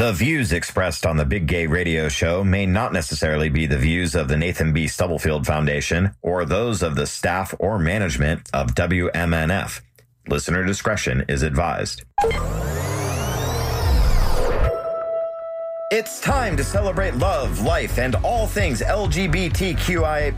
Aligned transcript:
The 0.00 0.12
views 0.12 0.54
expressed 0.54 1.04
on 1.04 1.18
the 1.18 1.26
Big 1.26 1.46
Gay 1.46 1.66
Radio 1.66 2.08
Show 2.08 2.42
may 2.42 2.64
not 2.64 2.94
necessarily 2.94 3.50
be 3.50 3.66
the 3.66 3.76
views 3.76 4.14
of 4.14 4.28
the 4.28 4.36
Nathan 4.38 4.72
B. 4.72 4.88
Stubblefield 4.88 5.46
Foundation 5.46 6.12
or 6.22 6.46
those 6.46 6.82
of 6.82 6.94
the 6.94 7.06
staff 7.06 7.54
or 7.58 7.78
management 7.78 8.48
of 8.54 8.68
WMNF. 8.68 9.82
Listener 10.26 10.64
discretion 10.64 11.26
is 11.28 11.42
advised. 11.42 12.02
It's 15.90 16.18
time 16.22 16.56
to 16.56 16.64
celebrate 16.64 17.16
love, 17.16 17.60
life, 17.60 17.98
and 17.98 18.14
all 18.24 18.46
things 18.46 18.80
LGBTQIA. 18.80 20.34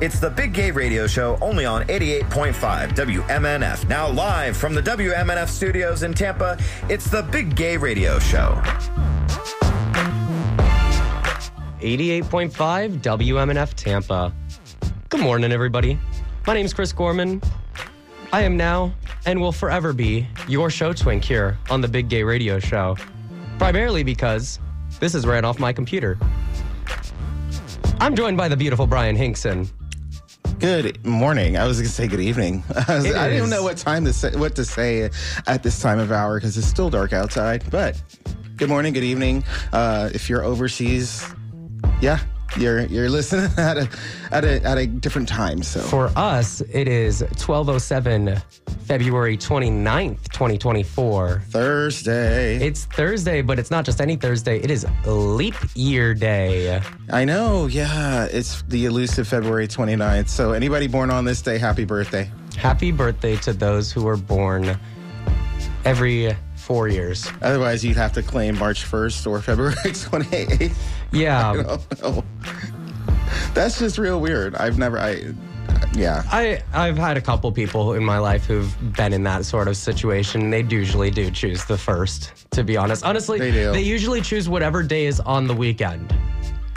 It's 0.00 0.20
the 0.20 0.30
Big 0.30 0.52
Gay 0.52 0.70
Radio 0.70 1.08
Show 1.08 1.36
only 1.40 1.64
on 1.64 1.82
88.5 1.88 2.90
WMNF. 2.90 3.88
Now, 3.88 4.08
live 4.08 4.56
from 4.56 4.72
the 4.72 4.80
WMNF 4.80 5.48
studios 5.48 6.04
in 6.04 6.14
Tampa, 6.14 6.56
it's 6.88 7.10
the 7.10 7.24
Big 7.24 7.56
Gay 7.56 7.76
Radio 7.76 8.20
Show. 8.20 8.62
88.5 11.80 13.00
WMNF 13.00 13.74
Tampa. 13.74 14.32
Good 15.08 15.20
morning, 15.20 15.50
everybody. 15.50 15.98
My 16.46 16.54
name's 16.54 16.72
Chris 16.72 16.92
Gorman. 16.92 17.42
I 18.32 18.42
am 18.42 18.56
now 18.56 18.94
and 19.26 19.40
will 19.40 19.50
forever 19.50 19.92
be 19.92 20.28
your 20.46 20.70
show 20.70 20.92
twink 20.92 21.24
here 21.24 21.58
on 21.70 21.80
the 21.80 21.88
Big 21.88 22.08
Gay 22.08 22.22
Radio 22.22 22.60
Show. 22.60 22.96
Primarily 23.58 24.04
because 24.04 24.60
this 25.00 25.16
is 25.16 25.26
ran 25.26 25.44
off 25.44 25.58
my 25.58 25.72
computer. 25.72 26.16
I'm 28.00 28.14
joined 28.14 28.36
by 28.36 28.46
the 28.46 28.56
beautiful 28.56 28.86
Bryan 28.86 29.16
Hinkson. 29.16 29.68
Good 30.58 31.06
morning. 31.06 31.56
I 31.56 31.68
was 31.68 31.76
going 31.78 31.86
to 31.86 31.94
say 31.94 32.08
good 32.08 32.18
evening. 32.18 32.64
I, 32.88 32.96
was, 32.96 33.14
I 33.14 33.28
didn't 33.28 33.48
know 33.48 33.62
what 33.62 33.76
time 33.76 34.04
to 34.06 34.12
say, 34.12 34.34
what 34.34 34.56
to 34.56 34.64
say 34.64 35.08
at 35.46 35.62
this 35.62 35.80
time 35.80 36.00
of 36.00 36.10
hour 36.10 36.36
because 36.36 36.58
it's 36.58 36.66
still 36.66 36.90
dark 36.90 37.12
outside. 37.12 37.62
But 37.70 38.02
good 38.56 38.68
morning, 38.68 38.92
good 38.92 39.04
evening. 39.04 39.44
Uh, 39.72 40.10
if 40.12 40.28
you're 40.28 40.42
overseas, 40.42 41.24
yeah, 42.00 42.18
you're 42.56 42.80
you're 42.86 43.08
listening 43.10 43.50
at 43.58 43.76
a 43.76 43.88
at 44.30 44.44
a 44.44 44.62
at 44.64 44.78
a 44.78 44.86
different 44.86 45.28
time. 45.28 45.62
So 45.62 45.80
For 45.80 46.10
us, 46.16 46.60
it 46.60 46.88
is 46.88 47.20
1207 47.20 48.40
February 48.84 49.36
29th, 49.36 50.22
2024. 50.32 51.42
Thursday, 51.48 52.56
It's 52.56 52.86
Thursday, 52.86 53.42
but 53.42 53.58
it's 53.58 53.70
not 53.70 53.84
just 53.84 54.00
any 54.00 54.16
Thursday. 54.16 54.58
It 54.60 54.70
is 54.70 54.86
leap 55.04 55.54
year 55.74 56.14
day. 56.14 56.80
I 57.10 57.24
know. 57.24 57.66
Yeah, 57.66 58.24
it's 58.24 58.62
the 58.62 58.86
elusive 58.86 59.28
February 59.28 59.68
29th. 59.68 60.28
So 60.28 60.52
anybody 60.52 60.86
born 60.86 61.10
on 61.10 61.24
this 61.24 61.42
day, 61.42 61.58
happy 61.58 61.84
birthday. 61.84 62.30
Happy 62.56 62.90
birthday 62.90 63.36
to 63.36 63.52
those 63.52 63.92
who 63.92 64.02
were 64.04 64.16
born 64.16 64.78
every 65.84 66.34
four 66.68 66.86
years. 66.86 67.26
Otherwise, 67.40 67.82
you'd 67.82 67.96
have 67.96 68.12
to 68.12 68.22
claim 68.22 68.58
March 68.58 68.84
1st 68.84 69.26
or 69.26 69.40
February 69.40 69.74
28th. 69.84 70.74
Yeah. 71.12 71.78
That's 73.54 73.78
just 73.78 73.96
real 73.96 74.20
weird. 74.20 74.54
I've 74.54 74.76
never, 74.76 74.98
I, 74.98 75.32
yeah. 75.94 76.22
I, 76.30 76.62
I've 76.74 76.98
had 76.98 77.16
a 77.16 77.22
couple 77.22 77.50
people 77.52 77.94
in 77.94 78.04
my 78.04 78.18
life 78.18 78.44
who've 78.44 78.70
been 78.94 79.14
in 79.14 79.22
that 79.24 79.46
sort 79.46 79.66
of 79.66 79.78
situation. 79.78 80.50
They 80.50 80.62
usually 80.62 81.10
do 81.10 81.30
choose 81.30 81.64
the 81.64 81.78
first, 81.78 82.32
to 82.50 82.62
be 82.62 82.76
honest. 82.76 83.02
Honestly, 83.02 83.38
They 83.38 83.50
do. 83.50 83.72
they 83.72 83.80
usually 83.80 84.20
choose 84.20 84.46
whatever 84.46 84.82
day 84.82 85.06
is 85.06 85.20
on 85.20 85.46
the 85.46 85.54
weekend. 85.54 86.14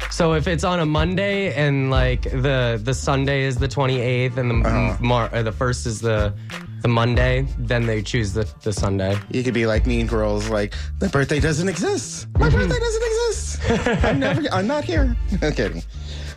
So 0.10 0.34
if 0.34 0.48
it's 0.48 0.64
on 0.64 0.80
a 0.80 0.86
Monday 0.86 1.54
and 1.54 1.92
like 1.92 2.24
the 2.24 2.80
the 2.84 2.94
Sunday 2.94 3.44
is 3.44 3.56
the 3.58 3.68
28th 3.68 4.38
and 4.38 4.50
the 4.64 4.68
Uh-huh. 4.68 4.98
Mar- 5.00 5.44
the 5.44 5.52
first 5.52 5.86
is 5.86 6.00
the 6.02 6.34
the 6.82 6.88
Monday, 6.88 7.46
then 7.58 7.86
they 7.86 8.02
choose 8.02 8.34
the, 8.34 8.52
the 8.64 8.74
Sunday. 8.74 9.18
You 9.32 9.44
could 9.44 9.54
be 9.54 9.66
like 9.66 9.86
Mean 9.86 10.08
Girls, 10.08 10.50
like 10.50 10.74
the 11.00 11.10
birthday 11.10 11.40
doesn't 11.40 11.70
exist. 11.70 12.28
My 12.40 12.50
Mm-hmm. 12.50 12.58
birthday 12.58 12.80
doesn't 12.80 13.04
exist. 13.04 14.06
I'm 14.06 14.20
never. 14.20 14.42
I'm 14.52 14.68
not 14.68 14.84
here. 14.84 15.16
I'm 15.42 15.54
kidding. 15.54 15.84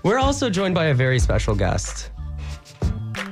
We're 0.03 0.19
also 0.19 0.51
joined 0.51 0.75
by 0.75 0.87
a 0.87 0.95
very 0.95 1.19
special 1.19 1.55
guest, 1.55 2.11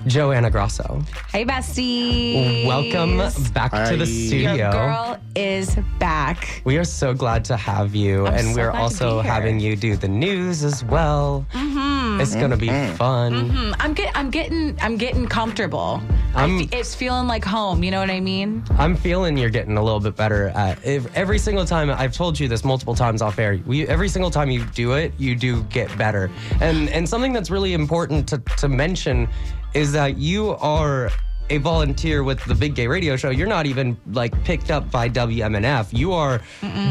Joanna 0.06 0.50
Grosso. 0.50 1.02
Hey, 1.30 1.44
besties. 1.44 2.66
Welcome 2.66 3.18
back 3.52 3.70
to 3.88 3.96
the 3.96 4.06
studio. 4.06 4.54
Your 4.54 4.70
girl 4.72 5.20
is 5.36 5.76
back. 5.98 6.60
We 6.64 6.76
are 6.78 6.84
so 6.84 7.14
glad 7.14 7.44
to 7.46 7.56
have 7.56 7.94
you, 7.94 8.26
I'm 8.26 8.34
and 8.34 8.48
so 8.48 8.54
we're 8.56 8.70
glad 8.70 8.72
to 8.72 8.78
also 8.82 9.08
be 9.18 9.22
here. 9.24 9.32
having 9.32 9.60
you 9.60 9.76
do 9.76 9.96
the 9.96 10.08
news 10.08 10.64
as 10.64 10.84
well. 10.84 11.46
Mm-hmm. 11.52 12.20
It's 12.20 12.34
gonna 12.34 12.56
be 12.56 12.68
fun. 12.96 13.48
Hmm, 13.50 13.72
I'm 13.78 13.94
get, 13.94 14.10
I'm 14.16 14.30
getting 14.30 14.76
I'm 14.82 14.96
getting 14.96 15.26
comfortable. 15.26 16.02
I 16.34 16.42
I'm- 16.42 16.66
fe- 16.66 16.78
it's 16.78 16.94
feeling 16.94 17.26
like 17.28 17.44
home. 17.44 17.84
You 17.84 17.90
know 17.92 18.00
what 18.00 18.10
I 18.10 18.20
mean? 18.20 18.64
I'm 18.78 18.96
feeling 18.96 19.36
you're 19.36 19.50
getting 19.50 19.76
a 19.76 19.82
little 19.82 20.00
bit 20.00 20.16
better 20.16 20.48
at 20.48 20.84
if, 20.84 21.14
every 21.16 21.38
single 21.38 21.64
time. 21.64 21.90
I've 21.90 22.12
told 22.12 22.38
you 22.38 22.48
this 22.48 22.64
multiple 22.64 22.94
times 22.94 23.22
off 23.22 23.38
air. 23.38 23.60
We, 23.66 23.86
every 23.86 24.08
single 24.08 24.30
time 24.30 24.50
you 24.50 24.64
do 24.74 24.92
it, 24.92 25.12
you 25.16 25.34
do 25.36 25.62
get 25.64 25.96
better. 25.96 26.30
And 26.60 26.88
and 26.90 27.08
something 27.08 27.32
that's 27.32 27.50
really 27.50 27.72
important 27.72 28.28
to, 28.30 28.38
to 28.58 28.68
mention 28.68 29.28
is 29.74 29.92
that 29.92 30.18
you 30.18 30.50
are 30.56 31.10
a 31.50 31.58
volunteer 31.58 32.22
with 32.22 32.42
the 32.44 32.54
Big 32.54 32.74
Gay 32.74 32.86
Radio 32.86 33.16
Show. 33.16 33.28
You're 33.30 33.48
not 33.48 33.66
even 33.66 33.96
like 34.12 34.32
picked 34.44 34.70
up 34.70 34.90
by 34.90 35.08
WMNF. 35.08 35.92
You 35.92 36.12
are 36.12 36.40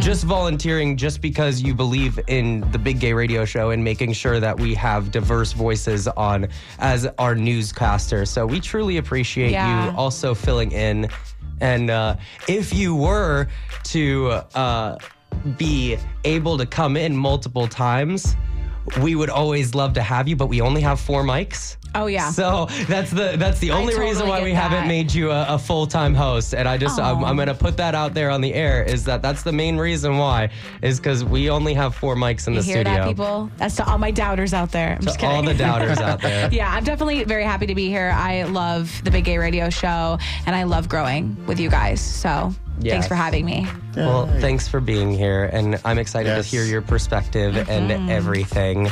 just 0.01 0.23
volunteering 0.23 0.97
just 0.97 1.21
because 1.21 1.61
you 1.61 1.73
believe 1.73 2.19
in 2.27 2.61
the 2.71 2.77
Big 2.77 2.99
Gay 2.99 3.13
Radio 3.13 3.43
Show 3.45 3.71
and 3.71 3.83
making 3.83 4.13
sure 4.13 4.39
that 4.39 4.59
we 4.59 4.75
have 4.75 5.09
diverse 5.09 5.53
voices 5.53 6.07
on 6.09 6.47
as 6.79 7.07
our 7.17 7.33
newscaster. 7.33 8.25
So 8.25 8.45
we 8.45 8.59
truly 8.59 8.97
appreciate 8.97 9.51
Yeah. 9.51 9.91
you 9.91 9.97
also 9.97 10.35
filling 10.35 10.71
in. 10.73 11.07
And 11.59 11.89
uh, 11.89 12.17
if 12.47 12.73
you 12.73 12.95
were 12.95 13.47
to 13.85 14.27
uh, 14.53 14.97
be 15.57 15.97
able 16.23 16.57
to 16.57 16.65
come 16.67 16.97
in 16.97 17.15
multiple 17.15 17.67
times, 17.67 18.35
we 19.01 19.15
would 19.15 19.29
always 19.29 19.73
love 19.75 19.93
to 19.93 20.01
have 20.01 20.27
you, 20.27 20.35
but 20.35 20.47
we 20.47 20.61
only 20.61 20.81
have 20.81 20.99
four 20.99 21.23
mics. 21.23 21.77
Oh 21.93 22.05
yeah. 22.05 22.31
So 22.31 22.67
that's 22.87 23.11
the 23.11 23.35
that's 23.37 23.59
the 23.59 23.71
only 23.71 23.97
reason 23.99 24.25
why 24.25 24.41
we 24.41 24.53
haven't 24.53 24.87
made 24.87 25.13
you 25.13 25.29
a, 25.29 25.45
a 25.55 25.59
full 25.59 25.85
time 25.85 26.13
host. 26.15 26.53
And 26.55 26.65
I 26.67 26.77
just 26.77 26.97
I'm, 26.97 27.21
I'm 27.23 27.35
gonna 27.35 27.53
put 27.53 27.75
that 27.77 27.95
out 27.95 28.13
there 28.13 28.29
on 28.29 28.39
the 28.39 28.53
air 28.53 28.81
is 28.83 29.03
that 29.05 29.21
that's 29.21 29.43
the 29.43 29.51
main 29.51 29.77
reason 29.77 30.17
why 30.17 30.51
is 30.81 30.99
because 31.01 31.25
we 31.25 31.49
only 31.49 31.73
have 31.73 31.93
four 31.93 32.15
mics 32.15 32.47
in 32.47 32.53
you 32.53 32.61
the 32.61 32.65
hear 32.65 32.75
studio. 32.77 32.93
that, 32.93 33.07
people? 33.09 33.51
That's 33.57 33.75
to 33.75 33.85
all 33.85 33.97
my 33.97 34.11
doubters 34.11 34.53
out 34.53 34.71
there. 34.71 34.93
I'm 34.95 35.01
just 35.01 35.19
To 35.19 35.25
all 35.25 35.43
the 35.43 35.53
doubters 35.53 35.97
out 35.99 36.21
there. 36.21 36.49
yeah, 36.51 36.71
I'm 36.73 36.85
definitely 36.85 37.25
very 37.25 37.43
happy 37.43 37.65
to 37.65 37.75
be 37.75 37.89
here. 37.89 38.13
I 38.15 38.43
love 38.43 39.01
the 39.03 39.11
Big 39.11 39.25
Gay 39.25 39.37
Radio 39.37 39.69
Show, 39.69 40.17
and 40.45 40.55
I 40.55 40.63
love 40.63 40.87
growing 40.87 41.45
with 41.45 41.59
you 41.59 41.69
guys. 41.69 41.99
So 41.99 42.53
Yes. 42.81 42.93
thanks 42.93 43.07
for 43.07 43.15
having 43.15 43.45
me. 43.45 43.67
Well, 43.95 44.27
thanks 44.39 44.67
for 44.67 44.79
being 44.79 45.11
here, 45.11 45.45
and 45.51 45.79
I'm 45.85 45.97
excited 45.99 46.29
Yes. 46.29 46.49
to 46.49 46.55
hear 46.57 46.65
your 46.65 46.81
perspective 46.81 47.53
Mm-hmm. 47.55 47.71
and 47.91 48.09
everything. 48.11 48.89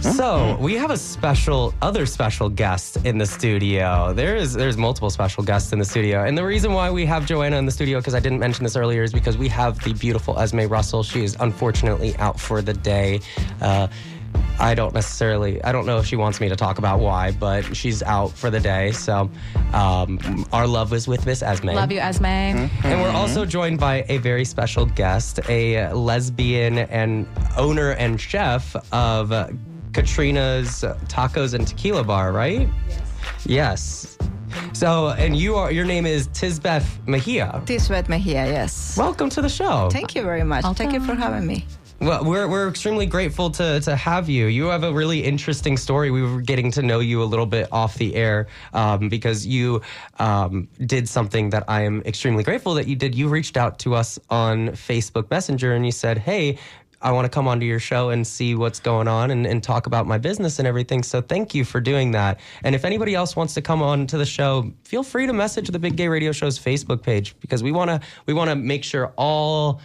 So 0.00 0.58
we 0.60 0.74
have 0.74 0.90
a 0.90 0.98
special, 0.98 1.72
other 1.80 2.04
special 2.04 2.50
guest 2.50 2.98
in 3.06 3.16
the 3.16 3.24
studio. 3.24 4.12
There 4.12 4.36
is, 4.36 4.52
there's 4.52 4.76
multiple 4.76 5.08
special 5.08 5.42
guests 5.42 5.72
in 5.72 5.78
the 5.78 5.84
studio, 5.86 6.24
and 6.24 6.36
the 6.36 6.44
reason 6.44 6.74
why 6.74 6.90
we 6.90 7.06
have 7.06 7.24
Joanna 7.24 7.56
in 7.56 7.64
the 7.64 7.72
studio, 7.72 8.00
because 8.00 8.14
I 8.14 8.20
didn't 8.20 8.38
mention 8.38 8.64
this 8.64 8.76
earlier, 8.76 9.02
is 9.02 9.14
because 9.14 9.38
we 9.38 9.48
have 9.48 9.82
the 9.82 9.94
beautiful 9.94 10.38
Esme 10.38 10.66
Russell. 10.66 11.04
She 11.04 11.24
is 11.24 11.38
unfortunately 11.40 12.14
out 12.18 12.38
for 12.38 12.60
the 12.60 12.74
day. 12.74 13.20
Uh, 13.62 13.88
I 14.58 14.74
don't 14.74 14.94
necessarily, 14.94 15.62
I 15.64 15.72
don't 15.72 15.84
know 15.84 15.98
if 15.98 16.06
she 16.06 16.16
wants 16.16 16.40
me 16.40 16.48
to 16.48 16.56
talk 16.56 16.78
about 16.78 17.00
why, 17.00 17.32
but 17.32 17.76
she's 17.76 18.02
out 18.02 18.32
for 18.32 18.50
the 18.50 18.60
day. 18.60 18.92
So 18.92 19.30
um, 19.72 20.46
our 20.52 20.66
love 20.66 20.90
was 20.92 21.08
with 21.08 21.26
Miss 21.26 21.42
Esme. 21.42 21.70
Love 21.70 21.90
you, 21.90 21.98
Esme. 21.98 22.24
And 22.24 23.02
we're 23.02 23.10
also 23.10 23.44
joined 23.44 23.80
by 23.80 24.04
a 24.08 24.18
very 24.18 24.44
special 24.44 24.86
guest, 24.86 25.40
a 25.48 25.92
lesbian 25.92 26.78
and 26.78 27.26
owner 27.56 27.90
and 27.92 28.20
chef 28.20 28.76
of 28.92 29.32
uh, 29.32 29.48
Catrina's 29.92 30.84
Tacos 31.08 31.54
and 31.54 31.66
Tequila 31.66 32.04
Bar, 32.04 32.32
right? 32.32 32.68
Yes. 33.46 34.16
So, 34.72 35.08
and 35.10 35.36
you 35.36 35.56
are, 35.56 35.72
your 35.72 35.84
name 35.84 36.06
is 36.06 36.28
Tisbeth 36.28 36.86
Mejia. 37.08 37.60
Tisbeth 37.66 38.08
Mejia, 38.08 38.46
yes. 38.46 38.96
Welcome 38.96 39.30
to 39.30 39.42
the 39.42 39.48
show. 39.48 39.88
Thank 39.90 40.14
you 40.14 40.22
very 40.22 40.44
much. 40.44 40.64
Thank 40.76 40.92
you 40.92 41.00
for 41.00 41.14
having 41.14 41.46
me. 41.46 41.66
Well, 42.00 42.24
we're, 42.24 42.48
we're 42.48 42.68
extremely 42.68 43.06
grateful 43.06 43.50
to, 43.50 43.80
to 43.80 43.96
have 43.96 44.28
you. 44.28 44.46
You 44.46 44.66
have 44.66 44.82
a 44.82 44.92
really 44.92 45.22
interesting 45.22 45.76
story. 45.76 46.10
We 46.10 46.22
were 46.22 46.40
getting 46.40 46.70
to 46.72 46.82
know 46.82 46.98
you 46.98 47.22
a 47.22 47.24
little 47.24 47.46
bit 47.46 47.68
off 47.72 47.94
the 47.94 48.14
air 48.16 48.48
um, 48.72 49.08
because 49.08 49.46
you 49.46 49.80
um, 50.18 50.68
did 50.84 51.08
something 51.08 51.50
that 51.50 51.64
I 51.68 51.82
am 51.82 52.02
extremely 52.02 52.42
grateful 52.42 52.74
that 52.74 52.88
you 52.88 52.96
did. 52.96 53.14
You 53.14 53.28
reached 53.28 53.56
out 53.56 53.78
to 53.80 53.94
us 53.94 54.18
on 54.28 54.70
Facebook 54.70 55.30
Messenger 55.30 55.74
and 55.74 55.86
you 55.86 55.92
said, 55.92 56.18
Hey, 56.18 56.58
I 57.00 57.12
want 57.12 57.26
to 57.26 57.28
come 57.28 57.46
onto 57.46 57.64
your 57.64 57.78
show 57.78 58.10
and 58.10 58.26
see 58.26 58.54
what's 58.54 58.80
going 58.80 59.06
on 59.06 59.30
and, 59.30 59.46
and 59.46 59.62
talk 59.62 59.86
about 59.86 60.06
my 60.06 60.18
business 60.18 60.58
and 60.58 60.66
everything. 60.66 61.02
So 61.02 61.20
thank 61.20 61.54
you 61.54 61.64
for 61.64 61.80
doing 61.80 62.10
that. 62.12 62.40
And 62.64 62.74
if 62.74 62.84
anybody 62.84 63.14
else 63.14 63.36
wants 63.36 63.54
to 63.54 63.62
come 63.62 63.82
on 63.82 64.06
to 64.08 64.18
the 64.18 64.26
show, 64.26 64.72
feel 64.84 65.02
free 65.02 65.26
to 65.26 65.32
message 65.32 65.68
the 65.68 65.78
Big 65.78 65.96
Gay 65.96 66.08
Radio 66.08 66.32
Show's 66.32 66.58
Facebook 66.58 67.02
page 67.02 67.36
because 67.40 67.62
we 67.62 67.72
want 67.72 67.90
to 67.90 68.00
we 68.26 68.34
want 68.34 68.50
to 68.50 68.56
make 68.56 68.82
sure 68.82 69.12
all 69.16 69.80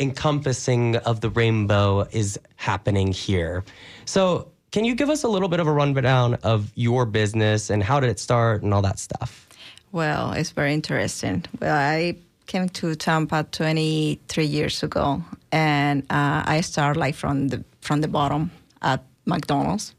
encompassing 0.00 0.96
of 0.96 1.20
the 1.20 1.30
rainbow 1.30 2.06
is 2.10 2.38
happening 2.56 3.12
here. 3.12 3.64
So, 4.06 4.48
can 4.72 4.84
you 4.84 4.94
give 4.94 5.10
us 5.10 5.24
a 5.24 5.28
little 5.28 5.48
bit 5.48 5.58
of 5.58 5.66
a 5.66 5.72
rundown 5.72 6.34
of 6.44 6.70
your 6.76 7.04
business 7.04 7.70
and 7.70 7.82
how 7.82 7.98
did 7.98 8.08
it 8.08 8.20
start 8.20 8.62
and 8.62 8.72
all 8.72 8.82
that 8.82 9.00
stuff? 9.00 9.48
Well, 9.92 10.32
it's 10.32 10.50
very 10.50 10.72
interesting. 10.72 11.44
Well, 11.60 11.76
I 11.76 12.16
came 12.46 12.68
to 12.68 12.94
Tampa 12.94 13.44
23 13.50 14.44
years 14.44 14.82
ago, 14.82 15.22
and 15.50 16.02
uh, 16.10 16.42
I 16.46 16.60
started 16.60 16.98
like 16.98 17.14
from 17.14 17.48
the 17.48 17.64
from 17.80 18.00
the 18.00 18.08
bottom 18.08 18.50
at 18.82 19.04
McDonald's. 19.26 19.94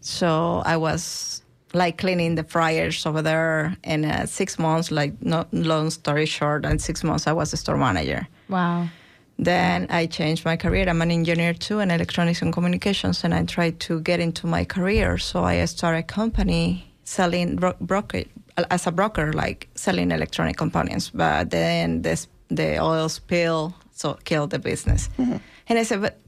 So 0.00 0.62
I 0.64 0.76
was 0.78 1.42
like 1.74 1.98
cleaning 1.98 2.34
the 2.36 2.44
fryers 2.44 3.04
over 3.06 3.22
there, 3.22 3.76
and 3.84 4.06
uh, 4.06 4.26
six 4.26 4.58
months, 4.58 4.90
like 4.90 5.12
no 5.22 5.44
long 5.52 5.90
story 5.90 6.26
short, 6.26 6.64
and 6.64 6.80
six 6.80 7.04
months 7.04 7.26
I 7.26 7.32
was 7.32 7.52
a 7.52 7.56
store 7.56 7.76
manager. 7.76 8.26
Wow. 8.48 8.88
Then 9.42 9.86
I 9.88 10.04
changed 10.04 10.44
my 10.44 10.58
career. 10.58 10.86
I'm 10.86 11.00
an 11.00 11.10
engineer 11.10 11.54
too 11.54 11.80
in 11.80 11.90
electronics 11.90 12.42
and 12.42 12.52
communications, 12.52 13.24
and 13.24 13.32
I 13.32 13.42
tried 13.44 13.80
to 13.80 14.00
get 14.00 14.20
into 14.20 14.46
my 14.46 14.64
career. 14.66 15.16
So 15.16 15.44
I 15.44 15.64
started 15.64 15.98
a 16.00 16.02
company 16.02 16.92
selling 17.04 17.56
bro- 17.56 17.80
broker 17.80 18.24
as 18.70 18.86
a 18.86 18.92
broker, 18.92 19.32
like 19.32 19.68
selling 19.74 20.10
electronic 20.10 20.58
components. 20.58 21.08
But 21.08 21.48
then 21.48 22.02
this, 22.02 22.28
the 22.48 22.78
oil 22.78 23.08
spill 23.08 23.74
so 23.92 24.18
killed 24.24 24.50
the 24.50 24.58
business. 24.58 25.08
And 25.16 25.78
I 25.78 25.84
said, 25.84 26.02
but 26.02 26.20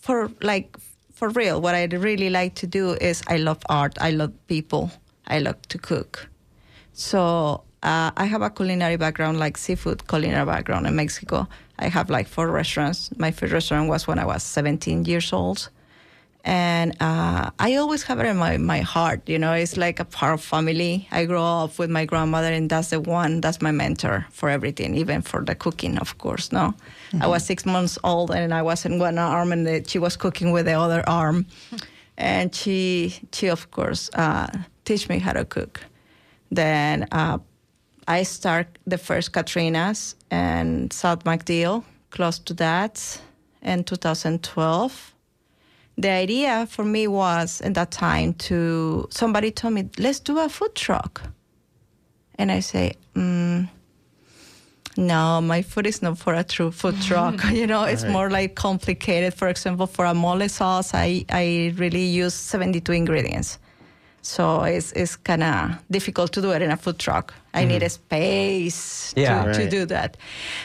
for 0.00 0.28
like 0.40 0.76
for 1.12 1.28
real, 1.28 1.60
what 1.60 1.76
I 1.76 1.84
really 1.84 2.30
like 2.30 2.56
to 2.56 2.66
do 2.66 2.94
is 3.00 3.22
I 3.28 3.36
love 3.36 3.60
art, 3.68 3.96
I 4.00 4.10
love 4.10 4.32
people, 4.48 4.90
I 5.28 5.38
love 5.38 5.62
to 5.68 5.78
cook. 5.78 6.28
So 6.92 7.62
uh, 7.84 8.10
I 8.16 8.24
have 8.24 8.42
a 8.42 8.50
culinary 8.50 8.96
background, 8.96 9.38
like 9.38 9.56
seafood 9.56 10.08
culinary 10.08 10.44
background 10.44 10.88
in 10.88 10.96
Mexico. 10.96 11.46
I 11.78 11.88
have 11.88 12.10
like 12.10 12.28
four 12.28 12.48
restaurants. 12.48 13.10
My 13.16 13.30
first 13.30 13.52
restaurant 13.52 13.88
was 13.88 14.06
when 14.06 14.18
I 14.18 14.24
was 14.24 14.42
17 14.42 15.04
years 15.04 15.32
old. 15.32 15.68
And 16.44 16.96
uh, 17.00 17.50
I 17.58 17.76
always 17.76 18.02
have 18.04 18.18
it 18.18 18.26
in 18.26 18.36
my, 18.36 18.56
my 18.56 18.80
heart, 18.80 19.28
you 19.28 19.38
know, 19.38 19.52
it's 19.52 19.76
like 19.76 20.00
a 20.00 20.04
part 20.04 20.34
of 20.34 20.42
family. 20.42 21.06
I 21.12 21.24
grew 21.24 21.38
up 21.38 21.78
with 21.78 21.88
my 21.88 22.04
grandmother, 22.04 22.52
and 22.52 22.68
that's 22.68 22.90
the 22.90 23.00
one, 23.00 23.40
that's 23.40 23.62
my 23.62 23.70
mentor 23.70 24.26
for 24.30 24.48
everything, 24.50 24.96
even 24.96 25.22
for 25.22 25.44
the 25.44 25.54
cooking, 25.54 25.98
of 25.98 26.18
course. 26.18 26.50
No, 26.50 26.74
I 27.20 27.28
was 27.28 27.44
six 27.44 27.64
months 27.64 27.96
old, 28.02 28.32
and 28.32 28.52
I 28.52 28.62
was 28.62 28.84
in 28.84 28.98
one 28.98 29.18
arm, 29.18 29.52
and 29.52 29.64
the, 29.64 29.84
she 29.86 30.00
was 30.00 30.16
cooking 30.16 30.50
with 30.50 30.66
the 30.66 30.72
other 30.72 31.08
arm. 31.08 31.46
And 32.18 32.52
she, 32.52 33.14
she 33.32 33.46
of 33.48 33.70
course, 33.70 34.10
uh, 34.14 34.48
teach 34.84 35.08
me 35.08 35.20
how 35.20 35.34
to 35.34 35.44
cook. 35.44 35.84
Then 36.50 37.06
uh, 37.12 37.38
I 38.08 38.24
start 38.24 38.66
the 38.84 38.98
first 38.98 39.32
Catrina's 39.32 40.16
and 40.32 40.90
South 40.90 41.24
MacDill, 41.24 41.84
close 42.10 42.38
to 42.38 42.54
that, 42.54 43.20
in 43.60 43.84
2012. 43.84 45.14
The 45.98 46.08
idea 46.08 46.66
for 46.70 46.84
me 46.84 47.06
was 47.06 47.60
at 47.60 47.74
that 47.74 47.90
time 47.90 48.32
to 48.48 49.06
somebody 49.10 49.50
told 49.50 49.74
me, 49.74 49.90
let's 49.98 50.20
do 50.20 50.38
a 50.38 50.48
food 50.48 50.74
truck. 50.74 51.22
And 52.36 52.50
I 52.50 52.60
say, 52.60 52.94
mm, 53.14 53.68
no, 54.96 55.40
my 55.42 55.60
food 55.60 55.86
is 55.86 56.00
not 56.00 56.16
for 56.16 56.32
a 56.32 56.42
true 56.42 56.72
food 56.72 56.98
truck. 57.02 57.44
you 57.52 57.66
know, 57.66 57.84
it's 57.84 58.04
more 58.04 58.30
like 58.30 58.54
complicated. 58.54 59.34
For 59.34 59.48
example, 59.48 59.86
for 59.86 60.06
a 60.06 60.14
mole 60.14 60.48
sauce, 60.48 60.94
I, 60.94 61.26
I 61.28 61.74
really 61.76 62.04
use 62.04 62.32
72 62.32 62.90
ingredients. 62.90 63.58
So 64.22 64.62
it's, 64.62 64.92
it's 64.92 65.16
kind 65.16 65.42
of 65.42 65.70
difficult 65.90 66.32
to 66.32 66.40
do 66.40 66.52
it 66.52 66.62
in 66.62 66.70
a 66.70 66.76
food 66.76 66.98
truck. 66.98 67.34
I 67.54 67.64
need 67.64 67.82
a 67.82 67.88
space 67.90 69.12
Yeah. 69.16 69.44
to, 69.44 69.52
to 69.52 69.68
do 69.68 69.84
that. 69.86 70.16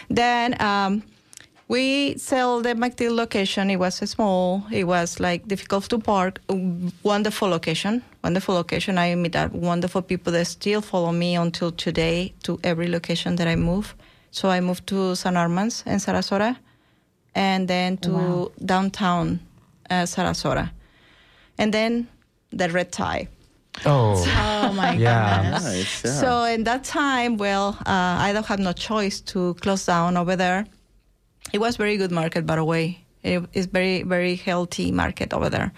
Then 0.10 0.56
um, 0.62 1.02
we 1.68 2.18
sell 2.18 2.62
the 2.62 2.76
MacDill 2.76 3.16
location. 3.16 3.70
It 3.72 3.78
was 3.78 3.96
small. 3.96 4.64
It 4.72 4.86
was 4.86 5.20
like 5.20 5.48
difficult 5.48 5.90
to 5.90 5.98
park. 6.00 6.40
Wonderful 7.04 7.50
location. 7.50 8.04
Wonderful 8.24 8.54
location. 8.56 8.98
I 8.98 9.16
meet 9.16 9.32
that 9.34 9.52
wonderful 9.54 10.02
people 10.04 10.32
that 10.34 10.46
still 10.46 10.82
follow 10.82 11.12
me 11.12 11.36
until 11.36 11.72
today 11.72 12.34
to 12.44 12.60
every 12.64 12.88
location 12.88 13.36
that 13.38 13.48
I 13.48 13.56
move. 13.56 13.96
So 14.32 14.50
I 14.50 14.60
moved 14.62 14.86
to 14.88 15.16
San 15.16 15.36
Armand's 15.36 15.84
in 15.86 15.98
Sarasota, 15.98 16.58
and 17.34 17.68
then 17.68 17.98
to 17.98 18.52
downtown 18.64 19.40
uh, 19.90 20.04
Sarasota, 20.04 20.70
and 21.58 21.74
then 21.74 22.08
the 22.52 22.70
red 22.70 22.92
tie. 22.92 23.28
Oh, 23.86 24.16
Oh 24.68 24.74
my 24.74 24.94
Yeah. 24.94 25.42
goodness. 25.42 25.64
Nice. 25.64 26.06
Yeah. 26.06 26.12
So 26.12 26.44
in 26.44 26.64
that 26.64 26.84
time, 26.84 27.38
well, 27.38 27.78
uh, 27.86 28.26
I 28.26 28.32
don't 28.34 28.46
have 28.46 28.60
no 28.60 28.74
choice 28.74 29.22
to 29.32 29.54
close 29.56 29.86
down 29.86 30.18
over 30.18 30.36
there. 30.36 30.66
It 31.54 31.60
was 31.60 31.78
very 31.78 31.98
good 31.98 32.12
market, 32.12 32.46
by 32.46 32.56
the 32.56 32.66
way. 32.66 33.06
It 33.24 33.44
is 33.54 33.66
very 33.66 34.04
very 34.04 34.36
healthy 34.36 34.92
market 34.92 35.34
over 35.34 35.50
there. 35.50 35.72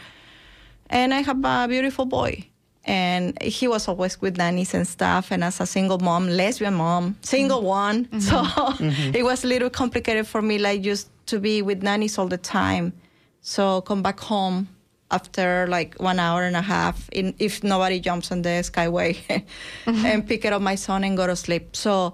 And 0.89 1.13
I 1.13 1.21
have 1.21 1.43
a 1.43 1.67
beautiful 1.67 2.05
boy, 2.05 2.47
and 2.83 3.39
he 3.41 3.67
was 3.67 3.87
always 3.87 4.19
with 4.21 4.37
nannies 4.37 4.73
and 4.73 4.87
stuff. 4.87 5.31
And 5.31 5.43
as 5.43 5.59
a 5.59 5.65
single 5.65 5.99
mom, 5.99 6.27
lesbian 6.27 6.73
mom, 6.73 7.15
single 7.21 7.59
mm-hmm. 7.59 7.67
one, 7.67 8.05
mm-hmm. 8.05 8.19
so 8.19 8.41
mm-hmm. 8.43 9.15
it 9.15 9.23
was 9.23 9.43
a 9.43 9.47
little 9.47 9.69
complicated 9.69 10.25
for 10.25 10.41
me, 10.41 10.57
like 10.57 10.81
just 10.81 11.09
to 11.27 11.39
be 11.39 11.61
with 11.61 11.83
nannies 11.83 12.17
all 12.17 12.27
the 12.27 12.37
time. 12.37 12.93
So 13.41 13.81
come 13.81 14.01
back 14.01 14.19
home 14.19 14.67
after 15.11 15.67
like 15.67 15.95
one 15.99 16.19
hour 16.19 16.43
and 16.43 16.55
a 16.55 16.61
half, 16.61 17.09
in, 17.09 17.33
if 17.39 17.63
nobody 17.63 17.99
jumps 17.99 18.31
on 18.31 18.41
the 18.41 18.49
skyway, 18.63 19.17
and 19.85 20.27
pick 20.27 20.45
it 20.45 20.53
up 20.53 20.61
my 20.61 20.75
son 20.75 21.03
and 21.03 21.17
go 21.17 21.27
to 21.27 21.35
sleep. 21.35 21.75
So 21.75 22.13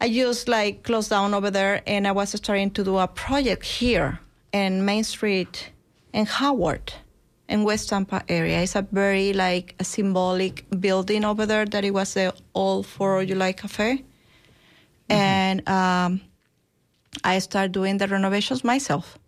I 0.00 0.08
just 0.08 0.48
like 0.48 0.82
closed 0.82 1.10
down 1.10 1.34
over 1.34 1.50
there, 1.50 1.82
and 1.86 2.06
I 2.06 2.12
was 2.12 2.30
starting 2.30 2.70
to 2.72 2.84
do 2.84 2.98
a 2.98 3.08
project 3.08 3.64
here 3.64 4.20
in 4.52 4.84
Main 4.84 5.04
Street 5.04 5.70
in 6.12 6.26
Howard, 6.26 6.92
in 7.48 7.64
West 7.64 7.88
Tampa 7.88 8.22
area. 8.28 8.62
It's 8.62 8.76
a 8.76 8.86
very 8.90 9.32
like 9.32 9.74
a 9.78 9.84
symbolic 9.84 10.64
building 10.80 11.24
over 11.24 11.44
there 11.44 11.66
that 11.66 11.84
it 11.84 11.92
was 11.92 12.14
the 12.14 12.32
old 12.54 12.86
Fourth 12.86 13.22
of 13.22 13.28
July 13.28 13.52
Cafe, 13.52 14.04
and 15.08 15.68
um, 15.68 16.20
I 17.24 17.38
started 17.40 17.72
doing 17.72 17.98
the 17.98 18.06
renovations 18.06 18.62
myself. 18.62 19.18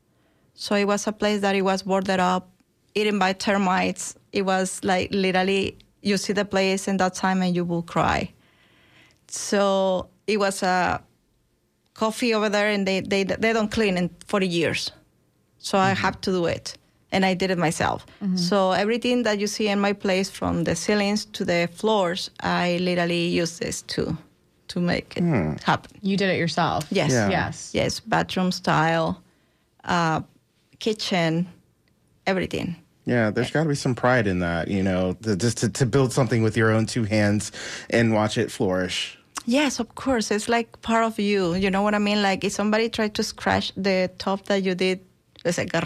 So 0.54 0.76
it 0.76 0.84
was 0.84 1.06
a 1.06 1.12
place 1.12 1.40
that 1.40 1.54
it 1.54 1.62
was 1.62 1.82
boarded 1.82 2.20
up, 2.20 2.48
eaten 2.94 3.18
by 3.18 3.32
termites. 3.32 4.16
It 4.32 4.42
was 4.42 4.82
like 4.82 5.08
literally 5.12 5.76
you 6.02 6.16
see 6.16 6.32
the 6.32 6.44
place 6.44 6.88
in 6.88 6.96
that 6.98 7.14
time 7.14 7.42
and 7.42 7.54
you 7.54 7.64
will 7.64 7.82
cry. 7.82 8.32
So 9.28 10.08
it 10.26 10.38
was 10.38 10.62
a 10.62 11.02
coffee 11.94 12.34
over 12.34 12.48
there, 12.48 12.68
and 12.68 12.86
they 12.86 13.00
they 13.00 13.24
they 13.24 13.52
don't 13.52 13.70
clean 13.70 13.96
in 13.96 14.10
40 14.26 14.46
years. 14.46 14.92
So 15.58 15.78
I 15.78 15.92
mm-hmm. 15.92 16.02
have 16.02 16.20
to 16.22 16.30
do 16.30 16.46
it, 16.46 16.76
and 17.12 17.24
I 17.24 17.34
did 17.34 17.50
it 17.50 17.58
myself. 17.58 18.04
Mm-hmm. 18.22 18.36
So 18.36 18.72
everything 18.72 19.22
that 19.22 19.38
you 19.38 19.46
see 19.46 19.68
in 19.68 19.80
my 19.80 19.92
place, 19.92 20.28
from 20.30 20.64
the 20.64 20.74
ceilings 20.74 21.24
to 21.26 21.44
the 21.44 21.68
floors, 21.72 22.30
I 22.40 22.78
literally 22.80 23.28
use 23.28 23.58
this 23.58 23.82
to 23.82 24.16
to 24.68 24.80
make 24.80 25.16
it 25.16 25.22
hmm. 25.22 25.52
happen. 25.64 25.90
You 26.00 26.16
did 26.16 26.30
it 26.30 26.38
yourself. 26.38 26.86
Yes. 26.90 27.12
Yeah. 27.12 27.28
Yes. 27.30 27.74
Yes, 27.74 28.00
bathroom 28.00 28.52
style, 28.52 29.22
uh, 29.84 30.22
kitchen, 30.78 31.46
everything. 32.26 32.76
Yeah, 33.04 33.30
there's 33.30 33.50
got 33.50 33.64
to 33.64 33.68
be 33.68 33.74
some 33.74 33.94
pride 33.94 34.26
in 34.28 34.38
that, 34.40 34.68
you 34.68 34.82
know, 34.82 35.14
to, 35.22 35.36
just 35.36 35.58
to, 35.58 35.68
to 35.70 35.86
build 35.86 36.12
something 36.12 36.42
with 36.42 36.56
your 36.56 36.70
own 36.70 36.86
two 36.86 37.04
hands 37.04 37.50
and 37.90 38.14
watch 38.14 38.38
it 38.38 38.50
flourish. 38.50 39.18
Yes, 39.44 39.80
of 39.80 39.94
course. 39.96 40.30
It's 40.30 40.48
like 40.48 40.80
part 40.82 41.04
of 41.04 41.18
you. 41.18 41.54
You 41.54 41.68
know 41.70 41.82
what 41.82 41.94
I 41.94 41.98
mean? 41.98 42.22
Like 42.22 42.44
if 42.44 42.52
somebody 42.52 42.88
tried 42.88 43.14
to 43.16 43.22
scratch 43.24 43.72
the 43.76 44.08
top 44.18 44.46
that 44.46 44.62
you 44.62 44.74
did, 44.76 45.00
it's 45.44 45.58
like, 45.58 45.72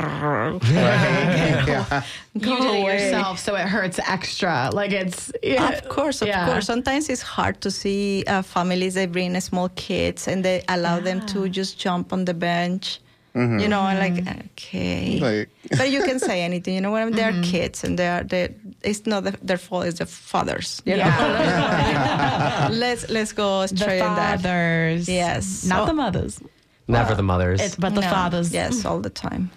Yeah. 0.69 2.03
You 2.35 2.41
did 2.41 2.75
it 2.75 2.85
yourself, 2.85 3.39
so 3.39 3.55
it 3.55 3.67
hurts 3.67 3.99
extra. 4.07 4.69
Like 4.73 4.93
it's 4.93 5.33
yeah. 5.43 5.71
Of 5.71 5.89
course, 5.89 6.21
of 6.21 6.29
Yeah. 6.29 6.45
course. 6.47 6.67
Sometimes 6.67 7.09
it's 7.09 7.23
hard 7.23 7.63
to 7.63 7.71
see 7.71 8.25
uh, 8.27 8.43
families 8.43 8.93
they 8.95 9.07
bring 9.07 9.39
small 9.41 9.71
kids 9.71 10.29
and 10.29 10.45
they 10.45 10.63
allow 10.69 11.01
them 11.01 11.25
to 11.27 11.49
just 11.49 11.79
jump 11.79 12.13
on 12.13 12.27
the 12.27 12.35
bench. 12.35 13.01
Mm-hmm. 13.37 13.59
You 13.59 13.69
know, 13.69 13.83
and 13.83 13.99
like 13.99 14.15
mm-hmm. 14.15 14.47
okay, 14.57 15.21
Like- 15.21 15.51
but 15.79 15.91
you 15.91 16.03
can 16.03 16.19
say 16.19 16.41
anything. 16.41 16.75
You 16.75 16.81
know 16.81 16.91
what 16.91 17.03
I 17.03 17.05
mean? 17.05 17.15
They're 17.17 17.33
mm-hmm. 17.33 17.43
kids, 17.53 17.85
and 17.85 17.99
they're 17.99 18.25
they. 18.25 18.55
It's 18.83 19.05
not 19.05 19.25
the, 19.25 19.33
their 19.43 19.59
fault. 19.59 19.85
It's 19.85 19.99
the 19.99 20.07
fathers. 20.07 20.81
You 20.87 20.97
know. 20.97 21.05
let's 22.73 23.09
let's 23.11 23.33
go 23.33 23.63
The 23.63 23.77
straight 23.77 24.01
in 24.01 24.15
that. 24.17 24.41
fathers. 24.41 25.09
Yes. 25.09 25.65
Not 25.65 25.83
Oh. 25.83 25.87
the 25.87 25.95
mothers. 25.95 26.41
never 26.89 27.15
the 27.15 27.23
mothers. 27.23 27.61
It's 27.61 27.77
but 27.77 27.95
the 27.95 28.01
No. 28.01 28.09
fathers. 28.09 28.53
Yes, 28.53 28.85
all 28.85 29.01
the 29.01 29.11
time. 29.11 29.51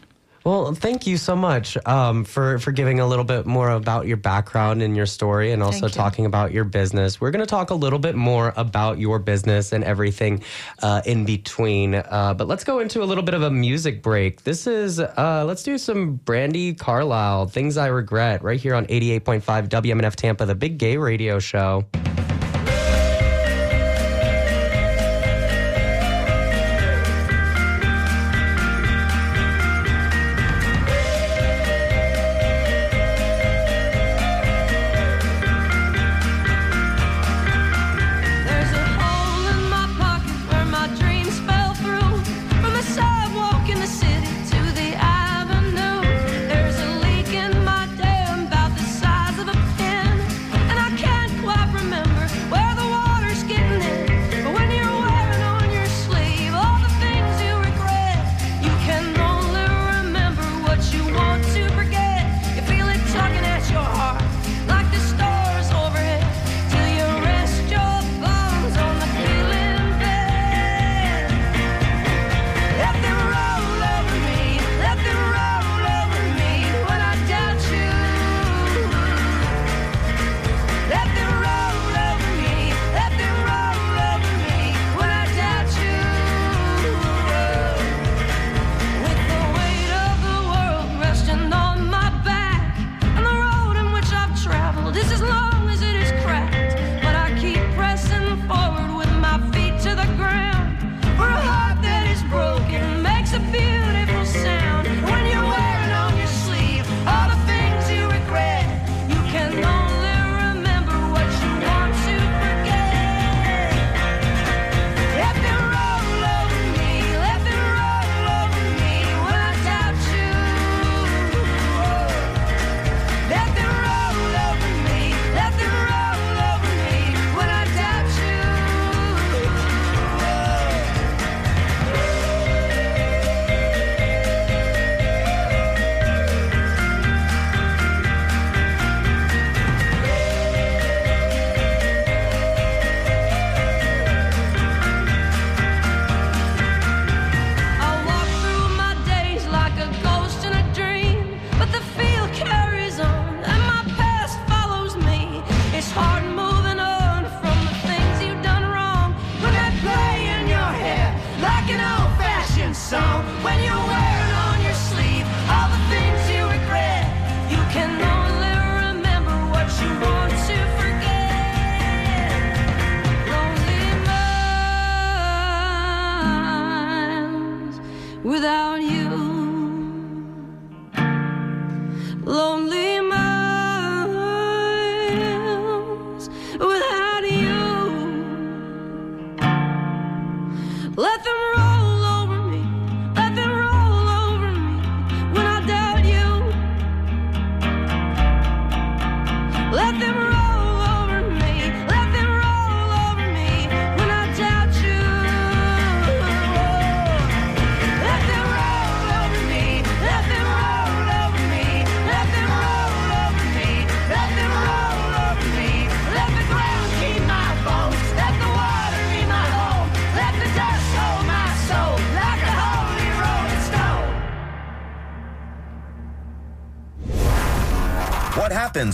Well, 0.46 0.74
thank 0.74 1.06
you 1.06 1.18
so 1.18 1.36
much 1.36 1.78
um, 1.86 2.24
for 2.24 2.60
for 2.60 2.72
giving 2.72 3.00
a 3.00 3.06
little 3.06 3.26
bit 3.26 3.46
more 3.46 3.70
about 3.70 4.08
your 4.08 4.18
background 4.18 4.82
and 4.82 4.96
your 4.96 5.06
story, 5.06 5.52
and 5.52 5.62
also 5.62 5.90
talking 5.90 6.26
about 6.26 6.54
your 6.54 6.64
business. 6.64 7.20
We're 7.20 7.32
going 7.32 7.46
to 7.46 7.50
talk 7.50 7.72
a 7.72 7.76
little 7.76 8.00
bit 8.00 8.16
more 8.16 8.54
about 8.56 9.00
your 9.00 9.20
business 9.20 9.74
and 9.74 9.84
everything 9.84 10.44
uh, 10.82 11.02
in 11.06 11.26
between. 11.26 11.96
Uh, 11.96 12.34
but 12.38 12.48
let's 12.48 12.64
go 12.64 12.80
into 12.80 13.04
a 13.04 13.06
little 13.06 13.24
bit 13.24 13.34
of 13.34 13.44
a 13.44 13.52
music 13.52 14.02
break. 14.02 14.44
This 14.44 14.66
is 14.66 15.00
uh, 15.00 15.44
let's 15.46 15.64
do 15.64 15.78
some 15.78 16.20
Brandi 16.20 16.78
Carlile, 16.78 17.48
"Things 17.48 17.76
I 17.76 17.88
Regret," 17.88 18.42
right 18.42 18.60
here 18.60 18.76
on 18.76 18.86
eighty 18.88 19.12
eight 19.12 19.26
point 19.26 19.44
five 19.44 19.68
WMNF 19.68 20.16
Tampa, 20.16 20.46
the 20.46 20.56
Big 20.56 20.78
Gay 20.78 20.96
Radio 20.96 21.40
Show. 21.40 21.86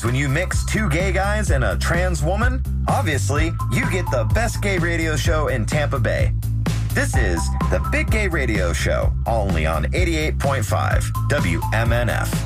when 0.06 0.14
you 0.14 0.30
mix 0.30 0.64
two 0.66 0.88
gay 0.90 1.12
guys 1.12 1.50
and 1.50 1.64
a 1.64 1.76
trans 1.78 2.22
woman? 2.22 2.64
Obviously, 2.88 3.52
you 3.72 3.90
get 3.90 4.06
the 4.12 4.24
best 4.36 4.62
gay 4.62 4.78
radio 4.78 5.16
show 5.16 5.48
in 5.48 5.66
Tampa 5.66 6.00
Bay. 6.00 6.32
This 6.94 7.18
is 7.18 7.42
the 7.72 7.86
Big 7.92 8.10
Gay 8.10 8.30
Radio 8.30 8.72
Show, 8.72 9.12
only 9.26 9.66
on 9.66 9.84
88.5 9.86 11.02
WMNF. 11.28 12.45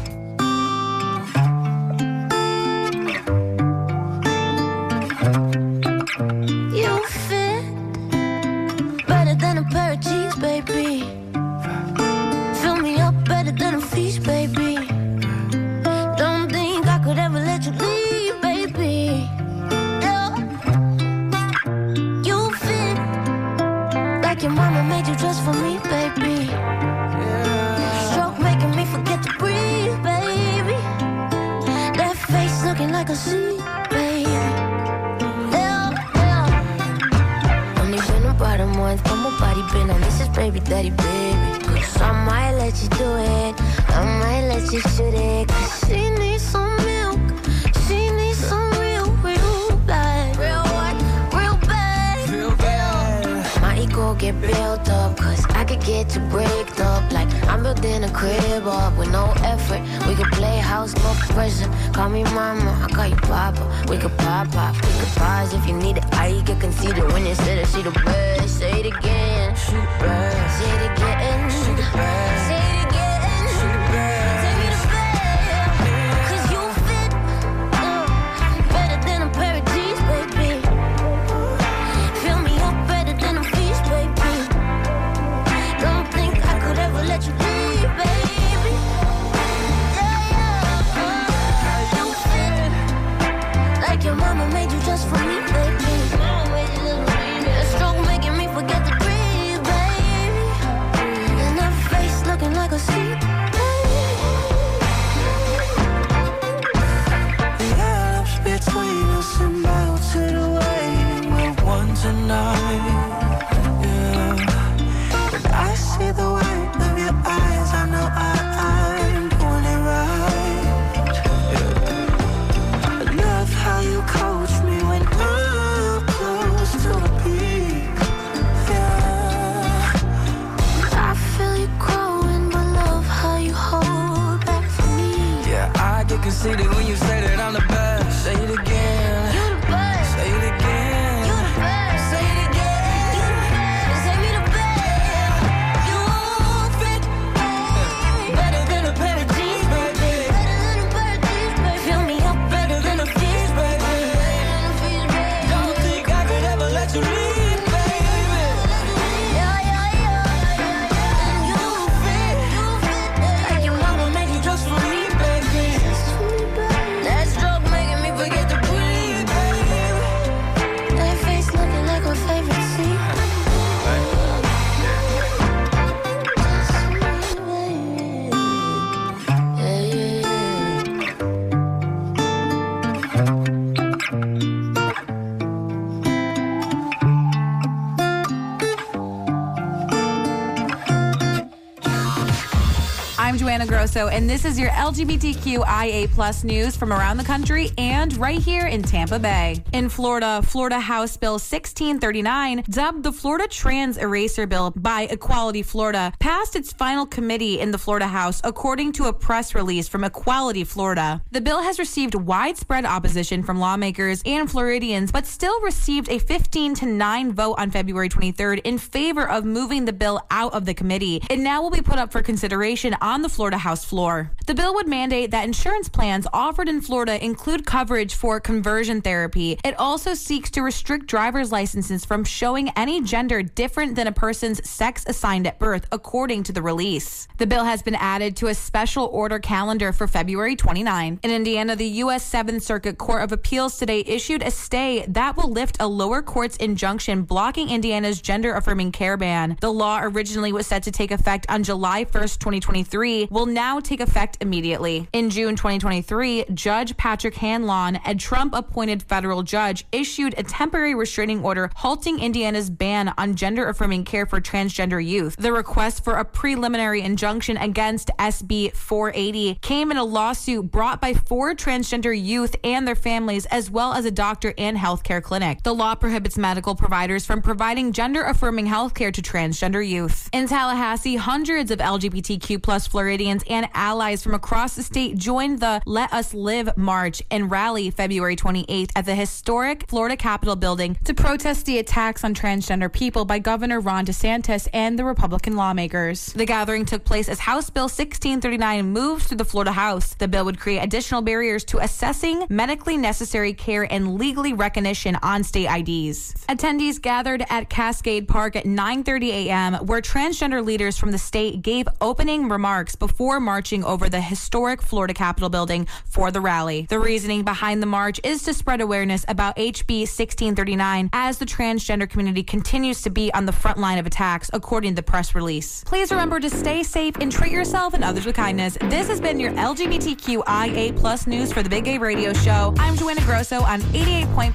Grosso, 193.90 194.08
and 194.10 194.30
this 194.30 194.46
is 194.46 194.60
your 194.60 194.70
LGBTQIA 194.70 196.12
plus 196.12 196.44
news 196.44 196.76
from 196.76 196.94
around 196.94 197.18
the 197.18 197.24
country 197.24 197.72
and 197.80 198.16
right 198.18 198.38
here 198.38 198.68
in 198.68 198.84
Tampa 198.84 199.18
Bay. 199.18 199.64
In 199.74 199.90
Florida, 199.90 200.44
Florida 200.44 200.80
House 200.80 201.18
Bill 201.18 201.34
1639, 201.34 202.66
dubbed 202.70 203.02
the 203.02 203.12
Florida 203.12 203.48
Trans 203.48 203.98
Eraser 203.98 204.46
Bill 204.46 204.70
by 204.76 205.08
Equality 205.10 205.64
Florida, 205.64 206.14
passed 206.20 206.56
its 206.56 206.72
final 206.72 207.08
committee 207.08 207.60
in 207.60 207.72
the 207.72 207.80
Florida 207.80 208.06
House, 208.06 208.42
according 208.44 208.92
to 208.92 209.06
a 209.06 209.14
press 209.14 209.56
release 209.56 209.88
from 209.88 210.04
Equality 210.04 210.64
Florida. 210.64 211.24
The 211.32 211.42
bill 211.42 211.64
has 211.64 211.80
received 211.80 212.14
widespread 212.14 212.86
opposition 212.86 213.42
from 213.42 213.60
lawmakers 213.60 214.22
and 214.24 214.52
Floridians, 214.52 215.12
but 215.12 215.26
still 215.26 215.60
received 215.62 216.10
a 216.10 216.20
15 216.20 216.76
to 216.76 216.86
9 216.86 217.32
vote 217.34 217.56
on 217.58 217.72
February 217.72 218.10
23rd 218.10 218.62
in 218.66 218.78
favor 218.78 219.28
of 219.28 219.46
moving 219.46 219.86
the 219.86 219.94
bill 219.94 220.22
out 220.30 220.54
of 220.54 220.66
the 220.66 220.76
committee. 220.76 221.24
It 221.32 221.40
now 221.40 221.64
will 221.64 221.72
be 221.72 221.82
put 221.82 221.98
up 221.98 222.12
for 222.12 222.22
consideration 222.22 222.96
on 223.02 223.24
the 223.24 223.30
Florida 223.30 223.58
House 223.58 223.79
floor. 223.86 224.32
The 224.48 224.56
bill 224.56 224.74
would 224.76 224.88
mandate 224.88 225.32
that 225.32 225.46
insurance 225.46 225.90
plans 225.90 226.26
offered 226.34 226.68
in 226.68 226.82
Florida 226.82 227.24
include 227.24 227.66
coverage 227.66 228.16
for 228.16 228.40
conversion 228.40 229.02
therapy. 229.02 229.60
It 229.64 229.78
also 229.80 230.14
seeks 230.14 230.50
to 230.52 230.62
restrict 230.62 231.06
driver's 231.06 231.52
licenses 231.52 232.06
from 232.06 232.24
showing 232.24 232.70
any 232.76 233.02
gender 233.02 233.44
different 233.44 233.96
than 233.96 234.08
a 234.08 234.12
person's 234.12 234.68
sex 234.68 235.04
assigned 235.08 235.48
at 235.48 235.60
birth, 235.60 235.86
according 235.92 236.44
to 236.44 236.52
the 236.52 236.62
release. 236.62 237.28
The 237.38 237.48
bill 237.48 237.66
has 237.66 237.82
been 237.82 237.96
added 237.96 238.36
to 238.38 238.48
a 238.48 238.56
special 238.56 239.06
order 239.06 239.40
calendar 239.40 239.92
for 239.92 240.08
February 240.08 240.56
29. 240.56 241.20
In 241.22 241.32
Indiana, 241.32 241.76
the 241.76 241.86
U.S. 242.04 242.26
Seventh 242.26 242.64
Circuit 242.64 242.98
Court 242.98 243.24
of 243.24 243.32
Appeals 243.32 243.78
today 243.78 244.04
issued 244.08 244.42
a 244.42 244.52
stay 244.52 245.06
that 245.08 245.38
will 245.38 245.52
lift 245.52 245.78
a 245.80 245.88
lower 245.88 246.22
court's 246.22 246.58
injunction 246.58 247.24
blocking 247.24 247.70
Indiana's 247.70 248.22
gender 248.22 248.54
affirming 248.54 248.92
care 248.92 249.18
ban. 249.18 249.58
The 249.62 249.72
law 249.72 250.00
originally 250.02 250.52
was 250.52 250.68
set 250.68 250.84
to 250.84 250.92
take 250.92 251.12
effect 251.12 251.46
on 251.50 251.64
July 251.64 252.06
1st, 252.06 252.40
2023, 252.40 253.28
will 253.30 253.46
now 253.46 253.59
take 253.60 254.00
effect 254.00 254.38
immediately. 254.40 255.08
In 255.12 255.30
June 255.30 255.56
2023, 255.58 256.46
Judge 256.54 256.96
Patrick 256.96 257.36
Hanlon, 257.36 258.00
a 258.06 258.16
Trump 258.16 258.54
appointed 258.56 259.04
federal 259.04 259.44
judge, 259.44 259.86
issued 259.92 260.34
a 260.38 260.44
temporary 260.44 260.96
restraining 260.96 261.44
order 261.44 261.70
halting 261.76 262.20
Indiana's 262.20 262.70
ban 262.70 263.14
on 263.18 263.36
gender 263.36 263.68
affirming 263.68 264.06
care 264.06 264.26
for 264.26 264.40
transgender 264.40 265.06
youth. 265.06 265.36
The 265.38 265.52
request 265.52 266.06
for 266.06 266.14
a 266.14 266.24
preliminary 266.24 267.02
injunction 267.02 267.58
against 267.58 268.12
SB 268.18 268.74
480 268.74 269.56
came 269.56 269.92
in 269.92 269.98
a 269.98 270.06
lawsuit 270.06 270.72
brought 270.72 271.02
by 271.02 271.14
four 271.14 271.54
transgender 271.54 272.18
youth 272.18 272.56
and 272.64 272.88
their 272.88 272.96
families, 272.96 273.46
as 273.48 273.70
well 273.70 273.92
as 273.92 274.06
a 274.06 274.12
doctor 274.12 274.54
and 274.58 274.78
healthcare 274.78 275.22
clinic. 275.22 275.64
The 275.64 275.76
law 275.76 275.96
prohibits 275.96 276.38
medical 276.38 276.76
providers 276.76 277.26
from 277.26 277.42
providing 277.42 277.92
gender 277.92 278.24
affirming 278.24 278.68
healthcare 278.68 279.14
to 279.14 279.22
transgender 279.22 279.86
youth. 279.86 280.30
In 280.32 280.48
Tallahassee, 280.48 281.18
hundreds 281.18 281.72
of 281.72 281.80
LGBTQ 281.80 282.64
plus 282.64 282.88
Floridians 282.88 283.44
and 283.50 283.68
allies 283.74 284.24
from 284.24 284.34
across 284.34 284.76
the 284.76 284.84
state 284.84 285.18
joined 285.18 285.60
the 285.60 285.82
Let 285.86 286.14
Us 286.14 286.34
Live 286.34 286.78
March 286.78 287.22
and 287.32 287.50
rally 287.50 287.90
February 287.90 288.36
28th 288.36 288.92
at 288.96 289.06
the 289.06 289.16
historic 289.16 289.86
Florida 289.88 290.16
Capitol 290.16 290.56
building 290.56 290.98
to 291.06 291.14
protest 291.14 291.66
the 291.66 291.80
attacks 291.80 292.24
on 292.24 292.34
transgender 292.34 292.92
people 292.92 293.26
by 293.26 293.40
Governor 293.40 293.80
Ron 293.80 294.06
DeSantis 294.06 294.68
and 294.74 294.98
the 294.98 295.06
Republican 295.06 295.56
lawmakers. 295.56 296.28
The 296.28 296.46
gathering 296.46 296.86
took 296.86 297.04
place 297.04 297.28
as 297.28 297.40
House 297.40 297.70
Bill 297.70 297.86
1639 297.86 298.92
moves 298.92 299.26
through 299.26 299.38
the 299.38 299.46
Florida 299.46 299.72
House. 299.72 300.14
The 300.14 300.28
bill 300.28 300.46
would 300.46 300.60
create 300.60 300.80
additional 300.80 301.22
barriers 301.22 301.64
to 301.66 301.80
assessing 301.80 302.46
medically 302.50 302.98
necessary 302.98 303.54
care 303.54 303.92
and 303.92 304.16
legally 304.16 304.54
recognition 304.54 305.18
on 305.24 305.44
state 305.44 305.68
IDs. 305.68 306.34
Attendees 306.48 307.02
gathered 307.02 307.44
at 307.50 307.70
Cascade 307.70 308.28
Park 308.28 308.56
at 308.56 308.66
9:30 308.66 309.30
a.m. 309.30 309.74
where 309.86 310.02
transgender 310.02 310.64
leaders 310.64 310.98
from 310.98 311.12
the 311.12 311.18
state 311.18 311.62
gave 311.62 311.88
opening 312.02 312.50
remarks 312.50 312.96
before 312.96 313.39
marching 313.40 313.84
over 313.84 314.10
the 314.10 314.22
historic 314.22 314.82
Florida 314.82 315.14
Capitol 315.14 315.50
building 315.50 315.88
for 316.06 316.32
the 316.32 316.42
rally. 316.42 316.86
The 316.90 317.00
reasoning 317.00 317.44
behind 317.44 317.82
the 317.82 317.88
march 317.88 318.20
is 318.24 318.44
to 318.44 318.54
spread 318.54 318.82
awareness 318.82 319.26
about 319.28 319.56
HB 319.58 320.02
1639 320.02 321.10
as 321.14 321.38
the 321.38 321.46
transgender 321.46 322.10
community 322.10 322.44
continues 322.44 323.02
to 323.04 323.10
be 323.10 323.34
on 323.34 323.46
the 323.46 323.52
front 323.52 323.78
line 323.78 323.98
of 323.98 324.06
attacks, 324.06 324.50
according 324.54 324.92
to 324.92 324.96
the 324.96 325.04
press 325.04 325.36
release. 325.36 325.84
Please 325.84 326.12
remember 326.12 326.40
to 326.40 326.50
stay 326.50 326.84
safe 326.84 327.16
and 327.20 327.32
treat 327.32 327.52
yourself 327.52 327.94
and 327.94 328.04
others 328.04 328.26
with 328.26 328.36
kindness. 328.36 328.78
This 328.82 329.08
has 329.08 329.22
been 329.22 329.40
your 329.40 329.52
LGBTQIA 329.52 330.98
plus 330.98 331.28
news 331.28 331.52
for 331.52 331.64
the 331.64 331.70
Big 331.70 331.86
Gay 331.86 331.98
Radio 331.98 332.34
Show. 332.34 332.74
I'm 332.78 332.96
Joanna 332.96 333.22
Grosso 333.22 333.62
on 333.62 333.82
88.5 333.82 334.54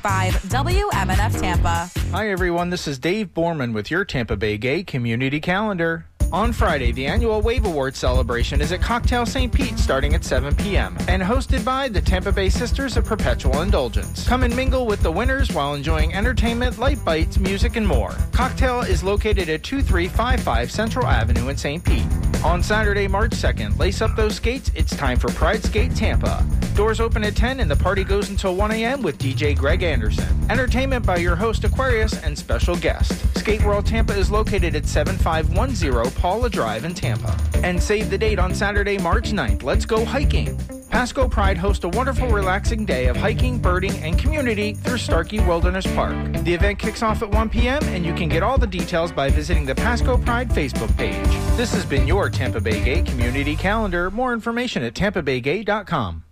WMNF 0.48 1.40
Tampa. 1.40 1.90
Hi, 2.10 2.30
everyone. 2.30 2.70
This 2.70 2.86
is 2.86 2.98
Dave 2.98 3.34
Borman 3.34 3.72
with 3.72 3.90
your 3.90 4.04
Tampa 4.04 4.36
Bay 4.36 4.56
Gay 4.56 4.84
Community 4.84 5.40
Calendar. 5.40 6.06
On 6.34 6.52
Friday, 6.52 6.90
the 6.90 7.06
annual 7.06 7.40
Wave 7.40 7.64
Award 7.64 7.94
celebration 7.94 8.60
is 8.60 8.72
at 8.72 8.82
Cocktail 8.82 9.24
St. 9.24 9.52
Pete 9.52 9.78
starting 9.78 10.14
at 10.16 10.24
7 10.24 10.52
p.m. 10.56 10.96
and 11.06 11.22
hosted 11.22 11.64
by 11.64 11.88
the 11.88 12.00
Tampa 12.00 12.32
Bay 12.32 12.48
Sisters 12.48 12.96
of 12.96 13.04
Perpetual 13.04 13.62
Indulgence. 13.62 14.26
Come 14.26 14.42
and 14.42 14.56
mingle 14.56 14.84
with 14.84 15.00
the 15.00 15.12
winners 15.12 15.52
while 15.52 15.74
enjoying 15.74 16.12
entertainment, 16.12 16.76
light 16.76 16.98
bites, 17.04 17.38
music, 17.38 17.76
and 17.76 17.86
more. 17.86 18.16
Cocktail 18.32 18.80
is 18.80 19.04
located 19.04 19.48
at 19.48 19.62
2355 19.62 20.72
Central 20.72 21.06
Avenue 21.06 21.50
in 21.50 21.56
St. 21.56 21.84
Pete. 21.84 22.02
On 22.42 22.64
Saturday, 22.64 23.06
March 23.06 23.30
2nd, 23.30 23.78
lace 23.78 24.02
up 24.02 24.16
those 24.16 24.34
skates. 24.34 24.72
It's 24.74 24.94
time 24.96 25.20
for 25.20 25.28
Pride 25.28 25.62
Skate 25.62 25.94
Tampa. 25.94 26.44
Doors 26.74 26.98
open 26.98 27.22
at 27.22 27.36
10 27.36 27.60
and 27.60 27.70
the 27.70 27.76
party 27.76 28.02
goes 28.02 28.30
until 28.30 28.56
1 28.56 28.72
a.m. 28.72 29.00
with 29.02 29.16
DJ 29.18 29.56
Greg 29.56 29.84
Anderson. 29.84 30.26
Entertainment 30.50 31.06
by 31.06 31.16
your 31.16 31.36
host 31.36 31.62
Aquarius 31.62 32.20
and 32.24 32.36
special 32.36 32.74
guest. 32.74 33.12
Skate 33.38 33.62
World 33.62 33.86
Tampa 33.86 34.12
is 34.18 34.30
located 34.30 34.74
at 34.74 34.84
7510 34.84 36.10
Paula 36.24 36.48
Drive 36.48 36.86
in 36.86 36.94
Tampa. 36.94 37.38
And 37.56 37.82
save 37.82 38.08
the 38.08 38.16
date 38.16 38.38
on 38.38 38.54
Saturday, 38.54 38.96
March 38.96 39.32
9th. 39.32 39.62
Let's 39.62 39.84
go 39.84 40.06
hiking. 40.06 40.56
Pasco 40.88 41.28
Pride 41.28 41.58
hosts 41.58 41.84
a 41.84 41.90
wonderful, 41.90 42.28
relaxing 42.28 42.86
day 42.86 43.08
of 43.08 43.16
hiking, 43.18 43.58
birding, 43.58 43.92
and 43.98 44.18
community 44.18 44.72
through 44.72 44.96
Starkey 44.96 45.40
Wilderness 45.40 45.86
Park. 45.88 46.16
The 46.44 46.54
event 46.54 46.78
kicks 46.78 47.02
off 47.02 47.20
at 47.20 47.28
1 47.28 47.50
p.m., 47.50 47.84
and 47.88 48.06
you 48.06 48.14
can 48.14 48.30
get 48.30 48.42
all 48.42 48.56
the 48.56 48.66
details 48.66 49.12
by 49.12 49.28
visiting 49.28 49.66
the 49.66 49.74
Pasco 49.74 50.16
Pride 50.16 50.48
Facebook 50.48 50.96
page. 50.96 51.26
This 51.58 51.74
has 51.74 51.84
been 51.84 52.08
your 52.08 52.30
Tampa 52.30 52.58
Bay 52.62 52.82
Gay 52.82 53.02
Community 53.02 53.54
Calendar. 53.54 54.10
More 54.10 54.32
information 54.32 54.82
at 54.82 54.94
tampabaygay.com. 54.94 56.23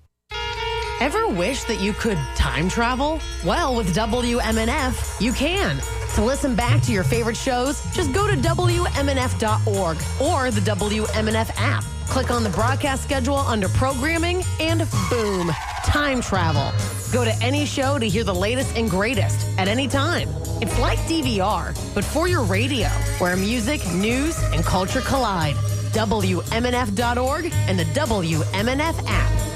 Ever 1.02 1.26
wish 1.26 1.64
that 1.64 1.80
you 1.80 1.92
could 1.94 2.16
time 2.36 2.68
travel? 2.68 3.18
Well, 3.44 3.74
with 3.74 3.92
WMNF, 3.92 5.20
you 5.20 5.32
can. 5.32 5.80
To 6.14 6.22
listen 6.22 6.54
back 6.54 6.80
to 6.82 6.92
your 6.92 7.02
favorite 7.02 7.36
shows, 7.36 7.82
just 7.92 8.12
go 8.12 8.28
to 8.28 8.36
WMNF.org 8.36 9.96
or 10.22 10.50
the 10.52 10.60
WMNF 10.60 11.50
app. 11.56 11.82
Click 12.06 12.30
on 12.30 12.44
the 12.44 12.50
broadcast 12.50 13.02
schedule 13.02 13.38
under 13.38 13.68
programming, 13.70 14.44
and 14.60 14.88
boom, 15.10 15.50
time 15.84 16.20
travel. 16.20 16.70
Go 17.12 17.24
to 17.24 17.34
any 17.42 17.66
show 17.66 17.98
to 17.98 18.08
hear 18.08 18.22
the 18.22 18.32
latest 18.32 18.76
and 18.76 18.88
greatest 18.88 19.48
at 19.58 19.66
any 19.66 19.88
time. 19.88 20.28
It's 20.60 20.78
like 20.78 21.00
DVR, 21.00 21.76
but 21.96 22.04
for 22.04 22.28
your 22.28 22.44
radio, 22.44 22.86
where 23.18 23.34
music, 23.34 23.84
news, 23.92 24.40
and 24.52 24.64
culture 24.64 25.00
collide. 25.00 25.56
WMNF.org 25.94 27.52
and 27.52 27.76
the 27.76 27.84
WMNF 27.86 29.04
app. 29.08 29.51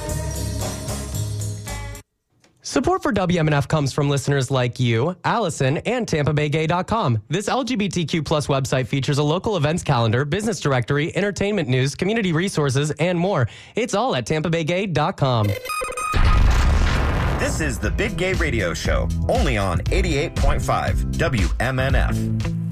Support 2.67 3.05
for 3.05 3.13
WMNF 3.13 3.69
comes 3.69 3.93
from 3.93 4.11
listeners 4.11 4.51
like 4.51 4.81
you, 4.81 5.15
Allison, 5.23 5.77
and 5.79 6.05
TampaBayGay.com. 6.05 7.23
This 7.29 7.49
LGBTQ 7.49 8.25
plus 8.25 8.49
website 8.49 8.89
features 8.89 9.19
a 9.19 9.23
local 9.23 9.57
events 9.57 9.85
calendar, 9.85 10.25
business 10.25 10.59
directory, 10.59 11.17
entertainment 11.17 11.69
news, 11.69 11.95
community 11.95 12.33
resources, 12.33 12.91
and 12.99 13.17
more. 13.17 13.49
It's 13.77 13.95
all 13.95 14.17
at 14.17 14.27
TampaBayGay.com. 14.27 15.47
This 17.39 17.61
is 17.61 17.79
the 17.79 17.93
Big 17.97 18.17
Gay 18.17 18.33
Radio 18.33 18.75
Show, 18.75 19.09
only 19.29 19.57
on 19.57 19.79
88.5 19.83 21.13
WMNF. 21.13 22.66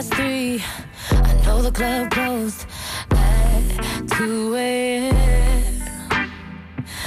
Past 0.00 0.14
three, 0.14 0.62
I 1.10 1.32
know 1.44 1.60
the 1.60 1.70
club 1.70 2.10
closed 2.10 2.64
at 3.10 4.08
2 4.16 4.54
a.m. 4.54 5.82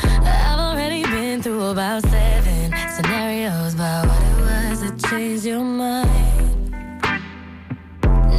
I've 0.03 0.59
already 0.59 1.01
been 1.03 1.41
through 1.41 1.63
about 1.71 2.03
seven 2.03 2.71
scenarios 2.95 3.73
about 3.73 4.05
what 4.07 4.21
it 4.21 4.41
was 4.41 4.81
that 4.81 5.09
changed 5.09 5.43
your 5.43 5.63
mind. 5.63 6.71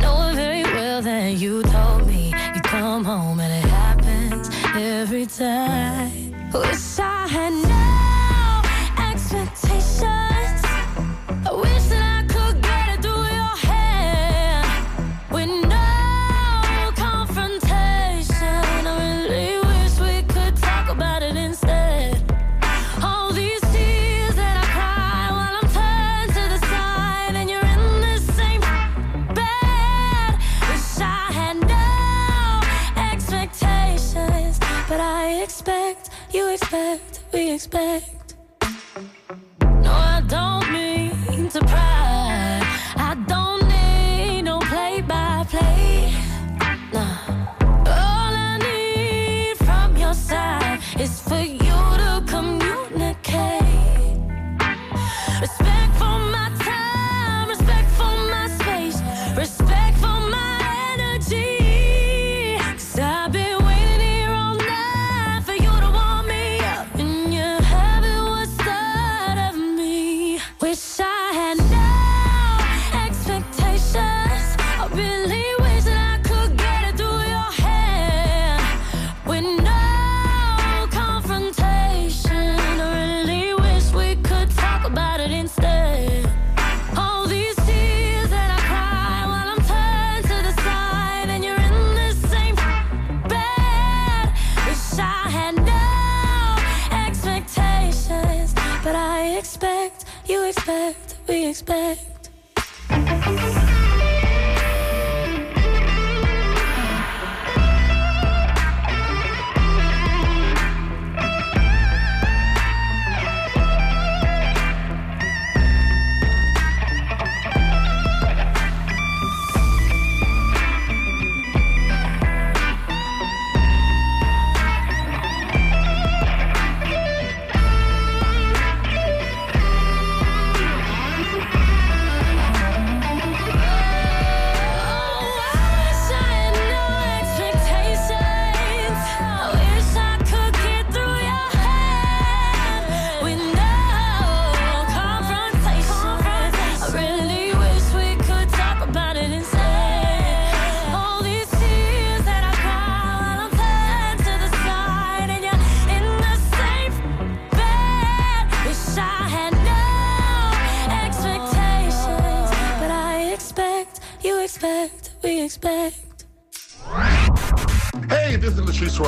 Knowing 0.01 0.37
very 0.37 0.63
well 0.63 1.03
that 1.03 1.31
you 1.33 1.63
told 1.65 2.07
me 2.07 2.33
you 2.55 2.61
come 2.61 3.05
home 3.05 3.41
and 3.41 3.53
it 3.53 3.69
happens 3.69 4.51
every 4.77 5.27
time. 5.27 6.33
Wish 6.53 7.01
I 7.01 7.24
expect? 37.55 38.24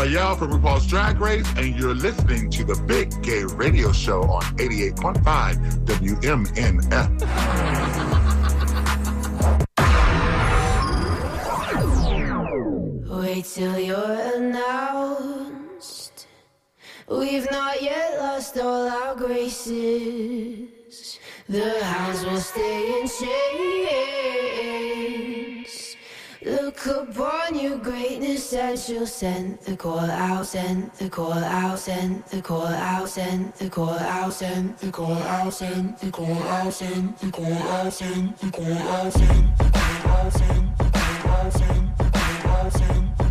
Royale 0.07 0.37
from 0.37 0.53
RuPaul's 0.53 0.87
Drag 0.87 1.19
Race, 1.19 1.53
and 1.57 1.75
you're 1.75 1.93
listening 1.93 2.49
to 2.51 2.63
the 2.63 2.77
Big 2.87 3.11
Gay 3.25 3.43
Radio 3.43 3.91
Show 3.91 4.23
on 4.23 4.45
88.5 4.57 5.85
WMNF. 5.85 7.11
Wait 13.21 13.45
till 13.47 13.79
you're 13.81 14.21
announced. 14.37 16.29
We've 17.09 17.51
not 17.51 17.83
yet 17.83 18.21
lost 18.21 18.57
all 18.59 18.89
our 18.89 19.17
graces. 19.17 20.69
The 21.49 21.85
hounds 21.85 22.25
will 22.25 22.39
stay 22.39 23.01
in 23.01 23.09
shape. 23.09 23.56
look 26.85 27.09
upon 27.09 27.59
your 27.59 27.79
greatness 27.79 28.53
and 28.53 28.79
she'll 28.79 29.07
send 29.07 29.59
the 29.61 29.77
call 29.77 29.99
out, 29.99 30.47
send 30.47 30.91
the 30.93 31.09
call 31.09 31.33
out, 31.33 31.79
send 31.79 32.25
the 32.25 32.43
call 32.43 32.67
out, 32.67 33.09
send 33.09 33.55
the 33.55 33.69
call 33.69 33.87
out, 33.89 34.35
send 34.35 34.77
the 34.79 34.91
call 34.91 35.13
out, 35.13 35.53
send 35.53 35.97
the 36.01 36.11
call 36.11 36.11
out, 36.11 36.11
send 36.11 36.11
the 36.11 36.11
call 36.11 36.33
out, 36.43 36.73
send 36.73 37.17
the 37.19 37.31
call 37.31 37.53
out, 37.55 37.93
send 37.93 38.37
the 38.39 38.51
call 38.51 38.73
out, 38.73 39.13
send 39.13 39.57
the 39.57 39.71
call 39.73 40.17
out, 40.17 40.33
send 40.33 40.69
the 40.77 40.91
call 41.23 41.37
out, 41.37 41.53
send 41.53 41.99
the 41.99 42.11
call 42.43 42.57
out, 42.57 42.73
send 42.73 43.26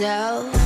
myself. 0.00 0.57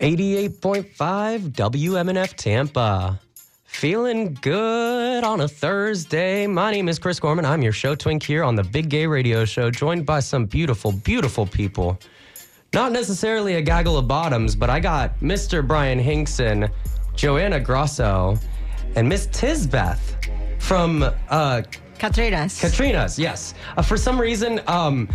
88.5 0.00 1.50
WMNF 1.50 2.34
Tampa. 2.34 3.20
Feeling 3.64 4.32
good 4.40 5.22
on 5.24 5.42
a 5.42 5.48
Thursday. 5.48 6.46
My 6.46 6.70
name 6.70 6.88
is 6.88 6.98
Chris 6.98 7.20
Gorman. 7.20 7.44
I'm 7.44 7.60
your 7.60 7.72
show 7.72 7.94
twink 7.94 8.22
here 8.22 8.42
on 8.42 8.56
the 8.56 8.64
Big 8.64 8.88
Gay 8.88 9.06
Radio 9.06 9.44
Show, 9.44 9.70
joined 9.70 10.06
by 10.06 10.20
some 10.20 10.46
beautiful, 10.46 10.92
beautiful 10.92 11.44
people. 11.44 12.00
Not 12.72 12.92
necessarily 12.92 13.56
a 13.56 13.62
gaggle 13.62 13.98
of 13.98 14.08
bottoms, 14.08 14.56
but 14.56 14.70
I 14.70 14.80
got 14.80 15.20
Mr. 15.20 15.66
Bryan 15.66 15.98
Hinkson, 15.98 16.70
Joanna 17.14 17.60
Grosso, 17.60 18.38
and 18.96 19.06
Miss 19.06 19.26
Tisbeth 19.26 20.16
from 20.58 21.02
uh, 21.28 21.60
Catrina's. 21.98 22.58
Catrina's, 22.58 23.18
yes. 23.18 23.52
Uh, 23.76 23.82
for 23.82 23.98
some 23.98 24.18
reason, 24.18 24.62
um, 24.66 25.10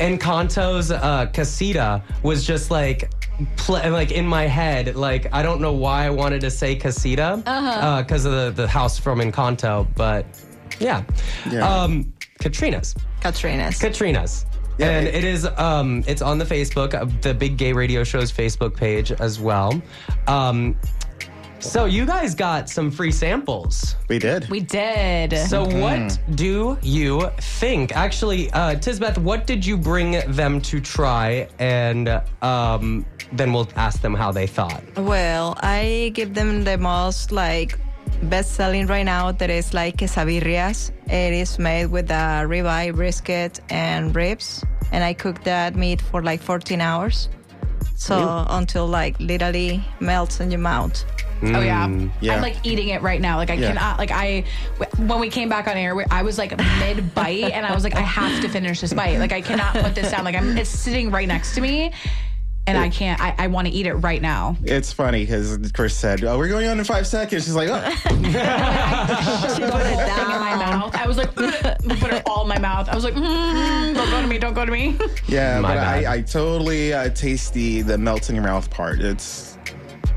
Encanto's 0.00 0.90
uh, 0.90 1.26
casita 1.32 2.02
was 2.22 2.46
just 2.46 2.70
like, 2.70 3.10
pl- 3.56 3.90
like 3.90 4.10
in 4.10 4.26
my 4.26 4.44
head. 4.46 4.96
Like 4.96 5.32
I 5.32 5.42
don't 5.42 5.60
know 5.60 5.72
why 5.72 6.06
I 6.06 6.10
wanted 6.10 6.40
to 6.42 6.50
say 6.50 6.74
casita 6.74 7.42
Uh-huh. 7.46 8.02
because 8.02 8.24
of 8.24 8.32
the, 8.32 8.50
the 8.62 8.66
house 8.68 8.98
from 8.98 9.20
Encanto, 9.20 9.86
but 9.94 10.26
yeah. 10.78 11.04
Yeah. 11.50 11.68
Um, 11.68 12.12
Catrina's. 12.40 12.94
Catrina's. 13.20 13.78
Catrina's. 13.78 14.46
Yeah, 14.78 14.90
and 14.92 15.06
it- 15.08 15.14
it 15.16 15.24
is 15.24 15.44
um 15.58 16.02
it's 16.06 16.22
on 16.22 16.38
the 16.38 16.44
Facebook, 16.46 16.94
uh, 16.94 17.04
the 17.20 17.34
Big 17.34 17.58
Gay 17.58 17.72
Radio 17.74 18.02
Show's 18.02 18.32
Facebook 18.32 18.74
page 18.74 19.12
as 19.12 19.38
well. 19.38 19.80
Um 20.26 20.74
so 21.60 21.84
you 21.84 22.06
guys 22.06 22.34
got 22.34 22.68
some 22.68 22.90
free 22.90 23.12
samples. 23.12 23.96
We 24.08 24.18
did. 24.18 24.48
We 24.48 24.60
did. 24.60 25.36
So 25.36 25.64
what 25.64 26.18
do 26.34 26.78
you 26.82 27.30
think? 27.38 27.96
Actually, 27.96 28.50
uh 28.52 28.74
Tisbeth, 28.76 29.18
what 29.18 29.46
did 29.46 29.64
you 29.64 29.76
bring 29.76 30.20
them 30.32 30.60
to 30.62 30.80
try 30.80 31.48
and 31.58 32.22
um 32.42 33.04
then 33.32 33.52
we'll 33.52 33.68
ask 33.76 34.00
them 34.00 34.14
how 34.14 34.32
they 34.32 34.46
thought. 34.46 34.82
Well, 34.96 35.56
I 35.60 36.10
give 36.14 36.34
them 36.34 36.64
the 36.64 36.78
most 36.78 37.32
like 37.32 37.78
best 38.24 38.54
selling 38.54 38.86
right 38.86 39.04
now 39.04 39.32
that 39.32 39.50
is 39.50 39.72
like 39.72 39.98
quesabirrias. 39.98 40.90
It 41.06 41.32
is 41.32 41.58
made 41.58 41.86
with 41.86 42.10
a 42.10 42.44
ribeye, 42.46 42.94
brisket, 42.94 43.60
and 43.70 44.14
ribs. 44.14 44.64
And 44.92 45.04
I 45.04 45.12
cook 45.12 45.44
that 45.44 45.76
meat 45.76 46.00
for 46.00 46.22
like 46.22 46.40
14 46.40 46.80
hours. 46.80 47.28
So 47.94 48.46
until 48.48 48.86
like 48.86 49.18
literally 49.20 49.84
melts 50.00 50.40
in 50.40 50.50
your 50.50 50.60
mouth. 50.60 51.04
Oh 51.42 51.60
yeah. 51.60 51.88
yeah. 52.20 52.34
I'm 52.34 52.42
like 52.42 52.56
eating 52.64 52.88
it 52.88 53.02
right 53.02 53.20
now. 53.20 53.36
Like 53.36 53.50
I 53.50 53.54
Yeah. 53.54 53.68
cannot. 53.68 53.98
Like 53.98 54.10
I, 54.10 54.44
when 54.98 55.20
we 55.20 55.28
came 55.30 55.48
back 55.48 55.66
on 55.68 55.76
air, 55.76 55.94
I 56.10 56.22
was 56.22 56.36
like 56.38 56.56
mid 56.78 57.14
bite, 57.14 57.50
and 57.52 57.64
I 57.64 57.74
was 57.74 57.84
like, 57.84 57.94
I 57.96 58.00
have 58.02 58.40
to 58.42 58.48
finish 58.48 58.80
this 58.80 58.92
bite. 58.92 59.18
Like 59.18 59.32
I 59.32 59.40
cannot 59.40 59.74
put 59.74 59.94
this 59.94 60.10
down. 60.10 60.24
Like 60.24 60.34
I'm, 60.34 60.56
it's 60.58 60.70
sitting 60.70 61.10
right 61.10 61.26
next 61.28 61.54
to 61.54 61.60
me, 61.60 61.92
and 62.66 62.76
I 62.78 62.88
can't. 62.90 63.20
I, 63.20 63.34
I 63.38 63.46
want 63.46 63.66
to 63.68 63.72
eat 63.72 63.86
it 63.86 63.94
right 63.94 64.20
now. 64.20 64.56
It's 64.62 64.92
funny 64.92 65.20
because 65.24 65.58
Chris 65.72 65.96
said, 65.96 66.22
"Oh, 66.24 66.36
we're 66.38 66.48
going 66.48 66.66
on 66.68 66.78
in 66.78 66.84
five 66.84 67.06
seconds." 67.06 67.44
She's 67.44 67.54
like, 67.54 67.68
"Oh, 67.70 67.80
She 68.00 69.62
put 69.62 69.80
it 69.80 69.96
thing 69.96 70.30
in 70.30 70.40
my 70.40 70.56
mouth. 70.56 70.94
I 70.94 71.06
was 71.06 71.16
like, 71.16 71.34
put 71.34 72.12
it 72.12 72.22
all 72.26 72.42
in 72.42 72.48
my 72.48 72.58
mouth. 72.58 72.88
I 72.88 72.94
was 72.94 73.04
like, 73.04 73.14
mm, 73.14 73.94
don't 73.94 74.10
go 74.10 74.20
to 74.20 74.26
me, 74.26 74.38
don't 74.38 74.54
go 74.54 74.64
to 74.66 74.72
me. 74.72 74.96
yeah." 75.26 75.58
My 75.60 75.70
but 75.70 75.74
bad. 75.76 76.04
I, 76.04 76.14
I 76.16 76.20
totally 76.22 76.92
uh, 76.92 77.08
taste 77.10 77.54
the 77.54 77.82
the 77.82 77.96
melting 77.98 78.36
in 78.36 78.42
your 78.42 78.50
mouth 78.52 78.68
part. 78.70 79.00
It's 79.00 79.56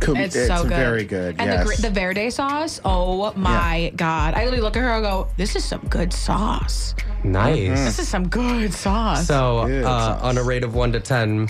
co- 0.05 0.13
It's, 0.15 0.35
so 0.47 0.63
good. 0.63 0.69
very 0.69 1.03
good. 1.05 1.35
And 1.39 1.49
yes. 1.49 1.75
the, 1.77 1.83
the 1.83 1.89
verde 1.93 2.29
sauce, 2.29 2.79
oh 2.85 3.33
my 3.35 3.91
God. 3.95 4.33
I 4.33 4.45
literally 4.45 4.61
look 4.61 4.77
at 4.77 4.81
her 4.81 4.89
and 4.89 5.03
go, 5.03 5.27
this 5.37 5.55
is 5.55 5.63
some 5.65 5.81
good 5.89 6.13
sauce. 6.13 6.95
Nice. 7.23 7.79
This 7.79 7.99
is 7.99 8.07
some 8.07 8.27
good 8.27 8.73
sauce. 8.73 9.27
So 9.27 9.65
Good 9.67 9.85
uh, 9.85 9.87
sauce. 9.87 10.21
on 10.21 10.37
a 10.37 10.43
rate 10.43 10.63
of 10.63 10.75
1 10.75 10.91
to 10.93 10.99
10, 10.99 11.49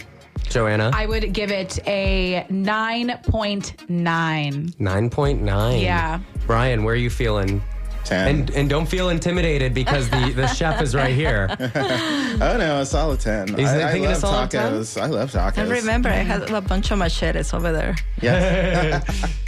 Joanna, 0.50 0.92
I 0.94 1.06
would 1.06 1.34
give 1.34 1.52
it 1.52 1.80
a 1.88 2.46
9.9. 2.52 4.76
9.9. 4.76 5.82
Yeah. 5.82 6.20
Bryan, 6.46 6.84
where 6.84 6.94
are 6.94 6.98
you 6.98 7.10
feeling? 7.10 7.62
Ten. 8.04 8.28
And 8.28 8.50
and 8.52 8.70
don't 8.70 8.86
feel 8.86 9.10
intimidated 9.10 9.74
because 9.74 10.10
the, 10.10 10.34
the 10.36 10.48
chef 10.48 10.82
is 10.82 10.94
right 10.94 11.14
here. 11.14 11.48
oh 11.60 12.56
no, 12.58 12.82
a 12.82 12.86
solid 12.86 13.20
ten. 13.20 13.48
He's 13.48 13.70
I, 13.70 13.88
I 13.88 13.92
thinking 13.92 14.06
a 14.06 14.10
love 14.10 14.18
solid 14.18 14.52
10? 14.52 14.74
tacos. 14.74 15.02
I 15.02 15.06
love 15.06 15.32
tacos. 15.32 15.58
I 15.58 15.70
remember, 15.70 16.10
I 16.10 16.14
had 16.14 16.50
a 16.50 16.62
bunch 16.62 16.92
of 16.92 17.00
machetes 17.00 17.54
over 17.54 17.72
there. 17.72 17.96
Yes. 18.22 19.04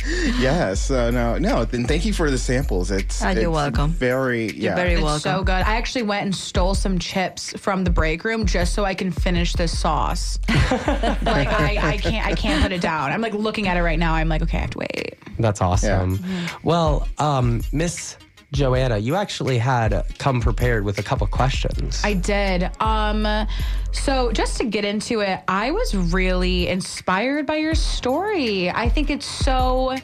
yes. 0.39 0.81
So 0.81 1.11
no, 1.11 1.37
no. 1.37 1.65
Then 1.65 1.85
thank 1.85 2.05
you 2.05 2.13
for 2.13 2.31
the 2.31 2.37
samples. 2.37 2.91
It's. 2.91 3.21
Ah, 3.21 3.31
you're 3.31 3.43
it's 3.43 3.49
welcome. 3.49 3.91
Very. 3.91 4.45
You're 4.45 4.71
yeah. 4.71 4.75
very 4.75 4.93
It's 4.93 5.01
welcome. 5.01 5.19
so 5.19 5.43
good. 5.43 5.51
I 5.51 5.75
actually 5.75 6.03
went 6.03 6.23
and 6.23 6.35
stole 6.35 6.75
some 6.75 6.97
chips 6.97 7.53
from 7.57 7.83
the 7.83 7.89
break 7.89 8.23
room 8.23 8.45
just 8.45 8.73
so 8.73 8.85
I 8.85 8.93
can 8.93 9.11
finish 9.11 9.53
this 9.53 9.77
sauce. 9.77 10.39
like 10.49 11.47
I, 11.47 11.77
I 11.81 11.97
can't 11.97 12.25
I 12.25 12.33
can't 12.33 12.61
put 12.61 12.71
it 12.71 12.81
down. 12.81 13.11
I'm 13.11 13.21
like 13.21 13.33
looking 13.33 13.67
at 13.67 13.77
it 13.77 13.81
right 13.81 13.99
now. 13.99 14.13
I'm 14.13 14.29
like, 14.29 14.41
okay, 14.43 14.57
I 14.59 14.61
have 14.61 14.69
to 14.71 14.77
wait. 14.79 15.15
That's 15.39 15.61
awesome. 15.61 16.19
Well, 16.63 17.07
um, 17.17 17.61
Miss 17.71 18.17
Joanna, 18.55 18.97
you 18.97 19.15
actually 19.15 19.57
had 19.57 20.05
come 20.17 20.41
prepared 20.41 20.85
with 20.85 20.97
a 20.97 21.03
couple 21.03 21.27
questions. 21.27 22.01
I 22.03 22.13
did. 22.13 22.71
Um, 22.79 23.47
so 23.91 24.31
just 24.31 24.57
to 24.57 24.63
get 24.63 24.85
into 24.85 25.19
it, 25.19 25.41
I 25.47 25.71
was 25.71 25.93
really 25.93 26.69
inspired 26.69 27.45
by 27.45 27.57
your 27.57 27.75
story. 27.75 28.69
I 28.71 28.89
think 28.89 29.09
it's 29.09 29.25
so. 29.25 29.95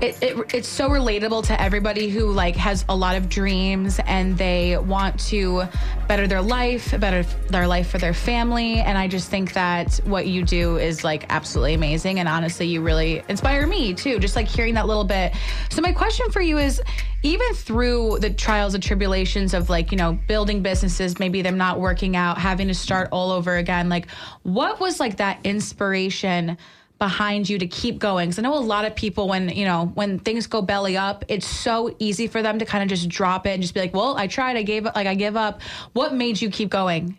It, 0.00 0.16
it, 0.22 0.54
it's 0.54 0.68
so 0.68 0.88
relatable 0.88 1.44
to 1.46 1.60
everybody 1.60 2.08
who 2.08 2.30
like 2.30 2.54
has 2.54 2.84
a 2.88 2.94
lot 2.94 3.16
of 3.16 3.28
dreams 3.28 3.98
and 4.06 4.38
they 4.38 4.76
want 4.76 5.18
to 5.28 5.64
better 6.06 6.28
their 6.28 6.40
life 6.40 6.98
better 7.00 7.24
their 7.48 7.66
life 7.66 7.90
for 7.90 7.98
their 7.98 8.14
family. 8.14 8.74
And 8.74 8.96
i 8.96 9.08
just 9.08 9.28
think 9.28 9.52
that 9.54 9.96
what 10.04 10.28
you 10.28 10.44
do 10.44 10.76
is 10.76 11.02
like 11.02 11.26
absolutely 11.30 11.74
amazing. 11.74 12.20
And 12.20 12.28
honestly 12.28 12.68
you 12.68 12.80
really 12.80 13.24
inspire 13.28 13.66
me 13.66 13.92
too. 13.92 14.20
Just 14.20 14.36
like 14.36 14.46
hearing 14.46 14.74
that 14.74 14.86
little 14.86 15.04
bit. 15.04 15.34
So 15.70 15.82
my 15.82 15.92
question 15.92 16.30
for 16.30 16.40
you 16.40 16.58
is 16.58 16.80
even 17.24 17.52
through 17.54 18.18
the 18.20 18.30
trials 18.30 18.74
and 18.74 18.82
tribulations 18.82 19.52
of 19.52 19.68
like 19.68 19.90
you 19.90 19.98
know 19.98 20.12
building 20.28 20.62
businesses 20.62 21.18
maybe 21.18 21.42
them 21.42 21.58
not 21.58 21.80
working 21.80 22.14
out 22.14 22.38
having 22.38 22.68
to 22.68 22.74
start 22.74 23.08
all 23.10 23.32
over 23.32 23.56
again 23.56 23.88
like 23.88 24.08
what 24.44 24.78
was 24.78 25.00
like 25.00 25.16
that 25.16 25.40
inspiration 25.42 26.56
behind 26.98 27.48
you 27.48 27.58
to 27.58 27.66
keep 27.66 27.98
going 27.98 28.28
because 28.28 28.38
i 28.38 28.42
know 28.42 28.54
a 28.54 28.58
lot 28.58 28.84
of 28.84 28.94
people 28.94 29.28
when 29.28 29.48
you 29.50 29.64
know 29.64 29.86
when 29.94 30.18
things 30.18 30.46
go 30.46 30.60
belly 30.60 30.96
up 30.96 31.24
it's 31.28 31.46
so 31.46 31.94
easy 31.98 32.26
for 32.26 32.42
them 32.42 32.58
to 32.58 32.64
kind 32.64 32.82
of 32.82 32.88
just 32.88 33.08
drop 33.08 33.46
it 33.46 33.50
and 33.50 33.62
just 33.62 33.72
be 33.72 33.80
like 33.80 33.94
well 33.94 34.16
i 34.16 34.26
tried 34.26 34.56
i 34.56 34.62
gave 34.62 34.84
up 34.84 34.96
like 34.96 35.06
i 35.06 35.14
give 35.14 35.36
up 35.36 35.60
what 35.92 36.12
made 36.12 36.40
you 36.40 36.50
keep 36.50 36.70
going 36.70 37.16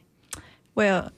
Well, 0.80 1.12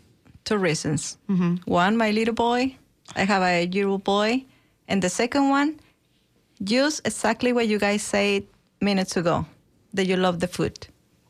two 0.43 0.57
reasons. 0.57 1.17
Mm-hmm. 1.29 1.69
One, 1.69 1.95
my 1.95 2.09
little 2.09 2.33
boy. 2.33 2.75
I 3.15 3.25
have 3.25 3.43
a 3.43 3.67
year 3.67 3.87
old 3.87 4.03
boy. 4.03 4.45
And 4.87 5.01
the 5.01 5.09
second 5.09 5.49
one, 5.49 5.79
just 6.63 7.05
exactly 7.05 7.53
what 7.53 7.67
you 7.67 7.77
guys 7.77 8.01
said 8.01 8.49
minutes 8.81 9.15
ago 9.17 9.45
that 9.93 10.07
you 10.07 10.17
love 10.17 10.39
the 10.39 10.47
food. 10.47 10.87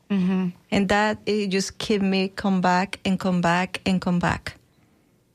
Mm-hmm. 0.08 0.56
And 0.70 0.88
that 0.88 1.18
it 1.26 1.48
just 1.48 1.76
keep 1.76 2.00
me 2.00 2.28
come 2.28 2.62
back 2.62 3.00
and 3.04 3.20
come 3.20 3.42
back 3.42 3.82
and 3.84 4.00
come 4.00 4.18
back. 4.18 4.56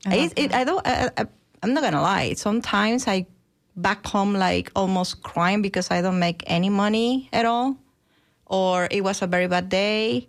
I, 0.06 0.30
it, 0.34 0.52
I 0.52 0.64
don't. 0.64 0.82
I, 0.84 1.10
I, 1.16 1.26
I'm 1.62 1.74
not 1.74 1.82
gonna 1.82 2.02
lie. 2.02 2.34
Sometimes 2.34 3.06
I 3.08 3.26
back 3.76 4.06
home 4.06 4.34
like 4.34 4.70
almost 4.74 5.22
crying 5.22 5.62
because 5.62 5.90
I 5.90 6.02
don't 6.02 6.18
make 6.18 6.42
any 6.46 6.68
money 6.70 7.28
at 7.32 7.44
all, 7.46 7.76
or 8.46 8.88
it 8.90 9.02
was 9.02 9.22
a 9.22 9.26
very 9.26 9.46
bad 9.48 9.68
day, 9.68 10.26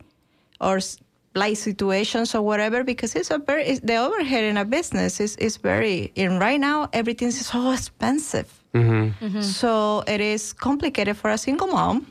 or 0.62 0.78
s- 0.78 0.98
life 1.36 1.58
situations 1.58 2.34
or 2.36 2.42
whatever. 2.42 2.84
Because 2.84 3.16
it's 3.16 3.32
a 3.32 3.38
very 3.40 3.66
it's, 3.66 3.80
the 3.82 3.96
overhead 3.98 4.44
in 4.44 4.58
a 4.58 4.66
business 4.66 5.20
is 5.20 5.36
is 5.38 5.58
very. 5.58 6.12
And 6.18 6.40
right 6.40 6.60
now 6.60 6.90
everything 6.94 7.30
is 7.30 7.46
so 7.46 7.72
expensive. 7.72 8.48
Mm-hmm. 8.74 9.26
Mm-hmm. 9.26 9.42
So 9.42 10.04
it 10.08 10.22
is 10.22 10.54
complicated 10.54 11.18
for 11.18 11.30
a 11.32 11.38
single 11.38 11.68
mom. 11.68 12.06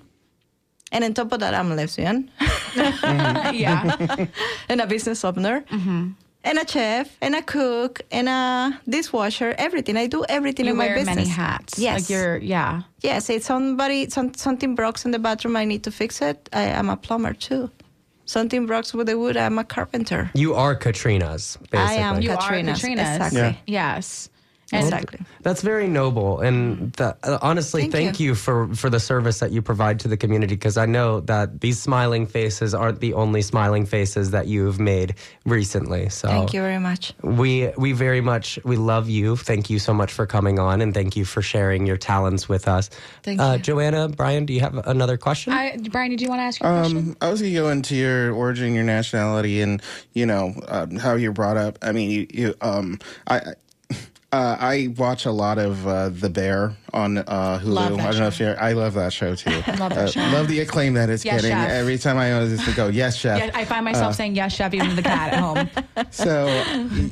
And 0.90 1.04
on 1.04 1.12
top 1.14 1.30
of 1.32 1.40
that, 1.40 1.52
I'm 1.54 1.70
a 1.70 1.74
lesbian 1.76 2.30
yeah 3.52 3.94
and 4.70 4.80
a 4.80 4.86
business 4.86 5.22
owner. 5.24 5.60
Mm-hmm. 5.70 6.12
And 6.44 6.56
a 6.58 6.66
chef, 6.66 7.16
and 7.20 7.34
a 7.34 7.42
cook, 7.42 8.00
and 8.10 8.28
a 8.28 8.80
dishwasher, 8.88 9.54
everything. 9.58 9.96
I 9.96 10.06
do 10.06 10.24
everything 10.28 10.66
you 10.66 10.72
in 10.72 10.78
my 10.78 10.86
wear 10.86 10.94
business. 10.96 11.16
many 11.16 11.28
hats 11.28 11.78
Yes. 11.78 12.00
like 12.02 12.10
you're 12.10 12.36
yeah 12.38 12.82
Yes, 13.02 13.28
it's 13.28 13.46
somebody, 13.46 14.08
some, 14.08 14.32
something 14.34 14.74
breaks 14.74 15.04
in 15.04 15.10
the 15.10 15.18
bathroom, 15.18 15.56
I 15.56 15.64
need 15.64 15.82
to 15.84 15.90
fix 15.90 16.22
it. 16.22 16.48
I, 16.52 16.72
I'm 16.72 16.88
a 16.90 16.96
plumber 16.96 17.34
too. 17.34 17.70
Something 18.24 18.66
breaks 18.66 18.94
with 18.94 19.08
the 19.08 19.18
wood, 19.18 19.36
I'm 19.36 19.58
a 19.58 19.64
carpenter. 19.64 20.30
you 20.34 20.54
are 20.54 20.74
Catrina's, 20.76 21.58
basically. 21.70 21.78
I 21.78 21.92
am 21.94 22.22
you 22.22 22.30
Catrina's. 22.30 22.78
are 22.84 22.86
Catrina's 22.88 23.16
Exactly. 23.16 23.58
yes 23.66 24.30
and 24.70 24.84
Exactly. 24.84 25.20
That's 25.42 25.62
very 25.62 25.88
noble, 25.88 26.40
and 26.40 26.92
the, 26.92 27.16
uh, 27.22 27.38
honestly, 27.40 27.82
Thank 27.82 27.92
thank, 27.92 28.20
you. 28.20 28.34
for 28.34 28.74
for 28.74 28.90
the 28.90 29.00
service 29.00 29.38
that 29.38 29.50
you 29.50 29.62
provide 29.62 30.00
to 30.00 30.08
the 30.08 30.16
community. 30.16 30.56
Because 30.56 30.76
I 30.76 30.84
know 30.84 31.20
that 31.20 31.62
these 31.62 31.80
smiling 31.80 32.26
faces 32.26 32.74
aren't 32.74 33.00
the 33.00 33.14
only 33.14 33.40
smiling 33.40 33.86
faces 33.86 34.32
that 34.32 34.46
you've 34.46 34.78
made 34.78 35.14
recently. 35.46 36.10
So 36.10 36.28
Thank 36.28 36.52
you 36.52 36.60
very 36.60 36.78
much. 36.78 37.14
We 37.22 37.72
we 37.78 37.92
very 37.92 38.20
much 38.20 38.58
we 38.64 38.76
love 38.76 39.08
you. 39.08 39.36
Thank 39.36 39.70
you 39.70 39.78
so 39.78 39.94
much 39.94 40.12
for 40.12 40.26
coming 40.26 40.58
on, 40.58 40.82
and 40.82 40.92
thank 40.92 41.16
you 41.16 41.24
for 41.24 41.40
sharing 41.40 41.86
your 41.86 41.96
talents 41.96 42.46
with 42.46 42.68
us. 42.68 42.90
Thank 43.22 43.40
uh, 43.40 43.54
you. 43.56 43.62
Joanna, 43.62 44.08
Bryan, 44.10 44.44
do 44.44 44.52
you 44.52 44.60
have 44.60 44.86
another 44.86 45.16
question? 45.16 45.54
I, 45.54 45.78
Bryan 45.90 46.10
did 46.10 46.20
you 46.20 46.28
want 46.28 46.40
to 46.40 46.44
ask 46.44 46.60
your 46.60 46.70
question 46.70 46.98
Um, 46.98 47.16
I 47.22 47.30
was 47.30 47.40
gonna 47.40 47.54
go 47.54 47.70
into 47.70 47.96
your 47.96 48.34
origin, 48.34 48.74
your 48.74 48.84
nationality, 48.84 49.62
and 49.62 49.80
you 50.12 50.26
know 50.26 50.52
um, 50.68 50.96
how 50.96 51.14
you're 51.14 51.32
brought 51.32 51.56
up. 51.56 51.78
I 51.80 51.92
mean, 51.92 52.10
you, 52.10 52.26
you 52.30 52.54
um, 52.60 52.98
I, 53.26 53.54
Uh, 54.30 54.56
I 54.60 54.88
watch 54.98 55.24
a 55.24 55.30
lot 55.32 55.56
of 55.56 55.86
uh, 55.86 56.10
The 56.10 56.28
Bear 56.28 56.76
on 56.92 57.16
uh, 57.16 57.60
Hulu. 57.62 57.64
Love 57.64 57.96
that 57.96 58.00
I 58.00 58.10
don't 58.10 58.18
know 58.20 58.26
if 58.26 58.38
you're. 58.38 58.60
I 58.62 58.72
love 58.72 58.92
that 58.92 59.10
show 59.10 59.34
too. 59.34 59.50
Love 59.78 59.94
that 59.94 59.96
Uh, 59.96 60.10
show. 60.10 60.20
Love 60.36 60.48
the 60.48 60.60
acclaim 60.60 60.92
that 60.94 61.08
it's 61.08 61.24
Yes, 61.24 61.40
getting. 61.40 61.56
chef. 61.56 61.70
Every 61.70 61.96
time 61.96 62.18
I 62.18 62.28
notice 62.28 62.62
to 62.66 62.72
go, 62.74 62.88
yes, 62.88 63.16
chef. 63.16 63.38
Yeah, 63.38 63.50
I 63.54 63.64
find 63.64 63.86
myself 63.86 64.10
Uh, 64.10 64.12
saying 64.12 64.36
yes, 64.36 64.54
chef, 64.54 64.74
even 64.74 64.90
to 64.90 64.94
the 64.96 65.02
cat 65.02 65.32
at 65.32 65.40
home. 65.40 65.70
So, 66.10 66.62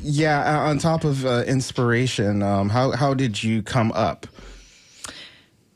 yeah, 0.03 0.59
uh, 0.65 0.69
on 0.69 0.79
top 0.79 1.05
of 1.05 1.25
uh, 1.25 1.43
inspiration, 1.47 2.43
um, 2.43 2.69
how 2.69 2.91
how 2.93 3.15
did 3.15 3.43
you 3.43 3.63
come 3.63 3.93
up, 3.93 4.27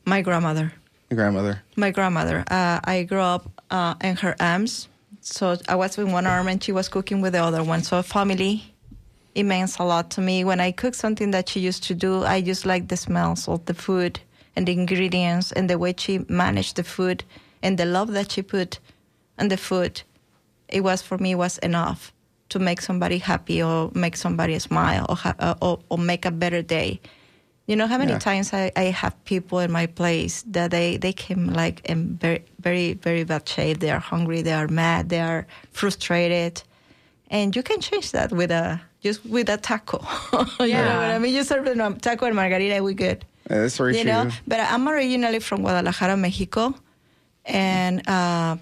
My 0.05 0.21
grandmother. 0.21 0.71
your 1.09 1.17
grandmother? 1.17 1.61
My 1.75 1.89
grandmother. 1.91 2.43
Uh, 2.51 2.79
I 2.83 3.03
grew 3.03 3.19
up 3.19 3.49
uh, 3.71 3.95
in 4.01 4.15
her 4.17 4.35
arms. 4.39 4.87
So 5.21 5.57
I 5.67 5.75
was 5.75 5.97
with 5.97 6.11
one 6.11 6.25
arm 6.27 6.47
and 6.47 6.63
she 6.63 6.71
was 6.71 6.87
cooking 6.87 7.19
with 7.21 7.33
the 7.33 7.43
other 7.43 7.63
one. 7.63 7.83
So 7.83 8.01
family, 8.01 8.70
it 9.35 9.43
means 9.43 9.77
a 9.79 9.83
lot 9.83 10.11
to 10.11 10.21
me. 10.21 10.43
When 10.43 10.59
I 10.59 10.71
cook 10.71 10.93
something 10.95 11.31
that 11.31 11.49
she 11.49 11.59
used 11.59 11.83
to 11.85 11.95
do, 11.95 12.23
I 12.23 12.41
just 12.41 12.65
like 12.65 12.87
the 12.87 12.97
smells 12.97 13.47
of 13.47 13.65
the 13.65 13.73
food 13.73 14.19
and 14.55 14.67
the 14.67 14.73
ingredients 14.73 15.51
and 15.51 15.69
the 15.69 15.77
way 15.77 15.93
she 15.97 16.25
managed 16.27 16.75
the 16.75 16.83
food 16.83 17.23
and 17.63 17.77
the 17.77 17.85
love 17.85 18.11
that 18.11 18.31
she 18.31 18.41
put 18.41 18.79
on 19.39 19.47
the 19.47 19.57
food. 19.57 20.01
It 20.67 20.81
was 20.81 21.01
for 21.01 21.17
me 21.17 21.35
was 21.35 21.57
enough 21.59 22.13
to 22.49 22.59
make 22.59 22.81
somebody 22.81 23.17
happy 23.19 23.63
or 23.63 23.91
make 23.93 24.17
somebody 24.17 24.59
smile 24.59 25.05
or 25.07 25.15
ha- 25.15 25.35
uh, 25.39 25.55
or, 25.61 25.79
or 25.89 25.97
make 25.97 26.25
a 26.25 26.31
better 26.31 26.61
day. 26.61 26.99
You 27.67 27.77
know 27.77 27.87
how 27.87 27.97
many 27.97 28.11
Yeah. 28.11 28.19
times 28.19 28.51
I, 28.53 28.71
I 28.75 28.83
have 28.91 29.15
people 29.23 29.59
in 29.59 29.71
my 29.71 29.85
place 29.85 30.43
that 30.51 30.71
they, 30.71 30.97
they 30.97 31.13
came 31.13 31.47
like 31.47 31.79
in 31.85 32.17
very 32.17 32.43
very 32.59 32.93
very 32.93 33.23
bad 33.23 33.47
shape. 33.47 33.79
They 33.79 33.91
are 33.91 33.99
hungry. 33.99 34.41
They 34.41 34.51
are 34.51 34.67
mad. 34.67 35.07
They 35.07 35.21
are 35.21 35.47
frustrated, 35.71 36.61
and 37.29 37.55
you 37.55 37.63
can 37.63 37.79
change 37.79 38.11
that 38.11 38.31
with 38.33 38.51
a 38.51 38.81
just 39.01 39.25
with 39.25 39.49
a 39.49 39.57
taco. 39.57 39.99
you 40.61 40.67
Yeah. 40.67 40.85
know 40.85 40.97
what 41.01 41.09
I 41.11 41.19
mean? 41.19 41.33
You 41.33 41.43
serve 41.43 41.65
them 41.65 41.81
a 41.81 41.93
taco 41.99 42.25
and 42.27 42.35
margarita, 42.35 42.81
we 42.83 42.93
good. 42.93 43.25
Uh, 43.49 43.55
that's 43.65 43.77
very 43.77 43.97
you 43.97 44.03
true. 44.03 44.11
know, 44.11 44.29
but 44.47 44.59
I'm 44.59 44.87
originally 44.87 45.39
from 45.39 45.61
Guadalajara, 45.61 46.15
Mexico, 46.15 46.75
and 47.45 48.07
uh, 48.07 48.55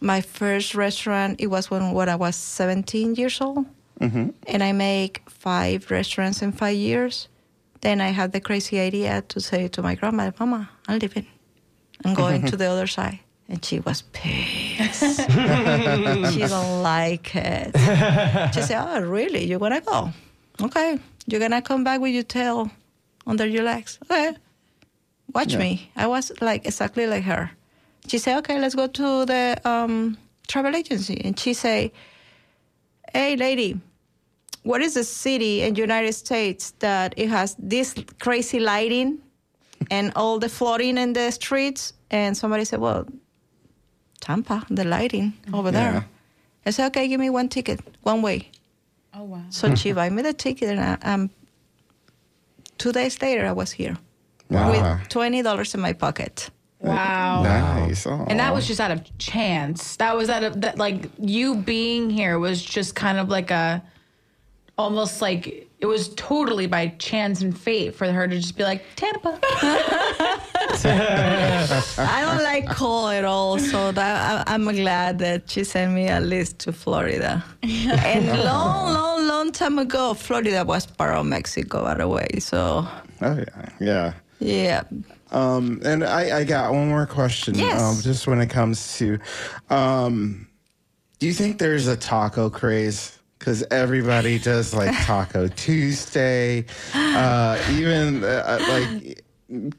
my 0.00 0.20
first 0.20 0.74
restaurant 0.74 1.40
it 1.40 1.46
was 1.48 1.70
when, 1.70 1.92
when 1.92 2.08
I 2.08 2.16
was 2.16 2.36
17 2.36 3.14
years 3.16 3.40
old, 3.40 3.66
hmm 4.00 4.30
and 4.46 4.62
I 4.62 4.72
make 4.72 5.22
five 5.28 5.90
restaurants 5.90 6.42
in 6.42 6.52
five 6.52 6.76
years. 6.76 7.28
Then 7.80 8.00
I 8.00 8.08
had 8.12 8.32
the 8.32 8.40
crazy 8.40 8.78
idea 8.78 9.22
to 9.28 9.40
say 9.40 9.66
to 9.68 9.82
my 9.82 9.94
grandma, 9.96 10.30
"Mama, 10.38 10.68
I'm 10.88 10.98
leaving. 10.98 11.26
I'm 12.04 12.14
going 12.14 12.42
to 12.50 12.56
the 12.60 12.66
other 12.66 12.86
side." 12.86 13.20
And 13.52 13.62
she 13.62 13.80
was 13.80 14.00
pissed. 14.12 15.30
she 16.32 16.40
don't 16.48 16.82
like 16.82 17.36
it. 17.36 17.76
She 18.54 18.62
said, 18.62 18.82
"Oh, 18.82 19.00
really? 19.02 19.44
You're 19.44 19.58
gonna 19.60 19.82
go? 19.82 20.10
Okay. 20.62 20.98
You're 21.26 21.38
gonna 21.40 21.60
come 21.60 21.84
back 21.84 22.00
with 22.00 22.14
your 22.14 22.22
tail 22.24 22.70
under 23.26 23.46
your 23.46 23.62
legs? 23.62 23.98
Okay. 24.04 24.34
Watch 25.34 25.52
Yeah. 25.52 25.58
me." 25.58 25.90
I 25.96 26.06
was 26.06 26.32
like 26.40 26.64
exactly 26.66 27.06
like 27.06 27.24
her. 27.24 27.50
She 28.08 28.16
said, 28.18 28.38
"Okay, 28.38 28.58
let's 28.58 28.74
go 28.74 28.86
to 28.86 29.26
the 29.26 29.60
um, 29.68 30.16
travel 30.48 30.74
agency." 30.74 31.20
And 31.22 31.38
she 31.38 31.52
say, 31.52 31.92
"Hey, 33.12 33.36
lady, 33.36 33.78
what 34.62 34.80
is 34.80 34.94
the 34.94 35.04
city 35.04 35.60
in 35.60 35.74
United 35.76 36.14
States 36.14 36.72
that 36.78 37.12
it 37.18 37.28
has 37.28 37.54
this 37.58 37.94
crazy 38.18 38.60
lighting 38.60 39.18
and 39.90 40.10
all 40.16 40.38
the 40.38 40.48
flooding 40.48 40.96
in 40.96 41.12
the 41.12 41.30
streets?" 41.30 41.92
And 42.10 42.34
somebody 42.34 42.64
said, 42.64 42.80
"Well, 42.80 43.04
Tampa, 44.22 44.64
the 44.70 44.84
lighting 44.84 45.34
over 45.52 45.68
Yeah. 45.70 45.80
there." 45.80 46.06
I 46.66 46.70
said, 46.70 46.86
"Okay, 46.90 47.04
give 47.08 47.20
me 47.20 47.28
one 47.28 47.48
ticket, 47.48 47.80
one 48.02 48.22
way." 48.22 48.38
Oh, 49.14 49.24
wow. 49.24 49.42
So 49.50 49.74
she 49.74 49.92
buy 49.92 50.08
me 50.08 50.22
the 50.22 50.32
ticket, 50.32 50.68
and 50.70 50.80
I, 50.80 50.92
um, 51.12 51.28
two 52.78 52.92
days 52.92 53.20
later, 53.20 53.44
I 53.46 53.52
was 53.52 53.70
here 53.72 53.96
Wow. 54.48 54.70
with 54.70 55.08
twenty 55.08 55.42
dollars 55.42 55.74
in 55.74 55.80
my 55.80 55.92
pocket. 55.92 56.50
Wow. 56.80 57.42
Nice. 57.42 58.06
Oh. 58.06 58.24
And 58.28 58.40
that 58.40 58.52
was 58.54 58.66
just 58.66 58.80
out 58.80 58.90
of 58.90 59.00
chance. 59.18 59.96
That 59.96 60.16
was 60.16 60.28
out 60.28 60.42
of 60.42 60.60
that, 60.62 60.78
like 60.78 61.10
you 61.18 61.54
being 61.56 62.10
here 62.10 62.38
was 62.38 62.58
just 62.76 62.94
kind 62.94 63.18
of 63.18 63.28
like 63.28 63.50
a, 63.52 63.82
almost 64.76 65.22
like 65.22 65.68
it 65.82 65.86
was 65.86 66.14
totally 66.14 66.68
by 66.68 66.86
chance 66.98 67.42
and 67.42 67.58
fate 67.58 67.92
for 67.92 68.06
her 68.10 68.28
to 68.28 68.36
just 68.38 68.56
be 68.56 68.62
like 68.62 68.84
Tampa. 68.94 69.36
I 70.84 72.20
don't 72.24 72.42
like 72.44 72.68
cold 72.70 73.10
at 73.12 73.24
all, 73.24 73.58
so 73.58 73.90
that 73.90 74.46
I, 74.48 74.54
I'm 74.54 74.64
glad 74.64 75.18
that 75.18 75.50
she 75.50 75.64
sent 75.64 75.92
me 75.92 76.06
at 76.06 76.22
least 76.22 76.60
to 76.60 76.72
Florida. 76.72 77.44
and 77.62 78.26
long, 78.28 78.94
long, 78.94 79.26
long 79.26 79.50
time 79.50 79.80
ago, 79.80 80.14
Florida 80.14 80.64
was 80.64 80.86
part 80.86 81.16
of 81.16 81.26
Mexico, 81.26 81.82
by 81.82 81.94
the 81.94 82.06
way. 82.06 82.28
So 82.38 82.86
Oh 83.20 83.36
yeah, 83.38 83.68
yeah. 83.80 84.12
yeah, 84.38 84.82
Um, 85.32 85.80
and 85.84 86.04
I, 86.04 86.38
I 86.38 86.44
got 86.44 86.72
one 86.72 86.88
more 86.90 87.06
question. 87.06 87.56
Yes. 87.56 87.80
Um, 87.80 88.00
just 88.02 88.28
when 88.28 88.40
it 88.40 88.50
comes 88.50 88.96
to, 88.98 89.18
um, 89.68 90.46
do 91.18 91.26
you 91.26 91.32
think 91.32 91.58
there's 91.58 91.88
a 91.88 91.96
taco 91.96 92.50
craze? 92.50 93.18
Because 93.42 93.64
everybody 93.72 94.38
does 94.38 94.72
like 94.72 94.96
Taco 95.04 95.48
Tuesday. 95.48 96.64
Uh, 96.94 97.60
even 97.72 98.22
uh, 98.22 98.58
like 98.68 99.24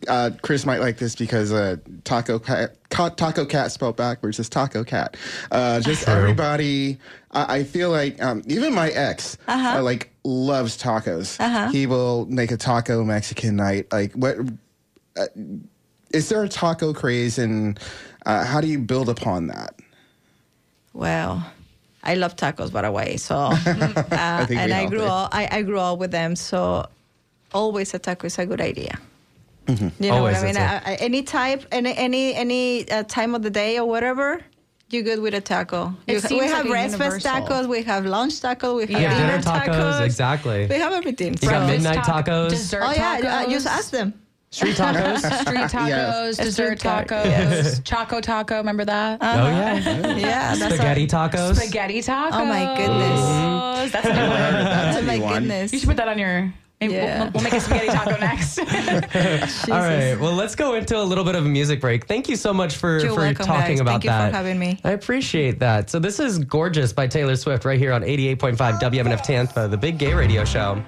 uh, 0.10 0.32
Chris 0.42 0.66
might 0.66 0.82
like 0.82 0.98
this 0.98 1.16
because 1.16 1.54
uh, 1.54 1.78
Taco 2.04 2.40
Cat, 2.40 2.76
Ca- 2.90 3.12
Taco 3.12 3.46
Cat 3.46 3.72
spelled 3.72 3.96
backwards 3.96 4.38
is 4.38 4.50
Taco 4.50 4.84
Cat. 4.84 5.16
Uh, 5.50 5.80
just 5.80 6.10
everybody. 6.10 6.98
I, 7.32 7.60
I 7.60 7.64
feel 7.64 7.90
like 7.90 8.22
um, 8.22 8.44
even 8.48 8.74
my 8.74 8.90
ex 8.90 9.38
uh, 9.48 9.80
like 9.82 10.12
loves 10.26 10.78
tacos. 10.78 11.72
He 11.72 11.88
will 11.88 12.26
make 12.26 12.52
a 12.52 12.58
taco 12.58 13.06
Mexican 13.06 13.56
night. 13.56 13.88
Like 13.94 14.12
what? 14.12 14.36
is 16.12 16.28
there 16.28 16.44
a 16.44 16.50
taco 16.50 16.94
craze 16.94 17.38
and 17.38 17.80
uh, 18.26 18.44
how 18.44 18.60
do 18.60 18.68
you 18.68 18.80
build 18.80 19.08
upon 19.08 19.48
that? 19.48 19.76
well, 20.92 21.50
I 22.04 22.16
love 22.16 22.36
tacos, 22.36 22.72
by 22.72 22.82
the 22.82 22.92
way. 22.92 23.18
So 23.18 23.36
uh, 23.38 23.56
think 24.46 24.50
we 24.50 24.58
and 24.58 24.74
I 24.74 24.86
grew 24.88 25.00
do. 25.00 25.06
up, 25.06 25.30
I, 25.34 25.48
I 25.52 25.62
grew 25.62 25.80
up 25.80 26.00
with 26.00 26.12
them. 26.12 26.36
So 26.36 26.86
always 27.54 27.94
a 27.94 28.00
taco 28.00 28.28
is 28.28 28.38
a 28.40 28.46
good 28.46 28.62
idea. 28.62 29.00
Mm-hmm. 29.68 30.04
You 30.04 30.10
know 30.12 30.18
Always, 30.18 30.36
what 30.36 30.44
I 30.44 30.48
mean? 30.48 30.58
I, 30.58 30.82
I, 30.92 30.96
any 30.96 31.24
type, 31.24 31.66
any 31.72 31.96
any 31.96 32.36
any 32.36 32.90
uh, 32.92 33.04
time 33.04 33.34
of 33.34 33.44
the 33.44 33.50
day 33.50 33.80
or 33.80 33.88
whatever, 33.88 34.42
you're 34.90 35.04
good 35.04 35.22
with 35.22 35.34
a 35.34 35.40
taco. 35.40 35.96
You- 36.08 36.20
we 36.30 36.42
like 36.42 36.50
have 36.50 36.66
a 36.66 36.70
breakfast 36.70 37.26
tacos, 37.26 37.68
we 37.70 37.82
have 37.84 38.06
lunch 38.06 38.42
tacos, 38.42 38.76
we 38.76 38.82
have 38.94 39.02
Yeah, 39.02 39.14
dinner, 39.18 39.42
dinner 39.42 39.42
tacos, 39.42 40.02
exactly. 40.04 40.68
We 40.68 40.76
have 40.76 40.92
everything. 40.92 41.36
You 41.42 41.48
got 41.50 41.62
So- 41.62 41.68
midnight 41.68 42.04
taco- 42.04 42.48
tacos, 42.48 42.50
dessert 42.50 42.84
Oh 42.84 42.92
yeah, 42.92 43.22
tacos, 43.22 43.46
uh, 43.48 43.50
just 43.50 43.68
ask 43.68 43.90
them. 43.92 44.14
Street 44.54 44.76
tacos. 44.76 45.18
street 45.42 45.58
tacos, 45.70 45.88
Yes. 45.90 46.38
dessert 46.38 46.80
Street 46.80 46.80
taco, 46.80 47.16
tacos, 47.16 47.26
yes. 47.26 47.80
choco 47.84 48.22
taco. 48.22 48.58
Remember 48.58 48.86
that? 48.86 49.20
Oh 49.22 49.26
uh-huh. 49.26 49.48
yeah, 49.50 50.16
Yeah, 50.18 50.56
that's 50.56 50.76
spaghetti 50.76 51.04
a, 51.06 51.08
tacos. 51.08 51.56
Spaghetti 51.56 52.00
tacos. 52.00 52.30
Oh, 52.34 52.46
my 52.46 52.76
goodness. 52.78 53.20
Mm-hmm. 53.22 53.90
That's 53.92 54.06
a 54.06 54.14
new 54.14 54.20
one. 54.30 54.30
That's 54.64 54.98
a 54.98 55.02
my 55.04 55.18
new 55.18 55.24
one. 55.24 55.34
goodness. 55.34 55.74
You 55.74 55.80
should 55.80 55.88
put 55.90 55.98
that 55.98 56.08
on 56.08 56.18
your. 56.20 56.54
maybe 56.80 56.94
Yeah. 56.94 57.24
We'll, 57.24 57.32
we'll 57.34 57.44
make 57.44 57.54
a 57.54 57.60
spaghetti 57.62 57.88
taco 57.88 58.18
next. 58.20 58.60
All 59.70 59.80
right. 59.80 60.16
Well, 60.20 60.34
let's 60.34 60.56
go 60.56 60.76
into 60.76 60.98
a 61.00 61.04
little 61.04 61.24
bit 61.24 61.36
of 61.36 61.46
a 61.46 61.50
music 61.50 61.80
break. 61.82 62.06
Thank 62.08 62.28
you 62.30 62.36
so 62.36 62.54
much 62.54 62.76
for, 62.76 63.00
You're 63.00 63.14
for 63.14 63.22
welcome, 63.22 63.46
talking 63.46 63.76
guys. 63.78 63.80
about 63.80 63.92
Thank 63.92 64.04
you 64.06 64.10
that. 64.12 64.32
for 64.32 64.38
having 64.38 64.60
me. 64.60 64.80
I 64.84 64.92
appreciate 64.92 65.60
that. 65.60 65.90
So 65.90 65.98
this 66.00 66.20
is 66.20 66.40
Gorgeous 66.40 66.92
by 66.94 67.08
Taylor 67.08 67.36
Swift 67.36 67.66
right 67.66 67.80
here 67.80 67.94
on 67.94 68.02
88.5 68.04 68.58
WMNF 68.80 69.24
Tampa, 69.24 69.68
the 69.68 69.78
big 69.78 69.98
gay 69.98 70.14
radio 70.14 70.44
show. 70.46 70.84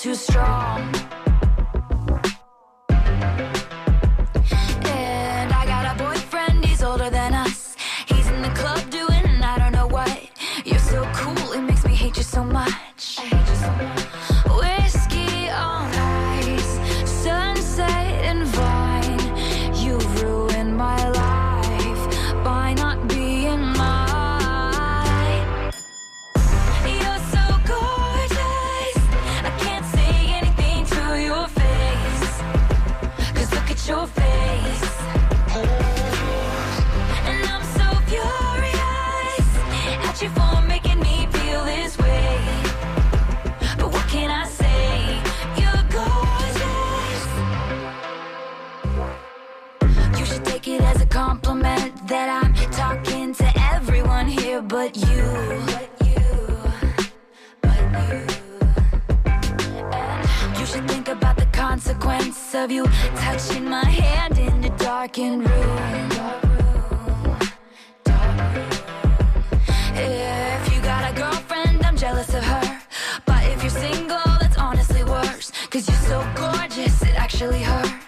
Too 0.00 0.14
strong. 0.14 1.29
but 54.80 54.96
you. 54.96 55.24
You 60.58 60.64
should 60.70 60.86
think 60.88 61.08
about 61.08 61.36
the 61.36 61.48
consequence 61.52 62.54
of 62.54 62.70
you 62.70 62.84
touching 63.24 63.64
my 63.68 63.84
hand 63.84 64.38
in 64.38 64.64
a 64.64 64.72
darkened 64.78 65.42
room. 65.50 66.08
If 69.94 70.62
you 70.72 70.80
got 70.80 71.02
a 71.10 71.14
girlfriend, 71.14 71.84
I'm 71.84 71.96
jealous 71.98 72.32
of 72.32 72.44
her. 72.44 72.80
But 73.26 73.42
if 73.52 73.62
you're 73.62 73.78
single, 73.86 74.32
that's 74.40 74.56
honestly 74.56 75.04
worse. 75.04 75.52
Cause 75.72 75.86
you're 75.88 76.04
so 76.12 76.18
gorgeous, 76.34 77.02
it 77.02 77.16
actually 77.24 77.62
hurts. 77.62 77.99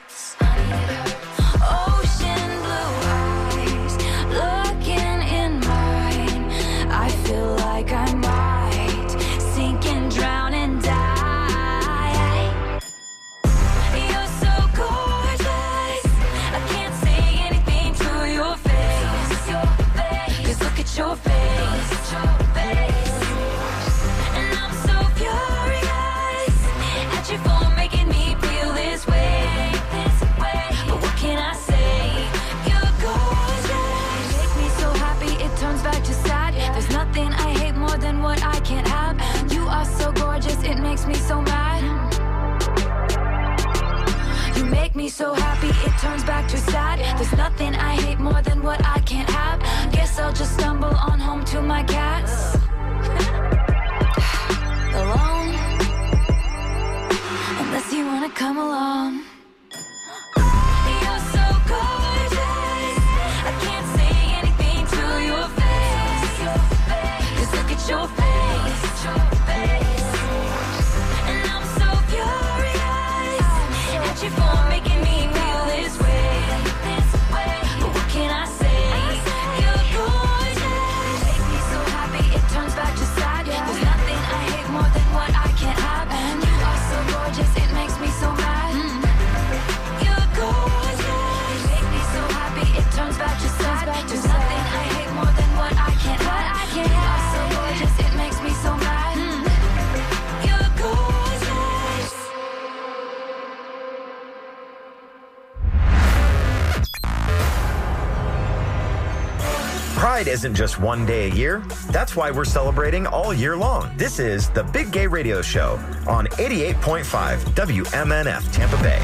Pride 110.23 110.33
isn't 110.35 110.55
just 110.55 110.79
one 110.79 111.05
day 111.05 111.29
a 111.29 111.35
year. 111.35 111.65
That's 111.91 112.15
why 112.15 112.31
we're 112.31 112.45
celebrating 112.45 113.09
all 113.09 113.35
year 113.35 113.57
long. 113.57 113.91
This 113.97 114.21
is 114.21 114.51
the 114.51 114.63
Big 114.63 114.93
Gay 114.93 115.09
Radio 115.09 115.43
Show 115.43 115.81
on 116.07 116.27
88.5 116.39 117.39
WMNF 117.57 118.53
Tampa 118.53 118.81
Bay. 118.85 119.01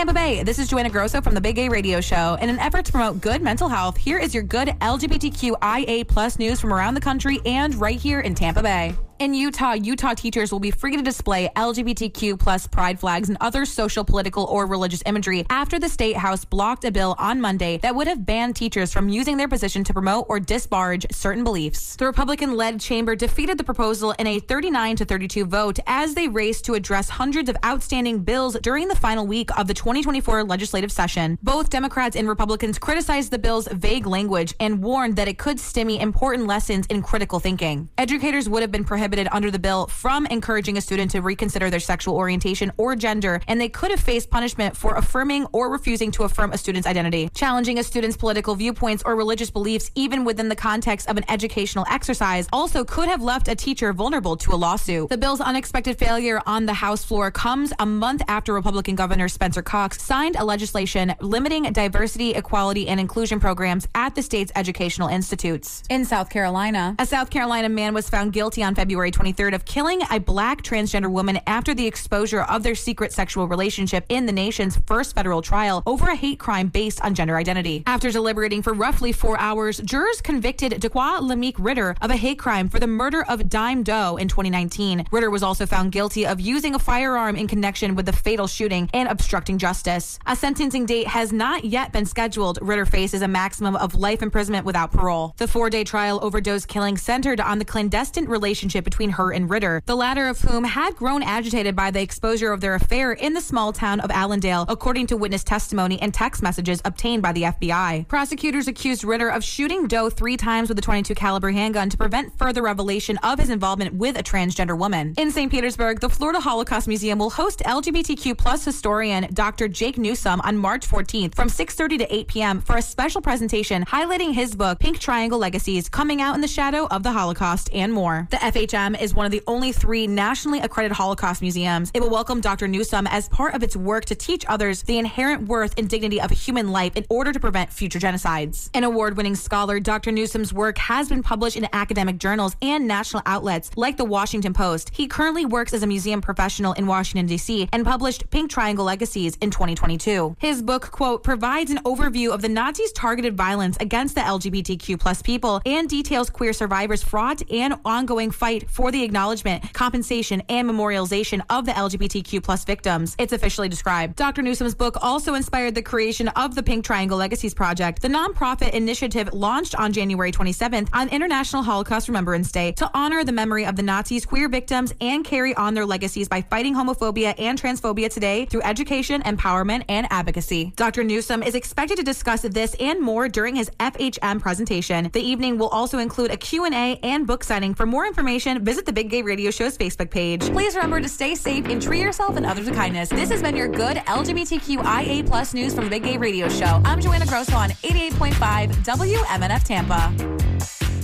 Tampa 0.00 0.14
Bay, 0.14 0.42
this 0.42 0.58
is 0.58 0.66
Joanna 0.66 0.88
Grosso 0.88 1.20
from 1.20 1.34
the 1.34 1.42
Big 1.42 1.56
Gay 1.56 1.68
Radio 1.68 2.00
Show. 2.00 2.38
In 2.40 2.48
an 2.48 2.58
effort 2.58 2.86
to 2.86 2.90
promote 2.90 3.20
good 3.20 3.42
mental 3.42 3.68
health, 3.68 3.98
here 3.98 4.18
is 4.18 4.32
your 4.32 4.42
good 4.42 4.68
LGBTQIA 4.68 6.08
plus 6.08 6.38
news 6.38 6.58
from 6.58 6.72
around 6.72 6.94
the 6.94 7.02
country 7.02 7.38
and 7.44 7.74
right 7.74 8.00
here 8.00 8.20
in 8.20 8.34
Tampa 8.34 8.62
Bay. 8.62 8.94
In 9.20 9.34
Utah, 9.34 9.74
Utah 9.74 10.14
teachers 10.14 10.50
will 10.50 10.60
be 10.60 10.70
free 10.70 10.96
to 10.96 11.02
display 11.02 11.50
LGBTQ 11.54 12.38
plus 12.38 12.66
pride 12.66 12.98
flags 12.98 13.28
and 13.28 13.36
other 13.42 13.66
social, 13.66 14.02
political, 14.02 14.44
or 14.44 14.64
religious 14.64 15.02
imagery 15.04 15.44
after 15.50 15.78
the 15.78 15.90
state 15.90 16.16
house 16.16 16.46
blocked 16.46 16.86
a 16.86 16.90
bill 16.90 17.14
on 17.18 17.38
Monday 17.38 17.76
that 17.82 17.94
would 17.94 18.06
have 18.06 18.24
banned 18.24 18.56
teachers 18.56 18.94
from 18.94 19.10
using 19.10 19.36
their 19.36 19.46
position 19.46 19.84
to 19.84 19.92
promote 19.92 20.24
or 20.30 20.40
disparage 20.40 21.04
certain 21.12 21.44
beliefs. 21.44 21.96
The 21.96 22.06
Republican-led 22.06 22.80
chamber 22.80 23.14
defeated 23.14 23.58
the 23.58 23.62
proposal 23.62 24.12
in 24.12 24.26
a 24.26 24.38
39 24.40 24.96
to 24.96 25.04
32 25.04 25.44
vote 25.44 25.78
as 25.86 26.14
they 26.14 26.26
raced 26.26 26.64
to 26.64 26.72
address 26.72 27.10
hundreds 27.10 27.50
of 27.50 27.58
outstanding 27.62 28.20
bills 28.20 28.56
during 28.62 28.88
the 28.88 28.96
final 28.96 29.26
week 29.26 29.50
of 29.58 29.66
the 29.66 29.74
2024 29.74 30.44
legislative 30.44 30.90
session. 30.90 31.38
Both 31.42 31.68
Democrats 31.68 32.16
and 32.16 32.26
Republicans 32.26 32.78
criticized 32.78 33.32
the 33.32 33.38
bill's 33.38 33.68
vague 33.68 34.06
language 34.06 34.54
and 34.58 34.82
warned 34.82 35.16
that 35.16 35.28
it 35.28 35.36
could 35.36 35.60
stymie 35.60 36.00
important 36.00 36.46
lessons 36.46 36.86
in 36.86 37.02
critical 37.02 37.38
thinking. 37.38 37.90
Educators 37.98 38.48
would 38.48 38.62
have 38.62 38.72
been 38.72 38.82
prohibited 38.82 39.09
under 39.32 39.50
the 39.50 39.58
bill 39.58 39.86
from 39.86 40.26
encouraging 40.26 40.76
a 40.76 40.80
student 40.80 41.10
to 41.10 41.20
reconsider 41.20 41.70
their 41.70 41.80
sexual 41.80 42.14
orientation 42.14 42.72
or 42.76 42.94
gender, 42.96 43.40
and 43.48 43.60
they 43.60 43.68
could 43.68 43.90
have 43.90 44.00
faced 44.00 44.30
punishment 44.30 44.76
for 44.76 44.94
affirming 44.94 45.46
or 45.52 45.70
refusing 45.70 46.10
to 46.12 46.24
affirm 46.24 46.52
a 46.52 46.58
student's 46.58 46.86
identity. 46.86 47.30
Challenging 47.34 47.78
a 47.78 47.82
student's 47.82 48.16
political 48.16 48.54
viewpoints 48.54 49.02
or 49.06 49.16
religious 49.16 49.50
beliefs, 49.50 49.90
even 49.94 50.24
within 50.24 50.48
the 50.48 50.56
context 50.56 51.08
of 51.08 51.16
an 51.16 51.24
educational 51.28 51.86
exercise, 51.90 52.48
also 52.52 52.84
could 52.84 53.08
have 53.08 53.22
left 53.22 53.48
a 53.48 53.54
teacher 53.54 53.92
vulnerable 53.92 54.36
to 54.36 54.52
a 54.52 54.56
lawsuit. 54.56 55.08
The 55.08 55.18
bill's 55.18 55.40
unexpected 55.40 55.98
failure 55.98 56.40
on 56.46 56.66
the 56.66 56.74
House 56.74 57.04
floor 57.04 57.30
comes 57.30 57.72
a 57.78 57.86
month 57.86 58.22
after 58.28 58.52
Republican 58.52 58.94
Governor 58.94 59.28
Spencer 59.28 59.62
Cox 59.62 60.02
signed 60.02 60.36
a 60.36 60.44
legislation 60.44 61.14
limiting 61.20 61.64
diversity, 61.72 62.32
equality, 62.32 62.86
and 62.88 63.00
inclusion 63.00 63.40
programs 63.40 63.88
at 63.94 64.14
the 64.14 64.22
state's 64.22 64.52
educational 64.54 65.08
institutes. 65.08 65.82
In 65.88 66.04
South 66.04 66.28
Carolina, 66.28 66.94
a 66.98 67.06
South 67.06 67.30
Carolina 67.30 67.68
man 67.68 67.94
was 67.94 68.08
found 68.08 68.32
guilty 68.32 68.62
on 68.62 68.74
February 68.74 68.99
23rd 69.08 69.54
of 69.54 69.64
killing 69.64 70.00
a 70.10 70.18
black 70.18 70.62
transgender 70.62 71.10
woman 71.10 71.38
after 71.46 71.74
the 71.74 71.86
exposure 71.86 72.42
of 72.42 72.64
their 72.64 72.74
secret 72.74 73.12
sexual 73.12 73.46
relationship 73.46 74.04
in 74.08 74.26
the 74.26 74.32
nation's 74.32 74.78
first 74.86 75.14
federal 75.14 75.42
trial 75.42 75.82
over 75.86 76.08
a 76.08 76.16
hate 76.16 76.40
crime 76.40 76.68
based 76.68 77.00
on 77.02 77.14
gender 77.14 77.36
identity. 77.36 77.84
After 77.86 78.10
deliberating 78.10 78.62
for 78.62 78.72
roughly 78.72 79.12
four 79.12 79.38
hours, 79.38 79.78
jurors 79.78 80.20
convicted 80.20 80.72
Daqua 80.72 81.20
Lamique 81.20 81.54
Ritter 81.58 81.94
of 82.02 82.10
a 82.10 82.16
hate 82.16 82.38
crime 82.38 82.68
for 82.68 82.80
the 82.80 82.88
murder 82.88 83.24
of 83.28 83.48
Dime 83.48 83.82
Doe 83.84 84.16
in 84.16 84.26
2019. 84.26 85.06
Ritter 85.12 85.30
was 85.30 85.44
also 85.44 85.66
found 85.66 85.92
guilty 85.92 86.26
of 86.26 86.40
using 86.40 86.74
a 86.74 86.78
firearm 86.78 87.36
in 87.36 87.46
connection 87.46 87.94
with 87.94 88.06
the 88.06 88.12
fatal 88.12 88.48
shooting 88.48 88.90
and 88.92 89.08
obstructing 89.08 89.58
justice. 89.58 90.18
A 90.26 90.34
sentencing 90.34 90.86
date 90.86 91.06
has 91.06 91.32
not 91.32 91.64
yet 91.64 91.92
been 91.92 92.06
scheduled. 92.06 92.58
Ritter 92.60 92.86
faces 92.86 93.22
a 93.22 93.28
maximum 93.28 93.76
of 93.76 93.94
life 93.94 94.22
imprisonment 94.22 94.66
without 94.66 94.90
parole. 94.90 95.34
The 95.36 95.46
four 95.46 95.70
day 95.70 95.84
trial 95.84 96.18
over 96.22 96.40
Doe's 96.40 96.66
killing 96.66 96.96
centered 96.96 97.40
on 97.40 97.58
the 97.58 97.64
clandestine 97.64 98.26
relationship 98.26 98.86
between 98.90 99.10
her 99.10 99.32
and 99.32 99.48
Ritter, 99.48 99.82
the 99.86 99.94
latter 99.94 100.26
of 100.26 100.40
whom 100.40 100.64
had 100.64 100.96
grown 100.96 101.22
agitated 101.22 101.76
by 101.76 101.92
the 101.92 102.02
exposure 102.02 102.52
of 102.52 102.60
their 102.60 102.74
affair 102.74 103.12
in 103.12 103.34
the 103.34 103.40
small 103.40 103.72
town 103.72 104.00
of 104.00 104.10
Allendale, 104.10 104.64
according 104.68 105.06
to 105.06 105.16
witness 105.16 105.44
testimony 105.44 106.02
and 106.02 106.12
text 106.12 106.42
messages 106.42 106.82
obtained 106.84 107.22
by 107.22 107.32
the 107.32 107.42
FBI. 107.42 108.08
Prosecutors 108.08 108.66
accused 108.66 109.04
Ritter 109.04 109.28
of 109.28 109.44
shooting 109.44 109.86
Doe 109.86 110.10
three 110.10 110.36
times 110.36 110.68
with 110.68 110.78
a 110.78 110.82
22 110.82 111.14
caliber 111.14 111.52
handgun 111.52 111.88
to 111.88 111.96
prevent 111.96 112.36
further 112.36 112.62
revelation 112.62 113.16
of 113.18 113.38
his 113.38 113.48
involvement 113.48 113.94
with 113.94 114.18
a 114.18 114.24
transgender 114.24 114.76
woman. 114.76 115.14
In 115.16 115.30
St. 115.30 115.50
Petersburg, 115.50 116.00
the 116.00 116.08
Florida 116.08 116.40
Holocaust 116.40 116.88
Museum 116.88 117.20
will 117.20 117.30
host 117.30 117.60
LGBTQ 117.60 118.36
plus 118.36 118.64
historian 118.64 119.28
Dr. 119.32 119.68
Jake 119.68 119.98
Newsome 119.98 120.40
on 120.40 120.56
March 120.56 120.88
14th 120.88 121.36
from 121.36 121.48
6:30 121.48 121.98
to 121.98 122.14
8 122.14 122.26
p.m. 122.26 122.60
for 122.60 122.76
a 122.76 122.82
special 122.82 123.20
presentation 123.20 123.84
highlighting 123.84 124.34
his 124.34 124.56
book 124.56 124.80
Pink 124.80 124.98
Triangle 124.98 125.38
Legacies: 125.38 125.88
Coming 125.88 126.20
Out 126.20 126.34
in 126.34 126.40
the 126.40 126.48
Shadow 126.48 126.88
of 126.88 127.04
the 127.04 127.12
Holocaust 127.12 127.70
and 127.72 127.92
more. 127.92 128.26
The 128.30 128.38
FHM 128.38 128.79
is 128.80 129.14
one 129.14 129.26
of 129.26 129.32
the 129.32 129.42
only 129.46 129.72
three 129.72 130.06
nationally 130.06 130.60
accredited 130.60 130.96
Holocaust 130.96 131.42
museums. 131.42 131.90
It 131.92 132.00
will 132.00 132.08
welcome 132.08 132.40
Dr. 132.40 132.66
Newsome 132.66 133.06
as 133.06 133.28
part 133.28 133.54
of 133.54 133.62
its 133.62 133.76
work 133.76 134.06
to 134.06 134.14
teach 134.14 134.44
others 134.48 134.82
the 134.82 134.98
inherent 134.98 135.48
worth 135.48 135.74
and 135.76 135.88
dignity 135.88 136.20
of 136.20 136.30
human 136.30 136.72
life 136.72 136.96
in 136.96 137.04
order 137.10 137.32
to 137.32 137.38
prevent 137.38 137.70
future 137.72 137.98
genocides. 137.98 138.70
An 138.72 138.84
award-winning 138.84 139.34
scholar, 139.34 139.80
Dr. 139.80 140.12
Newsome's 140.12 140.52
work 140.54 140.78
has 140.78 141.08
been 141.10 141.22
published 141.22 141.56
in 141.56 141.68
academic 141.72 142.18
journals 142.18 142.56
and 142.62 142.86
national 142.88 143.22
outlets 143.26 143.70
like 143.76 143.98
the 143.98 144.04
Washington 144.04 144.54
Post. 144.54 144.90
He 144.94 145.06
currently 145.06 145.44
works 145.44 145.74
as 145.74 145.82
a 145.82 145.86
museum 145.86 146.22
professional 146.22 146.72
in 146.72 146.86
Washington 146.86 147.26
D.C. 147.26 147.68
and 147.72 147.84
published 147.84 148.30
Pink 148.30 148.50
Triangle 148.50 148.86
Legacies 148.86 149.36
in 149.42 149.50
2022. 149.50 150.36
His 150.38 150.62
book, 150.62 150.90
quote, 150.90 151.22
provides 151.22 151.70
an 151.70 151.78
overview 151.84 152.32
of 152.32 152.40
the 152.40 152.48
Nazis' 152.48 152.92
targeted 152.92 153.36
violence 153.36 153.76
against 153.80 154.14
the 154.14 154.22
LGBTQ 154.22 154.98
plus 154.98 155.20
people 155.20 155.60
and 155.66 155.88
details 155.88 156.30
queer 156.30 156.52
survivors' 156.52 157.02
fraught 157.02 157.42
and 157.50 157.74
ongoing 157.84 158.30
fight 158.30 158.69
for 158.70 158.90
the 158.90 159.02
acknowledgement, 159.02 159.72
compensation, 159.72 160.42
and 160.48 160.68
memorialization 160.68 161.42
of 161.50 161.66
the 161.66 161.72
LGBTQ 161.72 162.42
plus 162.42 162.64
victims. 162.64 163.14
It's 163.18 163.32
officially 163.32 163.68
described. 163.68 164.16
Dr. 164.16 164.42
Newsome's 164.42 164.74
book 164.74 164.96
also 165.02 165.34
inspired 165.34 165.74
the 165.74 165.82
creation 165.82 166.28
of 166.28 166.54
the 166.54 166.62
Pink 166.62 166.84
Triangle 166.84 167.18
Legacies 167.18 167.54
Project, 167.54 168.02
the 168.02 168.08
nonprofit 168.08 168.70
initiative 168.70 169.32
launched 169.32 169.74
on 169.74 169.92
January 169.92 170.32
27th 170.32 170.88
on 170.92 171.08
International 171.08 171.62
Holocaust 171.62 172.08
Remembrance 172.08 172.50
Day 172.52 172.72
to 172.72 172.90
honor 172.94 173.24
the 173.24 173.32
memory 173.32 173.66
of 173.66 173.76
the 173.76 173.82
Nazis' 173.82 174.24
queer 174.24 174.48
victims 174.48 174.94
and 175.00 175.24
carry 175.24 175.54
on 175.54 175.74
their 175.74 175.86
legacies 175.86 176.28
by 176.28 176.42
fighting 176.42 176.74
homophobia 176.74 177.34
and 177.38 177.60
transphobia 177.60 178.10
today 178.10 178.46
through 178.46 178.62
education, 178.62 179.22
empowerment, 179.22 179.84
and 179.88 180.06
advocacy. 180.10 180.72
Dr. 180.76 181.04
Newsom 181.04 181.42
is 181.42 181.54
expected 181.54 181.96
to 181.96 182.02
discuss 182.02 182.42
this 182.42 182.74
and 182.80 183.00
more 183.00 183.28
during 183.28 183.56
his 183.56 183.70
FHM 183.80 184.40
presentation. 184.40 185.10
The 185.12 185.20
evening 185.20 185.58
will 185.58 185.68
also 185.68 185.98
include 185.98 186.30
a 186.30 186.36
Q&A 186.36 186.98
and 187.02 187.26
book 187.26 187.44
signing. 187.44 187.74
For 187.74 187.86
more 187.86 188.06
information, 188.06 188.59
visit 188.60 188.86
the 188.86 188.92
Big 188.92 189.10
Gay 189.10 189.22
Radio 189.22 189.50
Show's 189.50 189.76
Facebook 189.76 190.10
page. 190.10 190.42
Please 190.52 190.74
remember 190.74 191.00
to 191.00 191.08
stay 191.08 191.34
safe 191.34 191.66
and 191.66 191.80
treat 191.80 192.02
yourself 192.02 192.36
and 192.36 192.46
others 192.46 192.66
with 192.66 192.74
kindness. 192.74 193.08
This 193.08 193.30
has 193.30 193.42
been 193.42 193.56
your 193.56 193.68
good 193.68 193.96
LGBTQIA 193.98 195.26
plus 195.26 195.54
news 195.54 195.74
from 195.74 195.84
the 195.84 195.90
Big 195.90 196.04
Gay 196.04 196.16
Radio 196.16 196.48
Show. 196.48 196.80
I'm 196.84 197.00
Joanna 197.00 197.26
Grosso 197.26 197.56
on 197.56 197.70
88.5 197.70 198.72
WMNF 198.84 199.64
Tampa. 199.64 200.40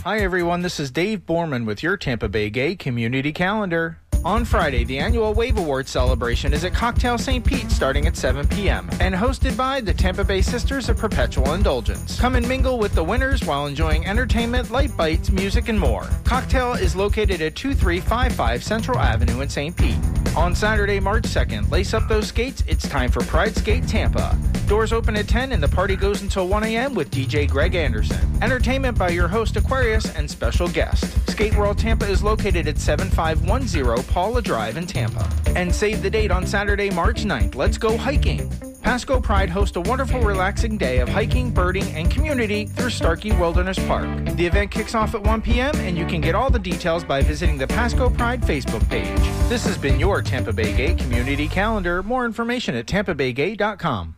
Hi, 0.05 0.19
everyone. 0.19 0.63
This 0.63 0.79
is 0.79 0.91
Dave 0.93 1.27
Borman 1.27 1.67
with 1.67 1.83
your 1.83 1.97
Tampa 1.97 2.29
Bay 2.29 2.49
Gay 2.49 2.77
Community 2.77 3.33
Calendar. 3.33 3.99
On 4.27 4.45
Friday, 4.45 4.83
the 4.83 4.99
annual 4.99 5.35
Wave 5.35 5.57
Award 5.57 5.87
celebration 5.87 6.53
is 6.53 6.65
at 6.65 6.75
Cocktail 6.75 7.17
St. 7.17 7.45
Pete 7.45 7.71
starting 7.71 8.09
at 8.09 8.17
7 8.17 8.49
p.m. 8.49 8.91
and 8.99 9.15
hosted 9.15 9.57
by 9.57 9.81
the 9.81 9.95
Tampa 9.95 10.25
Bay 10.25 10.43
Sisters 10.43 10.89
of 10.89 10.97
Perpetual 10.97 11.55
Indulgence. 11.55 12.19
Come 12.19 12.35
and 12.35 12.49
mingle 12.49 12.77
with 12.77 12.93
the 12.93 13.05
winners 13.05 13.45
while 13.45 13.67
enjoying 13.67 14.05
entertainment, 14.05 14.73
light 14.73 14.97
bites, 14.97 15.31
music, 15.31 15.69
and 15.69 15.79
more. 15.79 16.09
Cocktail 16.25 16.73
is 16.73 16.97
located 16.97 17.41
at 17.41 17.55
2355 17.55 18.65
Central 18.65 18.99
Avenue 18.99 19.43
in 19.43 19.49
St. 19.49 19.77
Pete. 19.77 19.95
On 20.37 20.57
Saturday, 20.57 20.99
March 20.99 21.23
2nd, 21.23 21.71
lace 21.71 21.95
up 21.95 22.09
those 22.09 22.27
skates. 22.27 22.65
It's 22.67 22.89
time 22.89 23.13
for 23.13 23.21
Pride 23.27 23.55
Skate 23.55 23.87
Tampa. 23.87 24.37
Doors 24.67 24.93
open 24.93 25.15
at 25.15 25.29
10 25.29 25.53
and 25.53 25.63
the 25.63 25.69
party 25.69 25.95
goes 25.95 26.23
until 26.23 26.49
1 26.49 26.65
a.m. 26.65 26.95
with 26.95 27.13
DJ 27.13 27.49
Greg 27.49 27.77
Anderson. 27.77 28.19
Entertainment 28.43 28.99
by 28.99 29.11
your 29.11 29.29
host 29.29 29.55
Aquarius 29.55 30.13
and 30.17 30.29
special 30.29 30.67
guest. 30.67 31.05
Skate 31.31 31.57
World 31.57 31.79
Tampa 31.79 32.07
is 32.07 32.23
located 32.23 32.67
at 32.67 32.77
7510 32.77 34.03
Paula 34.17 34.41
Drive 34.41 34.79
in 34.79 34.87
Tampa. 34.87 35.31
And 35.57 35.75
save 35.75 36.01
the 36.01 36.09
date 36.09 36.31
on 36.31 36.47
Saturday, 36.47 36.89
March 36.89 37.25
9th. 37.25 37.55
Let's 37.55 37.77
go 37.77 37.99
hiking. 37.99 38.51
Pasco 38.81 39.21
Pride 39.21 39.51
hosts 39.51 39.77
a 39.77 39.83
wonderful, 39.83 40.23
relaxing 40.23 40.79
day 40.79 41.01
of 41.01 41.09
hiking, 41.11 41.51
birding, 41.51 41.85
and 41.95 42.11
community 42.11 42.65
through 42.65 42.89
Starkey 42.89 43.33
Wilderness 43.33 43.79
Park. 43.81 44.09
The 44.37 44.47
event 44.47 44.71
kicks 44.71 44.95
off 44.95 45.15
at 45.15 45.23
1 45.23 45.43
p.m., 45.43 45.77
and 45.81 45.99
you 45.99 46.07
can 46.07 46.23
get 46.23 46.35
all 46.35 46.49
the 46.49 46.59
details 46.59 47.05
by 47.05 47.21
visiting 47.21 47.59
the 47.59 47.67
Pasco 47.67 48.09
Pride 48.09 48.41
Facebook 48.41 48.89
page. 48.89 49.21
This 49.51 49.67
has 49.67 49.77
been 49.77 50.01
your 50.01 50.23
Tampa 50.23 50.55
Bay 50.55 50.75
Gay 50.75 50.95
Community 50.95 51.47
Calendar. 51.47 52.03
More 52.03 52.25
information 52.25 52.75
at 52.75 52.87
tampabaygay.com. 52.87 54.16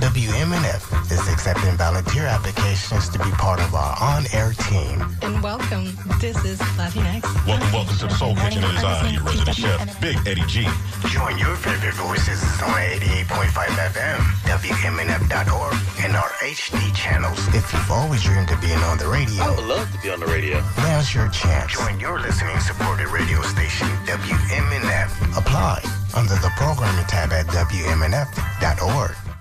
WMNF 0.00 1.10
is 1.10 1.20
accepting 1.28 1.76
volunteer 1.76 2.24
applications 2.24 3.08
to 3.10 3.18
be 3.18 3.30
part 3.32 3.60
of 3.60 3.74
our 3.74 3.96
on-air 4.00 4.52
team. 4.70 5.04
And 5.22 5.42
welcome. 5.42 5.92
This 6.20 6.36
is 6.44 6.58
Latinx. 6.78 7.22
Welcome, 7.46 7.72
welcome 7.72 7.96
to 7.98 8.06
the 8.06 8.14
Soul 8.14 8.34
Kitchen 8.36 8.64
and 8.64 8.74
Design. 8.74 9.14
Your 9.14 9.22
resident 9.22 9.56
chef, 9.56 10.00
Big 10.00 10.16
Eddie 10.26 10.46
G. 10.46 10.66
Join 11.08 11.38
your 11.38 11.56
favorite 11.56 11.94
voices 11.94 12.42
on 12.62 12.70
88.5 12.70 13.50
FM, 13.90 14.18
WMNF.org, 14.46 15.74
and 16.04 16.16
our 16.16 16.30
HD 16.42 16.94
channels. 16.94 17.38
If 17.48 17.72
you've 17.72 17.90
always 17.90 18.22
dreamed 18.22 18.50
of 18.50 18.60
being 18.60 18.78
on 18.90 18.98
the 18.98 19.08
radio, 19.08 19.42
I 19.42 19.50
would 19.50 19.66
love 19.66 19.90
to 19.92 19.98
be 20.00 20.10
on 20.10 20.20
the 20.20 20.26
radio. 20.26 20.60
now's 20.78 21.14
your 21.14 21.28
chance. 21.28 21.72
Join 21.72 21.98
your 22.00 22.20
listening 22.20 22.58
supported 22.60 23.08
radio 23.08 23.42
station, 23.42 23.88
WMNF. 24.06 25.36
Apply 25.36 25.82
under 26.14 26.34
the 26.34 26.50
programming 26.56 27.06
tab 27.06 27.32
at 27.32 27.46
WMNF.org. 27.46 29.31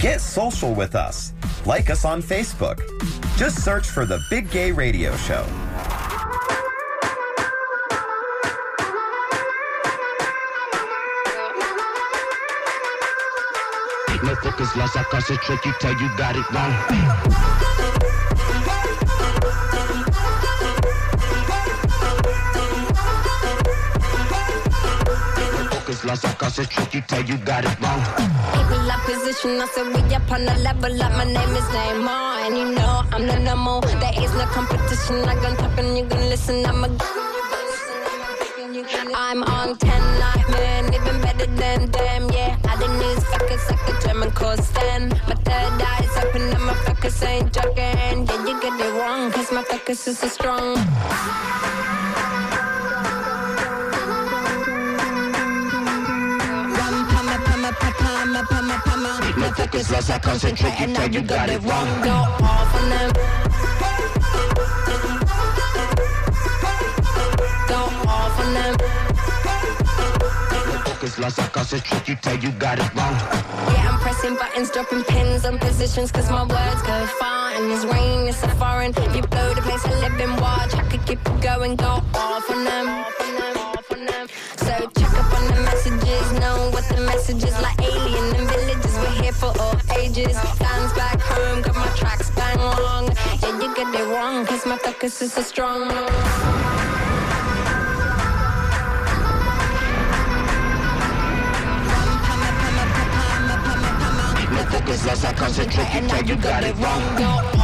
Get 0.00 0.20
social 0.20 0.74
with 0.74 0.94
us. 0.94 1.32
Like 1.66 1.90
us 1.90 2.04
on 2.04 2.22
Facebook. 2.22 2.78
Just 3.36 3.64
search 3.64 3.86
for 3.88 4.04
The 4.04 4.20
Big 4.30 4.50
Gay 4.50 4.72
Radio 4.72 5.16
Show. 5.16 5.44
Motherfuckers 14.28 14.76
lost 14.76 14.96
our 14.96 15.04
concentration, 15.04 15.58
you 15.64 15.72
tell 15.80 15.92
you 16.00 16.08
got 16.16 16.36
it 16.36 16.50
wrong. 16.52 16.72
Focus 25.98 26.22
lost, 26.22 26.24
I 26.26 26.32
concentrate, 26.38 26.94
you 26.94 27.00
tell 27.00 27.24
you 27.24 27.36
got 27.38 27.64
it 27.64 27.80
wrong. 27.80 28.00
Equal 28.54 28.90
position, 29.04 29.60
I 29.60 29.66
said 29.74 29.86
we 29.88 30.14
up 30.14 30.30
on 30.30 30.44
the 30.44 30.54
level 30.62 31.02
up. 31.02 31.12
My 31.12 31.24
name 31.24 31.56
is 31.56 31.64
Neymar, 31.74 32.46
and 32.46 32.56
you 32.56 32.74
know 32.76 33.02
I'm 33.10 33.26
the 33.26 33.38
number. 33.40 33.80
There 33.98 34.22
is 34.22 34.32
no 34.34 34.46
competition. 34.46 35.16
I 35.24 35.34
gon' 35.42 35.56
talk 35.56 35.76
and 35.78 35.98
you 35.98 36.04
gon' 36.04 36.28
listen. 36.28 36.64
I'm 36.66 36.84
a. 36.84 36.98
I'm 39.14 39.42
on 39.42 39.76
10 39.76 40.18
like 40.20 40.48
man, 40.50 40.94
even 40.94 41.20
better 41.20 41.46
than 41.46 41.90
them, 41.90 42.30
yeah. 42.30 42.56
I 42.68 42.76
didn't 42.78 42.98
need 42.98 43.18
fuckers 43.18 43.68
like 43.68 43.88
a 43.88 44.06
German 44.06 44.30
called 44.30 44.62
Stan. 44.62 45.08
My 45.08 45.34
third 45.34 45.82
eye's 45.82 46.16
open 46.24 46.42
and 46.42 46.64
my 46.64 46.74
focus 46.74 47.22
ain't 47.24 47.52
joking. 47.52 47.74
Yeah, 47.74 48.46
you 48.46 48.60
get 48.60 48.78
it 48.78 48.92
wrong, 49.00 49.32
cause 49.32 49.50
my 49.50 49.64
focus 49.64 50.06
is 50.06 50.18
so 50.18 50.28
strong. 50.28 50.76
Pama, 58.48 58.80
pama, 58.84 59.20
pama. 59.20 59.40
No 59.40 59.52
focus 59.52 59.90
lost, 59.90 60.10
I 60.10 60.18
concentrate, 60.18 60.80
you 60.80 60.94
tell 60.94 61.10
you 61.10 61.22
got 61.22 61.48
it 61.48 61.62
wrong. 61.62 62.02
Go 62.02 62.10
off 62.10 62.74
on 62.74 62.88
them. 62.90 63.10
Go 67.68 67.80
off 68.08 68.38
on 68.40 68.54
them. 68.54 68.74
Focus 70.84 71.18
lost, 71.18 71.38
I 71.40 71.48
concentrate, 71.48 72.08
you 72.08 72.14
tell 72.16 72.38
you 72.38 72.50
got 72.52 72.78
it 72.78 72.94
wrong. 72.94 73.14
Yeah, 73.74 73.90
I'm 73.90 74.00
pressing 74.00 74.34
buttons, 74.36 74.70
dropping 74.70 75.04
pins 75.04 75.44
on 75.44 75.58
positions, 75.58 76.10
cause 76.12 76.30
my 76.30 76.42
words 76.42 76.82
go 76.82 77.06
far. 77.20 77.52
And 77.52 77.70
this 77.70 77.84
rain 77.84 78.26
is 78.28 78.36
so 78.36 78.48
foreign. 78.48 78.92
You 79.14 79.22
blow 79.22 79.54
the 79.54 79.62
place 79.62 79.84
I 79.84 79.94
live 80.00 80.20
in, 80.20 80.30
watch. 80.40 80.74
I 80.74 80.82
could 80.90 81.04
keep 81.06 81.20
it 81.20 81.40
going, 81.40 81.76
go 81.76 82.02
off 82.14 82.50
on 82.50 82.64
them. 82.64 82.88
Off 82.88 83.20
on 83.20 83.34
them, 83.36 83.56
off 83.58 83.90
on 83.92 84.06
them. 84.06 84.26
So 84.56 84.72
check 84.98 85.12
up 85.14 85.32
on 85.38 85.46
the 85.48 85.60
messages, 85.62 86.32
know 86.40 86.70
what 86.72 86.84
the 86.88 87.00
message 87.02 87.42
is 87.44 87.60
like 87.60 87.77
for 89.38 89.52
all 89.60 89.76
ages. 89.96 90.36
Stands 90.36 90.92
back 90.94 91.20
home, 91.20 91.62
got 91.62 91.74
my 91.74 91.88
tracks 91.96 92.30
bang 92.30 92.58
long. 92.58 93.06
Yeah, 93.42 93.60
you 93.60 93.74
get 93.74 93.94
it 93.94 94.06
wrong, 94.12 94.44
cause 94.44 94.66
my 94.66 94.76
focus 94.78 95.22
is 95.22 95.32
so 95.32 95.42
strong. 95.42 95.88
Focus 104.70 105.06
lost, 105.06 105.24
I 105.24 105.32
concentrate, 105.32 105.94
you 105.94 106.08
tell 106.08 106.24
you 106.24 106.36
got 106.36 106.62
it 106.62 106.76
wrong. 106.76 107.57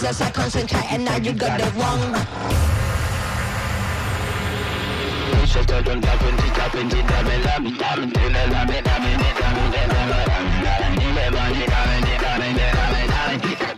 As 0.00 0.22
I 0.22 0.30
concentrate, 0.30 0.92
and 0.92 1.04
now 1.04 1.16
you 1.16 1.32
got 1.32 1.60
it 1.60 1.74
wrong. 1.74 2.14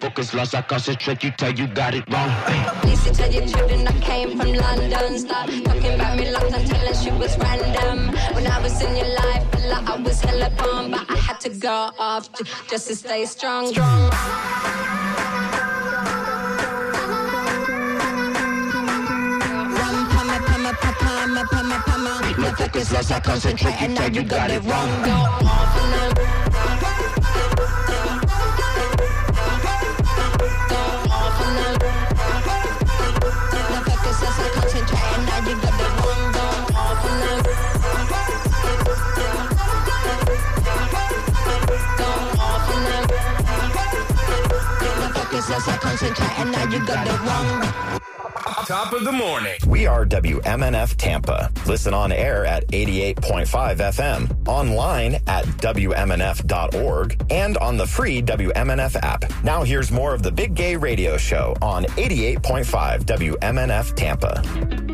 Focus 0.01 0.35
lost, 0.35 0.55
I 0.55 0.63
concentrate, 0.63 1.25
you 1.25 1.31
tell 1.33 1.53
you 1.53 1.67
got 1.67 1.95
it 1.95 2.05
wrong. 2.11 2.31
Listen 2.85 3.15
to 3.15 3.33
your 3.33 3.47
children, 3.49 3.89
I 3.89 3.99
came 4.01 4.39
from 4.39 4.53
London. 4.53 5.19
Stop 5.19 5.49
talking 5.65 5.95
about 5.95 6.19
me 6.19 6.31
long 6.31 6.51
time, 6.51 6.65
telling 6.65 6.95
she 6.95 7.11
was 7.11 7.37
random. 7.39 8.15
When 8.35 8.47
I 8.47 8.61
was 8.61 8.81
in 8.83 8.95
your 8.95 9.15
life, 9.17 9.47
lot 9.69 9.89
I 9.89 9.97
was 10.01 10.21
hella 10.21 10.51
bomb, 10.51 10.91
but 10.93 11.11
I 11.11 11.17
had 11.17 11.41
to 11.41 11.49
go 11.49 11.91
off 11.99 12.29
just 12.69 12.89
to 12.89 12.95
stay 12.95 13.25
strong. 13.25 13.67
Strong. 13.69 15.00
Pama, 21.51 21.83
pama, 21.87 22.21
lost, 22.93 23.13
I 23.13 23.21
concentrate, 23.21 23.81
you 23.81 23.95
tell 23.95 24.11
you 24.11 24.23
got 24.23 24.51
it 24.51 24.63
wrong. 24.65 25.03
Go 25.05 25.11
off 25.11 25.77
on 25.81 25.91
them. 25.91 26.13
Go 30.69 30.77
off 31.11 31.41
on 31.45 31.55
them. 31.57 31.75
No 33.71 33.79
focus 33.89 34.19
as 34.29 34.39
I 34.39 34.49
concentrate, 34.55 35.07
and 35.15 35.25
now 35.27 35.39
you 35.49 35.55
got 35.61 35.75
the 35.81 35.87
wrong. 35.99 36.25
Go 36.33 36.45
off 36.79 37.05
on 37.05 37.15
them. 37.21 37.39
Go 41.99 42.11
off 42.47 42.71
on 42.75 42.83
them. 42.85 43.05
No 45.01 45.07
focus 45.15 45.47
as 45.51 45.67
I 45.69 45.77
concentrate, 45.79 46.39
and 46.41 46.51
now 46.53 46.65
you 46.65 46.81
got 46.87 47.07
the 47.07 47.13
wrong. 47.25 48.00
Top 48.67 48.93
of 48.93 49.05
the 49.05 49.13
morning. 49.13 49.57
We 49.67 49.87
are 49.87 50.05
WMNF 50.05 50.97
Tampa. 50.97 51.51
Listen 51.67 51.95
on 51.95 52.13
air 52.13 52.45
at 52.45 52.67
88.5 52.69 53.47
FM, 53.77 54.49
online 54.49 55.15
at 55.27 55.45
WMNF.org, 55.47 57.27
and 57.31 57.57
on 57.59 57.77
the 57.77 57.87
free 57.87 58.23
WMNF 58.23 58.97
app. 59.03 59.25
Now 59.43 59.63
here's 59.63 59.91
more 59.91 60.15
of 60.15 60.23
the 60.23 60.31
Big 60.31 60.55
Gay 60.55 60.77
Radio 60.77 61.17
Show 61.17 61.57
on 61.63 61.85
88.5 61.85 63.05
WMNF 63.05 63.95
Tampa. 63.95 64.90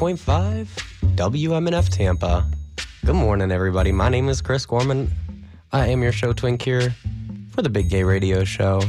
88.5 0.00 0.66
WMNF 1.16 1.90
Tampa. 1.90 2.50
Good 3.04 3.16
morning, 3.16 3.52
everybody. 3.52 3.92
My 3.92 4.08
name 4.08 4.30
is 4.30 4.40
Chris 4.40 4.64
Gorman. 4.64 5.12
I 5.72 5.88
am 5.88 6.02
your 6.02 6.10
show 6.10 6.32
twink 6.32 6.62
here 6.62 6.94
for 7.50 7.60
the 7.60 7.68
Big 7.68 7.90
Gay 7.90 8.02
Radio 8.02 8.42
Show. 8.42 8.80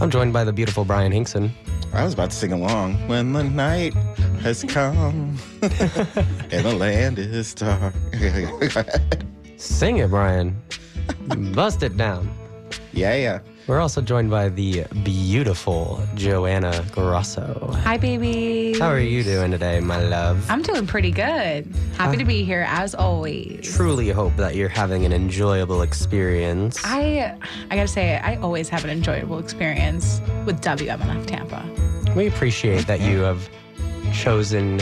I'm 0.00 0.10
joined 0.10 0.32
by 0.32 0.42
the 0.42 0.52
beautiful 0.52 0.84
Bryan 0.84 1.12
Hinkson. 1.12 1.52
I 1.92 2.02
was 2.02 2.14
about 2.14 2.30
to 2.30 2.36
sing 2.36 2.50
along. 2.52 2.94
When 3.06 3.32
the 3.32 3.44
night 3.44 3.94
has 4.40 4.64
come 4.64 5.38
and 5.62 6.64
the 6.64 6.74
land 6.76 7.20
is 7.20 7.54
dark. 7.54 7.94
Sing 9.56 9.98
it, 9.98 10.10
Bryan. 10.10 10.60
Bust 11.54 11.84
it 11.84 11.96
down. 11.96 12.28
Yeah, 12.92 13.14
yeah. 13.14 13.38
We're 13.66 13.80
also 13.80 14.00
joined 14.00 14.30
by 14.30 14.48
the 14.48 14.84
beautiful 15.02 16.00
Joanna 16.14 16.84
Grosso. 16.92 17.72
Hi, 17.82 17.96
baby. 17.96 18.78
How 18.78 18.86
are 18.86 19.00
you 19.00 19.24
doing 19.24 19.50
today, 19.50 19.80
my 19.80 20.00
love? 20.00 20.48
I'm 20.48 20.62
doing 20.62 20.86
pretty 20.86 21.10
good. 21.10 21.66
Happy 21.96 22.14
uh, 22.14 22.18
to 22.20 22.24
be 22.24 22.44
here 22.44 22.64
as 22.68 22.94
always. 22.94 23.74
Truly 23.74 24.10
hope 24.10 24.36
that 24.36 24.54
you're 24.54 24.68
having 24.68 25.04
an 25.04 25.12
enjoyable 25.12 25.82
experience. 25.82 26.78
I 26.84 27.36
I 27.68 27.74
gotta 27.74 27.88
say, 27.88 28.18
I 28.18 28.36
always 28.36 28.68
have 28.68 28.84
an 28.84 28.90
enjoyable 28.90 29.40
experience 29.40 30.20
with 30.44 30.60
WMNF 30.60 31.26
Tampa. 31.26 31.68
We 32.14 32.28
appreciate 32.28 32.86
that 32.86 33.00
you 33.00 33.18
have 33.22 33.50
chosen 34.12 34.78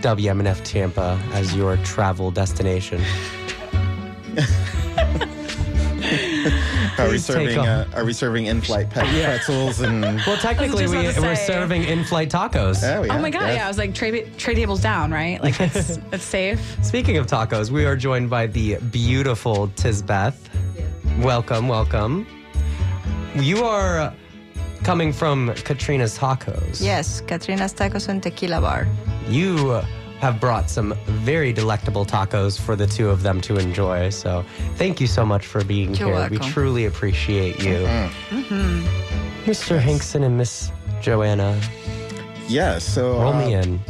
WMNF 0.00 0.60
Tampa 0.64 1.20
as 1.34 1.54
your 1.54 1.76
travel 1.78 2.32
destination. 2.32 3.00
Are 6.98 7.08
we 7.08 7.18
serving? 7.18 7.58
Uh, 7.58 7.88
are 7.94 8.04
we 8.04 8.12
serving 8.12 8.46
in-flight 8.46 8.90
pe- 8.90 9.00
pretzels 9.24 9.80
and? 9.80 10.04
Well, 10.26 10.36
technically, 10.36 10.86
we, 10.86 11.00
about 11.00 11.14
to 11.14 11.20
we're 11.22 11.36
say. 11.36 11.46
serving 11.46 11.84
in-flight 11.84 12.30
tacos. 12.30 12.82
Oh, 12.82 13.02
yeah, 13.02 13.16
oh 13.16 13.20
my 13.20 13.30
god, 13.30 13.54
yeah. 13.54 13.64
I 13.64 13.68
was 13.68 13.78
like, 13.78 13.94
tray, 13.94 14.30
tray 14.36 14.54
tables 14.54 14.80
down, 14.80 15.10
right? 15.10 15.42
Like 15.42 15.60
it's 15.60 15.98
it's 16.12 16.24
safe. 16.24 16.60
Speaking 16.84 17.16
of 17.16 17.26
tacos, 17.26 17.70
we 17.70 17.84
are 17.84 17.96
joined 17.96 18.30
by 18.30 18.46
the 18.46 18.76
beautiful 18.90 19.68
Tisbeth. 19.68 20.36
Welcome, 21.20 21.68
welcome. 21.68 22.26
You 23.36 23.64
are 23.64 24.12
coming 24.84 25.12
from 25.12 25.48
Catrina's 25.64 26.18
Tacos. 26.18 26.80
Yes, 26.82 27.20
Catrina's 27.22 27.74
Tacos 27.74 28.08
and 28.08 28.22
Tequila 28.22 28.60
Bar. 28.60 28.86
You 29.28 29.80
have 30.24 30.40
brought 30.40 30.70
some 30.70 30.94
very 31.04 31.52
delectable 31.52 32.06
tacos 32.06 32.58
for 32.58 32.74
the 32.74 32.86
two 32.86 33.10
of 33.10 33.22
them 33.22 33.42
to 33.42 33.58
enjoy. 33.58 34.08
So 34.08 34.42
thank 34.76 34.98
you 34.98 35.06
so 35.06 35.26
much 35.26 35.44
for 35.46 35.62
being 35.62 35.94
You're 35.94 36.16
here. 36.16 36.28
We 36.30 36.38
truly 36.38 36.86
appreciate 36.86 37.62
you. 37.62 37.84
Mm-hmm. 38.30 38.86
Mr. 39.44 39.78
Hinkson 39.78 40.22
and 40.22 40.38
Miss 40.38 40.72
Joanna, 41.02 41.60
Yeah. 42.48 42.78
So 42.78 43.20
roll 43.20 43.34
uh, 43.34 43.46
me 43.46 43.52
in. 43.52 43.80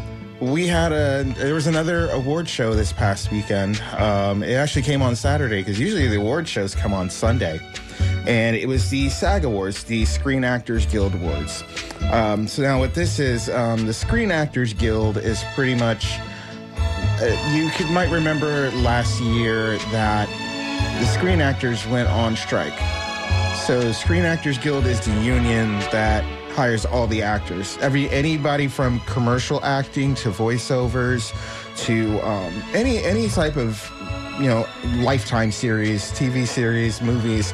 We 0.40 0.66
had 0.66 0.90
a 0.90 1.22
there 1.38 1.54
was 1.54 1.68
another 1.68 2.10
award 2.10 2.48
show 2.48 2.74
this 2.74 2.92
past 2.92 3.30
weekend. 3.30 3.80
Um, 3.96 4.42
it 4.42 4.54
actually 4.54 4.82
came 4.82 5.02
on 5.02 5.14
Saturday 5.14 5.60
because 5.60 5.78
usually 5.78 6.08
the 6.08 6.16
award 6.16 6.48
shows 6.48 6.74
come 6.74 6.92
on 6.92 7.08
Sunday, 7.08 7.60
and 8.26 8.56
it 8.56 8.66
was 8.66 8.88
the 8.90 9.08
SAG 9.08 9.44
Awards, 9.44 9.84
the 9.84 10.04
Screen 10.04 10.44
Actors 10.44 10.86
Guild 10.86 11.14
Awards. 11.14 11.62
Um, 12.10 12.46
so 12.46 12.62
now 12.62 12.78
what 12.78 12.94
this 12.94 13.18
is, 13.18 13.48
um, 13.50 13.86
the 13.86 13.92
Screen 13.92 14.30
Actors 14.30 14.72
Guild 14.72 15.16
is 15.16 15.44
pretty 15.54 15.74
much. 15.74 16.18
Uh, 17.20 17.52
you 17.54 17.70
could, 17.70 17.88
might 17.90 18.10
remember 18.10 18.70
last 18.72 19.20
year 19.20 19.78
that 19.92 20.28
the 21.00 21.06
Screen 21.06 21.40
Actors 21.40 21.86
went 21.86 22.08
on 22.08 22.34
strike. 22.34 22.78
So 23.66 23.92
Screen 23.92 24.24
Actors 24.24 24.58
Guild 24.58 24.86
is 24.86 25.00
the 25.00 25.12
union 25.22 25.78
that 25.92 26.24
hires 26.54 26.84
all 26.86 27.06
the 27.06 27.22
actors. 27.22 27.76
Every 27.80 28.08
anybody 28.10 28.68
from 28.68 29.00
commercial 29.00 29.62
acting 29.64 30.14
to 30.16 30.30
voiceovers 30.30 31.32
to 31.84 32.20
um, 32.20 32.62
any 32.72 32.98
any 32.98 33.28
type 33.28 33.56
of 33.56 33.90
you 34.38 34.46
know 34.46 34.66
lifetime 34.98 35.50
series, 35.50 36.12
TV 36.12 36.46
series, 36.46 37.00
movies. 37.02 37.52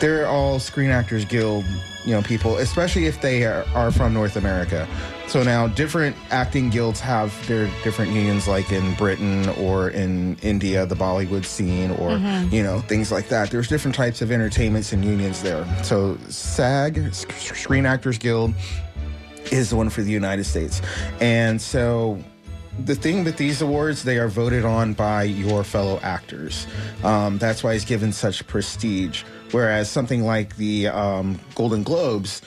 They're 0.00 0.26
all 0.28 0.58
Screen 0.58 0.90
Actors 0.90 1.24
Guild 1.24 1.64
you 2.04 2.14
know 2.14 2.22
people, 2.22 2.56
especially 2.56 3.04
if 3.06 3.20
they 3.20 3.44
are, 3.44 3.66
are 3.74 3.90
from 3.90 4.14
North 4.14 4.36
America. 4.36 4.88
So 5.26 5.42
now 5.42 5.66
different 5.66 6.16
acting 6.30 6.70
guilds 6.70 7.00
have 7.00 7.34
their 7.46 7.66
different 7.84 8.12
unions, 8.12 8.48
like 8.48 8.72
in 8.72 8.94
Britain 8.94 9.46
or 9.60 9.90
in 9.90 10.36
India, 10.40 10.86
the 10.86 10.94
Bollywood 10.94 11.44
scene, 11.44 11.90
or 11.90 12.10
Mhm. 12.12 12.50
you 12.50 12.62
know 12.62 12.80
things 12.80 13.12
like 13.12 13.28
that. 13.28 13.50
There's 13.50 13.68
different 13.68 13.94
types 13.94 14.22
of 14.22 14.32
entertainments 14.32 14.92
and 14.94 15.04
unions 15.04 15.42
there. 15.42 15.66
So 15.82 16.16
SAG, 16.30 17.12
Screen 17.12 17.84
Actors 17.84 18.16
Guild, 18.16 18.54
is 19.50 19.68
the 19.70 19.76
one 19.76 19.90
for 19.90 20.00
the 20.02 20.10
United 20.12 20.44
States, 20.44 20.80
and 21.20 21.60
so 21.60 22.18
the 22.86 22.94
thing 22.94 23.24
with 23.24 23.36
these 23.36 23.60
awards, 23.60 24.04
they 24.04 24.18
are 24.18 24.28
voted 24.28 24.64
on 24.64 24.92
by 24.94 25.24
your 25.24 25.64
fellow 25.64 25.98
actors. 26.02 26.66
Um, 27.02 27.36
that's 27.36 27.62
why 27.64 27.72
it's 27.74 27.84
given 27.84 28.12
such 28.12 28.46
prestige. 28.46 29.24
Whereas 29.52 29.90
something 29.90 30.24
like 30.24 30.56
the 30.56 30.88
um, 30.88 31.38
Golden 31.54 31.82
Globes, 31.82 32.42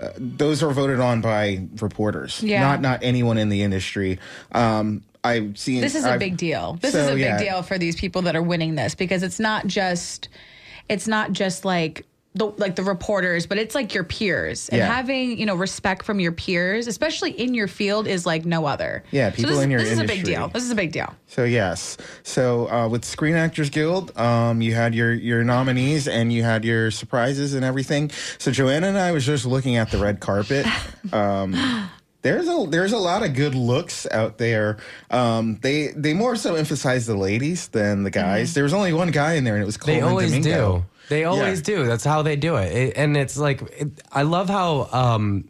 uh, 0.00 0.10
those 0.16 0.62
are 0.62 0.70
voted 0.70 1.00
on 1.00 1.20
by 1.20 1.66
reporters, 1.80 2.42
Yeah. 2.42 2.60
not 2.62 2.80
not 2.80 3.00
anyone 3.02 3.38
in 3.38 3.48
the 3.48 3.62
industry. 3.62 4.18
Um, 4.52 5.02
I've 5.24 5.58
seen 5.58 5.80
This 5.80 5.94
is 5.94 6.04
a 6.04 6.10
I've- 6.12 6.18
big 6.24 6.36
deal. 6.36 6.78
This 6.80 6.92
So, 6.92 7.00
is 7.00 7.06
a 7.08 7.14
big 7.14 7.20
yeah. 7.20 7.38
deal 7.38 7.62
for 7.62 7.76
these 7.76 7.96
people 7.96 8.22
that 8.22 8.36
are 8.36 8.42
winning 8.42 8.76
this 8.76 8.94
because 8.94 9.22
it's 9.22 9.40
not 9.40 9.66
just 9.66 10.28
it's 10.88 11.06
not 11.08 11.32
just 11.32 11.64
like 11.64 12.06
the 12.34 12.46
like 12.58 12.76
the 12.76 12.82
reporters, 12.84 13.46
but 13.46 13.58
it's 13.58 13.74
like 13.74 13.94
your 13.94 14.04
peers. 14.04 14.68
And 14.68 14.78
Yeah. 14.78 14.86
having, 14.94 15.38
you 15.38 15.46
know, 15.46 15.54
respect 15.56 16.04
from 16.04 16.20
your 16.20 16.30
peers, 16.30 16.86
especially 16.86 17.30
in 17.32 17.54
your 17.54 17.66
field 17.68 18.06
is 18.06 18.26
like 18.26 18.44
no 18.44 18.66
other. 18.66 19.02
Yeah, 19.10 19.30
So 19.30 19.36
people 19.36 19.50
this, 19.56 19.64
in 19.64 19.70
your 19.70 19.80
industry. 19.80 19.96
this 19.96 19.98
is 19.98 20.04
a 20.04 20.06
big 20.06 20.18
industry. 20.18 20.34
deal. 20.36 20.48
This 20.48 20.62
is 20.62 20.70
a 20.70 20.74
big 20.74 20.92
deal. 20.92 21.14
So 21.26 21.44
yes, 21.44 21.96
so 22.22 22.70
uh, 22.70 22.88
with 22.88 23.04
Screen 23.04 23.34
Actors 23.34 23.70
Guild, 23.70 24.16
um, 24.18 24.60
you 24.60 24.74
had 24.74 24.94
your 24.94 25.12
your 25.14 25.42
nominees 25.42 26.06
and 26.06 26.32
you 26.32 26.42
had 26.44 26.64
your 26.64 26.90
surprises 26.90 27.54
and 27.54 27.64
everything. 27.64 28.10
So 28.38 28.50
Joanna 28.52 28.88
and 28.88 28.98
I 28.98 29.10
was 29.12 29.24
just 29.26 29.44
looking 29.46 29.76
at 29.76 29.90
the 29.90 29.98
red 29.98 30.20
carpet. 30.20 30.66
Um, 31.12 31.88
there's 32.22 32.46
a 32.48 32.66
there's 32.68 32.92
a 32.92 32.98
lot 32.98 33.22
of 33.24 33.32
good 33.34 33.54
looks 33.54 34.06
out 34.10 34.36
there. 34.38 34.76
Um, 35.10 35.58
they 35.62 35.88
they 35.96 36.12
more 36.12 36.36
so 36.36 36.54
emphasize 36.56 37.06
the 37.06 37.14
ladies 37.16 37.68
than 37.68 38.02
the 38.02 38.10
guys. 38.10 38.52
There 38.54 38.64
was 38.64 38.74
only 38.74 38.92
one 38.92 39.10
guy 39.10 39.34
in 39.34 39.44
there, 39.44 39.54
and 39.54 39.62
it 39.62 39.66
was 39.66 39.76
They 39.78 39.94
Colman 40.00 40.08
always 40.10 40.30
Domingo. 40.32 40.78
do. 40.78 40.84
They 41.08 41.24
always 41.24 41.62
do. 41.62 41.86
That's 41.86 42.04
how 42.04 42.22
they 42.22 42.36
do 42.36 42.56
it. 42.56 42.72
It- 42.72 42.96
and 42.96 43.16
it's 43.16 43.36
like, 43.36 43.62
it, 43.76 43.88
I 44.12 44.22
love 44.22 44.48
how 44.48 44.88
um, 44.92 45.48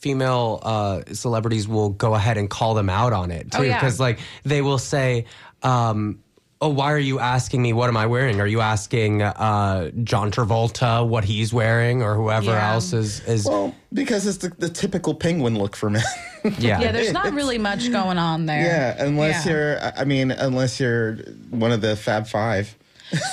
female 0.00 0.60
uh, 0.62 1.02
celebrities 1.12 1.66
will 1.68 1.90
go 1.90 2.14
ahead 2.14 2.36
and 2.38 2.48
call 2.50 2.74
them 2.74 2.88
out 2.90 3.12
on 3.12 3.30
it 3.30 3.50
too. 3.52 3.58
Oh, 3.58 3.62
yeah. 3.62 3.78
Because 3.78 3.98
like 4.00 4.18
they 4.44 4.62
will 4.62 4.78
say, 4.78 5.26
um, 5.62 6.20
"Oh, 6.60 6.68
why 6.68 6.92
are 6.92 6.98
you 6.98 7.18
asking 7.18 7.62
me 7.62 7.72
what 7.72 7.88
am 7.88 7.96
I 7.96 8.06
wearing? 8.06 8.40
Are 8.40 8.46
you 8.46 8.60
asking 8.60 9.22
uh, 9.22 9.90
John 10.04 10.30
Travolta 10.30 11.06
what 11.06 11.24
he's 11.24 11.52
wearing 11.52 12.02
or 12.02 12.14
whoever 12.14 12.46
Yeah. 12.52 12.72
else 12.74 12.92
is 12.92 13.20
is?" 13.26 13.46
Well, 13.46 13.74
because 13.92 14.26
it's 14.26 14.38
the, 14.38 14.48
the 14.58 14.68
typical 14.68 15.14
penguin 15.14 15.58
look 15.58 15.74
for 15.76 15.90
men. 15.90 16.02
yeah. 16.58 16.80
Yeah, 16.80 16.92
there's 16.92 17.12
not 17.12 17.32
really 17.32 17.58
much 17.58 17.90
going 17.90 18.18
on 18.18 18.46
there. 18.46 18.62
Yeah, 18.62 19.04
unless 19.04 19.46
Yeah. 19.46 19.52
you're, 19.52 19.80
I 19.98 20.04
mean, 20.04 20.30
unless 20.30 20.78
you're 20.78 21.16
one 21.50 21.72
of 21.72 21.80
the 21.80 21.96
Fab 21.96 22.26
Five. 22.26 22.76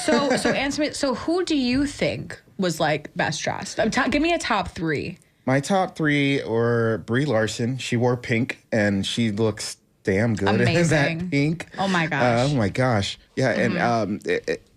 So 0.05 0.35
so 0.37 0.51
answer 0.51 0.81
me 0.81 0.91
so 0.93 1.15
who 1.15 1.43
do 1.45 1.55
you 1.55 1.85
think 1.85 2.41
was 2.57 2.79
like 2.79 3.13
best 3.15 3.41
dressed? 3.41 3.77
To- 3.77 4.07
give 4.09 4.21
me 4.21 4.33
a 4.33 4.37
top 4.39 4.69
three. 4.69 5.17
My 5.45 5.59
top 5.59 5.95
three 5.97 6.41
were 6.43 6.99
Brie 7.05 7.25
Larson. 7.25 7.77
She 7.77 7.97
wore 7.97 8.15
pink 8.15 8.65
and 8.71 9.05
she 9.05 9.31
looks 9.31 9.77
damn 10.03 10.35
good 10.35 10.61
in 10.61 10.87
that 10.89 11.29
pink. 11.31 11.67
Oh 11.77 11.87
my 11.87 12.05
Uh, 12.05 12.09
gosh. 12.09 12.49
oh 12.51 12.55
my 12.55 12.69
gosh. 12.69 13.19
Yeah, 13.35 13.49
and 13.51 13.73
Mhm. 13.73 13.81
um, 13.81 14.19
it, 14.25 14.47
it, 14.47 14.67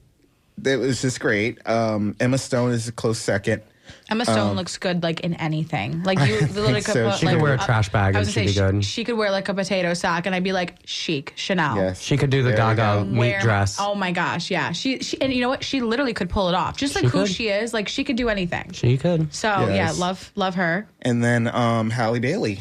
it 0.64 0.76
was 0.78 1.02
just 1.02 1.20
great. 1.20 1.58
Um, 1.68 2.16
Emma 2.18 2.38
Stone 2.38 2.72
is 2.72 2.88
a 2.88 2.92
close 2.92 3.18
second. 3.18 3.62
Emma 4.10 4.24
Stone 4.24 4.50
Um, 4.50 4.56
looks 4.56 4.76
good 4.78 5.02
like 5.02 5.20
in 5.20 5.34
anything. 5.34 6.02
Like 6.02 6.18
you 6.20 6.36
think 6.38 6.54
literally 6.54 6.80
could 6.82 6.94
so. 6.94 7.10
put, 7.10 7.18
She 7.18 7.26
like, 7.26 7.34
could 7.36 7.42
wear 7.42 7.54
a 7.54 7.58
trash 7.58 7.88
bag 7.90 8.14
I 8.14 8.18
and 8.20 8.26
was 8.26 8.34
gonna 8.34 8.46
she'd 8.46 8.54
say 8.54 8.60
be 8.62 8.68
she- 8.70 8.72
good. 8.76 8.84
She, 8.84 9.04
could 9.04 9.16
wear 9.16 9.30
like 9.30 9.48
a 9.48 9.54
potato 9.54 9.94
sack 9.94 10.26
and 10.26 10.34
I'd 10.34 10.44
be 10.44 10.52
like 10.52 10.76
chic 10.84 11.32
Chanel. 11.36 11.76
Yes. 11.76 12.00
She 12.00 12.16
could 12.16 12.30
do 12.30 12.42
the 12.42 12.50
There 12.50 12.56
Gaga 12.58 12.76
go. 13.00 13.04
meat 13.04 13.18
Wear- 13.18 13.40
dress. 13.40 13.76
Oh 13.80 13.94
my 13.94 14.12
gosh, 14.12 14.50
yeah. 14.50 14.72
She, 14.72 15.00
she 15.00 15.20
and 15.20 15.32
you 15.32 15.40
know 15.40 15.48
what? 15.48 15.64
She 15.64 15.80
literally 15.80 16.14
could 16.14 16.30
pull 16.30 16.48
it 16.48 16.54
off. 16.54 16.76
Just 16.76 16.94
like 16.94 17.04
She 17.04 17.10
who 17.10 17.18
could. 17.20 17.28
she 17.30 17.48
is, 17.48 17.72
like 17.74 17.88
she 17.88 18.04
could 18.04 18.16
do 18.16 18.28
anything. 18.28 18.72
She 18.72 18.96
could. 18.98 19.32
So 19.34 19.48
yeah, 19.68 19.92
love 19.96 20.30
love 20.36 20.54
her. 20.56 20.86
And 21.02 21.22
then 21.22 21.48
um, 21.48 21.90
Halle 21.90 22.18
Bailey. 22.20 22.60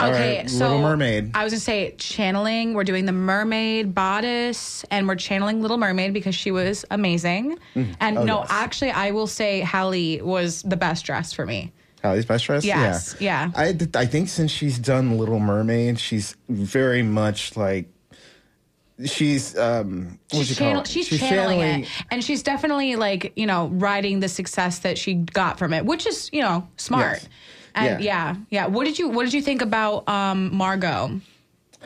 Okay, 0.00 0.40
Our 0.42 0.48
so 0.48 0.64
Little 0.66 0.82
Mermaid. 0.82 1.30
I 1.34 1.44
was 1.44 1.52
gonna 1.52 1.60
say 1.60 1.94
channeling. 1.98 2.74
We're 2.74 2.84
doing 2.84 3.06
the 3.06 3.12
mermaid 3.12 3.94
bodice, 3.94 4.84
and 4.90 5.06
we're 5.08 5.16
channeling 5.16 5.62
Little 5.62 5.78
Mermaid 5.78 6.12
because 6.12 6.34
she 6.34 6.50
was 6.50 6.84
amazing. 6.90 7.58
Mhm. 7.74 7.94
And 8.00 8.18
Oh, 8.18 8.24
no, 8.24 8.38
yes. 8.40 8.48
actually, 8.50 8.90
I 8.90 9.10
will 9.10 9.26
say 9.26 9.60
Halle 9.60 10.20
was 10.22 10.62
the 10.62 10.76
best 10.76 11.04
dressed 11.04 11.34
for 11.36 11.46
me. 11.46 11.72
Halle's 12.02 12.24
best 12.26 12.44
dress. 12.44 12.64
Yes, 12.64 13.16
yeah. 13.18 13.50
I 13.56 13.74
I 13.94 14.06
think 14.06 14.28
since 14.28 14.50
she's 14.50 14.78
done 14.78 15.16
Little 15.18 15.40
Mermaid, 15.40 15.98
she's 15.98 16.36
very 16.48 17.02
much 17.02 17.56
like 17.56 17.86
she's 19.06 19.56
um 19.58 20.18
what 20.30 20.38
would 20.38 20.38
you 20.40 20.44
She's, 20.44 20.58
call 20.58 20.66
channel- 20.68 20.82
it? 20.82 20.86
she's 20.88 21.08
channeling 21.18 21.60
it, 21.60 21.88
and 22.10 22.22
she's 22.22 22.42
definitely 22.42 22.96
like 22.96 23.32
you 23.36 23.46
know 23.46 23.68
riding 23.68 24.20
the 24.20 24.28
success 24.28 24.80
that 24.80 24.98
she 24.98 25.14
got 25.14 25.58
from 25.58 25.72
it, 25.72 25.84
which 25.84 26.06
is 26.06 26.30
you 26.32 26.42
know 26.42 26.68
smart. 26.76 27.14
Yes. 27.22 27.28
And 27.74 28.02
yeah. 28.04 28.36
yeah, 28.50 28.66
What 28.66 28.84
did 28.84 28.98
you 28.98 29.08
What 29.08 29.24
did 29.24 29.34
you 29.34 29.42
think 29.42 29.62
about 29.62 30.08
um, 30.08 30.54
Margot? 30.54 31.20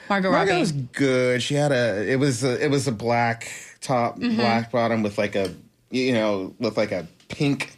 Margot 0.09 0.31
Margot 0.31 0.59
was 0.61 0.73
good. 0.73 1.43
She 1.43 1.55
had 1.55 1.73
a. 1.73 2.11
It 2.11 2.17
was 2.17 2.45
a. 2.45 2.63
It 2.65 2.71
was 2.71 2.87
a 2.89 2.93
black 2.93 3.51
top, 3.81 4.19
Mhm. 4.19 4.37
black 4.37 4.71
bottom 4.71 5.03
with 5.03 5.19
like 5.19 5.35
a. 5.35 5.55
You 5.91 6.13
know, 6.13 6.55
with 6.59 6.77
like 6.77 6.93
a 6.93 7.07
pink. 7.29 7.77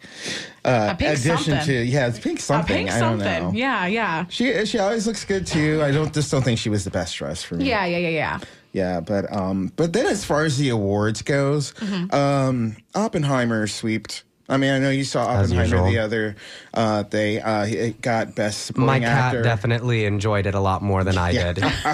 Uh, 0.64 0.88
A 0.92 0.94
pink 0.96 1.12
addition 1.12 1.36
something. 1.38 1.66
to 1.66 1.84
yeah, 1.84 2.08
it's 2.08 2.18
pink 2.18 2.38
something. 2.40 2.74
A 2.74 2.78
pink 2.78 2.90
I 2.90 3.00
don't 3.00 3.20
something. 3.20 3.42
know. 3.44 3.52
Yeah, 3.52 3.86
yeah. 3.86 4.26
She 4.28 4.66
she 4.66 4.78
always 4.78 5.06
looks 5.06 5.24
good 5.24 5.46
too. 5.46 5.80
I 5.82 5.90
don't 5.90 6.12
just 6.12 6.30
don't 6.30 6.42
think 6.42 6.58
she 6.58 6.68
was 6.68 6.84
the 6.84 6.90
best 6.90 7.16
dressed 7.16 7.46
for 7.46 7.54
me. 7.54 7.68
Yeah, 7.68 7.86
yeah, 7.86 7.98
yeah, 7.98 8.08
yeah. 8.08 8.38
Yeah, 8.72 9.00
but 9.00 9.32
um, 9.34 9.72
but 9.76 9.92
then 9.92 10.06
as 10.06 10.24
far 10.24 10.44
as 10.44 10.58
the 10.58 10.68
awards 10.68 11.22
goes, 11.22 11.72
Mhm. 11.74 12.12
um, 12.14 12.76
Oppenheimer 12.94 13.66
sweeped. 13.66 14.22
I 14.50 14.56
mean, 14.56 14.72
I 14.72 14.78
know 14.80 14.90
you 14.90 15.04
saw 15.04 15.30
As 15.30 15.52
Oppenheimer 15.52 15.88
the 15.88 15.98
other 15.98 16.34
uh, 16.74 17.04
day. 17.04 17.40
Uh, 17.40 17.64
it 17.64 18.00
got 18.02 18.34
best 18.34 18.66
supporting 18.66 18.86
My 18.86 18.98
cat 18.98 19.26
actor. 19.26 19.42
definitely 19.42 20.04
enjoyed 20.04 20.46
it 20.46 20.54
a 20.56 20.60
lot 20.60 20.82
more 20.82 21.04
than 21.04 21.16
I 21.16 21.32
did. 21.32 21.58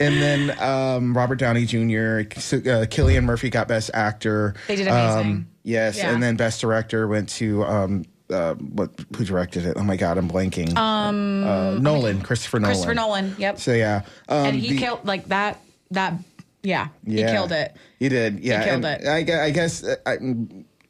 and 0.00 0.20
then 0.20 0.60
um, 0.60 1.16
Robert 1.16 1.36
Downey 1.36 1.64
Jr., 1.64 1.78
uh, 1.78 2.84
Cillian 2.90 3.24
Murphy 3.24 3.50
got 3.50 3.68
Best 3.68 3.90
Actor. 3.94 4.54
They 4.66 4.76
did 4.76 4.88
amazing. 4.88 5.30
Um, 5.32 5.48
yes, 5.62 5.96
Yeah. 5.98 6.12
and 6.12 6.22
then 6.22 6.36
Best 6.36 6.60
Director 6.60 7.06
went 7.06 7.28
to 7.30 7.64
um, 7.64 8.04
uh, 8.28 8.54
what? 8.54 8.90
Who 9.16 9.24
directed 9.24 9.64
it? 9.66 9.76
Oh 9.76 9.84
my 9.84 9.96
God, 9.96 10.18
I'm 10.18 10.28
blanking. 10.28 10.76
Um, 10.76 11.44
uh, 11.44 11.74
Nolan, 11.78 12.20
Christopher 12.22 12.58
Nolan. 12.58 12.74
Christopher 12.74 12.94
Nolan. 12.94 13.36
Yep. 13.38 13.60
So 13.60 13.72
yeah, 13.72 14.02
um, 14.28 14.46
and 14.46 14.56
he 14.56 14.70
the- 14.74 14.78
killed 14.78 15.04
like 15.04 15.28
that. 15.28 15.60
That 15.90 16.14
yeah, 16.62 16.88
Yeah. 17.04 17.26
he 17.26 17.32
killed 17.32 17.52
it. 17.52 17.76
He 17.98 18.08
did. 18.08 18.40
Yeah, 18.40 18.60
he 18.60 18.70
killed 18.70 18.84
and 18.84 19.02
it. 19.04 19.30
I, 19.30 19.44
I 19.46 19.50
guess 19.50 19.84
uh, 19.84 19.96
I, 20.06 20.16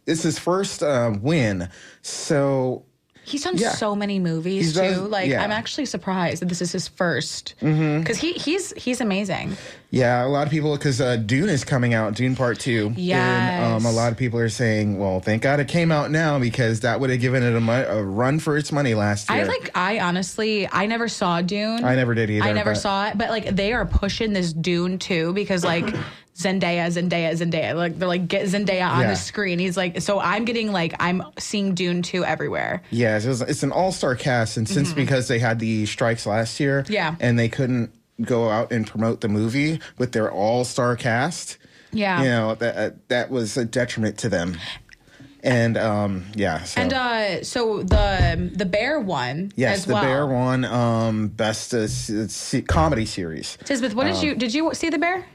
it's 0.06 0.22
his 0.22 0.38
first 0.38 0.82
uh, 0.82 1.12
win. 1.20 1.68
So 2.02 2.84
He's 3.24 3.44
done 3.44 3.56
Yeah. 3.56 3.70
so 3.70 3.94
many 3.94 4.18
movies 4.18 4.74
too. 4.74 4.96
like 5.02 5.28
yeah. 5.30 5.44
I'm 5.44 5.52
actually 5.52 5.86
surprised 5.86 6.42
that 6.42 6.46
this 6.48 6.60
is 6.60 6.72
his 6.72 6.88
first 6.88 7.54
because 7.60 8.18
he 8.18 8.32
he's 8.32 8.72
he's 8.72 9.00
amazing. 9.00 9.56
Yeah, 9.90 10.24
a 10.24 10.26
lot 10.26 10.44
of 10.46 10.50
people 10.50 10.76
because 10.76 11.00
uh, 11.00 11.16
Dune 11.18 11.48
is 11.48 11.62
coming 11.62 11.94
out, 11.94 12.14
Dune 12.14 12.34
Part 12.34 12.58
Two. 12.58 12.92
And 12.98 13.64
um, 13.74 13.84
a 13.86 13.92
lot 13.92 14.10
of 14.10 14.18
people 14.18 14.40
are 14.40 14.48
saying, 14.48 14.98
"Well, 14.98 15.20
thank 15.20 15.42
God 15.42 15.60
it 15.60 15.68
came 15.68 15.92
out 15.92 16.10
now 16.10 16.40
because 16.40 16.80
that 16.80 16.98
would 16.98 17.10
have 17.10 17.20
given 17.20 17.44
it 17.44 17.54
a, 17.54 17.60
mo- 17.60 17.86
a 17.88 18.02
run 18.02 18.40
for 18.40 18.56
its 18.56 18.72
money 18.72 18.94
last 18.94 19.30
year." 19.30 19.38
I 19.38 19.44
like 19.44 19.70
I 19.76 20.00
honestly 20.00 20.68
I 20.72 20.86
never 20.86 21.06
saw 21.06 21.42
Dune. 21.42 21.84
I 21.84 21.94
never 21.94 22.14
did 22.14 22.28
either, 22.28 22.44
I 22.44 22.52
never 22.52 22.72
but- 22.72 22.80
saw 22.80 23.06
it, 23.06 23.18
but 23.18 23.28
like 23.30 23.54
they 23.54 23.72
are 23.72 23.86
pushing 23.86 24.32
this 24.32 24.52
Dune 24.52 24.98
too 24.98 25.32
because 25.32 25.62
like 25.62 25.94
Zendaya, 26.36 26.86
Zendaya, 26.88 27.32
Zendaya, 27.32 27.74
like 27.74 27.98
they're 27.98 28.08
like 28.08 28.26
get 28.26 28.46
Zendaya 28.46 28.88
on 28.90 29.00
Yeah. 29.02 29.10
the 29.10 29.16
screen. 29.16 29.58
He's 29.58 29.76
like 29.76 30.00
so 30.00 30.18
I'm 30.18 30.44
getting 30.44 30.72
like 30.72 30.94
I'm 30.98 31.22
seeing 31.38 31.74
Dune 31.74 32.02
two 32.02 32.24
everywhere. 32.24 32.82
Yeah, 32.90 33.18
it 33.18 33.26
was, 33.26 33.42
it's 33.42 33.62
an 33.62 33.70
all-star 33.72 34.14
cast, 34.16 34.56
and 34.56 34.66
since 34.68 34.92
Mhm. 34.92 34.96
because 34.96 35.28
they 35.28 35.38
had 35.38 35.58
the 35.58 35.84
strikes 35.86 36.24
last 36.26 36.58
year, 36.58 36.84
Yeah. 36.88 37.16
and 37.20 37.38
they 37.38 37.48
couldn't 37.48 37.90
go 38.22 38.48
out 38.48 38.72
and 38.72 38.86
promote 38.86 39.20
the 39.20 39.28
movie 39.28 39.80
with 39.98 40.12
their 40.12 40.30
all-star 40.30 40.96
cast, 40.96 41.58
Yeah. 41.92 42.22
you 42.22 42.28
know 42.28 42.54
that 42.54 42.76
uh, 42.76 42.90
that 43.08 43.30
was 43.30 43.56
a 43.58 43.64
detriment 43.66 44.16
to 44.18 44.28
them. 44.30 44.56
And 45.44 45.76
um, 45.76 46.26
yeah, 46.36 46.62
so. 46.62 46.80
And 46.80 46.92
uh 46.92 47.42
so 47.44 47.82
the 47.82 48.50
the 48.54 48.64
bear 48.64 49.00
one 49.00 49.50
Yes, 49.56 49.84
the 49.86 49.94
well. 49.94 50.02
Bear 50.04 50.26
won 50.26 50.64
um, 50.64 51.28
best 51.28 51.74
uh, 51.74 51.78
s- 51.80 52.54
comedy 52.68 53.04
series. 53.06 53.58
Tisbeth, 53.64 53.92
what 53.94 54.04
did 54.04 54.14
Um, 54.16 54.24
you 54.24 54.34
did 54.36 54.54
you 54.54 54.70
see 54.72 54.88
the 54.88 54.98
bear? 54.98 55.26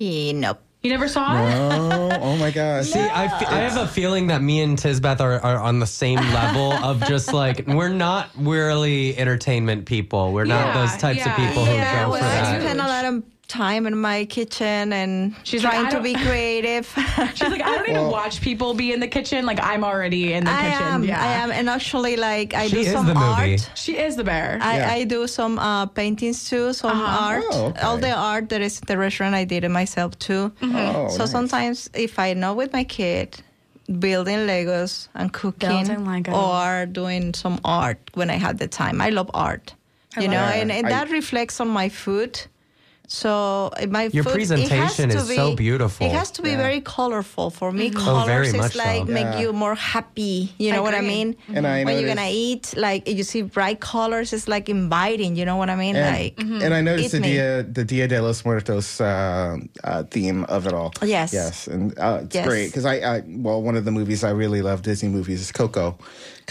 Nope. 0.00 0.60
You 0.82 0.90
never 0.92 1.08
saw 1.08 1.34
it? 1.44 2.18
Oh 2.22 2.36
my 2.36 2.52
gosh. 2.52 2.86
See, 2.92 3.00
I, 3.00 3.26
fe- 3.40 3.46
I 3.46 3.58
have 3.60 3.76
a 3.76 3.88
feeling 3.88 4.28
that 4.28 4.40
me 4.40 4.60
and 4.60 4.78
Tisbeth 4.78 5.20
are, 5.20 5.40
are 5.40 5.58
on 5.58 5.80
the 5.80 5.86
same 5.86 6.18
level 6.20 6.72
of 6.74 7.00
just 7.08 7.32
like 7.32 7.66
we're 7.66 7.88
not 7.88 8.30
really 8.36 9.16
entertainment 9.18 9.86
people. 9.86 10.32
We're 10.32 10.44
not 10.44 10.66
Yeah, 10.74 10.82
those 10.86 10.96
types 10.98 11.20
of 11.22 11.26
yeah. 11.26 11.48
people 11.48 11.64
who 11.64 11.72
Yeah, 11.72 12.04
go 12.04 12.10
well, 12.12 12.20
for 12.20 12.24
I 12.26 12.30
that. 12.30 12.60
spend 12.62 12.80
a 12.80 12.86
lot 12.86 13.04
of 13.04 13.14
um, 13.14 13.24
time 13.48 13.86
in 13.86 13.96
my 13.96 14.24
kitchen 14.26 14.92
and 14.92 15.34
She's 15.44 15.62
trying 15.62 15.86
I 15.86 15.90
to 15.90 16.00
be 16.00 16.14
creative. 16.26 16.86
She's 17.34 17.48
like, 17.48 17.62
I 17.62 17.74
don't 17.76 17.88
even 17.88 18.08
watch 18.08 18.40
people 18.40 18.74
be 18.74 18.92
in 18.92 19.00
the 19.00 19.08
kitchen. 19.08 19.46
Like 19.46 19.60
I'm 19.62 19.84
already 19.84 20.32
in 20.32 20.44
the 20.44 20.50
I 20.50 20.70
kitchen. 20.70 20.82
am. 20.86 21.04
yeah. 21.04 21.22
I 21.22 21.32
am, 21.42 21.50
and 21.52 21.68
actually, 21.68 22.16
like 22.16 22.54
I 22.54 22.66
She 22.68 22.74
do 22.74 22.80
is 22.80 22.92
some 22.92 23.06
the 23.06 23.14
movie. 23.14 23.52
art. 23.54 23.70
She 23.74 23.96
is 23.96 24.16
the 24.16 24.24
bear. 24.24 24.58
I, 24.60 24.76
Yeah. 24.78 24.92
I 24.92 25.04
do 25.04 25.26
some 25.26 25.58
uh, 25.58 25.86
paintings 25.86 26.48
too, 26.48 26.72
some 26.72 26.90
Uh-huh. 26.90 27.26
art. 27.26 27.44
Oh, 27.50 27.66
okay. 27.66 27.80
All 27.82 27.98
the 27.98 28.10
art 28.12 28.48
that 28.50 28.60
is 28.60 28.78
in 28.80 28.86
the 28.86 28.98
restaurant, 28.98 29.34
I 29.34 29.44
did 29.44 29.64
it 29.64 29.70
myself 29.70 30.18
too. 30.18 30.52
Oh, 30.62 31.08
so 31.08 31.18
nice. 31.18 31.30
sometimes, 31.30 31.90
if 31.94 32.18
I 32.18 32.34
know 32.34 32.52
with 32.54 32.72
my 32.72 32.84
kid, 32.84 33.40
building 34.00 34.38
Legos 34.38 35.06
and 35.14 35.32
cooking, 35.32 35.68
Building 35.86 36.04
Legos. 36.04 36.34
or 36.34 36.86
doing 36.86 37.32
some 37.34 37.60
art 37.64 37.98
when 38.14 38.28
I 38.30 38.34
have 38.34 38.58
the 38.58 38.66
time. 38.66 39.00
I 39.00 39.10
love 39.10 39.30
art, 39.32 39.74
I 40.16 40.22
you 40.22 40.28
love 40.28 40.34
know, 40.34 40.46
it. 40.48 40.60
and, 40.62 40.72
and 40.72 40.86
I- 40.86 40.90
that 40.90 41.10
reflects 41.10 41.60
on 41.60 41.68
my 41.68 41.88
food. 41.88 42.40
So 43.08 43.70
my 43.88 44.04
Your 44.12 44.24
food, 44.24 44.32
presentation 44.34 45.10
is 45.10 45.28
to 45.28 45.34
so 45.34 45.54
beautiful. 45.54 46.06
It 46.06 46.12
has 46.12 46.30
to 46.32 46.42
be 46.42 46.50
Yeah. 46.50 46.56
very 46.56 46.80
colorful 46.80 47.50
for 47.50 47.70
me. 47.72 47.90
Oh, 47.94 47.98
Colors 48.00 48.26
very 48.26 48.48
is 48.48 48.54
much 48.56 48.72
so. 48.72 48.82
like 48.84 49.06
make 49.06 49.24
Yeah. 49.24 49.40
you 49.40 49.52
more 49.52 49.74
happy. 49.74 50.52
You 50.58 50.72
know 50.72 50.82
what 50.82 50.94
I 50.94 50.98
agree. 50.98 51.08
mean? 51.08 51.36
And 51.54 51.66
I 51.66 51.84
when 51.84 51.98
you're 52.00 52.08
gonna 52.14 52.28
eat, 52.30 52.74
like 52.76 53.08
you 53.08 53.22
see 53.22 53.42
bright 53.42 53.80
colors, 53.80 54.32
it's 54.32 54.48
like 54.48 54.68
inviting. 54.68 55.36
You 55.36 55.44
know 55.44 55.56
what 55.56 55.70
I 55.70 55.76
mean? 55.76 55.94
And, 55.96 56.16
like, 56.16 56.34
and 56.64 56.74
I 56.74 56.80
noticed 56.80 57.14
eat 57.14 57.18
the 57.18 57.20
me. 57.20 57.32
Dia, 57.34 57.62
the 57.62 57.84
Dia 57.84 58.08
de 58.08 58.20
los 58.20 58.44
Muertos 58.44 59.00
uh, 59.00 59.56
uh, 59.84 60.02
theme 60.10 60.44
of 60.44 60.66
it 60.66 60.72
all. 60.74 60.92
Yes. 61.02 61.32
Yes. 61.32 61.68
And 61.68 61.96
uh, 61.98 62.20
it's 62.24 62.34
Yes. 62.34 62.46
great 62.46 62.66
because 62.68 62.84
I, 62.84 62.96
I, 62.96 63.22
well, 63.26 63.62
one 63.62 63.76
of 63.76 63.84
the 63.84 63.92
movies 63.92 64.24
I 64.24 64.30
really 64.30 64.62
love, 64.62 64.82
Disney 64.82 65.08
movies, 65.08 65.40
is 65.40 65.52
Coco. 65.52 65.96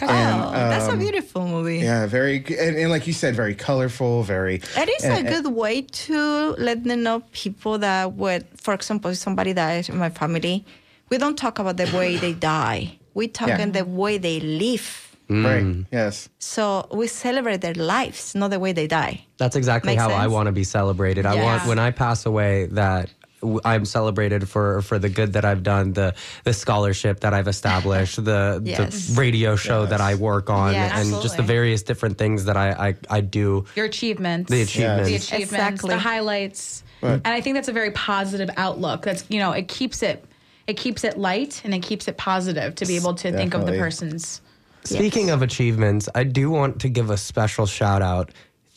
Oh, 0.02 0.08
And, 0.08 0.72
that's 0.72 0.88
a 0.88 0.92
um, 0.92 1.00
beautiful 1.00 1.48
movie. 1.48 1.80
Yeah, 1.80 2.06
very, 2.08 2.40
g- 2.40 2.58
and, 2.58 2.76
and 2.78 2.90
like 2.90 3.08
you 3.08 3.14
said, 3.14 3.36
very 3.36 3.56
colorful, 3.56 4.24
very. 4.24 4.56
It 4.78 4.90
is 4.90 5.04
and- 5.04 5.28
a 5.28 5.32
good 5.32 5.48
way 5.54 5.82
to 5.82 6.56
let 6.58 6.84
them 6.84 7.04
know 7.04 7.22
people 7.32 7.78
that 7.80 8.14
would, 8.14 8.46
for 8.58 8.74
example, 8.74 9.14
somebody 9.16 9.54
dies 9.54 9.90
in 9.90 9.98
my 9.98 10.10
family, 10.10 10.66
we 11.10 11.18
don't 11.18 11.38
talk 11.38 11.60
about 11.60 11.78
the 11.78 11.86
way 11.96 12.18
they 12.18 12.34
die. 12.34 12.98
We 13.14 13.28
talk 13.28 13.48
Yeah. 13.50 13.62
in 13.62 13.72
the 13.72 13.86
way 13.86 14.18
they 14.18 14.40
live. 14.40 15.02
Right. 15.28 15.86
Yes. 15.92 16.30
So 16.38 16.88
we 16.94 17.08
celebrate 17.08 17.62
their 17.62 17.74
lives, 17.74 18.36
not 18.36 18.52
the 18.52 18.60
way 18.60 18.74
they 18.74 18.86
die. 18.86 19.26
That's 19.38 19.56
exactly 19.56 19.94
Makes 19.94 20.04
how 20.04 20.10
I 20.12 20.28
want 20.28 20.46
to 20.48 20.52
be 20.52 20.64
celebrated. 20.64 21.26
I 21.26 21.34
want 21.44 21.66
when 21.66 21.80
I 21.80 21.90
pass 21.90 22.28
away 22.28 22.68
that 22.68 23.10
w- 23.10 23.15
I'm 23.64 23.86
celebrated 23.86 24.48
for 24.50 24.82
for 24.82 24.98
the 24.98 25.10
good 25.10 25.34
that 25.34 25.46
I've 25.46 25.64
done, 25.64 25.94
the 25.94 26.16
the 26.44 26.54
scholarship 26.54 27.20
that 27.20 27.34
I've 27.34 27.48
established, 27.48 28.24
the 28.24 28.62
Yes. 28.66 29.08
the 29.10 29.20
radio 29.22 29.56
show 29.56 29.86
that 29.86 30.02
I 30.02 30.16
work 30.16 30.50
on, 30.50 30.74
Yes. 30.74 30.92
and 31.14 31.22
just 31.22 31.38
the 31.38 31.44
various 31.44 31.84
different 31.84 32.18
things 32.18 32.46
that 32.46 32.58
I 32.58 32.70
I, 32.90 32.96
I 33.10 33.22
do. 33.22 33.66
Your 33.76 33.86
achievements. 33.86 34.50
The 34.50 34.62
achievements. 34.62 35.10
The 35.10 35.16
achievements. 35.16 35.54
Exactly. 35.54 35.90
The 35.90 36.00
highlights. 36.00 36.84
Right. 37.02 37.14
And 37.14 37.28
I 37.28 37.42
think 37.42 37.56
that's 37.56 37.68
a 37.68 37.74
very 37.74 37.92
positive 37.92 38.50
outlook. 38.58 39.04
That's 39.04 39.26
you 39.30 39.40
know, 39.40 39.52
it 39.52 39.68
keeps 39.68 40.02
it 40.02 40.24
it 40.68 40.78
keeps 40.78 41.04
it 41.04 41.18
light 41.18 41.62
and 41.64 41.74
it 41.74 41.84
keeps 41.84 42.08
it 42.08 42.18
positive 42.18 42.74
to 42.76 42.86
be 42.86 42.96
able 42.96 43.14
to 43.16 43.32
think 43.32 43.54
of 43.54 43.66
the 43.66 43.74
person's 43.74 44.42
Speaking 44.84 45.32
of 45.32 45.42
achievements, 45.42 46.08
I 46.14 46.24
do 46.24 46.52
want 46.52 46.82
to 46.82 46.90
give 46.90 47.10
a 47.10 47.18
special 47.18 47.66
shout 47.66 48.04
out 48.04 48.30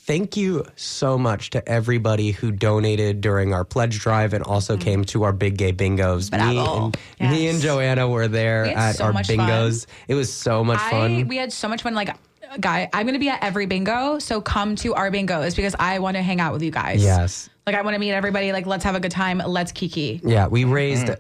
thank 0.09 0.39
you 0.39 0.65
so 0.75 1.19
much 1.19 1.51
to 1.51 1.69
everybody 1.69 2.31
who 2.31 2.51
donated 2.51 3.21
during 3.21 3.53
our 3.53 3.63
pledge 3.63 4.01
drive 4.01 4.33
and 4.33 4.43
also 4.43 4.73
mm-hmm. 4.73 4.83
came 4.83 5.05
to 5.05 5.23
our 5.25 5.35
big 5.35 5.59
gay 5.59 5.71
bingos. 5.71 6.33
Me 6.33 6.59
and, 6.59 6.97
yes. 7.21 7.31
me 7.31 7.49
and 7.49 7.61
Joanna 7.61 8.09
were 8.09 8.27
there 8.27 8.65
at 8.65 8.97
so 8.97 9.05
our 9.05 9.13
bingos. 9.13 9.85
Fun. 9.85 9.95
It 10.09 10.15
was 10.15 10.33
so 10.33 10.65
much 10.65 10.81
I, 10.81 10.91
fun. 10.91 11.29
We 11.29 11.37
had 11.37 11.53
so 11.53 11.69
much 11.69 11.83
fun. 11.83 11.95
Like, 11.95 12.17
guy, 12.59 12.89
I'm 12.91 13.05
going 13.05 13.17
to 13.17 13.21
be 13.21 13.29
at 13.29 13.45
every 13.45 13.67
bingo. 13.67 14.19
So 14.19 14.41
come 14.41 14.77
to 14.77 14.95
our 14.95 15.11
bingos 15.11 15.55
because 15.55 15.77
I 15.79 15.99
want 15.99 16.17
to 16.17 16.23
hang 16.23 16.41
out 16.41 16.55
with 16.55 16.63
you 16.63 16.71
guys. 16.71 17.03
Yes. 17.03 17.51
Like 17.67 17.77
I 17.77 17.83
want 17.83 17.95
to 17.95 17.99
meet 17.99 18.13
everybody. 18.13 18.51
Like 18.51 18.65
let's 18.65 18.85
have 18.85 18.95
a 18.95 19.01
good 19.01 19.11
time. 19.11 19.43
Let's 19.47 19.73
kiki. 19.73 20.23
Yeah, 20.25 20.47
we 20.47 20.65
raised 20.65 21.09
mm. 21.09 21.19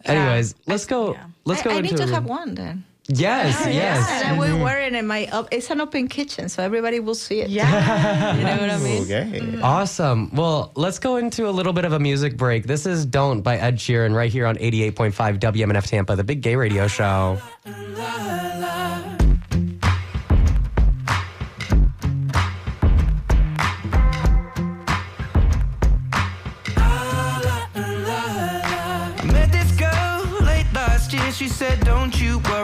Anyways, 0.04 0.54
let's 0.66 0.86
go. 0.86 1.12
yeah. 1.12 1.24
Let's 1.44 1.62
go 1.62 1.70
I 1.70 1.74
into. 1.76 1.90
need 1.94 1.96
to 1.98 2.06
have 2.14 2.24
one 2.24 2.54
then. 2.54 2.84
Yes, 3.12 3.66
yes. 3.66 4.08
And 4.08 4.28
I 4.28 4.38
will 4.38 4.54
mm-hmm. 4.54 4.62
wear 4.62 4.80
it 4.82 4.92
in 4.92 5.06
my. 5.06 5.26
Up, 5.26 5.48
it's 5.50 5.70
an 5.70 5.80
open 5.80 6.06
kitchen, 6.08 6.48
so 6.48 6.62
everybody 6.62 7.00
will 7.00 7.14
see 7.14 7.40
it. 7.40 7.50
Yeah. 7.50 8.36
you 8.36 8.44
know 8.44 8.56
what 8.56 8.70
I 8.70 8.78
mean? 8.78 9.02
Okay. 9.02 9.40
Mm. 9.40 9.62
Awesome. 9.62 10.30
Well, 10.32 10.70
let's 10.76 10.98
go 10.98 11.16
into 11.16 11.48
a 11.48 11.50
little 11.50 11.72
bit 11.72 11.84
of 11.84 11.92
a 11.92 11.98
music 11.98 12.36
break. 12.36 12.66
This 12.66 12.86
is 12.86 13.04
Don't 13.04 13.42
by 13.42 13.56
Ed 13.56 13.76
Sheeran 13.76 14.14
right 14.14 14.30
here 14.30 14.46
on 14.46 14.56
88.5 14.56 15.38
WMNF 15.38 15.86
Tampa, 15.86 16.14
the 16.14 16.24
big 16.24 16.40
gay 16.40 16.56
radio 16.56 16.86
show. 16.86 17.40
I 17.66 19.16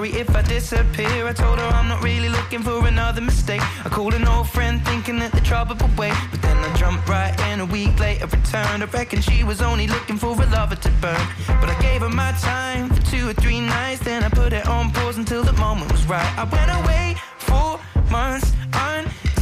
you 0.06 0.12
worry 0.12 0.20
if 0.20 0.34
I 0.34 0.42
disappear. 0.42 1.26
I 1.26 1.32
told 1.32 1.58
her 1.58 1.66
I'm 1.66 1.88
not 1.88 2.02
really 2.02 2.28
looking 2.28 2.62
for 2.62 2.86
another 2.86 3.20
mistake. 3.20 3.60
I 3.84 3.88
called 3.88 4.14
an 4.14 4.26
old 4.26 4.48
friend 4.48 4.84
thinking 4.84 5.18
that 5.18 5.32
the 5.32 5.40
trouble 5.40 5.76
would 5.80 5.98
wait. 5.98 6.14
But 6.30 6.42
then 6.42 6.56
I 6.56 6.74
jumped 6.76 7.08
right 7.08 7.34
in 7.50 7.60
a 7.60 7.66
week 7.66 7.98
later, 7.98 8.26
returned. 8.26 8.82
I 8.82 8.86
reckon 8.86 9.20
she 9.20 9.44
was 9.44 9.62
only 9.62 9.86
looking 9.86 10.16
for 10.16 10.32
a 10.32 10.46
lover 10.46 10.76
to 10.76 10.90
burn. 11.00 11.26
But 11.46 11.68
I 11.68 11.78
gave 11.80 12.02
her 12.02 12.08
my 12.08 12.32
time 12.32 12.90
for 12.90 13.02
two 13.10 13.28
or 13.28 13.34
three 13.34 13.60
nights. 13.60 14.00
Then 14.00 14.22
I 14.22 14.28
put 14.28 14.52
it 14.52 14.66
on 14.66 14.92
pause 14.92 15.18
until 15.18 15.42
the 15.42 15.54
moment 15.54 15.92
was 15.92 16.04
right. 16.06 16.32
I 16.38 16.44
went 16.44 16.70
away 16.84 17.16
for 17.38 17.80
months 18.10 18.56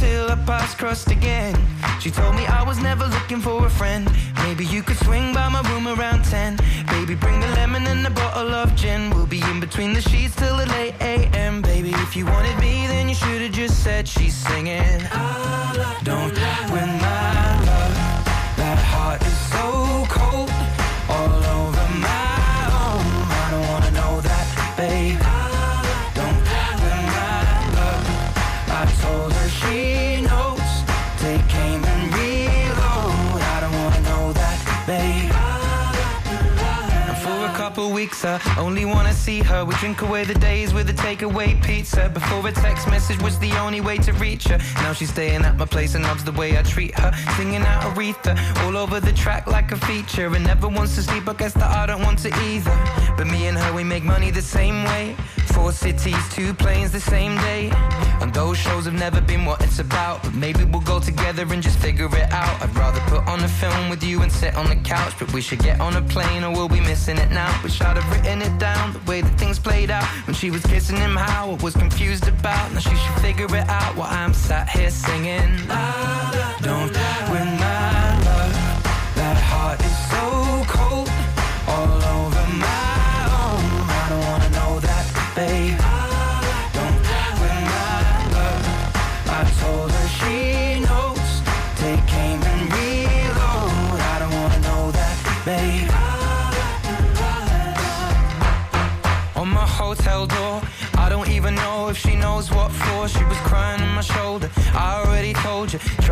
until 0.05 0.29
our 0.29 0.45
paths 0.45 0.75
crossed 0.75 1.09
again. 1.11 1.55
She 1.99 2.11
told 2.11 2.35
me 2.35 2.45
I 2.45 2.63
was 2.63 2.79
never 2.79 3.05
looking 3.05 3.39
for 3.39 3.65
a 3.65 3.69
friend. 3.69 4.09
Maybe 4.43 4.65
you 4.65 4.83
could 4.83 4.97
swing 4.97 5.33
by 5.33 5.49
my 5.49 5.61
room 5.71 5.87
around 5.87 6.25
10. 6.25 6.57
Baby, 6.87 7.15
bring 7.15 7.39
the 7.39 7.47
lemon 7.59 7.87
and 7.87 8.05
a 8.05 8.09
bottle 8.09 8.53
of 8.53 8.75
gin. 8.75 9.09
We'll 9.11 9.25
be 9.25 9.41
in 9.51 9.59
between 9.59 9.93
the 9.93 10.01
sheets 10.01 10.35
till 10.35 10.57
the 10.57 10.67
late 10.67 10.95
AM. 11.01 11.61
Baby, 11.61 11.91
if 12.05 12.15
you 12.15 12.25
wanted 12.25 12.57
me, 12.59 12.87
then 12.87 13.09
you 13.09 13.15
should 13.15 13.41
have 13.41 13.51
just 13.51 13.83
said 13.83 14.07
she's 14.07 14.35
singing. 14.35 14.99
Don't 16.03 16.35
win 16.73 16.89
my 17.07 17.47
love. 17.69 17.95
That 18.61 18.79
heart 18.93 19.21
is 19.31 19.37
so 19.55 19.65
cold. 20.17 20.51
All 21.15 21.43
over 21.59 21.87
my 22.09 22.57
own. 22.83 23.05
I 23.43 23.47
don't 23.51 23.67
wanna 23.71 23.91
know 23.91 24.21
that, 24.21 24.75
babe. 24.77 25.24
I 38.25 38.59
only 38.59 38.85
wanna 38.85 39.13
see 39.13 39.39
her. 39.41 39.63
We 39.63 39.75
drink 39.75 40.01
away 40.01 40.23
the 40.25 40.33
days 40.33 40.73
with 40.73 40.89
a 40.89 40.93
takeaway 40.93 41.61
pizza. 41.63 42.09
Before 42.09 42.47
a 42.47 42.51
text 42.51 42.87
message 42.87 43.21
was 43.21 43.37
the 43.37 43.51
only 43.53 43.81
way 43.81 43.97
to 43.99 44.13
reach 44.13 44.45
her. 44.45 44.57
Now 44.75 44.93
she's 44.93 45.11
staying 45.11 45.43
at 45.43 45.57
my 45.57 45.65
place 45.65 45.93
and 45.93 46.03
loves 46.03 46.23
the 46.23 46.31
way 46.31 46.57
I 46.57 46.63
treat 46.63 46.97
her. 46.97 47.11
Singing 47.37 47.61
out 47.61 47.83
Aretha 47.83 48.33
all 48.63 48.77
over 48.77 48.99
the 48.99 49.13
track 49.13 49.45
like 49.47 49.71
a 49.71 49.77
feature. 49.77 50.33
And 50.33 50.43
never 50.43 50.67
wants 50.67 50.95
to 50.95 51.03
sleep, 51.03 51.29
I 51.29 51.33
guess 51.33 51.53
that 51.53 51.69
I 51.69 51.85
don't 51.85 52.01
want 52.01 52.19
to 52.19 52.29
either. 52.45 52.75
But 53.15 53.27
me 53.27 53.47
and 53.47 53.57
her, 53.57 53.73
we 53.73 53.83
make 53.83 54.03
money 54.03 54.31
the 54.31 54.41
same 54.41 54.83
way. 54.85 55.15
Four 55.53 55.71
cities, 55.71 56.17
two 56.31 56.53
planes 56.53 56.91
the 56.91 56.99
same 56.99 57.35
day. 57.37 57.69
And 58.21 58.33
those 58.33 58.57
shows 58.57 58.85
have 58.85 58.93
never 58.93 59.21
been 59.21 59.45
what 59.45 59.61
it's 59.61 59.79
about. 59.79 60.23
But 60.23 60.33
maybe 60.33 60.63
we'll 60.63 60.81
go 60.81 60.99
together 60.99 61.45
and 61.53 61.61
just 61.61 61.77
figure 61.79 62.07
it 62.07 62.31
out. 62.31 62.61
I'd 62.61 62.75
rather 62.75 62.99
put 63.01 63.27
on 63.27 63.43
a 63.43 63.47
film 63.47 63.89
with 63.89 64.03
you 64.03 64.21
and 64.23 64.31
sit 64.31 64.55
on 64.55 64.67
the 64.67 64.75
couch. 64.77 65.13
But 65.19 65.31
we 65.31 65.41
should 65.41 65.59
get 65.59 65.79
on 65.79 65.95
a 65.95 66.01
plane 66.01 66.43
or 66.43 66.51
we'll 66.51 66.69
be 66.69 66.81
missing 66.81 67.17
it 67.17 67.29
now. 67.29 67.51
Wish 67.63 67.81
I'd 67.81 67.97
have 67.97 68.14
written 68.15 68.41
it 68.41 68.57
down, 68.57 68.93
the 68.93 68.99
way 68.99 69.21
that 69.21 69.37
things 69.37 69.59
played 69.59 69.91
out. 69.91 70.05
When 70.27 70.35
she 70.35 70.49
was 70.51 70.63
kissing 70.65 70.97
him, 70.97 71.15
how 71.15 71.51
I 71.51 71.63
was 71.63 71.75
confused 71.75 72.27
about. 72.27 72.71
Now 72.73 72.79
she 72.79 72.95
should 72.95 73.21
figure 73.21 73.45
it 73.45 73.67
out 73.67 73.95
while 73.95 74.09
I'm 74.09 74.33
sat 74.33 74.69
here 74.69 74.91
singing. 74.91 75.51
Don't 76.61 76.94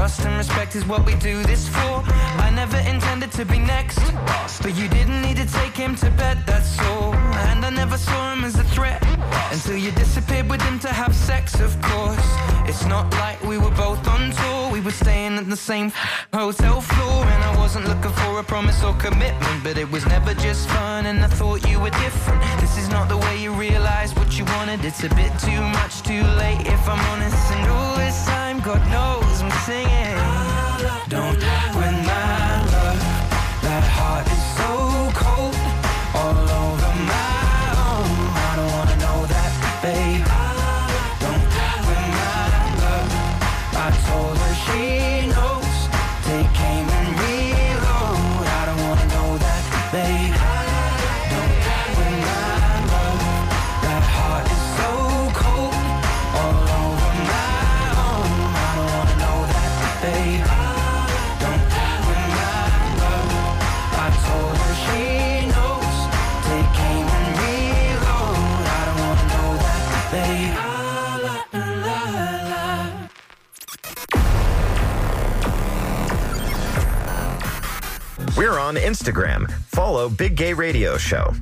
trust 0.03 0.25
and 0.25 0.35
respect 0.35 0.75
is 0.75 0.85
what 0.85 1.05
we 1.05 1.15
do 1.15 1.41
this 1.43 1.69
for. 1.69 1.93
I 2.45 2.51
never 2.53 2.77
intended 2.93 3.31
to 3.39 3.45
be 3.45 3.57
next, 3.57 3.99
but 4.61 4.75
you 4.75 4.89
didn't 4.89 5.21
need 5.21 5.37
to 5.37 5.45
take 5.45 5.77
him 5.77 5.95
to 6.03 6.09
bed, 6.11 6.43
that's 6.45 6.77
all. 6.89 7.13
And 7.47 7.63
I 7.63 7.69
never 7.69 7.97
saw 7.97 8.33
him 8.33 8.43
as 8.43 8.59
a 8.59 8.65
threat 8.75 9.01
until 9.53 9.77
you 9.77 9.91
disappeared 9.91 10.49
with 10.49 10.61
him 10.61 10.77
to 10.79 10.89
have 10.89 11.15
sex, 11.15 11.61
of 11.61 11.71
course. 11.81 12.27
It's 12.69 12.85
not 12.85 13.05
like 13.13 13.41
we 13.43 13.57
were 13.57 13.75
both 13.85 14.05
on 14.09 14.31
tour, 14.31 14.73
we 14.73 14.81
were 14.81 14.97
staying 15.03 15.37
at 15.37 15.49
the 15.49 15.61
same 15.71 15.93
hotel 16.33 16.81
floor. 16.81 17.23
And 17.33 17.41
I 17.49 17.57
wasn't 17.57 17.87
looking 17.87 18.11
for 18.21 18.39
a 18.39 18.43
promise 18.43 18.83
or 18.83 18.93
commitment, 18.95 19.63
but 19.63 19.77
it 19.77 19.89
was 19.89 20.05
never 20.05 20.33
just 20.33 20.67
fun. 20.67 21.05
And 21.05 21.23
I 21.23 21.29
thought 21.39 21.59
you 21.69 21.79
were 21.79 21.95
different. 22.05 22.41
This 22.59 22.77
is 22.77 22.89
not 22.89 23.07
the 23.07 23.19
way 23.25 23.41
you 23.41 23.53
realize 23.53 24.13
what 24.15 24.37
you 24.37 24.43
wanted. 24.55 24.83
It's 24.83 25.03
a 25.05 25.11
bit 25.21 25.31
too 25.39 25.61
much, 25.79 26.01
too 26.01 26.23
late, 26.41 26.67
if 26.67 26.83
I'm 26.89 27.03
honest. 27.11 27.41
And 27.55 27.71
all 27.71 27.95
this 27.95 28.25
time, 28.25 28.42
God 28.63 28.79
knows 28.89 29.41
I'm 29.41 29.51
singing. 29.65 30.15
Don't 31.09 31.37
win 31.75 32.05
my 32.05 32.12
We're 78.43 78.59
on 78.59 78.75
Instagram. 78.75 79.49
Follow 79.67 80.09
Big 80.09 80.35
Gay 80.35 80.53
Radio 80.53 80.97
Show. 80.97 81.33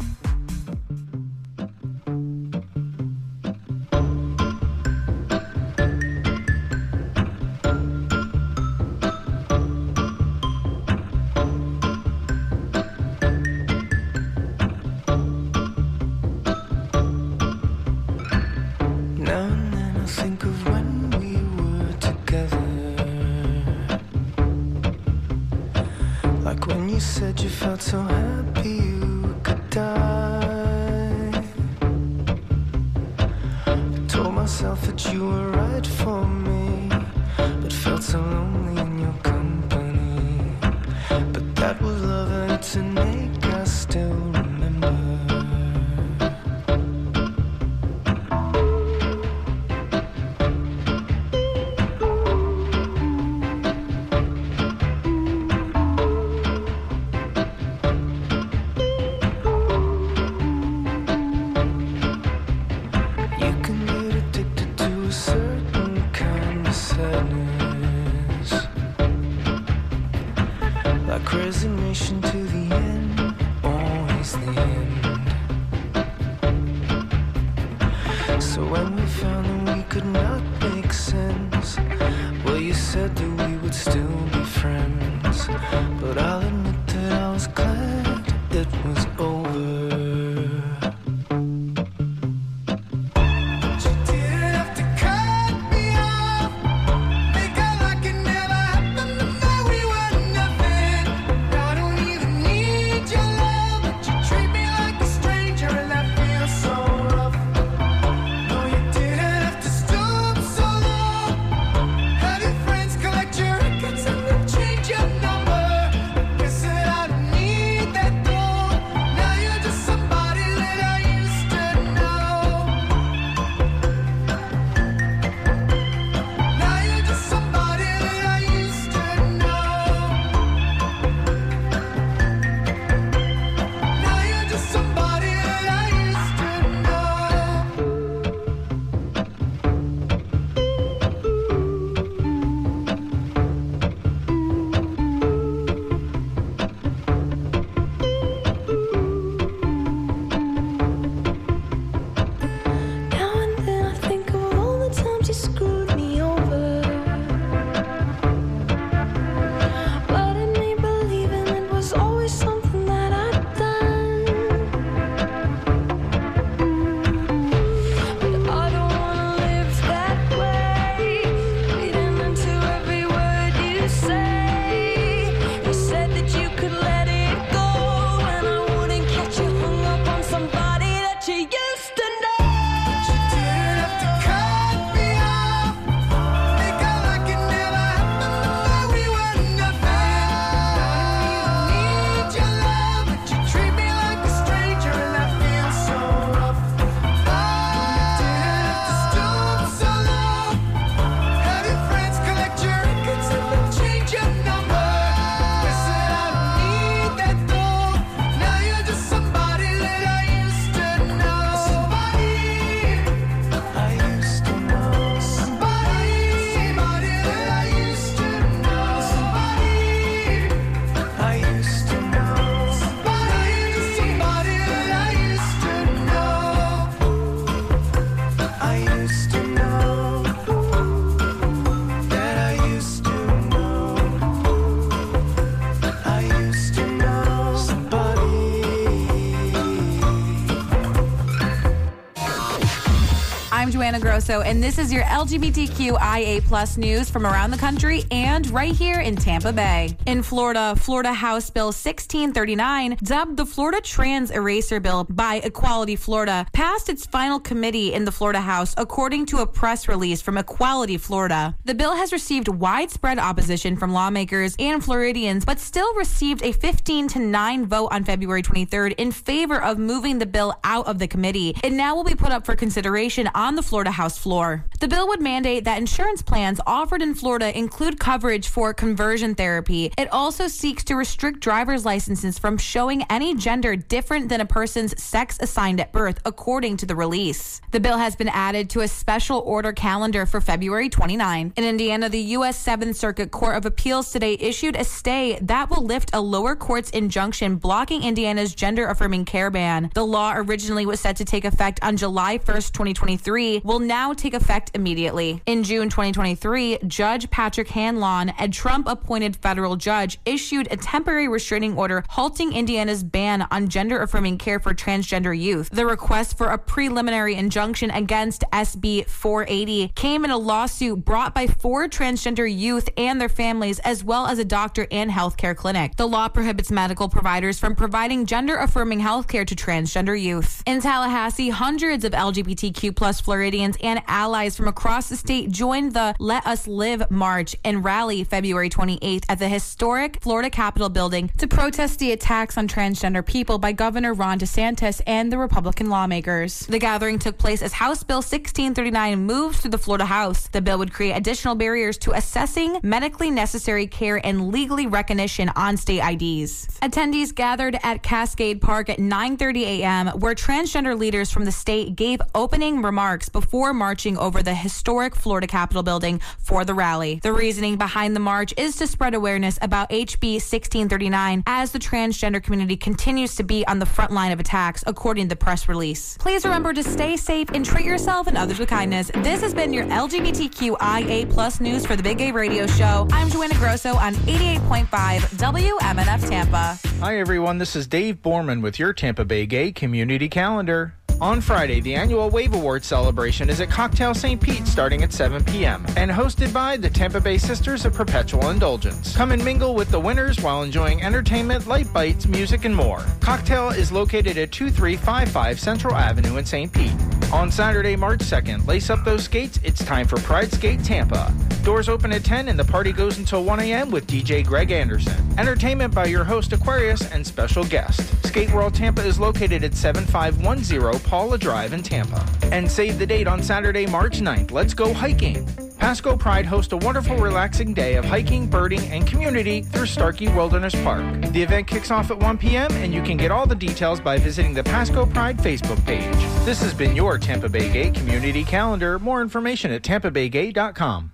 And 244.40 244.64
this 244.64 244.78
is 244.78 244.94
your 244.94 245.04
LGBTQIA 245.04 246.42
plus 246.46 246.78
news 246.78 247.10
from 247.10 247.28
around 247.28 247.52
the 247.52 247.58
country 247.58 248.06
and 248.12 248.50
right 248.52 248.74
here 248.74 249.02
in 249.02 249.18
Tampa 249.18 249.52
Bay. 249.52 249.98
In 250.06 250.24
Florida, 250.24 250.74
Florida 250.78 251.12
House 251.12 251.50
Bill 251.50 251.66
1639, 251.66 252.96
dubbed 253.04 253.36
the 253.36 253.46
Florida 253.46 253.82
Trans 253.82 254.32
Eraser 254.32 254.80
Bill 254.80 255.04
by 255.04 255.42
Equality 255.44 255.98
Florida, 255.98 256.48
passed 256.54 256.88
its 256.88 257.06
final 257.06 257.42
committee 257.42 257.94
in 257.94 258.06
the 258.06 258.12
Florida 258.12 258.40
House, 258.40 258.74
according 258.78 259.26
to 259.26 259.40
a 259.40 259.46
press 259.46 259.90
release 259.90 260.22
from 260.22 260.38
Equality 260.38 260.98
Florida. 260.98 261.54
The 261.66 261.76
bill 261.76 261.98
has 261.98 262.14
received 262.14 262.48
widespread 262.48 263.20
opposition 263.20 263.76
from 263.76 263.92
lawmakers 263.92 264.56
and 264.60 264.82
Floridians, 264.82 265.44
but 265.44 265.60
still 265.60 265.94
received 265.96 266.42
a 266.46 266.54
15 266.54 267.10
to 267.10 267.20
9 267.20 267.66
vote 267.66 267.90
on 267.92 268.06
February 268.06 268.44
23rd 268.44 268.94
in 268.98 269.12
favor 269.12 269.62
of 269.62 269.78
moving 269.78 270.20
the 270.20 270.26
bill 270.26 270.58
out 270.64 270.88
of 270.88 271.00
the 271.00 271.08
committee. 271.08 271.54
It 271.66 271.74
now 271.74 271.96
will 271.96 272.06
be 272.06 272.16
put 272.16 272.32
up 272.32 272.46
for 272.46 272.56
consideration 272.56 273.30
on 273.36 273.56
the 273.56 273.62
Florida 273.62 273.92
House 273.92 274.21
floor. 274.22 274.66
The 274.80 274.88
bill 274.88 275.08
would 275.10 275.22
mandate 275.22 275.64
that 275.66 275.78
insurance 275.78 276.22
plans 276.22 276.60
offered 276.66 277.02
in 277.02 277.16
Florida 277.16 277.58
include 277.58 278.00
coverage 278.00 278.48
for 278.48 278.74
conversion 278.74 279.36
therapy. 279.36 279.92
It 279.98 280.12
also 280.12 280.48
seeks 280.48 280.84
to 280.86 280.96
restrict 280.96 281.40
driver's 281.40 281.86
licenses 281.86 282.40
from 282.40 282.58
showing 282.58 283.04
any 283.10 283.36
gender 283.36 283.76
different 283.76 284.30
than 284.30 284.42
a 284.42 284.46
person's 284.46 285.02
sex 285.02 285.38
assigned 285.40 285.80
at 285.80 285.92
birth, 285.92 286.20
according 286.26 286.78
to 286.78 286.86
the 286.86 286.96
release. 286.96 287.62
The 287.72 287.80
bill 287.80 287.98
has 287.98 288.16
been 288.16 288.30
added 288.30 288.70
to 288.72 288.82
a 288.82 288.88
special 288.88 289.40
order 289.40 289.74
calendar 289.74 290.26
for 290.26 290.42
February 290.42 290.90
29. 290.90 291.54
In 291.56 291.64
Indiana, 291.64 292.10
the 292.10 292.20
U.S. 292.38 292.58
Seventh 292.58 292.98
Circuit 292.98 293.32
Court 293.32 293.58
of 293.58 293.66
Appeals 293.66 294.12
today 294.12 294.38
issued 294.40 294.76
a 294.76 294.84
stay 294.84 295.38
that 295.42 295.70
will 295.70 295.84
lift 295.84 296.12
a 296.14 296.22
lower 296.22 296.56
court's 296.56 296.90
injunction 296.92 297.56
blocking 297.56 298.04
Indiana's 298.04 298.54
gender 298.54 298.88
affirming 298.88 299.26
care 299.26 299.50
ban. 299.50 299.90
The 299.94 300.06
law 300.06 300.34
originally 300.36 300.86
was 300.86 301.00
set 301.00 301.16
to 301.18 301.26
take 301.26 301.46
effect 301.46 301.80
on 301.82 301.98
July 301.98 302.38
1st, 302.38 302.72
2023, 302.74 303.62
will 303.64 303.80
now 303.80 304.11
take 304.16 304.34
effect 304.34 304.72
immediately. 304.74 305.42
In 305.46 305.64
June 305.64 305.90
2023, 305.90 306.80
Judge 306.88 307.30
Patrick 307.30 307.70
Hanlon, 307.70 308.34
a 308.40 308.48
Trump 308.48 308.88
appointed 308.88 309.36
federal 309.36 309.76
judge, 309.76 310.20
issued 310.26 310.68
a 310.72 310.78
temporary 310.78 311.28
restraining 311.28 311.78
order 311.78 312.04
halting 312.10 312.54
Indiana's 312.54 313.04
ban 313.04 313.48
on 313.52 313.70
gender 313.70 314.02
affirming 314.02 314.38
care 314.38 314.60
for 314.60 314.74
transgender 314.74 315.38
youth. 315.38 315.70
The 315.72 315.86
request 315.86 316.38
for 316.38 316.48
a 316.48 316.58
preliminary 316.58 317.36
injunction 317.36 317.92
against 317.92 318.44
SB 318.52 319.08
480 319.08 319.90
came 319.96 320.26
in 320.26 320.32
a 320.32 320.38
lawsuit 320.38 321.04
brought 321.06 321.34
by 321.34 321.48
four 321.48 321.88
transgender 321.88 322.52
youth 322.52 322.90
and 322.98 323.20
their 323.20 323.30
families, 323.30 323.80
as 323.80 324.04
well 324.04 324.28
as 324.28 324.40
a 324.40 324.46
doctor 324.46 324.88
and 324.92 325.12
healthcare 325.12 325.56
clinic. 325.56 325.96
The 325.96 326.08
law 326.08 326.28
prohibits 326.28 326.72
medical 326.72 327.10
providers 327.10 327.60
from 327.60 327.76
providing 327.76 328.26
gender 328.26 328.58
affirming 328.58 329.00
healthcare 329.00 329.46
to 329.46 329.56
transgender 329.56 330.20
youth. 330.20 330.64
In 330.66 330.82
Tallahassee, 330.82 331.50
hundreds 331.50 332.04
of 332.04 332.14
LGBTQ 332.14 332.96
plus 332.96 333.22
Floridians 333.22 333.78
and 333.82 334.01
allies 334.08 334.58
from 334.58 334.68
across 334.68 335.10
the 335.10 335.16
state 335.16 335.52
joined 335.52 335.94
the 335.94 336.16
Let 336.20 336.46
Us 336.48 336.68
Live 336.68 337.10
March 337.12 337.56
and 337.64 337.84
rally 337.84 338.24
February 338.24 338.70
28th 338.70 339.24
at 339.30 339.40
the 339.40 339.48
historic 339.48 340.20
Florida 340.22 340.50
Capitol 340.50 340.90
building 340.90 341.32
to 341.38 341.48
protest 341.48 342.00
the 342.00 342.12
attacks 342.12 342.58
on 342.58 342.68
transgender 342.68 343.26
people 343.26 343.60
by 343.60 343.72
Governor 343.72 344.14
Ron 344.14 344.40
DeSantis 344.40 345.02
and 345.06 345.32
the 345.32 345.38
Republican 345.38 345.90
lawmakers. 345.90 346.62
The 346.62 346.80
gathering 346.80 347.20
took 347.20 347.38
place 347.38 347.62
as 347.62 347.74
House 347.74 348.04
Bill 348.04 348.18
1639 348.18 349.26
moved 349.26 349.60
through 349.60 349.72
the 349.72 349.78
Florida 349.78 350.06
House. 350.06 350.48
The 350.48 350.62
bill 350.62 350.78
would 350.80 350.92
create 350.92 351.14
additional 351.14 351.56
barriers 351.56 351.98
to 352.00 352.12
assessing 352.12 352.80
medically 352.84 353.32
necessary 353.32 353.88
care 353.88 354.26
and 354.26 354.52
legally 354.52 354.88
recognition 354.88 355.50
on 355.56 355.78
state 355.78 356.02
IDs. 356.02 356.68
Attendees 356.82 357.36
gathered 357.36 357.78
at 357.84 358.02
Cascade 358.02 358.62
Park 358.62 358.90
at 358.90 358.98
9:30 358.98 359.62
a.m. 359.64 360.08
where 360.20 360.34
transgender 360.34 360.98
leaders 360.98 361.30
from 361.32 361.46
the 361.46 361.52
state 361.52 361.96
gave 361.96 362.20
opening 362.34 362.82
remarks 362.82 363.30
before 363.30 363.52
before 363.52 363.74
marching 363.92 364.18
over 364.18 364.42
the 364.42 364.54
historic 364.54 365.14
Florida 365.14 365.46
Capitol 365.46 365.84
building 365.84 366.22
for 366.38 366.64
the 366.64 366.74
rally. 366.74 367.20
The 367.24 367.34
reasoning 367.34 367.76
behind 367.76 368.16
the 368.16 368.22
march 368.22 368.54
is 368.56 368.78
to 368.78 368.88
spread 368.88 369.14
awareness 369.14 369.60
about 369.62 369.90
HB 369.90 370.36
1639 370.36 371.44
as 371.46 371.74
the 371.74 371.80
transgender 371.80 372.42
community 372.42 372.78
continues 372.78 373.36
to 373.36 373.44
be 373.44 373.68
on 373.68 373.80
the 373.80 373.86
front 373.86 374.14
line 374.14 374.32
of 374.32 374.40
attacks, 374.40 374.82
according 374.88 375.26
to 375.26 375.30
the 375.32 375.36
press 375.36 375.68
release. 375.68 376.16
Please 376.20 376.46
remember 376.46 376.72
to 376.72 376.82
stay 376.82 377.18
safe 377.18 377.50
and 377.50 377.66
treat 377.66 377.84
yourself 377.84 378.28
and 378.28 378.38
others 378.38 378.60
with 378.60 378.70
kindness. 378.70 379.12
This 379.16 379.42
has 379.42 379.54
been 379.54 379.74
your 379.74 379.84
LGBTQIA 379.88 381.30
plus 381.30 381.60
news 381.60 381.86
for 381.86 381.98
the 381.98 382.04
Big 382.04 382.20
Gay 382.20 382.32
Radio 382.32 382.68
Show. 382.68 383.10
I'm 383.12 383.30
Joanna 383.30 383.56
Grosso 383.56 383.94
on 383.96 384.14
88.5 384.14 384.88
WMNF 385.36 386.30
Tampa. 386.30 386.80
Hi, 387.02 387.20
everyone. 387.20 387.58
This 387.58 387.76
is 387.76 387.88
Dave 387.88 388.22
Borman 388.22 388.62
with 388.62 388.80
your 388.80 388.94
Tampa 388.94 389.26
Bay 389.26 389.46
Gay 389.46 389.74
Community 389.74 390.30
Calendar. 390.30 390.94
On 391.22 391.40
Friday, 391.40 391.82
the 391.82 391.94
annual 391.94 392.32
Wave 392.32 392.56
Award 392.56 392.84
celebration 392.84 393.48
is 393.48 393.62
at 393.62 393.70
Cocktail 393.70 394.16
St. 394.16 394.42
Pete 394.42 394.66
starting 394.66 395.04
at 395.04 395.14
7 395.14 395.44
p.m. 395.44 395.86
and 395.96 396.10
hosted 396.10 396.52
by 396.52 396.76
the 396.78 396.90
Tampa 396.90 397.22
Bay 397.22 397.38
Sisters 397.38 397.86
of 397.86 397.94
Perpetual 397.94 398.50
Indulgence. 398.50 399.16
Come 399.16 399.32
and 399.32 399.46
mingle 399.46 399.76
with 399.76 399.92
the 399.92 400.00
winners 400.00 400.42
while 400.42 400.64
enjoying 400.64 401.04
entertainment, 401.04 401.68
light 401.68 401.94
bites, 401.94 402.26
music, 402.26 402.66
and 402.66 402.76
more. 402.76 403.06
Cocktail 403.20 403.70
is 403.70 403.92
located 403.92 404.40
at 404.40 404.52
2355 404.52 405.60
Central 405.60 405.94
Avenue 405.94 406.38
in 406.38 406.46
St. 406.46 406.74
Pete. 406.74 406.92
On 407.32 407.52
Saturday, 407.52 407.96
March 407.96 408.22
2nd, 408.22 408.66
lace 408.66 408.90
up 408.90 409.06
those 409.06 409.24
skates. 409.24 409.60
It's 409.64 409.86
time 409.86 410.08
for 410.08 410.18
Pride 410.22 410.52
Skate 410.52 410.84
Tampa. 410.84 411.32
Doors 411.64 411.88
open 411.88 412.12
at 412.12 412.26
10 412.26 412.50
and 412.50 412.58
the 412.58 412.66
party 412.66 412.92
goes 412.92 413.20
until 413.20 413.44
1 413.44 413.60
a.m. 413.60 413.92
with 413.92 414.08
DJ 414.08 414.44
Greg 414.44 414.72
Anderson. 414.72 415.14
Entertainment 415.38 415.94
by 415.94 416.06
your 416.08 416.24
host 416.24 416.52
Aquarius 416.52 417.10
and 417.12 417.26
special 417.26 417.64
guest. 417.64 418.02
Skate 418.26 418.52
World 418.52 418.74
Tampa 418.74 419.06
is 419.06 419.20
located 419.20 419.64
at 419.64 419.76
7510 419.76 421.00
Paula 421.12 421.38
Drive 421.38 421.74
in 421.74 421.84
Tampa. 421.84 422.26
And 422.54 422.72
save 422.72 422.98
the 422.98 423.06
date 423.06 423.28
on 423.28 423.44
Saturday, 423.44 423.86
March 423.86 424.22
9th. 424.22 424.52
Let's 424.52 424.74
go 424.74 424.94
hiking. 424.94 425.46
Pasco 425.78 426.16
Pride 426.16 426.46
hosts 426.46 426.72
a 426.72 426.78
wonderful, 426.78 427.18
relaxing 427.18 427.74
day 427.74 427.96
of 427.96 428.06
hiking, 428.06 428.48
birding, 428.48 428.80
and 428.84 429.06
community 429.06 429.62
through 429.62 429.88
Starkey 429.88 430.30
Wilderness 430.30 430.74
Park. 430.84 431.04
The 431.34 431.44
event 431.44 431.68
kicks 431.68 431.92
off 431.92 432.12
at 432.12 432.18
1 432.18 432.38
p.m., 432.38 432.72
and 432.76 432.94
you 432.94 433.04
can 433.04 433.18
get 433.18 433.30
all 433.30 433.46
the 433.46 433.56
details 433.56 434.00
by 434.00 434.20
visiting 434.20 434.54
the 434.54 434.64
Pasco 434.64 435.06
Pride 435.06 435.38
Facebook 435.38 435.86
page. 435.86 436.16
This 436.46 436.62
has 436.62 436.74
been 436.74 436.96
your 436.96 437.18
Tampa 437.18 437.50
Bay 437.50 437.70
Gay 437.70 437.92
Community 437.92 438.46
Calendar. 438.46 438.98
More 438.98 439.22
information 439.22 439.74
at 439.74 439.82
tampabaygay.com. 439.82 441.12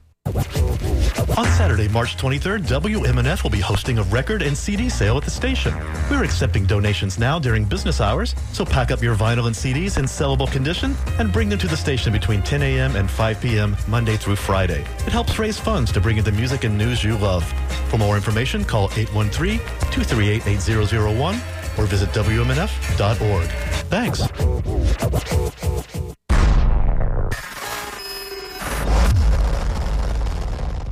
On 1.38 1.46
Saturday, 1.46 1.88
March 1.90 2.16
23rd, 2.18 2.62
WMNF 2.62 3.44
will 3.44 3.52
be 3.52 3.60
hosting 3.60 4.00
a 4.00 4.04
record 4.04 4.42
and 4.42 4.58
CD 4.58 4.90
sale 4.90 5.18
at 5.18 5.24
the 5.24 5.30
station. 5.30 5.72
We're 6.10 6.24
accepting 6.24 6.66
donations 6.66 7.20
now 7.20 7.38
during 7.38 7.64
business 7.64 8.02
hours, 8.02 8.34
so 8.54 8.66
pack 8.66 8.90
up 8.90 9.04
your 9.04 9.16
vinyl 9.16 9.46
and 9.46 9.56
CDs 9.56 10.00
in 10.00 10.06
sellable 10.06 10.52
condition 10.52 10.96
and 11.20 11.32
bring 11.32 11.48
them 11.48 11.60
to 11.60 11.68
the 11.68 11.78
station 11.78 12.12
between 12.12 12.42
10 12.42 12.64
a.m. 12.64 12.96
and 12.96 13.08
5 13.08 13.40
p.m. 13.40 13.78
Monday 13.88 14.18
through 14.18 14.38
Friday. 14.38 14.82
It 15.06 15.12
helps 15.12 15.38
raise 15.38 15.60
funds 15.60 15.92
to 15.92 16.02
bring 16.02 16.18
you 16.18 16.24
the 16.24 16.32
music 16.32 16.64
and 16.64 16.76
news 16.76 17.04
you 17.04 17.16
love. 17.20 17.44
For 17.90 18.00
more 18.00 18.16
information, 18.16 18.66
call 18.66 18.90
813-238-8001 18.90 21.34
or 21.78 21.86
visit 21.86 22.10
WMNF.org. 22.10 23.48
Thanks. 23.92 24.24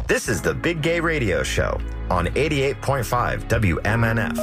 This 0.08 0.30
is 0.30 0.40
the 0.40 0.54
Big 0.54 0.84
Gay 0.84 1.00
Radio 1.00 1.42
Show 1.42 1.82
on 2.12 2.28
88.5 2.28 3.48
WMNF. 3.48 4.38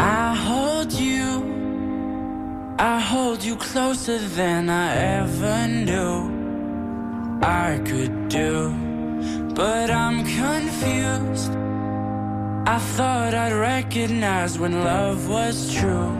I 0.00 0.34
hold 0.34 0.92
you, 0.92 2.74
I 2.80 2.98
hold 2.98 3.44
you 3.44 3.54
closer 3.54 4.18
than 4.18 4.68
I 4.68 4.96
ever 4.96 5.68
knew 5.68 7.38
I 7.40 7.80
could 7.84 8.28
do. 8.28 8.74
But 9.54 9.92
I'm 9.92 10.24
confused. 10.24 11.65
I 12.68 12.78
thought 12.80 13.32
I'd 13.32 13.52
recognize 13.52 14.58
when 14.58 14.82
love 14.82 15.28
was 15.28 15.72
true. 15.72 16.10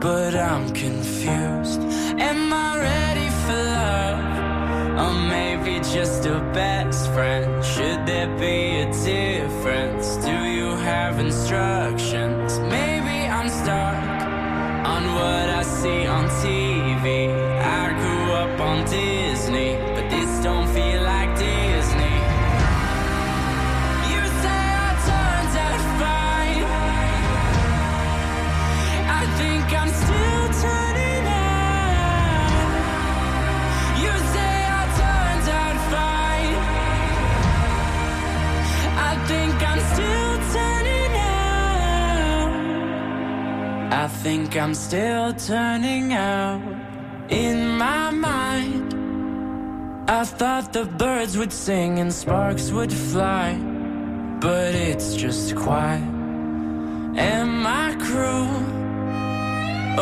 But 0.00 0.34
I'm 0.34 0.68
confused. 0.74 1.80
Am 2.18 2.52
I 2.52 2.76
ready 2.76 3.28
for 3.44 3.60
love? 3.78 5.04
Or 5.04 5.14
maybe 5.28 5.78
just 5.78 6.26
a 6.26 6.40
best 6.52 7.06
friend? 7.12 7.64
Should 7.64 8.04
there 8.04 8.36
be 8.36 8.80
a 8.80 8.86
difference? 8.92 10.16
Do 10.16 10.42
you 10.42 10.70
have 10.90 11.20
instructions? 11.20 12.58
Maybe 12.58 13.28
I'm 13.28 13.48
stuck 13.48 14.02
on 14.94 15.02
what 15.14 15.48
I 15.60 15.62
see 15.62 16.04
on 16.04 16.24
TV. 16.42 17.30
I 17.62 17.92
grew 18.00 18.32
up 18.32 18.60
on 18.60 18.84
Disney, 18.86 19.76
I 44.00 44.08
think 44.08 44.56
I'm 44.56 44.72
still 44.72 45.34
turning 45.34 46.14
out. 46.14 46.62
In 47.28 47.76
my 47.76 48.10
mind, 48.10 48.94
I 50.08 50.24
thought 50.24 50.72
the 50.72 50.86
birds 50.86 51.36
would 51.36 51.52
sing 51.52 51.98
and 51.98 52.10
sparks 52.10 52.70
would 52.70 52.90
fly. 52.90 53.58
But 54.40 54.74
it's 54.74 55.14
just 55.14 55.54
quiet. 55.54 56.00
Am 57.18 57.66
I 57.66 57.94
cruel? 58.06 58.56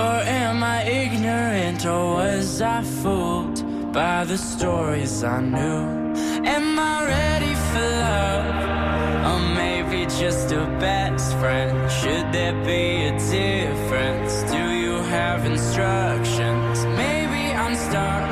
Or 0.04 0.16
am 0.44 0.62
I 0.62 0.84
ignorant? 0.84 1.84
Or 1.84 2.14
was 2.18 2.62
I 2.62 2.84
fooled 3.02 3.92
by 3.92 4.22
the 4.22 4.38
stories 4.38 5.24
I 5.24 5.40
knew? 5.40 6.14
Am 6.46 6.78
I 6.78 7.04
ready 7.04 7.54
for 7.70 7.80
love? 7.80 8.77
Or 9.26 9.40
maybe 9.54 10.06
just 10.06 10.52
a 10.52 10.64
best 10.80 11.36
friend? 11.38 11.90
Should 11.90 12.32
there 12.32 12.54
be 12.64 13.06
a 13.06 13.12
difference? 13.12 14.42
Do 14.50 14.70
you 14.70 14.96
have 15.16 15.44
instructions? 15.44 16.84
Maybe 16.84 17.52
I'm 17.52 17.74
stuck 17.74 18.28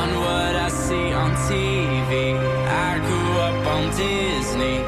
on 0.00 0.08
what 0.20 0.54
I 0.56 0.68
see 0.68 1.12
on 1.12 1.30
TV. 1.48 2.38
I 2.88 2.98
grew 2.98 3.32
up 3.48 3.66
on 3.74 3.82
Disney, 3.96 4.78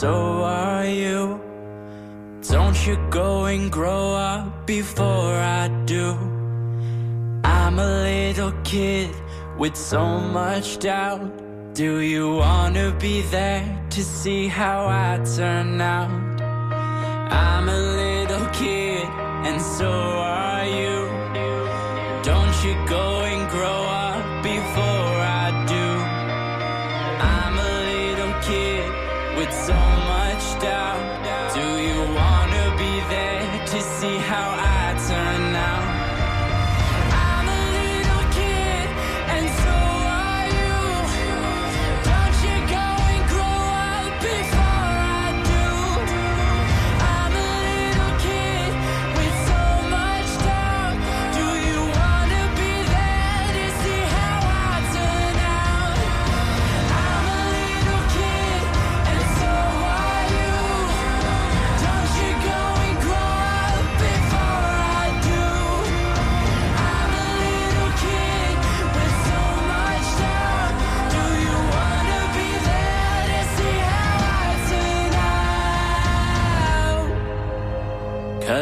so 0.00 0.44
are 0.44 0.86
you. 0.86 1.40
Don't 2.48 2.86
you 2.86 2.96
go 3.10 3.46
and 3.46 3.68
grow 3.68 4.12
up 4.12 4.64
before 4.64 5.34
I 5.34 5.66
do. 5.86 6.16
I'm 7.42 7.80
a 7.80 7.90
little 8.10 8.52
kid 8.62 9.10
with 9.58 9.74
so 9.74 10.20
much 10.20 10.78
doubt. 10.78 11.26
Do 11.74 11.98
you 11.98 12.36
wanna 12.36 12.96
be 13.00 13.22
there 13.22 13.64
to 13.90 14.04
see 14.04 14.46
how 14.46 14.86
I 14.86 15.18
turn 15.36 15.80
out? 15.80 16.40
I'm 17.32 17.68
a 17.68 17.80
little 18.02 18.46
kid, 18.50 19.04
and 19.48 19.60
so 19.60 19.90
are 19.90 20.66
you. 20.80 20.96
Don't 22.22 22.56
you 22.64 22.74
go 22.86 23.27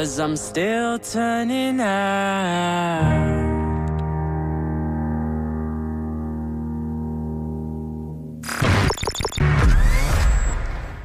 Cause 0.06 0.20
I'm 0.20 0.36
still 0.36 1.00
turning 1.00 1.80
out. 1.80 3.26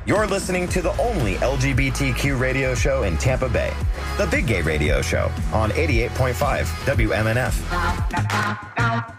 You're 0.06 0.28
listening 0.28 0.68
to 0.68 0.84
the 0.84 0.96
only 1.02 1.38
LGBTQ 1.38 2.40
radio 2.40 2.76
show 2.76 3.02
in 3.02 3.18
Tampa 3.18 3.50
Bay, 3.50 3.74
the 4.20 4.28
Big 4.28 4.46
Gay 4.46 4.62
Radio 4.62 5.02
Show 5.02 5.32
on 5.52 5.72
88.5 5.72 6.66
WMNF. 6.86 9.18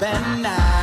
And 0.00 0.42
now. 0.42 0.81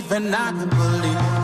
the 0.00 0.20
night 0.20 0.60
to 0.60 0.66
believe. 0.66 1.37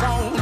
zone. 0.00 0.33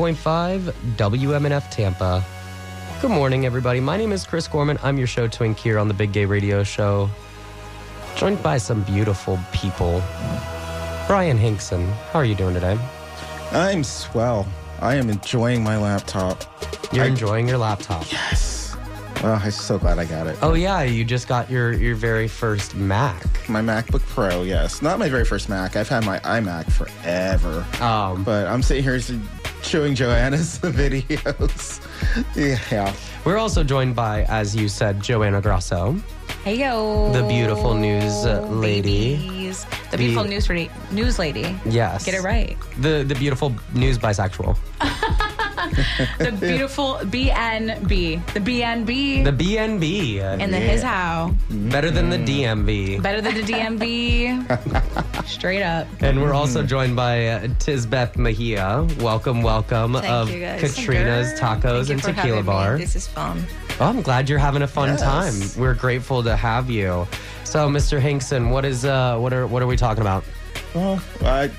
88.5 0.00 0.72
WMNF 0.96 1.68
Tampa. 1.70 2.24
Good 3.02 3.10
morning, 3.10 3.44
everybody. 3.44 3.80
My 3.80 3.98
name 3.98 4.12
is 4.12 4.24
Chris 4.24 4.48
Gorman. 4.48 4.78
I'm 4.82 4.96
your 4.96 5.06
show 5.06 5.28
twink 5.28 5.58
here 5.58 5.78
on 5.78 5.88
the 5.88 5.94
Big 5.94 6.10
Gay 6.12 6.24
Radio 6.24 6.64
Show. 6.64 7.10
Joined 8.16 8.42
by 8.42 8.56
some 8.56 8.82
beautiful 8.84 9.38
people. 9.52 10.02
Bryan 11.06 11.36
Hinkson, 11.36 11.86
how 12.12 12.18
are 12.18 12.24
you 12.24 12.34
doing 12.34 12.54
today? 12.54 12.78
I'm 13.52 13.84
swell. 13.84 14.48
I 14.80 14.94
am 14.94 15.10
enjoying 15.10 15.62
my 15.62 15.76
laptop. 15.76 16.44
You're 16.94 17.04
I- 17.04 17.08
enjoying 17.08 17.46
your 17.46 17.58
laptop. 17.58 18.10
Yes. 18.10 18.74
Oh, 19.22 19.32
I'm 19.32 19.50
so 19.50 19.78
glad 19.78 19.98
I 19.98 20.06
got 20.06 20.26
it. 20.28 20.38
Oh 20.40 20.54
yeah, 20.54 20.80
you 20.80 21.04
just 21.04 21.28
got 21.28 21.50
your 21.50 21.72
your 21.74 21.94
very 21.94 22.26
first 22.26 22.74
Mac. 22.74 23.22
My 23.50 23.60
MacBook 23.60 24.00
Pro, 24.00 24.44
yes. 24.44 24.80
Not 24.80 24.98
my 24.98 25.10
very 25.10 25.26
first 25.26 25.50
Mac. 25.50 25.76
I've 25.76 25.90
had 25.90 26.06
my 26.06 26.20
iMac 26.20 26.72
forever. 26.72 27.66
Um, 27.84 28.24
but 28.24 28.46
I'm 28.46 28.62
sitting 28.62 28.82
here 28.82 28.98
showing 29.62 29.94
Joanna's 29.94 30.58
videos. 30.62 31.80
yeah. 32.36 32.94
We're 33.24 33.38
also 33.38 33.62
joined 33.64 33.94
by, 33.94 34.24
as 34.24 34.54
you 34.56 34.68
said, 34.68 35.00
Joanna 35.02 35.40
Grasso, 35.40 35.96
Hey 36.44 36.56
yo. 36.58 37.12
the 37.12 37.22
beautiful 37.28 37.74
news 37.74 38.24
uh, 38.24 38.40
lady. 38.48 39.16
Babies. 39.16 39.66
The 39.90 39.98
beautiful 39.98 40.24
news 40.24 40.48
lady. 40.48 40.70
News 40.90 41.18
lady. 41.18 41.54
Yes. 41.66 42.04
Get 42.06 42.14
it 42.14 42.22
right. 42.22 42.56
The 42.80 43.04
the 43.06 43.14
beautiful 43.14 43.54
news 43.74 43.98
bisexual. 43.98 44.56
The 46.18 46.32
beautiful 46.32 46.98
BNB. 47.02 48.24
The 48.34 48.40
BNB. 48.40 49.24
The 49.24 49.32
BNB. 49.32 50.20
And 50.20 50.52
the 50.52 50.58
his 50.58 50.82
how. 50.82 51.34
Better 51.50 51.90
than 51.90 52.10
the 52.10 52.18
DMV. 52.18 53.02
Better 53.02 53.20
than 53.20 53.34
the 53.34 53.42
DMV. 53.42 55.26
Straight 55.26 55.62
up. 55.62 55.86
And 56.00 56.20
we're 56.20 56.34
also 56.34 56.62
joined 56.62 56.96
by 56.96 57.26
uh, 57.28 57.40
Tisbeth 57.58 58.16
Mejia. 58.16 58.86
Welcome, 59.00 59.42
welcome 59.42 59.94
Thank 59.94 60.06
of 60.06 60.30
you, 60.30 60.40
guys. 60.40 60.60
Catrina's 60.60 61.38
Tacos 61.40 61.86
Thank 61.86 61.88
you 61.88 61.92
and 61.94 62.02
for 62.02 62.12
Tequila 62.12 62.42
Bar. 62.42 62.74
Me. 62.74 62.80
This 62.80 62.96
is 62.96 63.06
fun. 63.06 63.44
Oh, 63.80 63.86
I'm 63.86 64.02
glad 64.02 64.28
you're 64.28 64.38
having 64.38 64.62
a 64.62 64.66
fun 64.68 64.88
Yes. 64.90 65.00
time. 65.02 65.60
We're 65.60 65.74
grateful 65.74 66.22
to 66.24 66.36
have 66.36 66.68
you. 66.70 67.06
So, 67.44 67.68
Mr. 67.68 68.00
Hinkson, 68.00 68.50
what 68.50 68.64
is 68.64 68.84
uh 68.84 69.18
what 69.18 69.32
are 69.32 69.46
what 69.46 69.62
are 69.62 69.66
we 69.66 69.76
talking 69.76 70.02
about? 70.02 70.24
Well, 70.74 71.00
I, 71.22 71.50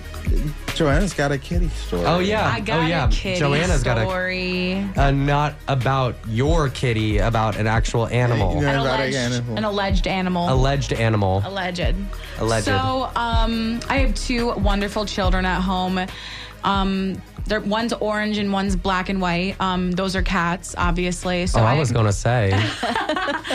Joanna's 0.75 1.13
got 1.13 1.31
a 1.31 1.37
kitty 1.37 1.69
story. 1.69 2.05
Oh 2.05 2.19
yeah. 2.19 2.49
I 2.49 2.59
got 2.59 2.79
oh 2.79 2.85
yeah. 2.87 3.07
a 3.07 3.11
kitty 3.11 3.39
Joanna's 3.39 3.83
got 3.83 3.97
a 3.97 4.01
story. 4.01 4.83
uh, 4.95 5.11
not 5.11 5.55
about 5.67 6.15
your 6.27 6.69
kitty, 6.69 7.19
about 7.19 7.57
an 7.57 7.67
actual 7.67 8.07
animal. 8.07 8.57
An 8.59 8.75
alleged, 8.75 9.15
an 9.15 9.63
alleged 9.63 10.07
animal. 10.07 10.51
Alleged 10.51 10.93
animal. 10.93 11.43
Alleged. 11.45 11.95
Alleged. 12.39 12.65
So, 12.65 13.11
um, 13.15 13.79
I 13.89 13.99
have 13.99 14.15
two 14.15 14.53
wonderful 14.53 15.05
children 15.05 15.45
at 15.45 15.61
home. 15.61 15.99
Um, 16.63 17.21
they're, 17.51 17.59
one's 17.59 17.91
orange 17.91 18.37
and 18.37 18.53
one's 18.53 18.77
black 18.77 19.09
and 19.09 19.19
white. 19.19 19.59
Um, 19.59 19.91
those 19.91 20.15
are 20.15 20.21
cats, 20.21 20.73
obviously. 20.77 21.45
So 21.47 21.59
oh, 21.59 21.63
I 21.63 21.77
was 21.77 21.91
gonna 21.91 22.13
say. 22.13 22.51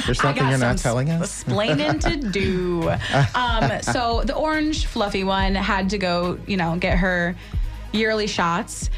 There's 0.04 0.20
something 0.20 0.46
you're 0.46 0.58
not 0.58 0.78
some 0.78 0.90
telling 0.90 1.10
us? 1.10 1.42
explaining 1.42 1.98
to 2.00 2.16
do. 2.16 2.92
Um, 3.34 3.80
so 3.82 4.22
the 4.24 4.34
orange 4.34 4.86
fluffy 4.86 5.24
one 5.24 5.54
had 5.54 5.90
to 5.90 5.98
go, 5.98 6.38
you 6.46 6.56
know, 6.56 6.76
get 6.76 6.98
her 6.98 7.34
yearly 7.92 8.26
shots, 8.26 8.90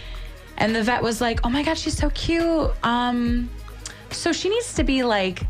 and 0.57 0.75
the 0.75 0.83
vet 0.83 1.03
was 1.03 1.21
like, 1.21 1.41
"Oh 1.45 1.49
my 1.49 1.63
god, 1.63 1.79
she's 1.79 1.97
so 1.97 2.11
cute. 2.11 2.73
Um, 2.85 3.49
so 4.11 4.33
she 4.33 4.49
needs 4.49 4.75
to 4.75 4.85
be 4.85 5.05
like 5.05 5.43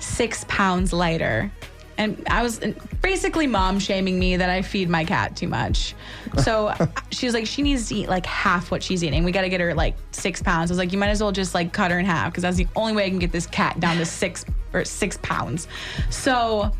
six 0.00 0.44
pounds 0.48 0.92
lighter." 0.92 1.50
And 1.98 2.22
I 2.28 2.42
was 2.42 2.60
basically 3.00 3.46
mom 3.46 3.78
shaming 3.78 4.18
me 4.18 4.36
that 4.36 4.50
I 4.50 4.62
feed 4.62 4.88
my 4.88 5.04
cat 5.04 5.36
too 5.36 5.48
much. 5.48 5.94
So 6.42 6.74
she 7.10 7.26
was 7.26 7.34
like, 7.34 7.46
she 7.46 7.62
needs 7.62 7.88
to 7.88 7.94
eat 7.94 8.08
like 8.08 8.26
half 8.26 8.70
what 8.70 8.82
she's 8.82 9.02
eating. 9.02 9.24
We 9.24 9.32
got 9.32 9.42
to 9.42 9.48
get 9.48 9.60
her 9.60 9.74
like 9.74 9.96
six 10.12 10.42
pounds. 10.42 10.70
I 10.70 10.72
was 10.72 10.78
like, 10.78 10.92
you 10.92 10.98
might 10.98 11.08
as 11.08 11.22
well 11.22 11.32
just 11.32 11.54
like 11.54 11.72
cut 11.72 11.90
her 11.90 11.98
in 11.98 12.04
half 12.04 12.32
because 12.32 12.42
that's 12.42 12.56
the 12.56 12.68
only 12.76 12.92
way 12.92 13.06
I 13.06 13.08
can 13.08 13.18
get 13.18 13.32
this 13.32 13.46
cat 13.46 13.80
down 13.80 13.96
to 13.96 14.04
six 14.04 14.44
or 14.72 14.84
six 14.84 15.18
pounds. 15.22 15.68
So 16.10 16.70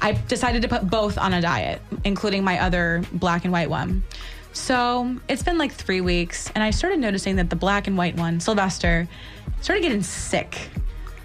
I 0.00 0.12
decided 0.12 0.62
to 0.62 0.68
put 0.68 0.88
both 0.88 1.18
on 1.18 1.34
a 1.34 1.40
diet, 1.40 1.80
including 2.04 2.44
my 2.44 2.60
other 2.60 3.02
black 3.12 3.44
and 3.44 3.52
white 3.52 3.70
one. 3.70 4.02
So 4.52 5.16
it's 5.28 5.42
been 5.42 5.58
like 5.58 5.72
three 5.72 6.00
weeks, 6.00 6.50
and 6.54 6.62
I 6.62 6.70
started 6.70 7.00
noticing 7.00 7.36
that 7.36 7.50
the 7.50 7.56
black 7.56 7.88
and 7.88 7.98
white 7.98 8.16
one, 8.16 8.38
Sylvester, 8.38 9.08
started 9.60 9.82
getting 9.82 10.02
sick. 10.02 10.70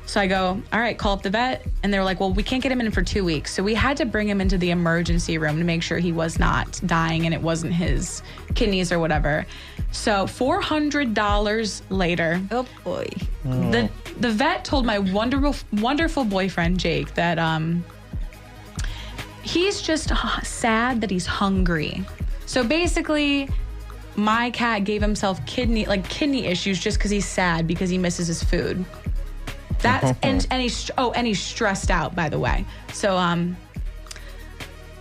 So 0.10 0.20
I 0.20 0.26
go, 0.26 0.60
all 0.74 0.80
right, 0.80 0.98
call 0.98 1.14
up 1.14 1.22
the 1.22 1.30
vet. 1.30 1.68
And 1.84 1.94
they're 1.94 2.04
like, 2.04 2.20
well, 2.20 2.34
we 2.34 2.42
can't 2.42 2.64
get 2.64 2.72
him 2.72 2.82
in 2.82 2.90
for 2.90 3.04
two 3.04 3.24
weeks. 3.24 3.54
So 3.54 3.62
we 3.62 3.76
had 3.76 3.96
to 3.98 4.06
bring 4.06 4.28
him 4.28 4.42
into 4.42 4.58
the 4.58 4.72
emergency 4.72 5.38
room 5.38 5.60
to 5.60 5.64
make 5.64 5.84
sure 5.84 6.00
he 6.00 6.12
was 6.12 6.40
not 6.40 6.82
dying 6.88 7.26
and 7.26 7.34
it 7.34 7.40
wasn't 7.40 7.74
his 7.74 8.24
kidneys 8.56 8.92
or 8.92 8.98
whatever. 8.98 9.46
So 9.92 10.26
$400 10.26 11.82
later. 11.90 12.42
Oh 12.50 12.66
boy. 12.84 13.08
The, 13.44 13.88
the 14.20 14.32
vet 14.32 14.66
told 14.66 14.84
my 14.84 14.98
wonderful, 14.98 15.56
wonderful 15.74 16.24
boyfriend, 16.24 16.80
Jake, 16.80 17.14
that 17.14 17.38
um, 17.38 17.86
he's 19.44 19.80
just 19.80 20.12
sad 20.42 21.02
that 21.02 21.12
he's 21.12 21.28
hungry. 21.28 22.04
So 22.48 22.64
basically, 22.64 23.48
my 24.16 24.50
cat 24.50 24.86
gave 24.86 25.04
himself 25.04 25.46
kidney 25.46 25.86
like 25.86 26.10
kidney 26.10 26.46
issues 26.48 26.80
just 26.80 26.98
because 26.98 27.12
he's 27.12 27.28
sad 27.28 27.68
because 27.68 27.92
he 27.92 28.00
misses 28.00 28.26
his 28.26 28.42
food. 28.42 28.84
That's 29.82 30.18
and 30.24 30.46
and 30.52 30.62
he's 30.62 30.76
str- 30.76 30.94
oh 30.98 31.12
and 31.12 31.26
he's 31.28 31.42
stressed 31.42 31.92
out 31.92 32.16
by 32.16 32.30
the 32.30 32.40
way. 32.40 32.66
So 32.94 33.18
um, 33.18 33.58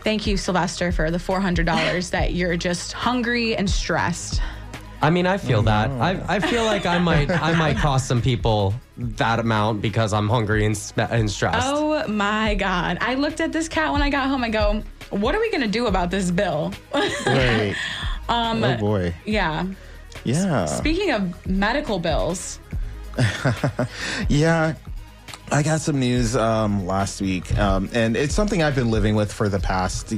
thank 0.02 0.26
you 0.26 0.36
Sylvester 0.36 0.92
for 0.92 1.10
the 1.10 1.18
four 1.18 1.40
hundred 1.40 1.66
dollars 1.66 2.10
that 2.16 2.34
you're 2.34 2.56
just 2.56 2.92
hungry 2.92 3.56
and 3.56 3.68
stressed. 3.68 4.40
I 5.00 5.10
mean, 5.10 5.26
I 5.28 5.38
feel 5.38 5.62
that. 5.62 5.90
I, 5.92 6.20
I 6.26 6.40
feel 6.40 6.64
like 6.64 6.84
I 6.84 6.98
might 6.98 7.30
I 7.30 7.54
might 7.56 7.76
cost 7.76 8.08
some 8.08 8.20
people 8.20 8.74
that 8.96 9.38
amount 9.38 9.80
because 9.80 10.12
I'm 10.12 10.28
hungry 10.28 10.66
and, 10.66 10.76
spe- 10.76 10.98
and 11.10 11.30
stressed. 11.30 11.68
Oh 11.68 12.06
my 12.08 12.56
god! 12.56 12.98
I 13.00 13.14
looked 13.14 13.40
at 13.40 13.52
this 13.52 13.68
cat 13.68 13.92
when 13.92 14.02
I 14.02 14.10
got 14.10 14.26
home. 14.26 14.42
I 14.42 14.48
go, 14.48 14.82
what 15.10 15.36
are 15.36 15.40
we 15.40 15.52
gonna 15.52 15.68
do 15.68 15.86
about 15.86 16.10
this 16.10 16.30
bill? 16.32 16.72
Right. 17.26 17.76
um, 18.28 18.64
oh 18.64 18.76
boy. 18.76 19.14
yeah. 19.24 19.66
Yeah. 20.24 20.66
Speaking 20.66 21.12
of 21.12 21.46
medical 21.46 22.00
bills, 22.00 22.58
yeah. 24.28 24.74
I 25.50 25.62
got 25.62 25.80
some 25.80 25.98
news 25.98 26.36
um, 26.36 26.86
last 26.86 27.20
week, 27.22 27.56
um, 27.58 27.88
and 27.94 28.16
it's 28.16 28.34
something 28.34 28.62
I've 28.62 28.74
been 28.74 28.90
living 28.90 29.14
with 29.14 29.32
for 29.32 29.48
the 29.48 29.58
past 29.58 30.14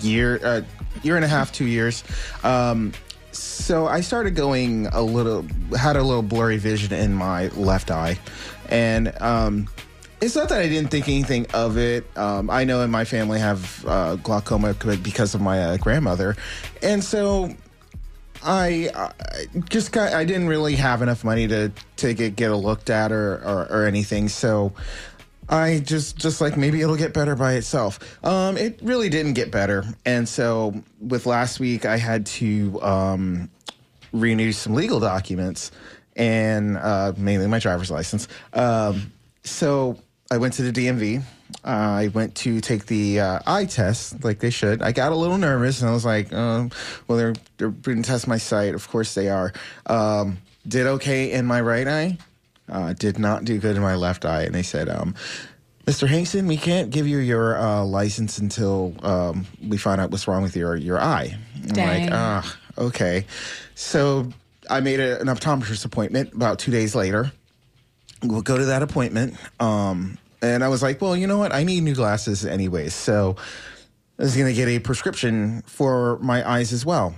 year, 0.00 0.40
uh, 0.42 0.62
year 1.02 1.16
and 1.16 1.24
a 1.24 1.28
half, 1.28 1.52
two 1.52 1.66
years. 1.66 2.02
Um, 2.42 2.92
so 3.32 3.86
I 3.86 4.00
started 4.00 4.34
going 4.34 4.86
a 4.86 5.02
little, 5.02 5.44
had 5.78 5.96
a 5.96 6.02
little 6.02 6.22
blurry 6.22 6.56
vision 6.56 6.94
in 6.94 7.12
my 7.12 7.48
left 7.48 7.90
eye, 7.90 8.18
and 8.70 9.12
um, 9.20 9.68
it's 10.22 10.34
not 10.34 10.48
that 10.48 10.60
I 10.60 10.68
didn't 10.68 10.90
think 10.90 11.06
anything 11.08 11.46
of 11.52 11.76
it. 11.76 12.06
Um, 12.16 12.48
I 12.48 12.64
know 12.64 12.80
in 12.80 12.90
my 12.90 13.04
family 13.04 13.38
have 13.38 13.84
uh, 13.86 14.16
glaucoma 14.16 14.72
because 14.74 15.34
of 15.34 15.42
my 15.42 15.60
uh, 15.62 15.76
grandmother, 15.76 16.34
and 16.82 17.04
so 17.04 17.54
I, 18.42 18.90
I 18.94 19.46
just 19.68 19.92
got 19.92 20.12
I 20.12 20.24
didn't 20.24 20.48
really 20.48 20.76
have 20.76 21.02
enough 21.02 21.24
money 21.24 21.48
to 21.48 21.72
to 21.96 22.14
get 22.14 22.36
get 22.36 22.50
a 22.50 22.56
looked 22.56 22.90
at 22.90 23.12
or, 23.12 23.36
or 23.36 23.66
or 23.70 23.86
anything. 23.86 24.28
So 24.28 24.72
I 25.48 25.80
just 25.80 26.16
just 26.16 26.40
like 26.40 26.56
maybe 26.56 26.80
it'll 26.80 26.96
get 26.96 27.12
better 27.12 27.36
by 27.36 27.54
itself. 27.54 28.18
Um, 28.24 28.56
it 28.56 28.80
really 28.82 29.08
didn't 29.08 29.34
get 29.34 29.50
better, 29.50 29.84
and 30.04 30.28
so 30.28 30.82
with 31.00 31.26
last 31.26 31.60
week 31.60 31.84
I 31.84 31.96
had 31.96 32.26
to 32.26 32.80
um, 32.82 33.50
renew 34.12 34.52
some 34.52 34.74
legal 34.74 35.00
documents 35.00 35.70
and 36.16 36.76
uh, 36.78 37.12
mainly 37.16 37.46
my 37.46 37.58
driver's 37.58 37.90
license. 37.90 38.26
Um, 38.52 39.12
so 39.44 39.98
I 40.30 40.38
went 40.38 40.54
to 40.54 40.62
the 40.62 40.72
DMV. 40.72 41.22
Uh, 41.64 41.68
I 41.68 42.08
went 42.08 42.34
to 42.36 42.60
take 42.60 42.86
the 42.86 43.20
uh, 43.20 43.38
eye 43.46 43.64
test, 43.66 44.24
like 44.24 44.40
they 44.40 44.50
should. 44.50 44.82
I 44.82 44.92
got 44.92 45.12
a 45.12 45.14
little 45.14 45.38
nervous, 45.38 45.80
and 45.80 45.88
I 45.88 45.92
was 45.92 46.04
like, 46.04 46.32
um, 46.32 46.70
"Well, 47.06 47.18
they're 47.18 47.34
they're 47.58 47.70
going 47.70 48.02
to 48.02 48.08
test 48.08 48.26
my 48.26 48.38
sight. 48.38 48.74
Of 48.74 48.88
course 48.88 49.14
they 49.14 49.28
are." 49.28 49.52
Um, 49.86 50.38
did 50.66 50.86
okay 50.86 51.30
in 51.32 51.46
my 51.46 51.60
right 51.60 51.86
eye. 51.86 52.18
Uh, 52.68 52.92
did 52.94 53.18
not 53.18 53.44
do 53.44 53.58
good 53.58 53.76
in 53.76 53.82
my 53.82 53.94
left 53.94 54.24
eye, 54.24 54.42
and 54.42 54.54
they 54.54 54.64
said, 54.64 54.88
um, 54.88 55.14
"Mr. 55.86 56.08
Hankson, 56.08 56.48
we 56.48 56.56
can't 56.56 56.90
give 56.90 57.06
you 57.06 57.18
your 57.18 57.56
uh, 57.58 57.84
license 57.84 58.38
until 58.38 58.94
um, 59.02 59.46
we 59.66 59.76
find 59.76 60.00
out 60.00 60.10
what's 60.10 60.26
wrong 60.26 60.42
with 60.42 60.56
your 60.56 60.74
your 60.74 61.00
eye." 61.00 61.36
I'm 61.68 61.76
like, 62.02 62.12
"Ah, 62.12 62.58
okay." 62.78 63.26
So 63.76 64.28
I 64.68 64.80
made 64.80 64.98
a, 64.98 65.20
an 65.20 65.28
optometrist 65.28 65.84
appointment 65.84 66.32
about 66.32 66.58
two 66.58 66.72
days 66.72 66.96
later. 66.96 67.30
We'll 68.22 68.42
go 68.42 68.56
to 68.56 68.66
that 68.66 68.82
appointment. 68.82 69.36
Um, 69.60 70.18
and 70.42 70.64
I 70.64 70.68
was 70.68 70.82
like, 70.82 71.00
well, 71.00 71.16
you 71.16 71.26
know 71.26 71.38
what? 71.38 71.52
I 71.52 71.64
need 71.64 71.82
new 71.82 71.94
glasses 71.94 72.44
anyways. 72.44 72.94
So 72.94 73.36
I 74.18 74.22
was 74.22 74.36
going 74.36 74.48
to 74.48 74.54
get 74.54 74.68
a 74.68 74.78
prescription 74.78 75.62
for 75.66 76.18
my 76.20 76.48
eyes 76.48 76.72
as 76.72 76.86
well 76.86 77.14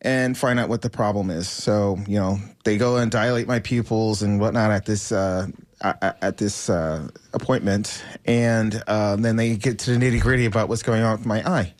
and 0.00 0.36
find 0.36 0.58
out 0.58 0.68
what 0.68 0.82
the 0.82 0.90
problem 0.90 1.30
is. 1.30 1.48
So, 1.48 1.98
you 2.08 2.18
know, 2.18 2.38
they 2.64 2.76
go 2.76 2.96
and 2.96 3.10
dilate 3.10 3.46
my 3.46 3.60
pupils 3.60 4.22
and 4.22 4.40
whatnot 4.40 4.70
at 4.72 4.84
this, 4.84 5.12
uh, 5.12 5.46
at 5.80 6.38
this 6.38 6.68
uh, 6.68 7.08
appointment, 7.32 8.04
and 8.24 8.82
uh, 8.86 9.16
then 9.16 9.36
they 9.36 9.56
get 9.56 9.78
to 9.80 9.96
the 9.96 10.04
nitty 10.04 10.20
gritty 10.20 10.46
about 10.46 10.68
what's 10.68 10.82
going 10.82 11.02
on 11.02 11.18
with 11.18 11.26
my 11.26 11.48
eye. 11.48 11.74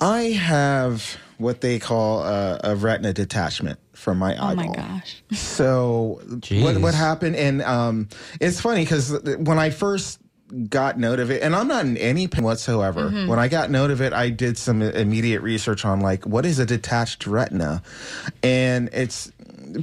I 0.00 0.22
have 0.32 1.16
what 1.38 1.60
they 1.60 1.78
call 1.78 2.22
a, 2.24 2.60
a 2.64 2.76
retina 2.76 3.12
detachment 3.12 3.78
from 4.02 4.18
my 4.18 4.34
eye. 4.34 4.52
Oh 4.52 4.54
my 4.56 4.66
gosh. 4.66 5.22
So 5.32 6.20
what 6.50 6.78
what 6.78 6.94
happened? 6.94 7.36
And 7.36 7.62
um, 7.62 8.08
it's 8.40 8.60
funny 8.60 8.82
because 8.84 9.12
when 9.38 9.58
I 9.58 9.70
first 9.70 10.18
got 10.68 10.98
note 10.98 11.18
of 11.20 11.30
it, 11.30 11.42
and 11.42 11.56
I'm 11.56 11.68
not 11.68 11.86
in 11.86 11.96
any 11.96 12.28
pain 12.28 12.44
whatsoever. 12.44 13.02
Mm-hmm. 13.04 13.16
Mhm. 13.16 13.28
When 13.28 13.38
I 13.38 13.48
got 13.48 13.70
note 13.70 13.90
of 13.90 14.02
it, 14.02 14.12
I 14.12 14.28
did 14.28 14.58
some 14.58 14.82
immediate 14.82 15.40
research 15.40 15.84
on 15.84 16.00
like 16.00 16.26
what 16.26 16.44
is 16.44 16.58
a 16.58 16.66
detached 16.66 17.26
retina, 17.26 17.82
and 18.42 18.90
it's 18.92 19.32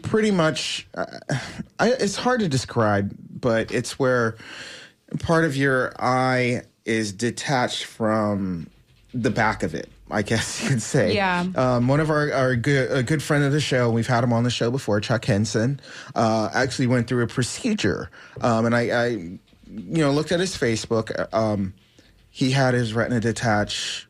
pretty 0.03 0.31
much 0.31 0.87
uh, 0.93 1.05
I, 1.79 1.91
it's 1.93 2.15
hard 2.15 2.41
to 2.41 2.47
describe, 2.49 3.15
but 3.39 3.71
it's 3.71 3.97
where 3.97 4.35
part 5.19 5.45
of 5.45 5.55
your 5.55 5.93
eye 5.99 6.61
is 6.85 7.11
detached 7.13 7.85
from 7.85 8.67
the 9.13 9.31
back 9.31 9.63
of 9.63 9.73
it. 9.73 9.89
I 10.11 10.21
guess 10.21 10.61
you 10.61 10.69
could 10.69 10.81
say. 10.81 11.13
Yeah. 11.13 11.45
Um, 11.55 11.87
one 11.87 11.99
of 11.99 12.09
our, 12.09 12.31
our 12.31 12.55
good, 12.55 12.91
a 12.91 13.03
good 13.03 13.21
friend 13.21 13.43
of 13.43 13.51
the 13.51 13.61
show, 13.61 13.89
we've 13.89 14.07
had 14.07 14.23
him 14.23 14.33
on 14.33 14.43
the 14.43 14.49
show 14.49 14.71
before, 14.71 14.99
Chuck 14.99 15.25
Henson, 15.25 15.79
uh, 16.15 16.49
actually 16.53 16.87
went 16.87 17.07
through 17.07 17.23
a 17.23 17.27
procedure. 17.27 18.09
Um, 18.41 18.65
and 18.65 18.75
I, 18.75 18.81
I, 18.81 19.07
you 19.07 19.39
know, 19.69 20.11
looked 20.11 20.31
at 20.31 20.39
his 20.39 20.55
Facebook. 20.55 21.33
Um, 21.33 21.73
he 22.29 22.51
had 22.51 22.73
his 22.73 22.93
retina 22.93 23.19
detach 23.19 24.07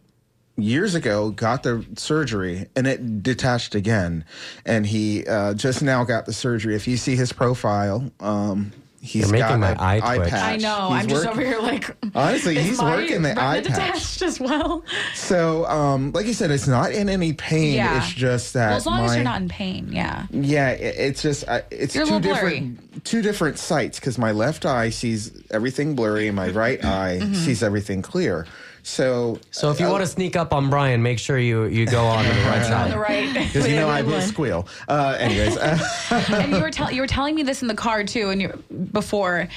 years 0.55 0.95
ago, 0.95 1.31
got 1.31 1.63
the 1.63 1.85
surgery, 1.95 2.67
and 2.75 2.85
it 2.85 3.23
detached 3.23 3.75
again. 3.75 4.25
And 4.65 4.85
he 4.85 5.25
uh, 5.25 5.53
just 5.53 5.81
now 5.81 6.03
got 6.03 6.25
the 6.25 6.33
surgery. 6.33 6.75
If 6.75 6.87
you 6.87 6.97
see 6.97 7.15
his 7.15 7.33
profile, 7.33 8.11
um, 8.19 8.71
he's 9.01 9.23
You're 9.23 9.31
making 9.31 9.47
got 9.47 9.59
my 9.59 9.71
an 9.71 9.77
eye 10.03 10.15
twitch. 10.17 10.29
patch. 10.29 10.41
I 10.53 10.57
know. 10.57 10.93
He's 10.93 11.03
I'm 11.03 11.09
just 11.09 11.25
working- 11.25 11.29
over 11.41 11.49
here 11.49 11.59
like. 11.59 11.95
Honestly, 12.15 12.57
is 12.57 12.65
he's 12.65 12.77
my 12.79 12.95
working 12.97 13.21
the 13.21 13.29
retina 13.29 13.41
eye 13.47 13.61
patch. 13.61 13.63
detached 13.67 14.21
as 14.23 14.39
well. 14.39 14.83
So, 15.13 15.65
um, 15.67 16.11
like 16.11 16.25
you 16.25 16.33
said, 16.33 16.51
it's 16.51 16.67
not 16.67 16.91
in 16.91 17.07
any 17.09 17.33
pain. 17.33 17.75
Yeah. 17.75 17.97
It's 17.97 18.13
just 18.13 18.53
that 18.53 18.69
well, 18.69 18.77
as 18.77 18.85
long 18.85 19.05
as 19.05 19.15
you're 19.15 19.23
not 19.23 19.41
in 19.41 19.47
pain, 19.49 19.89
yeah. 19.91 20.25
Yeah, 20.31 20.69
it, 20.71 20.95
it's 20.97 21.21
just 21.21 21.47
I 21.47 21.63
it's 21.71 21.95
You're 21.95 22.05
two 22.05 22.13
little 22.15 22.33
different 22.33 23.05
two 23.05 23.21
different 23.21 23.57
sights 23.59 23.99
because 23.99 24.17
my 24.17 24.31
left 24.31 24.65
eye 24.65 24.89
sees 24.89 25.31
everything 25.51 25.95
blurry 25.95 26.27
and 26.27 26.35
my 26.35 26.49
right 26.49 26.83
eye 26.83 27.19
Mhm. 27.21 27.35
sees 27.35 27.63
everything 27.63 28.01
clear. 28.01 28.45
So, 28.83 29.39
So 29.51 29.71
if 29.71 29.79
you 29.79 29.87
want 29.87 30.01
to 30.01 30.07
sneak 30.07 30.35
up 30.35 30.53
on 30.53 30.69
Bryan, 30.69 31.01
make 31.01 31.19
sure 31.19 31.37
you 31.37 31.65
you 31.65 31.85
go 31.85 32.05
on 32.05 32.23
to 32.23 32.29
the 32.29 32.41
right 32.45 32.65
side. 32.65 32.85
On 32.85 32.89
the 32.91 32.99
right. 32.99 33.33
because 33.33 33.67
you 33.67 33.75
know 33.81 33.89
I 33.89 34.01
will 34.01 34.21
squeal. 34.21 34.67
Uh, 34.87 35.15
anyways, 35.19 35.57
and 36.11 36.51
you 36.53 36.61
were 36.61 36.71
telling 36.71 36.95
you 36.95 37.01
were 37.01 37.07
telling 37.07 37.35
me 37.35 37.43
this 37.43 37.61
in 37.61 37.67
the 37.67 37.75
car 37.75 38.03
too, 38.03 38.29
and 38.29 38.41
you 38.41 38.63
before, 38.91 39.47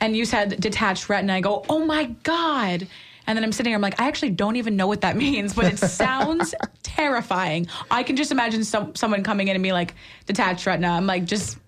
and 0.00 0.16
you 0.16 0.24
said 0.24 0.60
detached 0.60 1.08
retina. 1.08 1.34
I 1.34 1.40
go, 1.40 1.64
oh 1.68 1.84
my 1.84 2.04
god. 2.22 2.86
And 3.28 3.36
then 3.36 3.42
I'm 3.42 3.50
sitting 3.50 3.70
here, 3.70 3.76
I'm 3.76 3.82
like, 3.82 4.00
I 4.00 4.06
actually 4.06 4.30
don't 4.30 4.54
even 4.54 4.76
know 4.76 4.86
what 4.86 5.00
that 5.00 5.16
means, 5.16 5.52
but 5.52 5.64
it 5.64 5.78
sounds 5.80 6.54
terrifying. 6.84 7.66
I 7.90 8.04
can 8.04 8.14
just 8.14 8.30
imagine 8.30 8.62
some 8.62 8.94
someone 8.94 9.24
coming 9.24 9.48
in 9.48 9.56
and 9.56 9.62
be 9.64 9.72
like, 9.72 9.94
detached 10.26 10.64
retina. 10.64 10.90
I'm 10.90 11.06
like, 11.06 11.24
just 11.24 11.58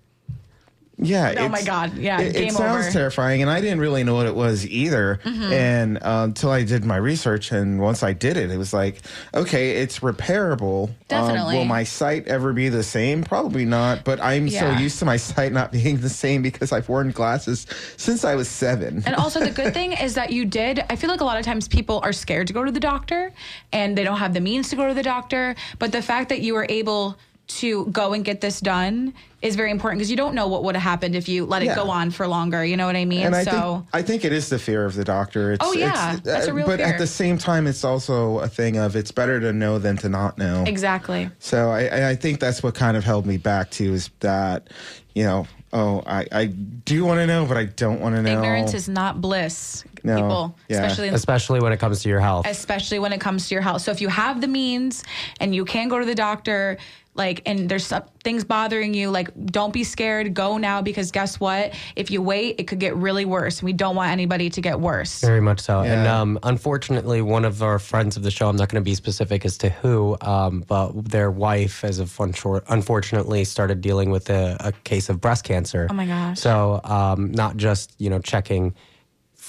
yeah. 1.01 1.33
Oh 1.37 1.49
my 1.49 1.61
God, 1.61 1.97
yeah, 1.97 2.19
it, 2.21 2.35
it 2.35 2.51
sounds 2.51 2.85
over. 2.85 2.91
terrifying, 2.91 3.41
and 3.41 3.49
I 3.49 3.61
didn't 3.61 3.79
really 3.79 4.03
know 4.03 4.15
what 4.15 4.25
it 4.25 4.35
was 4.35 4.67
either. 4.67 5.19
Mhm. 5.23 5.51
And 5.51 5.97
uh, 5.97 6.21
until 6.25 6.51
I 6.51 6.63
did 6.63 6.83
my 6.85 6.97
research, 6.97 7.51
and 7.51 7.79
once 7.79 8.03
I 8.03 8.13
did 8.13 8.37
it, 8.37 8.51
it 8.51 8.57
was 8.57 8.73
like, 8.73 9.01
okay, 9.33 9.77
it's 9.77 9.99
repairable. 9.99 10.89
Um, 10.89 10.95
Definitely. 11.07 11.55
will 11.55 11.65
my 11.65 11.83
sight 11.83 12.27
ever 12.27 12.53
be 12.53 12.69
the 12.69 12.83
same? 12.83 13.23
Probably 13.23 13.65
not. 13.65 14.03
But 14.03 14.19
I'm 14.21 14.49
so 14.49 14.71
used 14.71 14.99
to 14.99 15.05
my 15.05 15.17
sight 15.17 15.51
not 15.53 15.71
being 15.79 15.97
the 16.01 16.09
same 16.09 16.41
because 16.41 16.71
I've 16.71 16.89
worn 16.89 17.11
glasses 17.11 17.65
since 17.97 18.23
I 18.25 18.35
was 18.35 18.47
seven. 18.49 19.03
And 19.05 19.15
also, 19.15 19.39
the 19.39 19.51
good 19.51 19.73
thing 19.79 19.93
is 19.93 20.15
that 20.15 20.31
you 20.31 20.45
did. 20.45 20.83
I 20.89 20.95
feel 20.95 21.09
like 21.09 21.21
a 21.21 21.25
lot 21.25 21.39
of 21.39 21.45
times 21.45 21.67
people 21.67 21.99
are 22.03 22.13
scared 22.13 22.47
to 22.47 22.53
go 22.53 22.63
to 22.63 22.71
the 22.71 22.79
doctor 22.79 23.31
and 23.71 23.97
they 23.97 24.03
don't 24.03 24.17
have 24.19 24.33
the 24.33 24.41
means 24.41 24.69
to 24.69 24.75
go 24.75 24.87
to 24.87 24.93
the 24.93 25.03
doctor. 25.03 25.55
But 25.79 25.91
the 25.91 26.01
fact 26.01 26.29
that 26.29 26.41
you 26.41 26.53
were 26.53 26.65
able 26.69 27.17
to 27.49 27.85
go 27.87 28.13
and 28.13 28.23
get 28.23 28.41
this 28.41 28.59
done 28.59 29.13
is 29.41 29.55
very 29.55 29.71
important 29.71 29.99
because 29.99 30.11
you 30.11 30.17
don't 30.17 30.35
know 30.35 30.47
what 30.47 30.63
would 30.63 30.75
have 30.75 30.83
happened 30.83 31.15
if 31.15 31.27
you 31.27 31.45
let 31.45 31.61
it 31.61 31.65
Yeah. 31.65 31.75
go 31.75 31.89
on 31.89 32.11
for 32.11 32.27
longer. 32.27 32.63
You 32.63 32.77
know 32.77 32.85
what 32.85 32.95
I 32.95 33.05
mean? 33.05 33.25
And 33.25 33.35
I 33.35 33.43
so. 33.43 33.51
think 33.51 33.85
I 33.93 34.01
think 34.01 34.25
it 34.25 34.31
is 34.33 34.49
the 34.49 34.59
fear 34.59 34.85
of 34.85 34.95
the 34.95 35.03
doctor. 35.03 35.53
It's, 35.53 35.65
Oh, 35.65 35.73
yeah. 35.73 36.13
it's, 36.13 36.21
That's 36.23 36.47
a 36.47 36.51
uh, 36.51 36.53
real 36.53 36.67
but 36.67 36.77
fear. 36.79 36.87
at 36.87 36.97
the 36.99 37.07
same 37.07 37.37
time, 37.37 37.65
it's 37.67 37.83
also 37.83 38.39
a 38.39 38.47
thing 38.47 38.77
of 38.77 38.95
it's 38.95 39.11
better 39.11 39.39
to 39.39 39.51
know 39.53 39.79
than 39.79 39.97
to 39.97 40.09
not 40.09 40.37
know. 40.37 40.63
Exactly. 40.67 41.29
So 41.39 41.71
I- 41.71 41.85
I, 41.87 42.09
I 42.11 42.15
think 42.15 42.39
that's 42.39 42.61
what 42.61 42.75
kind 42.75 42.95
of 42.97 43.03
held 43.03 43.25
me 43.25 43.37
back 43.37 43.71
too 43.71 43.93
is 43.93 44.09
that, 44.19 44.67
you 45.15 45.23
know, 45.23 45.47
oh, 45.71 46.03
I, 46.05 46.25
I 46.31 46.45
do 46.47 47.05
want 47.05 47.19
to 47.19 47.27
know, 47.27 47.45
but 47.45 47.55
I 47.57 47.65
don't 47.65 47.99
want 48.01 48.15
to 48.15 48.21
know. 48.21 48.31
Ignorance 48.33 48.73
is 48.73 48.89
not 48.89 49.21
bliss, 49.21 49.83
No. 50.03 50.15
people. 50.15 50.57
Yeah. 50.67 50.77
Especially 50.83 51.07
in 51.09 51.13
especially 51.13 51.59
when 51.59 51.71
it 51.73 51.79
comes 51.79 52.01
to 52.03 52.09
your 52.09 52.19
health. 52.19 52.45
especially 52.47 52.99
when 52.99 53.13
it 53.13 53.21
comes 53.21 53.47
to 53.49 53.55
your 53.55 53.61
health. 53.61 53.81
So 53.81 53.91
if 53.91 54.01
you 54.01 54.09
have 54.09 54.41
the 54.41 54.47
means 54.47 55.03
and 55.39 55.53
you 55.53 55.65
can 55.65 55.89
go 55.89 55.99
to 55.99 56.05
the 56.05 56.15
doctor, 56.15 56.77
like, 57.15 57.41
and 57.45 57.67
there's 57.67 57.85
some 57.85 58.03
things 58.23 58.45
bothering 58.45 58.93
you, 58.93 59.09
like, 59.09 59.29
don't 59.47 59.73
be 59.73 59.83
scared. 59.83 60.33
Go 60.33 60.57
now 60.57 60.81
because 60.81 61.11
guess 61.11 61.37
what? 61.37 61.73
If 61.97 62.11
you 62.11 62.21
wait, 62.21 62.55
it 62.59 62.63
could 62.67 62.79
get 62.79 62.95
really 62.95 63.25
worse. 63.25 63.61
We 63.61 63.73
don't 63.73 63.95
want 63.95 64.11
anybody 64.11 64.49
to 64.51 64.61
get 64.61 64.79
worse. 64.79 65.19
Very 65.19 65.41
much 65.41 65.59
so. 65.59 65.81
And 65.81 66.07
um, 66.07 66.39
unfortunately, 66.43 67.21
one 67.21 67.43
of 67.43 67.61
our 67.61 67.77
friends 67.77 68.15
of 68.15 68.23
the 68.23 68.31
show, 68.31 68.47
I'm 68.47 68.55
not 68.55 68.69
going 68.69 68.81
to 68.81 68.85
be 68.85 68.95
specific 68.95 69.43
as 69.43 69.57
to 69.57 69.69
who, 69.69 70.15
um, 70.21 70.63
but 70.65 70.91
their 71.09 71.29
wife, 71.29 71.83
as 71.83 71.99
of 71.99 72.09
unfor- 72.15 72.63
unfortunately, 72.69 73.43
started 73.43 73.81
dealing 73.81 74.11
with 74.11 74.29
a, 74.29 74.55
a 74.61 74.71
case 74.83 75.09
of 75.09 75.19
breast 75.19 75.43
cancer. 75.43 75.87
Oh 75.89 75.93
my 75.93 76.05
gosh. 76.05 76.39
So 76.39 76.79
um, 76.85 77.31
not 77.31 77.57
just, 77.57 77.95
you 77.97 78.09
know, 78.09 78.19
checking 78.19 78.75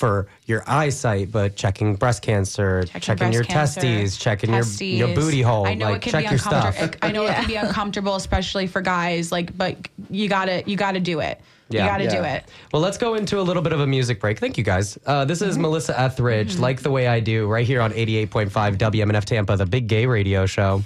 for 0.00 0.28
your 0.46 0.64
eyesight, 0.66 1.30
but 1.30 1.56
checking 1.56 1.94
breast 1.94 2.22
cancer, 2.22 2.84
checking, 2.84 3.16
breast 3.16 3.34
your 3.34 3.44
cancer, 3.44 3.80
testes, 3.82 4.16
checking 4.16 4.50
your, 4.50 4.64
your 4.64 5.14
booty 5.14 5.42
hole. 5.42 5.66
I 5.66 5.74
know 5.74 5.90
like, 5.90 5.96
it 5.96 6.02
can 6.02 6.12
check 6.12 6.24
be 6.24 6.30
your 6.30 6.38
stuff. 6.38 6.74
uncomfortable. 6.74 7.06
I 7.06 7.12
know 7.12 7.26
it 7.26 7.34
can 7.34 7.46
be 7.46 7.56
uncomfortable, 7.66 8.14
especially 8.16 8.66
for 8.66 8.80
guys. 8.80 9.30
Like, 9.30 9.54
but 9.58 9.76
you 10.08 10.26
gotta, 10.26 10.62
you 10.64 10.78
gotta 10.78 11.00
do 11.00 11.20
it. 11.20 11.38
You 11.68 11.80
gotta 11.80 12.08
do 12.08 12.22
it. 12.22 12.44
Well, 12.72 12.80
let's 12.80 12.96
go 12.96 13.14
into 13.14 13.38
a 13.40 13.42
little 13.42 13.62
bit 13.62 13.74
of 13.74 13.80
a 13.80 13.86
music 13.86 14.20
break. 14.20 14.38
Thank 14.38 14.56
you, 14.56 14.64
guys. 14.64 14.98
Uh, 15.04 15.26
this 15.26 15.42
is 15.42 15.58
Melissa 15.58 15.98
Etheridge, 16.00 16.58
Like 16.58 16.80
the 16.80 16.90
Way 16.90 17.06
I 17.06 17.20
Do, 17.20 17.46
right 17.46 17.66
here 17.66 17.82
on 17.82 17.92
88.5 17.92 18.50
WMNF 18.78 19.24
Tampa, 19.24 19.56
the 19.56 19.66
big 19.66 19.86
gay 19.86 20.06
radio 20.06 20.46
show. 20.46 20.82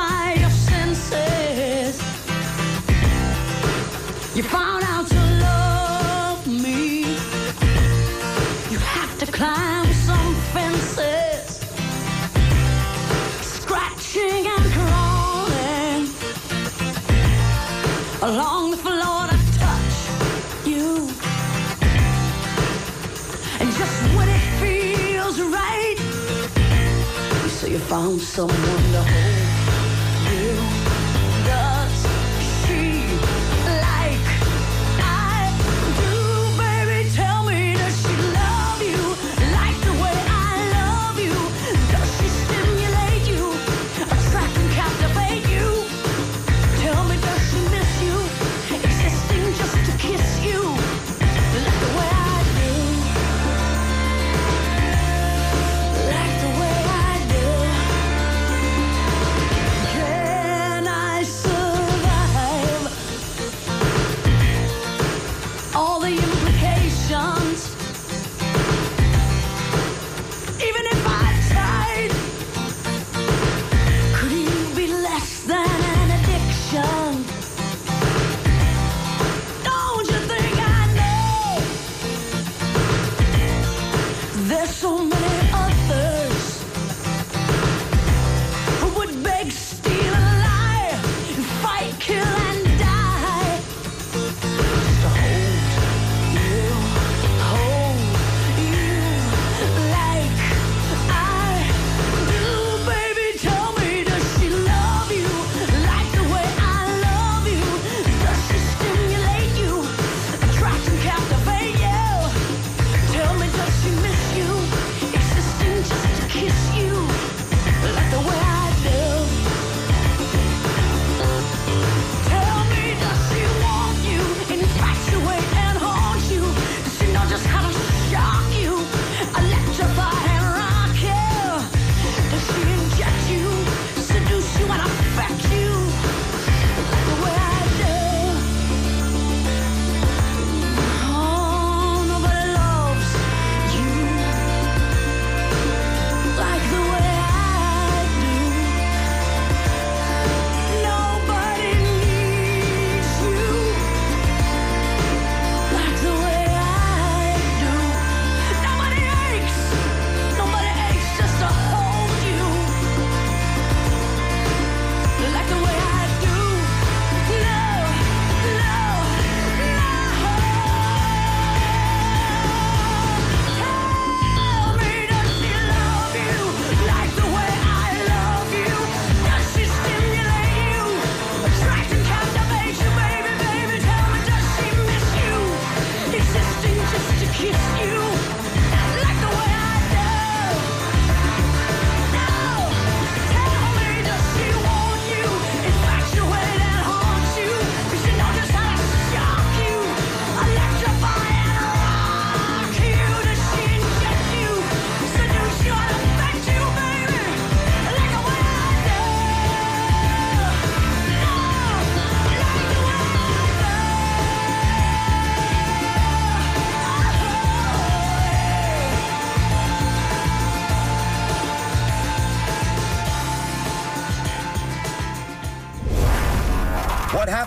Satisfy 0.00 0.40
your 0.40 0.50
senses? 0.50 2.00
You 4.34 4.42
found 4.42 4.84
out 4.84 5.06
to 5.08 5.20
love 5.42 6.46
me. 6.46 7.00
You 8.70 8.78
have 8.78 9.18
to 9.18 9.26
climb 9.26 9.92
some 9.92 10.34
fences, 10.52 11.60
scratching 13.40 14.46
and 14.46 14.64
crawling 14.76 16.08
along 18.22 18.70
the 18.70 18.76
floor 18.76 19.26
to 19.30 19.38
touch 19.58 19.96
you. 20.66 21.08
And 23.60 23.70
just 23.72 24.02
when 24.16 24.28
it 24.28 24.44
feels 24.60 25.40
right, 25.40 25.96
say 27.48 27.72
you 27.72 27.78
found 27.78 28.20
someone 28.20 28.92
to 28.92 29.02
hold 29.02 29.39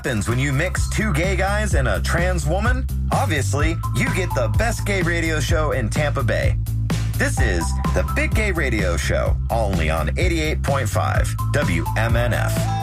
happens 0.04 0.28
when 0.28 0.38
you 0.38 0.52
mix 0.52 0.90
two 0.90 1.14
gay 1.14 1.34
guys 1.34 1.76
and 1.76 1.88
a 1.88 2.02
trans 2.02 2.46
woman? 2.46 2.86
Obviously, 3.14 3.78
you 3.96 4.14
get 4.14 4.28
the 4.36 4.50
best 4.58 4.86
gay 4.86 5.02
radio 5.02 5.40
show 5.40 5.72
in 5.72 5.90
Tampa 5.90 6.22
Bay. 6.22 6.58
This 7.18 7.40
is 7.40 7.64
the 7.94 8.04
Big 8.14 8.36
Gay 8.36 8.52
Radio 8.52 8.98
Show, 8.98 9.38
only 9.50 9.90
on 9.90 10.10
88.5 10.10 11.36
WMNF. 11.54 12.83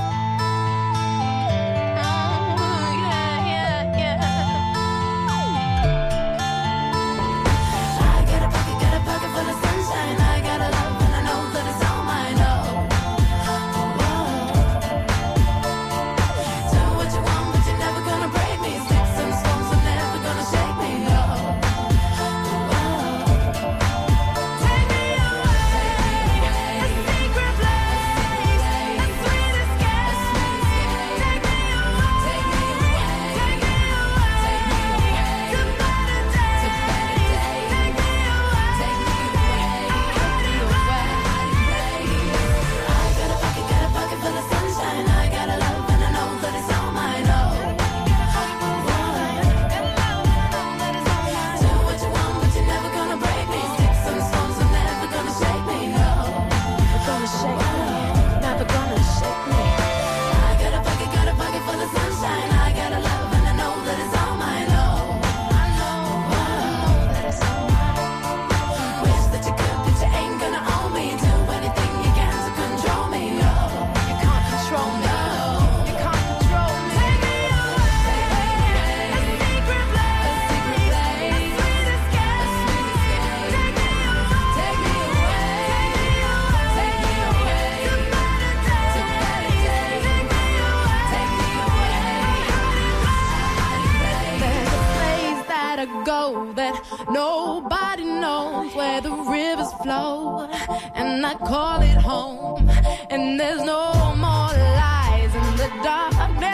Nobody 97.11 98.05
knows 98.05 98.75
where 98.75 99.01
the 99.01 99.11
rivers 99.11 99.73
flow, 99.83 100.49
and 100.95 101.25
I 101.25 101.35
call 101.35 101.81
it 101.83 101.99
home. 102.11 102.69
And 103.11 103.39
there's 103.39 103.63
no 103.63 104.15
more 104.17 104.55
lies, 104.81 105.35
in 105.35 105.57
the 105.57 105.71
darkness 105.83 106.50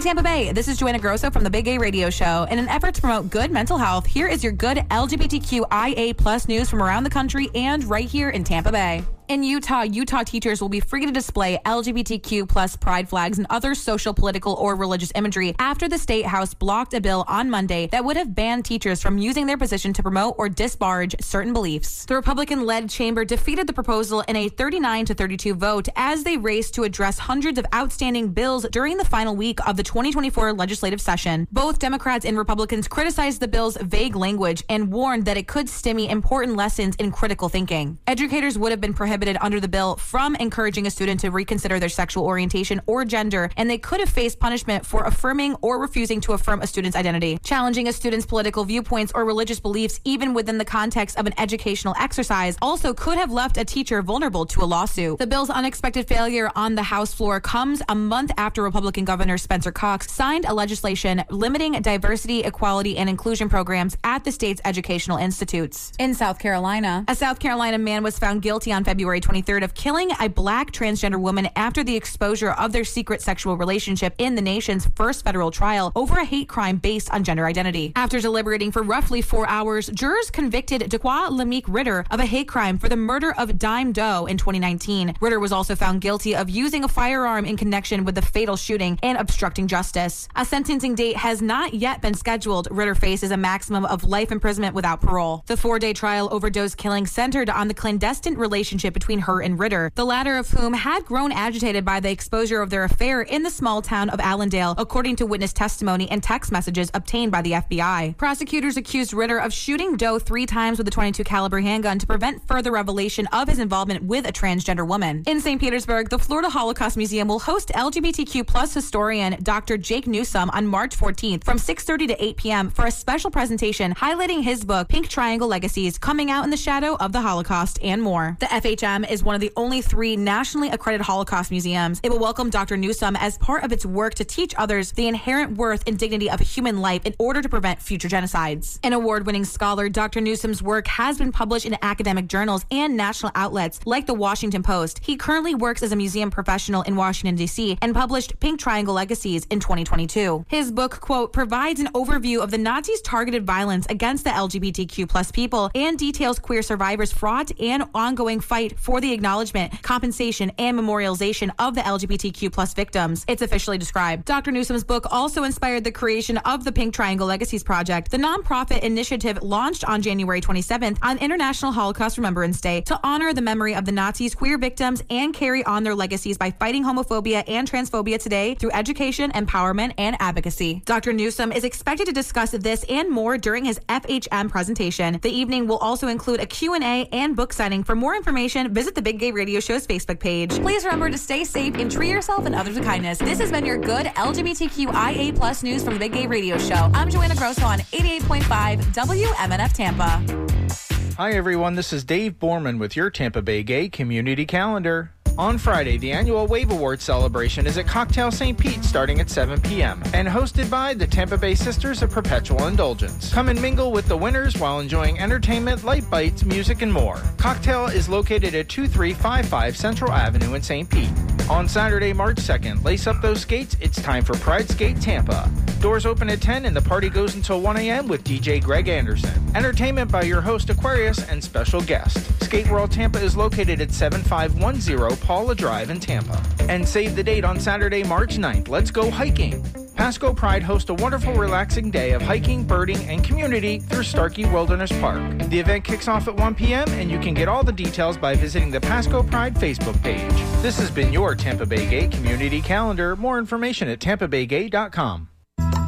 Hey 0.00 0.04
Tampa 0.04 0.22
Bay, 0.22 0.50
this 0.52 0.66
is 0.66 0.78
Joanna 0.78 0.98
Grosso 0.98 1.30
from 1.30 1.44
the 1.44 1.50
Big 1.50 1.66
Gay 1.66 1.76
Radio 1.76 2.08
Show. 2.08 2.46
In 2.50 2.58
an 2.58 2.70
effort 2.70 2.94
to 2.94 3.02
promote 3.02 3.28
good 3.28 3.50
mental 3.50 3.76
health, 3.76 4.06
here 4.06 4.26
is 4.26 4.42
your 4.42 4.54
good 4.54 4.78
LGBTQIA 4.78 6.16
plus 6.16 6.48
news 6.48 6.70
from 6.70 6.82
around 6.82 7.04
the 7.04 7.10
country 7.10 7.50
and 7.54 7.84
right 7.84 8.08
here 8.08 8.30
in 8.30 8.42
Tampa 8.42 8.72
Bay. 8.72 9.04
In 9.30 9.44
Utah, 9.44 9.82
Utah 9.82 10.24
teachers 10.24 10.60
will 10.60 10.68
be 10.68 10.80
free 10.80 11.06
to 11.06 11.12
display 11.12 11.56
LGBTQ 11.64 12.48
plus 12.48 12.74
pride 12.74 13.08
flags 13.08 13.38
and 13.38 13.46
other 13.48 13.76
social, 13.76 14.12
political, 14.12 14.54
or 14.54 14.74
religious 14.74 15.12
imagery 15.14 15.54
after 15.60 15.88
the 15.88 15.98
state 15.98 16.26
house 16.26 16.52
blocked 16.52 16.94
a 16.94 17.00
bill 17.00 17.24
on 17.28 17.48
Monday 17.48 17.86
that 17.92 18.04
would 18.04 18.16
have 18.16 18.34
banned 18.34 18.64
teachers 18.64 19.00
from 19.00 19.18
using 19.18 19.46
their 19.46 19.56
position 19.56 19.92
to 19.92 20.02
promote 20.02 20.34
or 20.36 20.48
disparage 20.48 21.14
certain 21.20 21.52
beliefs. 21.52 22.06
The 22.06 22.16
Republican-led 22.16 22.90
chamber 22.90 23.24
defeated 23.24 23.68
the 23.68 23.72
proposal 23.72 24.22
in 24.22 24.34
a 24.34 24.48
39 24.48 25.04
to 25.04 25.14
32 25.14 25.54
vote 25.54 25.88
as 25.94 26.24
they 26.24 26.36
raced 26.36 26.74
to 26.74 26.82
address 26.82 27.20
hundreds 27.20 27.56
of 27.56 27.66
outstanding 27.72 28.32
bills 28.32 28.66
during 28.72 28.96
the 28.96 29.04
final 29.04 29.36
week 29.36 29.60
of 29.64 29.76
the 29.76 29.84
2024 29.84 30.54
legislative 30.54 31.00
session. 31.00 31.46
Both 31.52 31.78
Democrats 31.78 32.24
and 32.24 32.36
Republicans 32.36 32.88
criticized 32.88 33.38
the 33.38 33.46
bill's 33.46 33.76
vague 33.76 34.16
language 34.16 34.64
and 34.68 34.90
warned 34.90 35.24
that 35.26 35.36
it 35.36 35.46
could 35.46 35.68
stymie 35.68 36.10
important 36.10 36.56
lessons 36.56 36.96
in 36.96 37.12
critical 37.12 37.48
thinking. 37.48 37.96
Educators 38.08 38.58
would 38.58 38.72
have 38.72 38.80
been 38.80 38.92
prohibited 38.92 39.19
under 39.40 39.60
the 39.60 39.68
bill 39.68 39.96
from 39.96 40.34
encouraging 40.36 40.86
a 40.86 40.90
student 40.90 41.20
to 41.20 41.30
reconsider 41.30 41.78
their 41.78 41.88
sexual 41.88 42.24
orientation 42.24 42.80
or 42.86 43.04
gender, 43.04 43.50
and 43.56 43.68
they 43.68 43.78
could 43.78 44.00
have 44.00 44.08
faced 44.08 44.38
punishment 44.38 44.86
for 44.86 45.04
affirming 45.04 45.54
or 45.62 45.80
refusing 45.80 46.20
to 46.20 46.32
affirm 46.32 46.62
a 46.62 46.66
student's 46.66 46.96
identity. 46.96 47.38
Challenging 47.44 47.88
a 47.88 47.92
student's 47.92 48.26
political 48.26 48.64
viewpoints 48.64 49.12
or 49.14 49.24
religious 49.24 49.60
beliefs, 49.60 50.00
even 50.04 50.32
within 50.32 50.58
the 50.58 50.64
context 50.64 51.18
of 51.18 51.26
an 51.26 51.34
educational 51.38 51.94
exercise, 51.98 52.56
also 52.62 52.94
could 52.94 53.18
have 53.18 53.30
left 53.30 53.56
a 53.56 53.64
teacher 53.64 54.00
vulnerable 54.02 54.46
to 54.46 54.62
a 54.62 54.64
lawsuit. 54.64 55.18
The 55.18 55.26
bill's 55.26 55.50
unexpected 55.50 56.06
failure 56.06 56.50
on 56.56 56.74
the 56.74 56.82
House 56.82 57.12
floor 57.12 57.40
comes 57.40 57.82
a 57.88 57.94
month 57.94 58.30
after 58.38 58.62
Republican 58.62 59.04
Governor 59.04 59.36
Spencer 59.38 59.72
Cox 59.72 60.10
signed 60.10 60.44
a 60.46 60.54
legislation 60.54 61.24
limiting 61.30 61.72
diversity, 61.82 62.40
equality, 62.40 62.96
and 62.96 63.08
inclusion 63.08 63.48
programs 63.48 63.96
at 64.04 64.24
the 64.24 64.30
state's 64.30 64.60
educational 64.64 65.18
institutes. 65.18 65.92
In 65.98 66.14
South 66.14 66.38
Carolina, 66.38 67.04
a 67.08 67.14
South 67.16 67.40
Carolina 67.40 67.78
man 67.78 68.02
was 68.02 68.18
found 68.18 68.42
guilty 68.42 68.72
on 68.72 68.84
February 68.84 69.09
February 69.10 69.42
23rd 69.42 69.64
of 69.64 69.74
killing 69.74 70.10
a 70.20 70.28
black 70.28 70.70
transgender 70.70 71.18
woman 71.20 71.48
after 71.56 71.82
the 71.82 71.96
exposure 71.96 72.52
of 72.52 72.70
their 72.70 72.84
secret 72.84 73.20
sexual 73.20 73.56
relationship 73.56 74.14
in 74.18 74.36
the 74.36 74.40
nation's 74.40 74.86
first 74.94 75.24
federal 75.24 75.50
trial 75.50 75.90
over 75.96 76.20
a 76.20 76.24
hate 76.24 76.48
crime 76.48 76.76
based 76.76 77.10
on 77.10 77.24
gender 77.24 77.44
identity. 77.44 77.92
After 77.96 78.20
deliberating 78.20 78.70
for 78.70 78.84
roughly 78.84 79.20
four 79.20 79.48
hours, 79.48 79.88
jurors 79.88 80.30
convicted 80.30 80.82
Daqua 80.82 81.28
Lameek 81.28 81.64
Ritter 81.66 82.04
of 82.12 82.20
a 82.20 82.24
hate 82.24 82.46
crime 82.46 82.78
for 82.78 82.88
the 82.88 82.94
murder 82.94 83.34
of 83.36 83.58
Dime 83.58 83.90
Doe 83.90 84.26
in 84.26 84.36
2019. 84.36 85.16
Ritter 85.20 85.40
was 85.40 85.50
also 85.50 85.74
found 85.74 86.00
guilty 86.00 86.36
of 86.36 86.48
using 86.48 86.84
a 86.84 86.88
firearm 86.88 87.44
in 87.44 87.56
connection 87.56 88.04
with 88.04 88.14
the 88.14 88.22
fatal 88.22 88.56
shooting 88.56 88.96
and 89.02 89.18
obstructing 89.18 89.66
justice. 89.66 90.28
A 90.36 90.44
sentencing 90.44 90.94
date 90.94 91.16
has 91.16 91.42
not 91.42 91.74
yet 91.74 92.00
been 92.00 92.14
scheduled. 92.14 92.68
Ritter 92.70 92.94
faces 92.94 93.32
a 93.32 93.36
maximum 93.36 93.84
of 93.86 94.04
life 94.04 94.30
imprisonment 94.30 94.76
without 94.76 95.00
parole. 95.00 95.42
The 95.48 95.56
four 95.56 95.80
day 95.80 95.94
trial 95.94 96.28
over 96.30 96.48
Doe's 96.48 96.76
killing 96.76 97.08
centered 97.08 97.50
on 97.50 97.66
the 97.66 97.74
clandestine 97.74 98.36
relationship 98.36 98.99
between 99.00 99.20
her 99.20 99.40
and 99.40 99.58
Ritter, 99.58 99.90
the 99.94 100.04
latter 100.04 100.36
of 100.36 100.50
whom 100.50 100.74
had 100.74 101.06
grown 101.06 101.32
agitated 101.32 101.86
by 101.86 102.00
the 102.00 102.10
exposure 102.10 102.60
of 102.60 102.68
their 102.68 102.84
affair 102.84 103.22
in 103.22 103.42
the 103.42 103.50
small 103.50 103.80
town 103.80 104.10
of 104.10 104.20
Allendale, 104.20 104.74
according 104.76 105.16
to 105.16 105.26
witness 105.26 105.54
testimony 105.54 106.08
and 106.10 106.22
text 106.22 106.52
messages 106.52 106.90
obtained 106.92 107.32
by 107.32 107.40
the 107.40 107.52
FBI. 107.52 108.14
Prosecutors 108.18 108.76
accused 108.76 109.14
Ritter 109.14 109.38
of 109.38 109.54
shooting 109.54 109.96
Doe 109.96 110.18
three 110.18 110.44
times 110.44 110.76
with 110.76 110.86
a 110.86 110.90
22 110.90 111.24
caliber 111.24 111.60
handgun 111.60 111.98
to 111.98 112.06
prevent 112.06 112.46
further 112.46 112.70
revelation 112.70 113.26
of 113.28 113.48
his 113.48 113.58
involvement 113.58 114.04
with 114.04 114.26
a 114.26 114.32
transgender 114.32 114.86
woman. 114.86 115.22
In 115.26 115.40
St. 115.40 115.58
Petersburg, 115.58 116.10
the 116.10 116.18
Florida 116.18 116.50
Holocaust 116.50 116.98
Museum 116.98 117.26
will 117.26 117.38
host 117.38 117.70
LGBTQ 117.74 118.46
plus 118.46 118.74
historian 118.74 119.42
Dr. 119.42 119.78
Jake 119.78 120.06
Newsome 120.06 120.50
on 120.50 120.66
March 120.66 120.94
14th 120.94 121.42
from 121.42 121.56
6:30 121.56 122.08
to 122.08 122.22
8 122.22 122.36
p.m. 122.36 122.70
for 122.70 122.84
a 122.84 122.90
special 122.90 123.30
presentation 123.30 123.94
highlighting 123.94 124.42
his 124.42 124.62
book 124.62 124.88
Pink 124.88 125.08
Triangle 125.08 125.48
Legacies: 125.48 125.96
Coming 125.96 126.30
Out 126.30 126.44
in 126.44 126.50
the 126.50 126.58
Shadow 126.58 126.96
of 126.96 127.12
the 127.12 127.22
Holocaust 127.22 127.78
and 127.82 128.02
more. 128.02 128.36
The 128.40 128.46
FHM 128.46 128.89
is 128.90 129.22
one 129.22 129.34
of 129.34 129.40
the 129.40 129.52
only 129.56 129.80
three 129.80 130.16
nationally 130.16 130.68
accredited 130.68 131.06
Holocaust 131.06 131.50
museums. 131.50 132.00
It 132.02 132.10
will 132.10 132.18
welcome 132.18 132.50
Dr. 132.50 132.76
Newsome 132.76 133.14
as 133.16 133.38
part 133.38 133.62
of 133.62 133.70
its 133.72 133.86
work 133.86 134.14
to 134.14 134.24
teach 134.24 134.52
others 134.58 134.92
the 134.92 135.06
inherent 135.06 135.56
worth 135.56 135.84
and 135.86 135.96
dignity 135.96 136.28
of 136.28 136.40
human 136.40 136.80
life 136.80 137.06
in 137.06 137.14
order 137.18 137.40
to 137.40 137.48
prevent 137.48 137.80
future 137.80 138.08
genocides. 138.08 138.80
An 138.82 138.92
award-winning 138.92 139.44
scholar, 139.44 139.88
Dr. 139.88 140.20
Newsome's 140.20 140.62
work 140.62 140.88
has 140.88 141.18
been 141.18 141.30
published 141.30 141.66
in 141.66 141.76
academic 141.82 142.26
journals 142.26 142.66
and 142.70 142.96
national 142.96 143.30
outlets 143.34 143.78
like 143.86 144.06
the 144.06 144.14
Washington 144.14 144.62
Post. 144.62 145.00
He 145.04 145.16
currently 145.16 145.54
works 145.54 145.82
as 145.82 145.92
a 145.92 145.96
museum 145.96 146.30
professional 146.30 146.82
in 146.82 146.96
Washington 146.96 147.36
D.C. 147.36 147.78
and 147.80 147.94
published 147.94 148.40
Pink 148.40 148.58
Triangle 148.58 148.94
Legacies 148.94 149.44
in 149.50 149.60
2022. 149.60 150.46
His 150.48 150.72
book, 150.72 151.00
quote, 151.00 151.32
provides 151.32 151.78
an 151.78 151.88
overview 151.94 152.42
of 152.42 152.50
the 152.50 152.58
Nazis' 152.58 153.00
targeted 153.02 153.46
violence 153.46 153.86
against 153.88 154.24
the 154.24 154.30
LGBTQ 154.30 155.08
plus 155.08 155.30
people 155.30 155.70
and 155.74 155.98
details 155.98 156.38
queer 156.38 156.62
survivors' 156.62 157.12
fraught 157.12 157.52
and 157.60 157.84
ongoing 157.94 158.40
fight 158.40 158.69
for 158.78 159.00
the 159.00 159.12
acknowledgement, 159.12 159.82
compensation, 159.82 160.50
and 160.58 160.78
memorialization 160.78 161.50
of 161.58 161.74
the 161.74 161.80
LGBTQ 161.80 162.52
plus 162.52 162.74
victims. 162.74 163.24
It's 163.28 163.42
officially 163.42 163.78
described. 163.78 164.24
Dr. 164.24 164.50
Newsome's 164.50 164.84
book 164.84 165.06
also 165.10 165.44
inspired 165.44 165.84
the 165.84 165.92
creation 165.92 166.38
of 166.38 166.64
the 166.64 166.72
Pink 166.72 166.94
Triangle 166.94 167.26
Legacies 167.26 167.62
Project, 167.62 168.10
the 168.10 168.16
nonprofit 168.16 168.80
initiative 168.80 169.42
launched 169.42 169.84
on 169.84 170.02
January 170.02 170.40
27th 170.40 170.98
on 171.02 171.18
International 171.18 171.72
Holocaust 171.72 172.18
Remembrance 172.18 172.60
Day 172.60 172.80
to 172.82 172.98
honor 173.02 173.32
the 173.32 173.42
memory 173.42 173.74
of 173.74 173.84
the 173.84 173.92
Nazis' 173.92 174.34
queer 174.34 174.58
victims 174.58 175.02
and 175.10 175.32
carry 175.34 175.64
on 175.64 175.82
their 175.82 175.94
legacies 175.94 176.36
by 176.36 176.50
fighting 176.50 176.84
homophobia 176.84 177.44
and 177.48 177.70
transphobia 177.70 178.20
today 178.20 178.54
through 178.54 178.72
education, 178.72 179.30
empowerment, 179.32 179.94
and 179.98 180.16
advocacy. 180.20 180.82
Dr. 180.84 181.12
Newsom 181.12 181.52
is 181.52 181.64
expected 181.64 182.06
to 182.06 182.12
discuss 182.12 182.50
this 182.50 182.84
and 182.88 183.10
more 183.10 183.38
during 183.38 183.64
his 183.64 183.78
FHM 183.88 184.50
presentation. 184.50 185.18
The 185.22 185.30
evening 185.30 185.66
will 185.66 185.78
also 185.78 186.08
include 186.08 186.40
a 186.40 186.46
Q&A 186.46 187.08
and 187.12 187.36
book 187.36 187.52
signing. 187.52 187.84
For 187.84 187.94
more 187.94 188.14
information, 188.14 188.59
visit 188.68 188.94
the 188.94 189.02
Big 189.02 189.18
Gay 189.18 189.30
Radio 189.30 189.60
Show's 189.60 189.86
Facebook 189.86 190.20
page. 190.20 190.50
Please 190.60 190.84
remember 190.84 191.08
to 191.10 191.18
stay 191.18 191.44
safe 191.44 191.74
and 191.76 191.90
treat 191.90 192.10
yourself 192.10 192.46
and 192.46 192.54
others 192.54 192.74
with 192.74 192.84
kindness. 192.84 193.18
This 193.18 193.38
has 193.38 193.50
been 193.50 193.64
your 193.64 193.78
good 193.78 194.06
LGBTQIA 194.06 195.34
plus 195.36 195.62
news 195.62 195.82
from 195.82 195.94
the 195.94 196.00
Big 196.00 196.12
Gay 196.12 196.26
Radio 196.26 196.58
Show. 196.58 196.90
I'm 196.94 197.08
Joanna 197.08 197.36
Grosso 197.36 197.64
on 197.64 197.78
88.5 197.78 198.82
WMNF 198.94 199.72
Tampa. 199.72 201.14
Hi, 201.16 201.32
everyone. 201.32 201.74
This 201.74 201.92
is 201.92 202.02
Dave 202.02 202.38
Borman 202.38 202.78
with 202.78 202.96
your 202.96 203.10
Tampa 203.10 203.42
Bay 203.42 203.62
Gay 203.62 203.88
Community 203.88 204.46
Calendar. 204.46 205.12
On 205.40 205.56
Friday, 205.56 205.96
the 205.96 206.12
annual 206.12 206.46
Wave 206.46 206.70
Award 206.70 207.00
celebration 207.00 207.66
is 207.66 207.78
at 207.78 207.86
Cocktail 207.86 208.30
St. 208.30 208.58
Pete 208.58 208.84
starting 208.84 209.20
at 209.20 209.30
7 209.30 209.58
p.m. 209.62 210.02
and 210.12 210.28
hosted 210.28 210.68
by 210.68 210.92
the 210.92 211.06
Tampa 211.06 211.38
Bay 211.38 211.54
Sisters 211.54 212.02
of 212.02 212.10
Perpetual 212.10 212.66
Indulgence. 212.66 213.32
Come 213.32 213.48
and 213.48 213.58
mingle 213.62 213.90
with 213.90 214.06
the 214.06 214.18
winners 214.18 214.58
while 214.58 214.80
enjoying 214.80 215.18
entertainment, 215.18 215.82
light 215.82 216.08
bites, 216.10 216.44
music, 216.44 216.82
and 216.82 216.92
more. 216.92 217.22
Cocktail 217.38 217.86
is 217.86 218.06
located 218.06 218.54
at 218.54 218.68
2355 218.68 219.78
Central 219.78 220.12
Avenue 220.12 220.52
in 220.52 220.62
St. 220.62 220.90
Pete. 220.90 221.08
On 221.50 221.66
Saturday, 221.66 222.12
March 222.12 222.36
2nd, 222.36 222.84
lace 222.84 223.08
up 223.08 223.20
those 223.20 223.40
skates. 223.40 223.76
It's 223.80 224.00
time 224.00 224.24
for 224.24 224.34
Pride 224.34 224.68
Skate 224.68 225.00
Tampa. 225.00 225.50
Doors 225.80 226.06
open 226.06 226.30
at 226.30 226.40
10 226.40 226.64
and 226.64 226.76
the 226.76 226.80
party 226.80 227.10
goes 227.10 227.34
until 227.34 227.60
1 227.60 227.76
a.m. 227.76 228.06
with 228.06 228.22
DJ 228.22 228.62
Greg 228.62 228.86
Anderson. 228.86 229.32
Entertainment 229.56 230.12
by 230.12 230.22
your 230.22 230.40
host 230.40 230.70
Aquarius 230.70 231.28
and 231.28 231.42
special 231.42 231.80
guest. 231.80 232.18
Skate 232.44 232.70
World 232.70 232.92
Tampa 232.92 233.20
is 233.20 233.36
located 233.36 233.80
at 233.80 233.90
7510 233.90 235.16
Paula 235.26 235.56
Drive 235.56 235.90
in 235.90 235.98
Tampa. 235.98 236.40
And 236.68 236.88
save 236.88 237.16
the 237.16 237.24
date 237.24 237.44
on 237.44 237.58
Saturday, 237.58 238.04
March 238.04 238.36
9th. 238.36 238.68
Let's 238.68 238.92
go 238.92 239.10
hiking. 239.10 239.64
Pasco 239.94 240.32
Pride 240.32 240.62
hosts 240.62 240.90
a 240.90 240.94
wonderful, 240.94 241.34
relaxing 241.34 241.90
day 241.90 242.12
of 242.12 242.22
hiking, 242.22 242.64
birding, 242.64 243.02
and 243.08 243.24
community 243.24 243.78
through 243.78 244.02
Starkey 244.02 244.44
Wilderness 244.44 244.92
Park. 245.00 245.20
The 245.48 245.58
event 245.58 245.84
kicks 245.84 246.08
off 246.08 246.28
at 246.28 246.36
1 246.36 246.54
p.m., 246.54 246.88
and 246.90 247.10
you 247.10 247.18
can 247.18 247.34
get 247.34 247.48
all 247.48 247.62
the 247.62 247.72
details 247.72 248.18
by 248.18 248.34
visiting 248.34 248.70
the 248.70 248.80
Pasco 248.80 249.22
Pride 249.22 249.54
Facebook 249.54 250.00
page. 250.02 250.30
This 250.62 250.78
has 250.78 250.90
been 250.90 251.12
your 251.12 251.34
Tampa 251.34 251.66
Bay 251.66 251.88
Gay 251.88 252.08
Community 252.08 252.60
Calendar. 252.60 253.16
More 253.16 253.38
information 253.38 253.88
at 253.88 253.98
tampabaygay.com. 253.98 255.29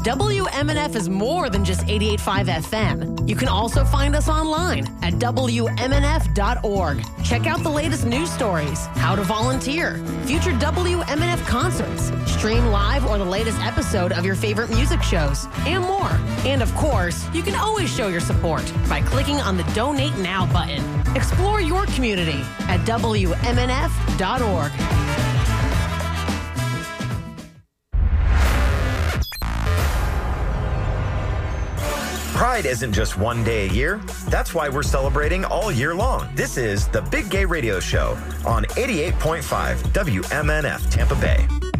WMNF 0.02 0.96
is 0.96 1.08
more 1.08 1.48
than 1.48 1.64
just 1.64 1.82
88.5 1.86 2.46
FM. 2.46 3.28
You 3.28 3.36
can 3.36 3.46
also 3.46 3.84
find 3.84 4.16
us 4.16 4.28
online 4.28 4.88
at 5.00 5.14
WMNF.org. 5.14 7.04
Check 7.22 7.46
out 7.46 7.62
the 7.62 7.70
latest 7.70 8.04
news 8.04 8.28
stories, 8.28 8.86
how 8.96 9.14
to 9.14 9.22
volunteer, 9.22 9.98
future 10.24 10.50
WMNF 10.50 11.46
concerts, 11.46 12.10
stream 12.28 12.66
live 12.66 13.06
or 13.06 13.16
the 13.16 13.24
latest 13.24 13.60
episode 13.60 14.10
of 14.10 14.24
your 14.26 14.34
favorite 14.34 14.70
music 14.70 15.04
shows, 15.04 15.46
and 15.66 15.84
more. 15.84 16.10
And 16.44 16.62
of 16.62 16.74
course, 16.74 17.32
you 17.32 17.42
can 17.42 17.54
always 17.54 17.88
show 17.94 18.08
your 18.08 18.20
support 18.20 18.64
by 18.88 19.02
clicking 19.02 19.36
on 19.36 19.56
the 19.56 19.64
Donate 19.72 20.18
Now 20.18 20.52
button. 20.52 20.82
Explore 21.14 21.60
your 21.60 21.86
community 21.86 22.40
at 22.66 22.80
WMNF.org. 22.80 23.32
Pride 32.42 32.66
isn't 32.66 32.92
just 32.92 33.16
one 33.16 33.44
day 33.44 33.68
a 33.68 33.72
year. 33.72 34.00
That's 34.26 34.52
why 34.52 34.68
we're 34.68 34.82
celebrating 34.82 35.44
all 35.44 35.70
year 35.70 35.94
long. 35.94 36.28
This 36.34 36.56
is 36.56 36.88
the 36.88 37.02
Big 37.02 37.30
Gay 37.30 37.44
Radio 37.44 37.78
Show 37.78 38.18
on 38.44 38.64
88.5 38.64 39.76
WMNF 39.92 40.90
Tampa 40.90 41.14
Bay. 41.14 41.71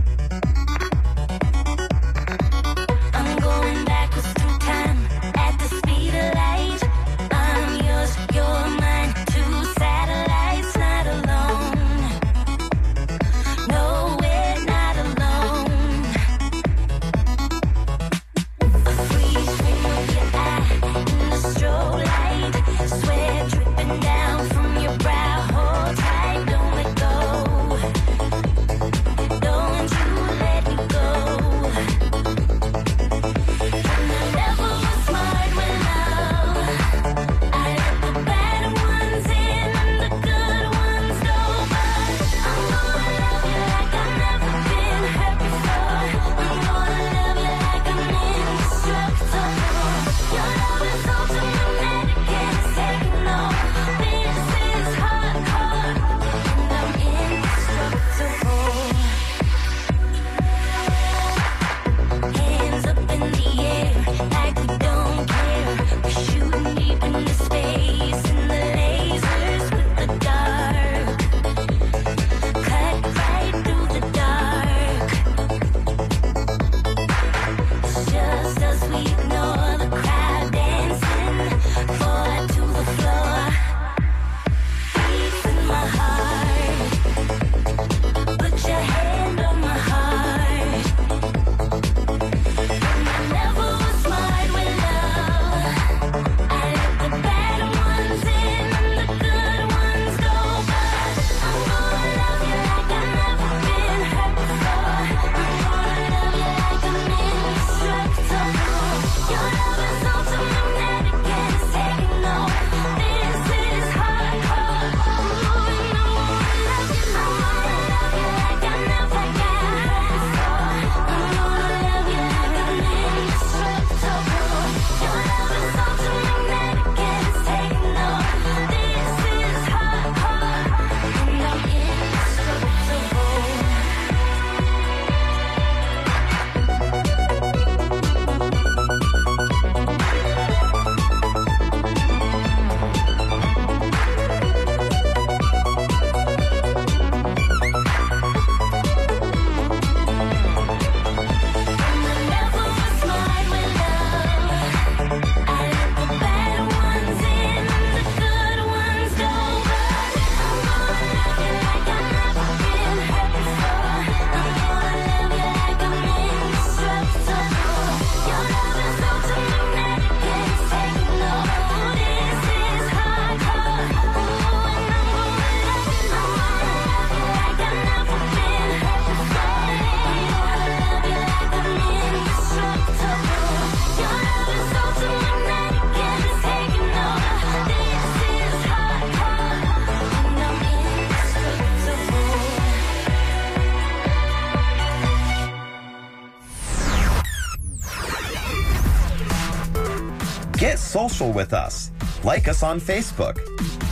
Social 201.09 201.33
with 201.33 201.53
us. 201.53 201.91
Like 202.23 202.47
us 202.47 202.62
on 202.62 202.81
Facebook. 202.81 203.37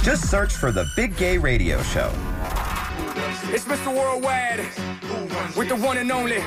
Just 0.05 0.31
search 0.31 0.53
for 0.53 0.71
The 0.71 0.87
Big 0.95 1.17
Gay 1.17 1.39
Radio 1.39 1.83
Show. 1.83 2.09
It's 3.55 3.65
Mr. 3.65 3.91
Worldwide 3.93 4.61
with 5.57 5.69
the 5.69 5.77
one 5.77 5.99
and 5.99 6.13
only 6.13 6.39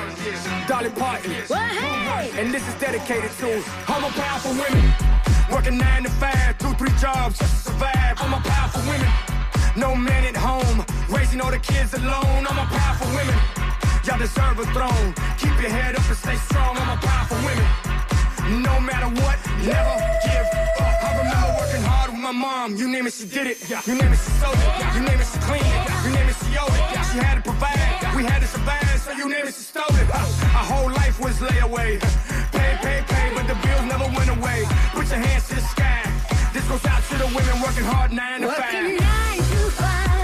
Dolly 0.66 0.88
Parton. 0.88 1.32
And 2.38 2.54
this 2.54 2.66
is 2.66 2.74
dedicated 2.80 3.30
to 3.40 3.62
all 3.88 4.00
my 4.00 4.08
powerful 4.22 4.52
women. 4.52 4.84
Working 5.52 5.76
nine 5.76 6.04
to 6.04 6.10
five, 6.12 6.56
two, 6.56 6.72
three 6.80 6.94
jobs 6.98 7.38
just 7.38 7.66
to 7.66 7.72
survive. 7.72 8.14
All 8.22 8.28
my 8.28 8.40
powerful 8.40 8.80
women. 8.90 9.10
No 9.76 9.94
man 9.94 10.24
at 10.24 10.36
home, 10.36 10.78
raising 11.10 11.42
all 11.42 11.50
the 11.50 11.58
kids 11.58 11.92
alone. 11.92 12.46
All 12.48 12.56
my 12.62 12.68
powerful 12.78 13.08
women. 13.08 13.36
Y'all 14.06 14.18
deserve 14.18 14.58
a 14.58 14.66
throne. 14.72 15.12
Keep 15.36 15.60
your 15.60 15.72
head 15.78 15.94
up 15.94 16.08
and 16.08 16.16
stay 16.16 16.36
strong. 16.36 16.78
All 16.78 16.86
my 16.86 16.96
powerful 16.96 17.36
women. 17.44 17.68
No 18.62 18.78
matter 18.80 19.08
what, 19.22 19.38
never 19.66 19.96
give 20.24 20.48
up. 20.80 21.04
I 21.04 21.10
remember 21.18 21.50
working 21.58 21.82
hard 21.82 22.10
with 22.12 22.20
my 22.20 22.32
mom. 22.32 22.76
You 22.76 22.88
name 22.88 23.06
it, 23.06 23.14
she 23.14 23.26
did 23.26 23.46
it. 23.46 23.56
You 23.86 23.94
name 23.94 24.12
it, 24.12 24.20
she 24.20 24.30
sold 24.40 24.56
it. 24.56 24.94
You 24.94 25.00
name 25.00 25.20
it, 25.20 25.28
she 25.32 25.38
cleaned 25.40 25.66
it. 25.66 25.84
You 26.04 26.10
name 26.12 26.28
it, 26.28 26.36
she 26.36 26.50
owed 26.58 26.72
it. 26.72 26.84
She 27.10 27.18
had 27.18 27.36
to 27.36 27.42
provide. 27.42 28.14
We 28.16 28.24
had 28.24 28.40
to 28.40 28.48
survive, 28.48 29.00
so 29.00 29.12
you 29.12 29.28
name 29.28 29.46
it, 29.46 29.54
she 29.54 29.64
stole 29.72 29.96
it. 29.96 30.08
Our 30.12 30.66
whole 30.70 30.90
life 30.90 31.20
was 31.20 31.38
layaway. 31.40 32.00
Pay, 32.52 32.72
pay, 32.84 33.00
pay, 33.08 33.26
but 33.34 33.46
the 33.48 33.56
bills 33.64 33.84
never 33.88 34.06
went 34.16 34.30
away. 34.30 34.64
Put 34.92 35.08
your 35.08 35.18
hands 35.18 35.48
to 35.48 35.54
the 35.56 35.62
sky. 35.62 36.02
This 36.52 36.64
goes 36.68 36.84
out 36.86 37.02
to 37.10 37.14
the 37.18 37.26
women 37.34 37.60
working 37.62 37.84
hard 37.84 38.12
nine 38.12 38.42
to 38.42 38.48
five. 38.48 38.72
Working 38.72 38.96
nine 38.96 39.38
to 39.38 39.70
five. 39.80 40.23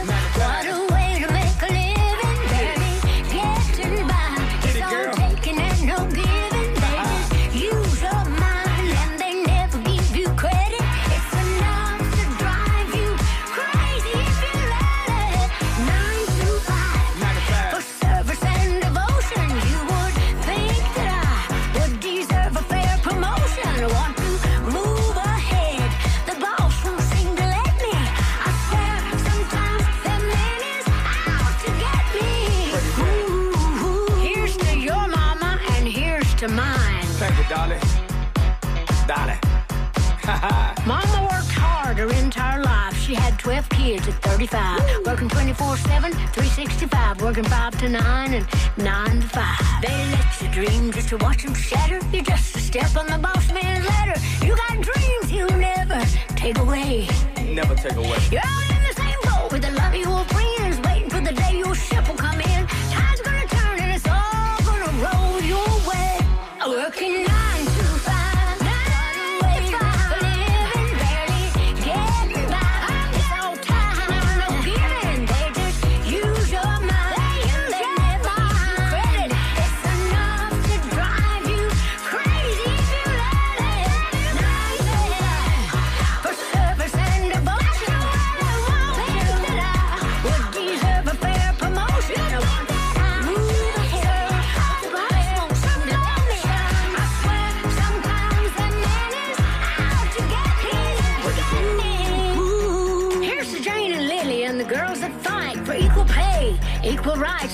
35. 44.47 45.07
Working 45.07 45.29
24 45.29 45.77
7, 45.77 46.13
365. 46.13 47.21
Working 47.21 47.45
5 47.45 47.79
to 47.81 47.89
9 47.91 48.33
and 48.33 48.47
9 48.79 49.21
to 49.21 49.29
5. 49.29 49.83
They 49.83 49.89
let 49.89 50.41
you 50.41 50.49
dream 50.49 50.93
just 50.93 51.11
to 51.11 51.19
watch 51.19 51.43
them 51.43 51.53
shatter. 51.53 52.01
You're 52.11 52.25
just 52.25 52.57
a 52.57 52.61
step 52.61 52.97
on 52.97 53.07
the 53.07 53.19
boss 53.19 53.53
man's 53.53 53.87
ladder. 53.87 54.19
You 54.43 54.57
got 54.57 54.81
dreams 54.81 55.31
you'll 55.31 55.59
never 55.59 56.03
take 56.37 56.57
away. 56.57 57.07
Never 57.53 57.75
take 57.75 57.97
away. 57.97 58.19
You're 58.33 58.41
all 58.41 58.77
in 58.77 58.83
the 58.89 58.95
same 58.97 59.21
boat 59.25 59.53
with 59.53 59.61
the 59.61 59.73
love 59.73 59.93
of 59.93 60.01
your 60.01 60.25
friends. 60.25 60.81
Waiting 60.87 61.11
for 61.11 61.21
the 61.21 61.35
day 61.35 61.59
your 61.59 61.75
ship 61.75 62.00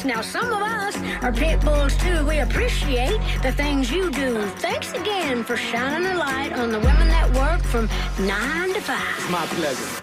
Now 0.07 0.21
some 0.21 0.47
of 0.47 0.63
us 0.63 0.97
are 1.25 1.33
pit 1.33 1.61
bulls 1.65 1.97
too. 1.97 2.25
We 2.27 2.39
appreciate 2.39 3.19
the 3.43 3.51
things 3.51 3.91
you 3.91 4.09
do. 4.13 4.41
Thanks 4.59 4.93
again 4.93 5.43
for 5.43 5.57
shining 5.57 6.07
a 6.07 6.15
light 6.15 6.53
on 6.53 6.71
the 6.71 6.79
women 6.79 7.09
that 7.09 7.29
work 7.35 7.61
from 7.63 7.89
nine 8.25 8.73
to 8.73 8.81
five. 8.81 9.19
It's 9.19 9.31
my 9.31 9.45
pleasure. 9.47 10.03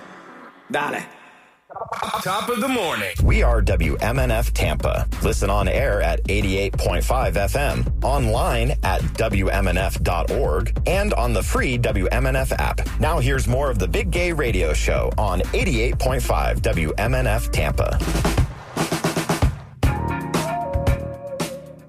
Dolly. 0.69 1.05
Top 2.21 2.49
of 2.49 2.59
the 2.59 2.67
morning. 2.67 3.11
We 3.23 3.43
are 3.43 3.61
WMNF 3.61 4.51
Tampa. 4.51 5.07
Listen 5.23 5.49
on 5.49 5.69
air 5.69 6.01
at 6.01 6.21
88.5 6.25 7.01
FM, 7.01 8.03
online 8.03 8.71
at 8.83 9.01
WMNF.org, 9.01 10.81
and 10.85 11.13
on 11.13 11.33
the 11.33 11.41
free 11.41 11.77
WMNF 11.79 12.51
app. 12.59 12.81
Now 12.99 13.19
here's 13.19 13.47
more 13.47 13.71
of 13.71 13.79
the 13.79 13.87
Big 13.87 14.11
Gay 14.11 14.33
Radio 14.33 14.73
Show 14.73 15.11
on 15.17 15.39
88.5 15.39 16.59
WMNF 16.59 17.51
Tampa. 17.51 18.42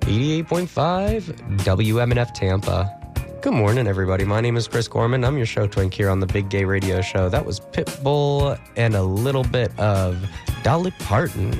88.5 0.04 1.22
WMNF 1.60 2.34
Tampa. 2.34 2.94
Good 3.40 3.54
morning, 3.54 3.86
everybody. 3.86 4.26
My 4.26 4.42
name 4.42 4.54
is 4.54 4.68
Chris 4.68 4.86
Gorman. 4.86 5.24
I'm 5.24 5.38
your 5.38 5.46
show 5.46 5.66
twink 5.66 5.94
here 5.94 6.10
on 6.10 6.20
the 6.20 6.26
Big 6.26 6.50
Gay 6.50 6.66
Radio 6.66 7.00
Show. 7.00 7.30
That 7.30 7.46
was 7.46 7.58
Pitbull 7.58 8.58
and 8.76 8.94
a 8.94 9.02
little 9.02 9.44
bit 9.44 9.76
of 9.78 10.28
Dolly 10.62 10.90
Parton 10.98 11.58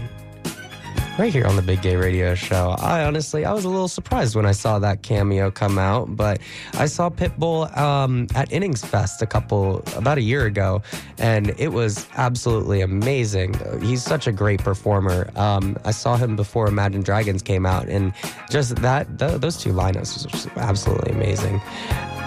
right 1.19 1.32
here 1.32 1.47
on 1.47 1.55
the 1.55 1.62
Big 1.62 1.81
Gay 1.81 1.95
Radio 1.97 2.35
Show. 2.35 2.74
I 2.78 3.05
honestly, 3.05 3.45
I 3.45 3.53
was 3.53 3.65
a 3.65 3.69
little 3.69 3.89
surprised 3.89 4.35
when 4.35 4.47
I 4.47 4.53
saw 4.53 4.78
that 4.81 5.03
cameo 5.03 5.51
come 5.51 5.78
out, 5.78 6.16
but 6.16 6.41
I 6.74 6.86
saw 6.86 7.09
Pitbull 7.09 7.74
um, 7.77 8.27
at 8.35 8.53
Innings 8.53 8.85
Fest 8.85 9.23
a 9.23 9.27
couple, 9.27 9.82
about 9.97 10.19
a 10.19 10.23
year 10.23 10.47
ago, 10.47 10.82
and 11.19 11.55
it 11.59 11.69
was 11.69 12.09
absolutely 12.16 12.81
amazing. 12.81 13.55
He's 13.81 14.03
such 14.03 14.27
a 14.27 14.32
great 14.32 14.61
performer. 14.61 15.31
Um, 15.36 15.77
I 15.85 15.93
saw 15.93 16.16
him 16.16 16.35
before 16.35 16.66
Imagine 16.66 17.03
Dragons 17.03 17.43
came 17.43 17.65
out, 17.65 17.89
and 17.89 18.12
just 18.51 18.77
that, 18.77 19.19
th- 19.19 19.41
those 19.41 19.57
two 19.57 19.73
lineups 19.73 20.32
was 20.32 20.49
absolutely 20.57 21.12
amazing. 21.12 21.61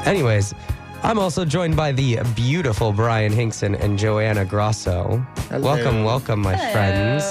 Anyways, 0.06 0.54
I'm 1.04 1.20
also 1.20 1.46
joined 1.46 1.76
by 1.78 1.92
the 1.94 2.20
beautiful 2.36 2.92
Bryan 2.92 3.32
Hinkson 3.32 3.76
and 3.76 3.98
Joanna 3.98 4.44
Grosso. 4.46 5.26
Hello. 5.50 5.62
Welcome, 5.76 6.04
welcome, 6.04 6.42
my 6.42 6.58
friends. 6.72 7.24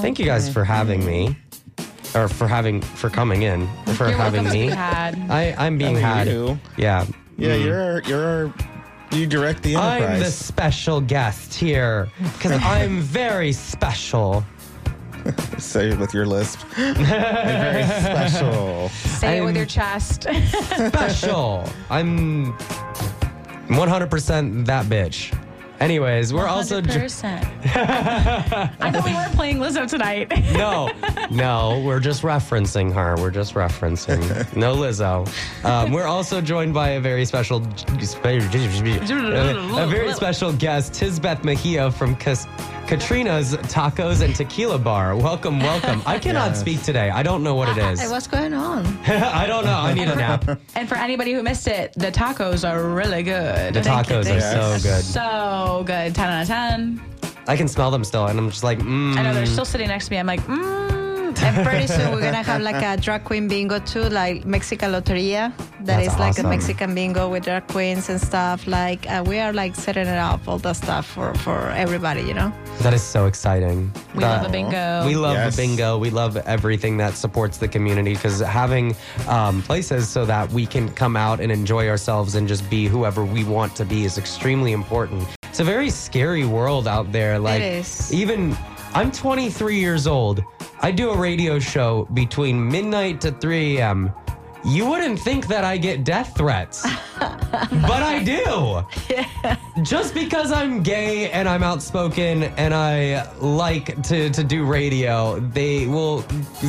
Thank 0.00 0.18
you 0.18 0.24
guys 0.24 0.48
for 0.50 0.64
having 0.64 1.04
me. 1.04 1.36
Or 2.14 2.28
for 2.28 2.48
having 2.48 2.80
for 2.80 3.10
coming 3.10 3.42
in. 3.42 3.68
For 3.94 4.08
You're 4.08 4.16
having 4.16 4.44
me. 4.44 4.72
I, 4.72 5.54
I'm 5.58 5.76
being 5.76 5.96
had. 5.96 6.26
you. 6.28 6.58
Yeah. 6.78 7.04
Yeah, 7.36 7.50
Mm. 7.50 7.64
you're 7.64 7.80
our, 7.80 8.00
you're 8.02 8.24
our, 8.26 8.54
you 9.12 9.26
direct 9.26 9.62
the 9.62 9.76
I'm 9.76 10.18
the 10.18 10.30
special 10.30 11.00
guest 11.00 11.54
here 11.54 12.08
because 12.32 12.52
I'm 12.62 13.00
very 13.00 13.52
special. 13.52 14.42
Say 15.58 15.90
it 15.90 15.98
with 15.98 16.14
your 16.14 16.26
lisp. 16.26 16.60
I'm 16.76 16.94
very 16.94 17.84
special. 17.84 18.88
Say 18.90 19.38
it 19.38 19.44
with 19.44 19.56
your 19.56 19.66
chest. 19.66 20.22
Special. 20.88 21.64
I'm 21.90 22.52
100% 23.68 24.66
that 24.66 24.86
bitch. 24.86 25.34
Anyways, 25.80 26.32
we're 26.34 26.48
also. 26.48 26.80
jo- 26.80 26.90
100%. 26.90 27.76
I 27.76 28.90
thought 28.90 29.04
we 29.04 29.12
weren't 29.14 29.32
playing 29.34 29.58
Lizzo 29.58 29.88
tonight. 29.88 30.28
no, 30.52 30.90
no, 31.30 31.80
we're 31.86 32.00
just 32.00 32.22
referencing 32.22 32.92
her. 32.92 33.14
We're 33.16 33.30
just 33.30 33.54
referencing. 33.54 34.18
No 34.56 34.74
Lizzo. 34.74 35.28
Um, 35.64 35.92
we're 35.92 36.06
also 36.08 36.40
joined 36.40 36.74
by 36.74 36.88
a 36.90 37.00
very 37.00 37.24
special, 37.24 37.58
a 37.64 37.68
very 39.86 40.12
special 40.14 40.52
guest, 40.52 40.92
Tisbeth 40.94 41.44
Mejia 41.44 41.92
from 41.92 42.16
Cas- 42.16 42.46
Catrina's 42.88 43.54
Tacos 43.68 44.22
and 44.22 44.34
Tequila 44.34 44.78
Bar. 44.78 45.14
Welcome, 45.14 45.60
welcome. 45.60 46.00
I 46.06 46.18
cannot 46.18 46.52
Yes. 46.52 46.60
speak 46.60 46.82
today. 46.82 47.10
I 47.10 47.22
don't 47.22 47.42
know 47.42 47.54
what 47.54 47.68
it 47.68 47.76
is. 47.76 48.00
Hey, 48.00 48.08
what's 48.10 48.26
going 48.26 48.54
on? 48.54 48.86
I 49.06 49.46
don't 49.46 49.66
know. 49.66 49.76
I 49.76 49.92
need 49.92 50.08
a 50.08 50.16
nap. 50.16 50.58
and 50.74 50.88
for 50.88 50.94
anybody 50.96 51.34
who 51.34 51.42
missed 51.42 51.68
it, 51.68 51.92
the 51.96 52.10
tacos 52.10 52.66
are 52.66 52.82
really 52.88 53.22
good. 53.22 53.74
The 53.74 53.80
tacos 53.80 54.24
are 54.30 54.38
Yes. 54.38 54.82
so 54.82 54.88
good. 54.88 55.04
So 55.04 55.82
good. 55.86 56.14
10 56.14 56.30
out 56.30 56.42
of 56.42 56.48
10. 56.48 57.00
I 57.46 57.56
can 57.58 57.68
smell 57.68 57.90
them 57.90 58.04
still, 58.04 58.24
and 58.26 58.38
I'm 58.38 58.48
just 58.48 58.64
like, 58.64 58.78
mm. 58.78 59.14
I 59.18 59.22
know 59.22 59.34
they're 59.34 59.44
still 59.44 59.64
sitting 59.66 59.88
next 59.88 60.06
to 60.06 60.10
me. 60.12 60.18
I'm 60.18 60.26
like, 60.26 60.40
mmm, 60.46 60.97
And 61.42 61.66
pretty 61.66 61.86
soon 61.86 62.12
we're 62.12 62.20
gonna 62.22 62.42
have 62.42 62.62
like 62.62 62.82
a 62.82 63.00
drag 63.00 63.24
queen 63.24 63.48
bingo 63.48 63.78
too, 63.78 64.02
like 64.08 64.44
Mexican 64.44 64.92
Loteria. 64.92 65.52
That 65.84 66.00
is 66.00 66.08
That's 66.08 66.18
like 66.20 66.30
awesome. 66.30 66.46
a 66.46 66.48
Mexican 66.50 66.94
bingo 66.94 67.28
with 67.28 67.44
drag 67.44 67.66
queens 67.68 68.08
and 68.08 68.20
stuff. 68.20 68.66
Like 68.66 69.06
uh, 69.10 69.22
we 69.26 69.38
are 69.38 69.52
like 69.52 69.74
setting 69.74 70.06
it 70.06 70.18
up, 70.18 70.46
all 70.48 70.58
the 70.58 70.72
stuff 70.74 71.06
for 71.06 71.34
for 71.34 71.70
everybody, 71.70 72.22
you 72.22 72.34
know. 72.34 72.52
That 72.80 72.94
is 72.94 73.02
so 73.02 73.26
exciting. 73.26 73.92
We 74.14 74.20
That- 74.20 74.42
love 74.42 74.46
a 74.48 74.52
bingo. 74.52 75.06
We 75.06 75.14
love 75.16 75.34
Yes. 75.34 75.56
the 75.56 75.62
bingo. 75.62 75.98
We 75.98 76.10
love 76.10 76.36
everything 76.38 76.96
that 76.98 77.14
supports 77.14 77.58
the 77.58 77.68
community 77.68 78.14
because 78.14 78.40
having 78.40 78.96
um, 79.28 79.62
places 79.62 80.08
so 80.08 80.24
that 80.26 80.50
we 80.50 80.66
can 80.66 80.88
come 80.94 81.16
out 81.16 81.40
and 81.40 81.52
enjoy 81.52 81.88
ourselves 81.88 82.34
and 82.34 82.48
just 82.48 82.68
be 82.70 82.86
whoever 82.86 83.24
we 83.24 83.44
want 83.44 83.74
to 83.76 83.84
be 83.84 84.04
is 84.04 84.18
extremely 84.18 84.72
important. 84.72 85.28
It's 85.44 85.60
a 85.60 85.64
very 85.64 85.90
scary 85.90 86.44
world 86.44 86.86
out 86.88 87.12
there. 87.12 87.38
Like 87.38 87.62
is. 87.62 88.12
even 88.12 88.56
I'm 88.94 89.10
23 89.12 89.78
years 89.78 90.06
old. 90.06 90.42
I 90.80 90.90
do 90.90 91.10
a 91.10 91.16
radio 91.18 91.58
show 91.58 92.06
between 92.14 92.66
midnight 92.70 93.20
to 93.22 93.32
3 93.32 93.78
a.m. 93.78 94.12
You 94.64 94.86
wouldn't 94.86 95.18
think 95.20 95.46
that 95.48 95.64
I 95.64 95.76
get 95.76 96.04
death 96.04 96.36
threats, 96.36 96.82
but 97.20 98.02
I 98.02 98.22
do. 98.24 98.84
Just 99.82 100.14
because 100.14 100.50
I'm 100.52 100.82
gay 100.82 101.30
and 101.30 101.48
I'm 101.48 101.62
outspoken 101.62 102.42
and 102.42 102.74
I 102.74 103.30
like 103.38 104.02
to, 104.04 104.30
to 104.30 104.44
do 104.44 104.64
radio, 104.64 105.38
they 105.40 105.86
will. 105.86 106.22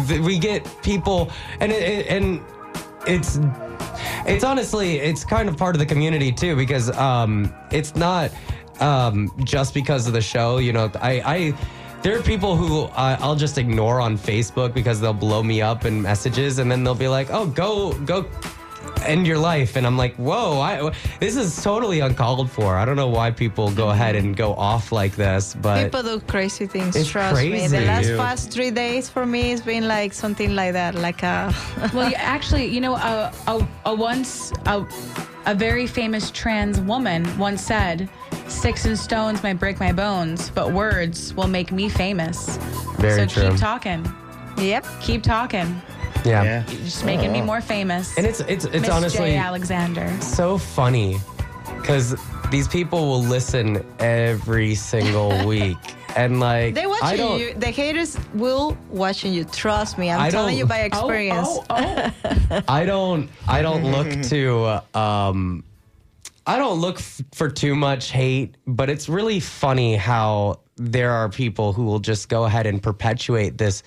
th- 0.07 0.21
We 0.21 0.37
get 0.37 0.63
people, 0.83 1.31
and 1.59 1.71
it, 1.71 1.81
it- 1.81 2.07
and 2.07 2.41
it's 3.07 3.39
it's 4.27 4.43
honestly 4.43 4.99
it's 4.99 5.23
kind 5.23 5.49
of 5.49 5.57
part 5.57 5.73
of 5.73 5.79
the 5.79 5.85
community 5.85 6.31
too 6.31 6.55
because 6.55 6.95
um, 6.95 7.51
it's 7.71 7.95
not 7.95 8.29
um, 8.79 9.31
just 9.43 9.73
because 9.73 10.05
of 10.07 10.13
the 10.13 10.21
show. 10.21 10.57
You 10.59 10.73
know, 10.73 10.91
I. 11.01 11.21
I 11.25 11.53
there 12.01 12.17
are 12.17 12.21
people 12.21 12.55
who 12.55 12.83
uh, 12.83 13.17
I'll 13.19 13.35
just 13.35 13.57
ignore 13.57 13.99
on 13.99 14.17
Facebook 14.17 14.73
because 14.73 15.01
they'll 15.01 15.13
blow 15.13 15.43
me 15.43 15.61
up 15.61 15.85
in 15.85 16.01
messages, 16.01 16.59
and 16.59 16.71
then 16.71 16.83
they'll 16.83 16.95
be 16.95 17.07
like, 17.07 17.27
"Oh, 17.29 17.45
go, 17.47 17.93
go, 18.05 18.25
end 19.03 19.27
your 19.27 19.37
life," 19.37 19.75
and 19.75 19.85
I'm 19.85 19.97
like, 19.97 20.15
"Whoa, 20.15 20.59
I, 20.61 20.93
this 21.19 21.35
is 21.35 21.61
totally 21.61 21.99
uncalled 21.99 22.49
for." 22.49 22.77
I 22.77 22.85
don't 22.85 22.95
know 22.95 23.09
why 23.09 23.31
people 23.31 23.69
go 23.71 23.89
ahead 23.89 24.15
and 24.15 24.35
go 24.35 24.53
off 24.53 24.91
like 24.91 25.15
this, 25.15 25.55
but 25.61 25.83
People 25.85 26.03
do 26.03 26.19
crazy 26.21 26.67
things. 26.67 26.95
It's 26.95 27.09
trust 27.09 27.35
me. 27.35 27.49
crazy. 27.49 27.77
The 27.77 27.85
last 27.85 28.09
Ew. 28.09 28.17
past 28.17 28.51
three 28.51 28.71
days 28.71 29.09
for 29.09 29.25
me 29.25 29.49
has 29.51 29.61
been 29.61 29.87
like 29.87 30.13
something 30.13 30.55
like 30.55 30.73
that, 30.73 30.95
like 30.95 31.23
a. 31.23 31.53
well, 31.93 32.09
you, 32.09 32.15
actually, 32.15 32.65
you 32.67 32.79
know, 32.81 32.95
a, 32.95 33.33
a, 33.47 33.67
a 33.85 33.93
once 33.93 34.53
a, 34.65 34.85
a 35.45 35.53
very 35.53 35.85
famous 35.87 36.31
trans 36.31 36.79
woman 36.79 37.25
once 37.37 37.61
said, 37.61 38.07
"Sticks 38.49 38.85
and 38.85 38.97
stones 38.97 39.41
might 39.43 39.59
break 39.59 39.79
my 39.79 39.91
bones, 39.93 40.49
but 40.49 40.71
words 40.73 41.33
will 41.35 41.47
make 41.47 41.71
me 41.71 41.87
famous." 41.89 42.57
Very 42.97 43.27
so 43.29 43.41
true. 43.41 43.49
keep 43.51 43.59
talking. 43.59 44.05
Yep. 44.57 44.85
Keep 45.01 45.23
talking. 45.23 45.81
yeah. 46.25 46.65
You're 46.69 46.81
just 46.83 47.05
making 47.05 47.31
me 47.31 47.41
more 47.41 47.61
famous. 47.61 48.17
And 48.17 48.25
it's 48.27 48.41
it's 48.41 48.65
it's 48.65 48.81
Miss 48.81 48.89
honestly 48.89 49.19
J. 49.31 49.37
Alexander. 49.37 50.19
so 50.21 50.57
funny 50.57 51.17
because 51.77 52.15
these 52.51 52.67
people 52.67 53.07
will 53.07 53.23
listen 53.23 53.85
every 53.99 54.75
single 54.75 55.45
week 55.47 55.77
and 56.17 56.39
like 56.41 56.73
They 56.75 56.83
I 56.83 56.87
watching 56.87 57.17
don't 57.17 57.39
you. 57.39 57.53
The 57.53 57.67
haters 57.67 58.17
will 58.33 58.75
watching 58.89 59.31
you. 59.31 59.45
Trust 59.45 59.97
me. 59.97 60.09
I'm 60.11 60.19
I 60.19 60.29
telling 60.29 60.57
you 60.57 60.65
by 60.65 60.81
Oh, 60.81 60.85
experience. 60.85 61.59
I 62.67 62.83
don't 62.85 63.29
I 63.47 63.61
don't 63.61 63.83
look 63.91 64.09
to 64.23 64.83
um 64.99 65.63
I 66.49 66.57
don't 66.57 66.81
look 66.81 66.97
f- 66.97 67.21
for 67.31 67.47
too 67.47 67.75
much 67.75 68.09
hate, 68.09 68.57
but 68.65 68.89
it's 68.89 69.07
really 69.07 69.39
funny 69.39 69.95
how 69.95 70.61
there 70.77 71.11
are 71.11 71.29
people 71.29 71.73
who 71.73 71.83
will 71.83 71.99
just 71.99 72.27
go 72.27 72.45
ahead 72.45 72.65
and 72.65 72.81
perpetuate 72.81 73.59
this 73.59 73.83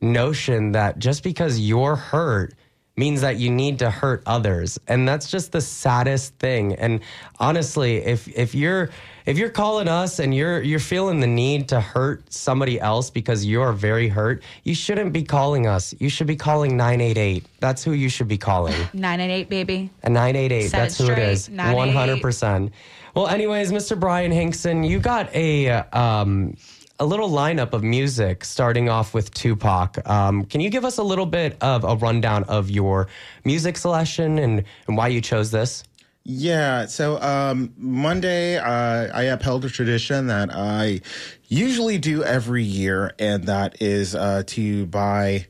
notion 0.00 0.72
that 0.72 0.98
just 0.98 1.22
because 1.22 1.60
you're 1.60 1.94
hurt 1.94 2.54
means 2.96 3.22
that 3.22 3.36
you 3.38 3.50
need 3.50 3.78
to 3.78 3.90
hurt 3.90 4.22
others. 4.26 4.78
And 4.86 5.08
that's 5.08 5.30
just 5.30 5.52
the 5.52 5.60
saddest 5.60 6.34
thing. 6.38 6.74
And 6.74 7.00
honestly 7.40 7.96
if 7.96 8.28
if 8.28 8.54
you're 8.54 8.90
if 9.24 9.38
you're 9.38 9.48
calling 9.50 9.88
us 9.88 10.18
and 10.18 10.34
you're 10.34 10.60
you're 10.60 10.78
feeling 10.78 11.20
the 11.20 11.26
need 11.26 11.68
to 11.68 11.80
hurt 11.80 12.30
somebody 12.32 12.78
else 12.80 13.08
because 13.08 13.46
you're 13.46 13.72
very 13.72 14.08
hurt 14.08 14.42
you 14.64 14.74
shouldn't 14.74 15.12
be 15.12 15.22
calling 15.22 15.66
us. 15.66 15.94
You 15.98 16.08
should 16.10 16.26
be 16.26 16.36
calling 16.36 16.76
988 16.76 17.46
that's 17.60 17.82
who 17.82 17.92
you 17.92 18.08
should 18.08 18.28
be 18.28 18.38
calling. 18.38 18.74
988, 18.92 19.48
baby. 19.48 19.90
a 20.02 20.10
988 20.10 20.68
Set 20.68 20.78
that's 20.78 21.00
it 21.00 21.06
who 21.06 21.12
it 21.12 21.18
is. 21.18 21.48
988. 21.48 22.22
100% 22.22 22.70
well 23.14 23.26
anyways 23.28 23.72
mr 23.72 23.98
bryan 23.98 24.30
hinkson 24.32 24.84
you 24.84 24.98
got 24.98 25.34
a 25.34 25.68
um 25.70 26.54
a 26.98 27.06
little 27.06 27.30
lineup 27.30 27.72
of 27.72 27.82
music 27.82 28.44
starting 28.44 28.88
off 28.88 29.14
with 29.14 29.32
Tupac. 29.34 29.98
Um, 30.08 30.44
can 30.44 30.60
you 30.60 30.70
give 30.70 30.84
us 30.84 30.98
a 30.98 31.02
little 31.02 31.26
bit 31.26 31.56
of 31.60 31.84
a 31.84 31.96
rundown 31.96 32.44
of 32.44 32.70
your 32.70 33.08
music 33.44 33.76
selection 33.76 34.38
and, 34.38 34.64
and 34.86 34.96
why 34.96 35.08
you 35.08 35.20
chose 35.20 35.50
this? 35.50 35.84
Yeah. 36.24 36.86
So 36.86 37.20
um, 37.20 37.74
Monday, 37.76 38.56
uh, 38.56 39.10
I 39.12 39.24
upheld 39.24 39.64
a 39.64 39.70
tradition 39.70 40.28
that 40.28 40.50
I 40.54 41.00
usually 41.48 41.98
do 41.98 42.22
every 42.22 42.62
year, 42.62 43.12
and 43.18 43.44
that 43.44 43.82
is 43.82 44.14
uh, 44.14 44.44
to 44.46 44.86
buy 44.86 45.46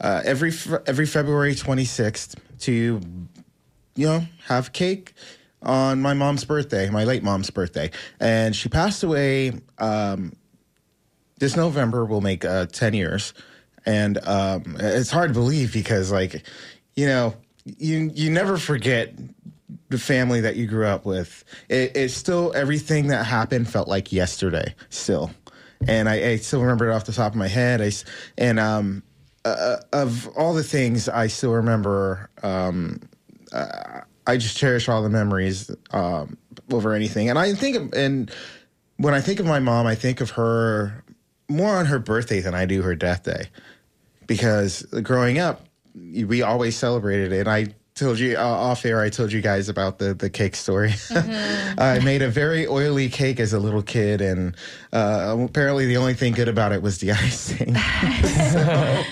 uh, 0.00 0.20
every 0.24 0.52
every 0.86 1.06
February 1.06 1.54
26th 1.54 2.36
to 2.60 3.00
you 3.96 4.06
know 4.06 4.26
have 4.46 4.72
cake 4.72 5.14
on 5.62 6.02
my 6.02 6.12
mom's 6.12 6.44
birthday, 6.44 6.90
my 6.90 7.04
late 7.04 7.22
mom's 7.22 7.48
birthday, 7.48 7.90
and 8.18 8.54
she 8.54 8.68
passed 8.68 9.02
away. 9.02 9.52
Um, 9.78 10.34
this 11.40 11.56
November 11.56 12.04
will 12.04 12.20
make 12.20 12.44
uh, 12.44 12.66
10 12.66 12.94
years. 12.94 13.34
And 13.84 14.18
um, 14.28 14.76
it's 14.78 15.10
hard 15.10 15.30
to 15.30 15.34
believe 15.34 15.72
because, 15.72 16.12
like, 16.12 16.44
you 16.94 17.06
know, 17.06 17.34
you 17.64 18.10
you 18.14 18.30
never 18.30 18.56
forget 18.56 19.14
the 19.88 19.98
family 19.98 20.40
that 20.42 20.56
you 20.56 20.66
grew 20.66 20.86
up 20.86 21.04
with. 21.04 21.44
It, 21.68 21.96
it's 21.96 22.14
still 22.14 22.52
everything 22.54 23.08
that 23.08 23.24
happened 23.24 23.68
felt 23.68 23.88
like 23.88 24.12
yesterday 24.12 24.74
still. 24.90 25.30
And 25.88 26.08
I, 26.08 26.30
I 26.30 26.36
still 26.36 26.60
remember 26.60 26.90
it 26.90 26.94
off 26.94 27.06
the 27.06 27.12
top 27.12 27.32
of 27.32 27.36
my 27.36 27.48
head. 27.48 27.80
I, 27.80 27.90
and 28.36 28.60
um, 28.60 29.02
uh, 29.46 29.78
of 29.92 30.28
all 30.36 30.52
the 30.52 30.62
things 30.62 31.08
I 31.08 31.28
still 31.28 31.52
remember, 31.52 32.28
um, 32.42 33.00
uh, 33.52 34.02
I 34.26 34.36
just 34.36 34.58
cherish 34.58 34.88
all 34.88 35.02
the 35.02 35.08
memories 35.08 35.70
um, 35.92 36.36
over 36.70 36.92
anything. 36.92 37.30
And 37.30 37.38
I 37.38 37.54
think, 37.54 37.94
and 37.96 38.30
when 38.98 39.14
I 39.14 39.22
think 39.22 39.40
of 39.40 39.46
my 39.46 39.58
mom, 39.58 39.86
I 39.86 39.94
think 39.94 40.20
of 40.20 40.30
her 40.30 41.02
more 41.50 41.76
on 41.76 41.86
her 41.86 41.98
birthday 41.98 42.40
than 42.40 42.54
I 42.54 42.64
do 42.64 42.82
her 42.82 42.94
death 42.94 43.24
day, 43.24 43.48
because 44.26 44.82
growing 45.02 45.38
up, 45.38 45.66
we 45.94 46.42
always 46.42 46.76
celebrated 46.76 47.32
it. 47.32 47.40
And 47.40 47.48
I 47.48 47.74
told 48.00 48.18
you 48.18 48.36
uh, 48.36 48.42
off 48.42 48.84
air, 48.86 49.00
I 49.00 49.10
told 49.10 49.30
you 49.30 49.42
guys 49.42 49.68
about 49.68 49.98
the 49.98 50.14
the 50.14 50.30
cake 50.30 50.56
story. 50.56 50.94
I 51.10 52.00
made 52.02 52.22
a 52.22 52.28
very 52.28 52.66
oily 52.66 53.08
cake 53.08 53.38
as 53.38 53.52
a 53.52 53.58
little 53.58 53.82
kid, 53.82 54.20
and 54.20 54.56
uh, 54.92 55.36
apparently 55.38 55.86
the 55.86 55.98
only 55.98 56.14
thing 56.14 56.32
good 56.32 56.48
about 56.48 56.72
it 56.72 56.82
was 56.82 56.98
the 56.98 57.12
icing. 57.24 57.76
So, 58.50 59.02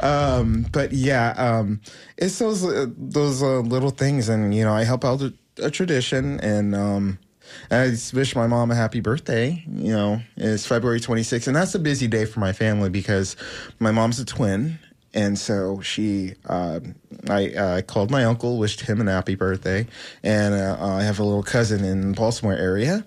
um, 0.00 0.66
but 0.72 0.92
yeah, 0.92 1.34
um, 1.36 1.80
it's 2.16 2.38
those 2.38 2.64
uh, 2.64 2.86
those 2.96 3.42
uh, 3.42 3.60
little 3.60 3.90
things, 3.90 4.28
and 4.28 4.54
you 4.54 4.64
know, 4.64 4.72
I 4.72 4.84
help 4.84 5.04
out 5.04 5.20
a, 5.22 5.32
a 5.58 5.70
tradition, 5.70 6.40
and 6.40 6.74
um, 6.74 7.18
I 7.70 7.88
just 7.90 8.14
wish 8.14 8.34
my 8.36 8.46
mom 8.46 8.70
a 8.70 8.74
happy 8.74 9.00
birthday. 9.00 9.62
You 9.68 9.92
know, 9.92 10.20
it's 10.36 10.66
February 10.66 11.00
26th, 11.00 11.46
and 11.46 11.56
that's 11.56 11.74
a 11.74 11.78
busy 11.78 12.08
day 12.08 12.24
for 12.24 12.40
my 12.40 12.52
family 12.52 12.90
because 12.90 13.36
my 13.78 13.90
mom's 13.90 14.18
a 14.20 14.24
twin. 14.24 14.78
And 15.14 15.38
so 15.38 15.80
she, 15.80 16.34
uh, 16.46 16.80
I 17.30 17.48
uh, 17.48 17.82
called 17.82 18.10
my 18.10 18.24
uncle, 18.24 18.58
wished 18.58 18.82
him 18.82 19.06
a 19.06 19.10
happy 19.10 19.34
birthday, 19.34 19.86
and 20.22 20.54
uh, 20.54 20.76
I 20.78 21.02
have 21.04 21.18
a 21.18 21.24
little 21.24 21.42
cousin 21.42 21.84
in 21.84 22.12
the 22.12 22.14
Baltimore 22.14 22.52
area. 22.54 23.04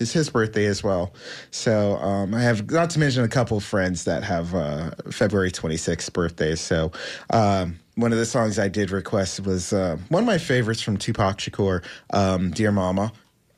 It's 0.00 0.12
his 0.12 0.28
birthday 0.28 0.66
as 0.66 0.82
well. 0.82 1.14
So 1.52 1.96
um, 1.98 2.34
I 2.34 2.42
have, 2.42 2.68
not 2.68 2.90
to 2.90 2.98
mention 2.98 3.22
a 3.22 3.28
couple 3.28 3.56
of 3.56 3.62
friends 3.62 4.02
that 4.04 4.24
have 4.24 4.52
uh, 4.52 4.90
February 5.12 5.52
26th 5.52 6.12
birthdays. 6.12 6.60
So 6.60 6.90
um, 7.30 7.78
one 7.94 8.12
of 8.12 8.18
the 8.18 8.26
songs 8.26 8.58
I 8.58 8.66
did 8.68 8.90
request 8.90 9.40
was 9.46 9.72
uh, 9.72 9.98
one 10.08 10.24
of 10.24 10.26
my 10.26 10.38
favorites 10.38 10.82
from 10.82 10.96
Tupac 10.96 11.38
Shakur, 11.38 11.84
um, 12.10 12.50
"Dear 12.50 12.72
Mama," 12.72 13.12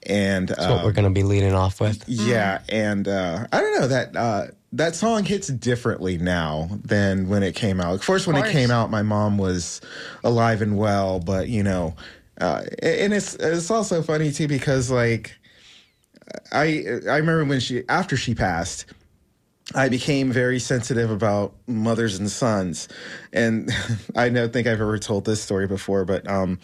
and 0.06 0.48
That's 0.48 0.60
what 0.60 0.78
um, 0.78 0.85
we're 0.85 0.93
going 0.93 1.05
to 1.05 1.10
be 1.10 1.22
leading 1.22 1.55
off 1.55 1.81
with. 1.81 2.05
yeah, 2.09 2.62
and 2.68 3.09
uh, 3.09 3.47
I 3.52 3.60
don't 3.60 3.81
know 3.81 3.89
that 3.89 4.16
uh, 4.16 4.47
that 4.72 4.94
song 4.94 5.24
hits 5.24 5.48
differently 5.48 6.18
now 6.18 6.68
than 6.85 7.28
when 7.28 7.43
it 7.43 7.55
came 7.55 7.81
out. 7.81 7.94
Of 7.94 8.05
course, 8.05 8.26
when 8.26 8.36
it 8.36 8.40
course. 8.40 8.52
came 8.52 8.70
out, 8.70 8.90
my 8.90 9.02
mom 9.02 9.39
was 9.39 9.81
alive 10.24 10.62
and 10.62 10.76
well, 10.76 11.20
but 11.20 11.48
you 11.48 11.62
know, 11.62 11.94
uh, 12.40 12.62
and 12.82 13.12
it's 13.14 13.35
it's 13.36 13.70
also 13.70 14.02
funny 14.02 14.32
too 14.32 14.48
because 14.48 14.90
like 14.90 15.36
I 16.52 16.85
I 17.09 17.16
remember 17.16 17.44
when 17.44 17.60
she 17.60 17.85
after 17.89 18.16
she 18.16 18.35
passed. 18.35 18.86
I 19.74 19.89
became 19.89 20.31
very 20.31 20.59
sensitive 20.59 21.10
about 21.10 21.55
mothers 21.66 22.18
and 22.18 22.31
sons, 22.31 22.86
and 23.32 23.70
I 24.14 24.28
don't 24.28 24.52
think 24.52 24.66
I've 24.66 24.78
ever 24.78 24.98
told 24.98 25.24
this 25.24 25.40
story 25.40 25.66
before. 25.66 26.05
But 26.05 26.28
um, 26.28 26.59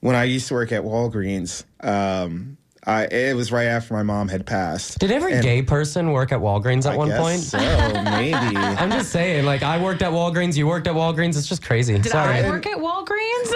when 0.00 0.16
I 0.16 0.24
used 0.24 0.48
to 0.48 0.54
work 0.54 0.72
at 0.72 0.82
Walgreens, 0.82 1.64
um, 1.80 2.56
I, 2.86 3.04
it 3.06 3.36
was 3.36 3.52
right 3.52 3.66
after 3.66 3.92
my 3.92 4.02
mom 4.02 4.28
had 4.28 4.46
passed. 4.46 4.98
Did 4.98 5.10
every 5.10 5.34
And- 5.34 5.42
gay 5.42 5.60
person 5.62 6.12
work 6.12 6.32
at 6.32 6.40
Walgreens 6.40 6.86
at 6.86 6.94
I 6.94 6.96
one 6.96 7.10
point? 7.12 7.40
so, 7.40 7.58
maybe. 7.58 8.32
I'm 8.56 8.90
just 8.90 9.12
saying, 9.12 9.44
like 9.44 9.62
I 9.62 9.82
worked 9.82 10.00
at 10.00 10.12
Walgreens, 10.12 10.56
you 10.56 10.66
worked 10.66 10.86
at 10.86 10.94
Walgreens. 10.94 11.36
It's 11.36 11.46
just 11.46 11.62
crazy. 11.62 11.98
Did 11.98 12.06
Sorry. 12.10 12.38
I 12.38 12.48
work 12.48 12.66
at 12.66 12.78
Walgreens? 12.78 13.50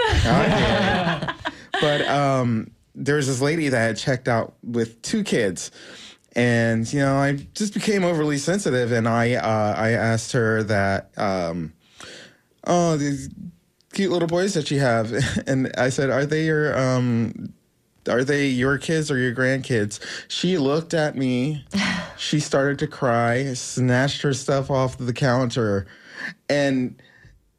but 1.81 2.01
um, 2.07 2.69
there 2.93 3.15
was 3.15 3.25
this 3.27 3.41
lady 3.41 3.69
that 3.69 3.79
had 3.79 3.97
checked 3.97 4.27
out 4.27 4.53
with 4.63 5.01
two 5.01 5.23
kids, 5.23 5.71
and 6.35 6.91
you 6.93 6.99
know, 6.99 7.15
I 7.15 7.33
just 7.55 7.73
became 7.73 8.03
overly 8.03 8.37
sensitive, 8.37 8.91
and 8.91 9.07
I 9.07 9.33
uh, 9.35 9.73
I 9.75 9.91
asked 9.91 10.33
her 10.33 10.61
that, 10.63 11.09
um, 11.17 11.73
oh, 12.65 12.95
these 12.97 13.29
cute 13.93 14.11
little 14.11 14.27
boys 14.27 14.53
that 14.53 14.69
you 14.69 14.79
have, 14.81 15.11
and 15.47 15.71
I 15.77 15.89
said, 15.89 16.11
are 16.11 16.27
they 16.27 16.45
your 16.45 16.77
um. 16.77 17.53
Are 18.07 18.23
they 18.23 18.47
your 18.47 18.77
kids 18.77 19.09
or 19.09 19.17
your 19.17 19.33
grandkids? 19.33 19.99
She 20.27 20.57
looked 20.57 20.93
at 20.93 21.15
me. 21.15 21.65
She 22.17 22.39
started 22.39 22.79
to 22.79 22.87
cry, 22.87 23.53
snatched 23.55 24.21
her 24.21 24.33
stuff 24.33 24.71
off 24.71 24.97
the 24.97 25.11
counter, 25.11 25.85
and 26.47 26.95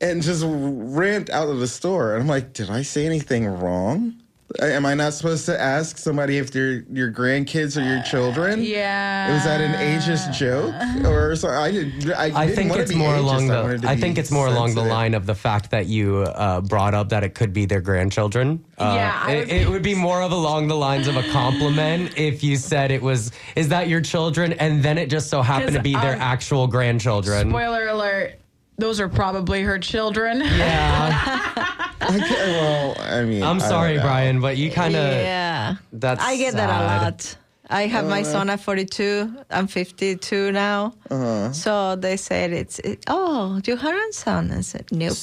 and 0.00 0.22
just 0.22 0.44
ran 0.46 1.26
out 1.30 1.50
of 1.50 1.58
the 1.58 1.66
store. 1.68 2.14
And 2.14 2.22
I'm 2.22 2.28
like, 2.28 2.54
did 2.54 2.70
I 2.70 2.80
say 2.80 3.04
anything 3.04 3.46
wrong? 3.46 4.14
Am 4.62 4.86
I 4.86 4.94
not 4.94 5.12
supposed 5.12 5.44
to 5.46 5.60
ask 5.60 5.98
somebody 5.98 6.38
if 6.38 6.52
they're 6.52 6.84
your 6.92 7.10
grandkids 7.10 7.76
or 7.76 7.84
your 7.84 8.00
children? 8.04 8.62
Yeah. 8.62 9.34
Was 9.34 9.42
that 9.44 9.60
an 9.60 9.72
ageist 9.72 10.32
joke 10.38 10.72
or 11.04 11.34
something? 11.34 12.12
I. 12.14 12.14
I, 12.16 12.24
I 12.42 12.46
didn't 12.46 12.56
think 12.56 12.70
want 12.70 12.78
to 12.78 12.82
it's 12.82 12.92
be 12.92 12.96
more 12.98 13.14
ageist. 13.14 13.18
along 13.18 13.50
I 13.50 13.62
the. 13.66 13.78
to 13.78 13.88
I 13.88 13.96
think 13.96 14.18
it's 14.18 14.30
more 14.30 14.46
along 14.46 14.74
the 14.76 14.84
line 14.84 15.14
of 15.14 15.26
the 15.26 15.34
fact 15.34 15.72
that 15.72 15.86
you 15.86 16.18
uh, 16.18 16.60
brought 16.60 16.94
up 16.94 17.08
that 17.08 17.24
it 17.24 17.34
could 17.34 17.52
be 17.52 17.66
their 17.66 17.80
grandchildren. 17.80 18.64
Uh, 18.78 18.92
Yeah, 18.94 19.30
it, 19.30 19.38
would- 19.40 19.50
it 19.50 19.68
would 19.68 19.82
be 19.82 19.96
more 19.96 20.22
of 20.22 20.30
along 20.30 20.68
the 20.68 20.76
lines 20.76 21.08
of 21.08 21.16
a 21.16 21.24
compliment 21.32 22.16
if 22.16 22.44
you 22.44 22.56
said 22.56 22.92
it 22.92 23.02
was. 23.02 23.32
Is 23.56 23.68
that 23.70 23.88
your 23.88 24.00
children? 24.00 24.52
And 24.54 24.80
then 24.82 24.96
it 24.96 25.10
just 25.10 25.28
so 25.28 25.42
happened 25.42 25.74
to 25.74 25.82
be 25.82 25.94
their 25.94 26.14
um, 26.14 26.20
actual 26.22 26.68
grandchildren. 26.68 27.50
Spoiler 27.50 27.88
alert. 27.88 28.34
Those 28.78 29.00
are 29.00 29.08
probably 29.08 29.62
her 29.62 29.78
children. 29.78 30.40
Yeah. 30.40 31.72
Okay, 32.02 32.20
well, 32.20 32.94
I 33.00 33.24
mean, 33.24 33.42
I'm 33.42 33.58
sorry. 33.58 33.98
Bryan, 33.98 34.40
but 34.40 34.56
you 34.56 34.70
kind 34.70 34.94
of. 34.94 35.12
yeah. 35.12 35.76
That's 35.92 36.22
I 36.22 36.36
get 36.36 36.54
that 36.54 36.68
a 36.68 36.84
lot. 36.84 37.36
I 37.68 37.86
have 37.86 38.06
my 38.06 38.22
son 38.22 38.48
at 38.48 38.60
42. 38.60 39.34
I'm 39.50 39.66
52 39.66 40.52
now. 40.52 40.94
Uh-huh. 41.10 41.52
So 41.52 41.96
they 41.96 42.16
said 42.16 42.52
it's, 42.52 42.78
it, 42.80 43.02
oh, 43.08 43.60
your 43.64 43.76
grandson. 43.76 44.52
I 44.52 44.60
said, 44.60 44.86
nope. 44.92 45.16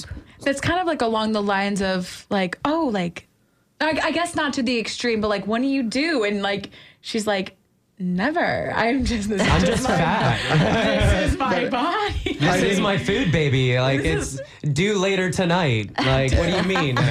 It's 0.46 0.60
kind 0.60 0.80
of 0.82 0.88
like 0.88 1.02
along 1.02 1.32
the 1.32 1.42
lines 1.42 1.82
of 1.82 2.26
like, 2.30 2.58
oh, 2.66 2.90
like, 2.92 3.28
I, 3.80 3.98
I 4.04 4.12
guess 4.12 4.36
not 4.36 4.54
to 4.54 4.64
the 4.64 4.78
extreme, 4.78 5.22
but 5.22 5.30
like, 5.30 5.48
when 5.48 5.62
do 5.62 5.68
you 5.68 5.84
do? 5.84 6.24
And 6.26 6.42
like, 6.42 6.72
she's 7.00 7.26
like, 7.26 7.56
never. 8.04 8.72
I'm 8.76 9.06
just. 9.06 9.30
This 9.30 9.42
I'm 9.42 9.64
is 9.64 9.70
just 9.70 9.84
my, 9.84 9.90
fat. 9.90 11.20
This 11.22 11.32
is 11.32 11.40
my 11.40 11.70
body. 11.70 12.38
This 12.40 12.62
is 12.64 12.80
my 12.80 12.98
food, 12.98 13.32
baby. 13.32 13.80
Like 13.80 14.02
it's 14.02 14.40
due 14.74 14.98
later 14.98 15.32
tonight. 15.32 15.92
Like, 15.98 16.34
what 16.34 16.50
do 16.50 16.58
you 16.58 16.64
mean? 16.64 16.98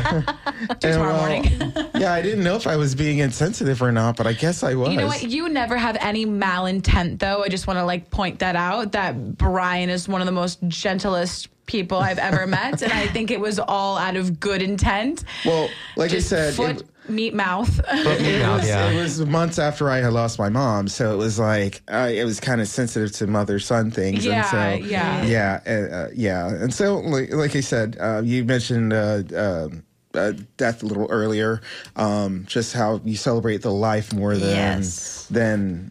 And, 0.84 1.00
well, 1.00 1.90
yeah, 1.96 2.12
I 2.12 2.22
didn't 2.22 2.44
know 2.44 2.54
if 2.54 2.68
I 2.68 2.76
was 2.76 2.94
being 2.94 3.18
insensitive 3.18 3.82
or 3.82 3.90
not, 3.90 4.16
but 4.16 4.28
I 4.28 4.32
guess 4.32 4.62
I 4.62 4.74
was. 4.74 4.90
You 4.90 4.98
know 4.98 5.06
what? 5.08 5.22
You 5.24 5.48
never 5.48 5.76
have 5.76 5.96
any 6.00 6.24
malintent, 6.24 7.18
though. 7.18 7.42
I 7.42 7.48
just 7.48 7.66
want 7.66 7.78
to 7.78 7.84
like 7.84 8.10
point 8.10 8.38
that 8.38 8.54
out. 8.54 8.92
That 8.92 9.36
Bryan 9.36 9.90
is 9.90 10.08
one 10.08 10.20
of 10.20 10.26
the 10.26 10.32
most 10.32 10.60
gentlest 10.68 11.48
people 11.66 11.98
I've 11.98 12.18
ever 12.18 12.46
met, 12.46 12.82
and 12.82 12.92
I 12.92 13.06
think 13.08 13.30
it 13.30 13.40
was 13.40 13.58
all 13.58 13.96
out 13.96 14.16
of 14.16 14.38
good 14.40 14.62
intent. 14.62 15.24
Well, 15.44 15.68
like 15.96 16.10
Just 16.10 16.32
I 16.32 16.36
said, 16.36 16.54
foot, 16.54 16.80
it, 16.80 16.86
meat 17.08 17.34
mouth. 17.34 17.80
it, 17.88 18.46
was, 18.48 18.68
it 18.68 18.96
was 18.96 19.26
months 19.26 19.58
after 19.58 19.90
I 19.90 19.98
had 19.98 20.12
lost 20.12 20.38
my 20.38 20.48
mom, 20.48 20.88
so 20.88 21.12
it 21.12 21.16
was 21.16 21.38
like 21.38 21.82
I, 21.88 22.08
it 22.10 22.24
was 22.24 22.40
kind 22.40 22.60
of 22.60 22.68
sensitive 22.68 23.12
to 23.12 23.26
mother 23.26 23.58
son 23.58 23.90
things. 23.90 24.24
Yeah, 24.24 24.40
and 24.40 24.82
so, 24.84 24.88
yeah. 24.88 25.24
yeah, 25.24 25.60
uh, 25.66 25.94
uh, 25.94 26.08
yeah. 26.14 26.48
And 26.48 26.72
so, 26.72 26.98
like, 26.98 27.32
like 27.32 27.56
I 27.56 27.60
said, 27.60 27.96
uh, 28.00 28.22
you 28.24 28.44
mentioned. 28.44 28.92
Uh, 28.92 29.22
um 29.36 29.82
uh, 30.14 30.32
death 30.58 30.82
a 30.82 30.86
little 30.86 31.06
earlier, 31.10 31.62
um, 31.96 32.44
just 32.46 32.74
how 32.74 33.00
you 33.02 33.16
celebrate 33.16 33.62
the 33.62 33.72
life 33.72 34.12
more 34.12 34.36
than 34.36 34.50
Yes. 34.50 35.26
than 35.30 35.90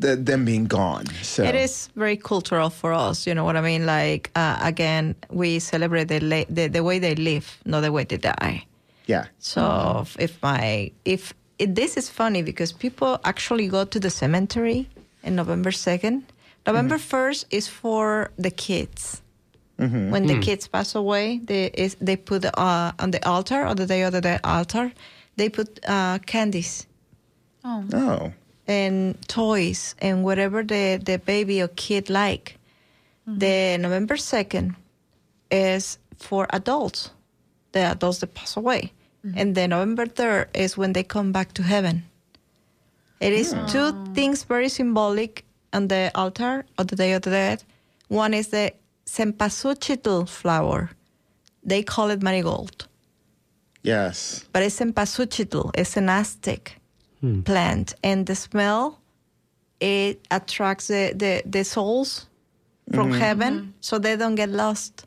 th- 0.00 0.18
them 0.24 0.44
being 0.44 0.66
gone. 0.66 1.06
So 1.22 1.44
It 1.44 1.54
is 1.54 1.88
very 1.94 2.16
cultural 2.16 2.70
for 2.70 2.92
us. 2.92 3.26
You 3.26 3.34
know 3.34 3.44
what 3.44 3.56
I 3.56 3.60
mean? 3.60 3.86
Like, 3.86 4.30
uh, 4.34 4.58
again, 4.60 5.14
we 5.30 5.58
celebrate 5.58 6.08
the, 6.08 6.20
la- 6.20 6.48
the, 6.48 6.68
the 6.68 6.82
way 6.82 6.98
they 6.98 7.14
live, 7.14 7.58
not 7.64 7.82
the 7.82 7.92
way 7.92 8.04
they 8.04 8.16
die. 8.18 8.64
Yeah. 9.08 9.24
So 9.38 10.06
if 10.20 10.38
my 10.42 10.92
if 11.04 11.34
it, 11.58 11.74
this 11.74 11.96
is 11.96 12.08
funny 12.08 12.42
because 12.42 12.72
people 12.72 13.18
actually 13.24 13.66
go 13.66 13.84
to 13.84 13.98
the 13.98 14.10
cemetery 14.10 14.86
in 15.24 15.34
November 15.34 15.72
second. 15.72 16.22
November 16.66 16.98
1st 16.98 17.46
is 17.50 17.66
for 17.66 18.30
the 18.36 18.50
kids. 18.50 19.22
Mm-hmm. 19.80 20.10
When 20.10 20.26
the 20.26 20.38
kids 20.38 20.68
pass 20.68 20.94
away, 20.94 21.38
they 21.42 21.66
is, 21.72 21.96
they 22.00 22.16
put 22.16 22.44
uh, 22.44 22.92
on 22.98 23.10
the 23.10 23.26
altar 23.26 23.66
or 23.66 23.74
the 23.74 23.86
day 23.86 24.02
of 24.02 24.12
the 24.12 24.38
altar, 24.44 24.92
they 25.36 25.48
put 25.48 25.80
uh, 25.88 26.18
candies 26.26 26.86
Oh. 27.64 27.84
Oh. 27.94 28.32
and 28.66 29.16
toys 29.28 29.94
and 29.98 30.22
whatever 30.24 30.62
the, 30.62 31.00
the 31.02 31.18
baby 31.18 31.62
or 31.62 31.68
kid 31.68 32.10
like. 32.10 32.58
The 33.26 33.78
November 33.78 34.16
2nd 34.16 34.74
is 35.50 35.98
for 36.18 36.46
adults, 36.50 37.10
the 37.72 37.90
adults 37.92 38.18
that 38.20 38.34
pass 38.34 38.56
away. 38.56 38.92
Mm-hmm. 39.24 39.38
And 39.38 39.54
the 39.54 39.68
November 39.68 40.06
3rd 40.06 40.46
is 40.54 40.76
when 40.78 40.92
they 40.92 41.02
come 41.02 41.32
back 41.32 41.52
to 41.54 41.62
heaven. 41.62 42.04
It 43.20 43.32
is 43.32 43.52
ah. 43.52 43.66
two 43.66 43.92
things 44.14 44.44
very 44.44 44.68
symbolic 44.68 45.44
on 45.72 45.88
the 45.88 46.10
altar 46.14 46.64
of 46.78 46.86
the 46.88 46.96
Day 46.96 47.12
of 47.14 47.22
the 47.22 47.30
Dead. 47.30 47.64
One 48.08 48.32
is 48.32 48.48
the 48.48 48.72
cempasúchil 49.06 50.28
flower. 50.28 50.90
They 51.64 51.82
call 51.82 52.10
it 52.10 52.22
marigold 52.22 52.86
Yes. 53.82 54.44
but 54.52 54.62
it's 54.62 54.78
cempasúchil. 54.78 55.70
It's 55.74 55.96
an 55.96 56.08
Aztec 56.08 56.78
hmm. 57.20 57.40
plant, 57.42 57.94
and 58.02 58.26
the 58.26 58.34
smell 58.34 58.98
it 59.80 60.20
attracts 60.30 60.88
the 60.88 61.12
the, 61.14 61.42
the 61.46 61.64
souls 61.64 62.26
from 62.92 63.12
Mhm. 63.12 63.18
heaven, 63.18 63.54
mm-hmm. 63.54 63.70
so 63.80 63.98
they 63.98 64.16
don't 64.16 64.34
get 64.34 64.48
lost 64.50 65.06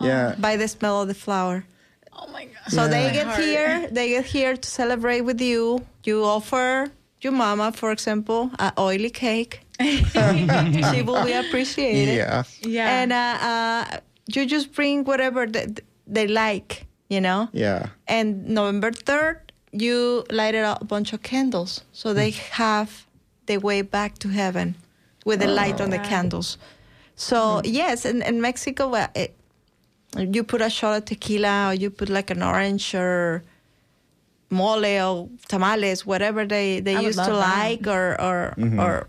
Yeah. 0.00 0.34
by 0.38 0.56
the 0.56 0.68
smell 0.68 1.02
of 1.02 1.08
the 1.08 1.14
flower. 1.14 1.64
Oh 2.20 2.26
my 2.32 2.44
god! 2.44 2.68
So 2.68 2.88
they 2.88 3.04
Yeah. 3.06 3.12
get 3.24 3.38
here. 3.38 3.88
They 3.90 4.08
get 4.10 4.26
here 4.26 4.56
to 4.56 4.68
celebrate 4.68 5.22
with 5.22 5.40
you. 5.40 5.84
You 6.04 6.24
offer 6.24 6.90
your 7.22 7.32
mama, 7.32 7.72
for 7.72 7.90
example, 7.92 8.50
a 8.58 8.72
oily 8.78 9.10
cake. 9.10 9.60
she 9.80 11.02
will 11.02 11.24
be 11.24 11.32
appreciated. 11.32 12.14
Yeah. 12.14 12.42
Yeah. 12.62 12.88
And 13.02 13.12
uh, 13.12 13.36
uh, 13.50 14.00
you 14.34 14.46
just 14.46 14.72
bring 14.74 15.04
whatever 15.04 15.46
that 15.46 15.80
they 16.06 16.26
like, 16.26 16.86
you 17.08 17.20
know. 17.20 17.48
Yeah. 17.52 17.86
And 18.06 18.46
November 18.48 18.90
3rd, 18.90 19.36
you 19.72 20.24
lighted 20.30 20.64
up 20.64 20.82
a 20.82 20.84
bunch 20.84 21.12
of 21.14 21.22
candles. 21.22 21.82
So 21.92 22.12
they 22.12 22.30
have 22.52 23.06
the 23.46 23.56
way 23.58 23.82
back 23.82 24.18
to 24.18 24.28
heaven 24.28 24.74
with 25.24 25.40
the 25.40 25.48
light 25.48 25.80
on 25.80 25.90
the 25.90 25.98
candles. 25.98 26.58
So, 27.16 27.60
yes, 27.64 28.04
in, 28.04 28.22
in 28.22 28.40
Mexico, 28.40 28.88
well, 28.88 29.08
it, 29.14 29.34
you 30.18 30.42
put 30.44 30.60
a 30.60 30.70
shot 30.70 30.96
of 30.96 31.04
tequila 31.04 31.68
or 31.70 31.74
you 31.74 31.90
put 31.90 32.08
like 32.08 32.30
an 32.30 32.42
orange 32.42 32.94
or 32.94 33.42
mole 34.50 34.84
or 34.84 35.28
tamales, 35.48 36.04
whatever 36.04 36.44
they, 36.44 36.80
they 36.80 37.00
used 37.00 37.18
to 37.18 37.32
love 37.32 37.40
that. 37.40 37.58
like 37.58 37.86
or, 37.86 38.20
or, 38.20 38.54
Mhm. 38.58 38.82
or 38.84 39.06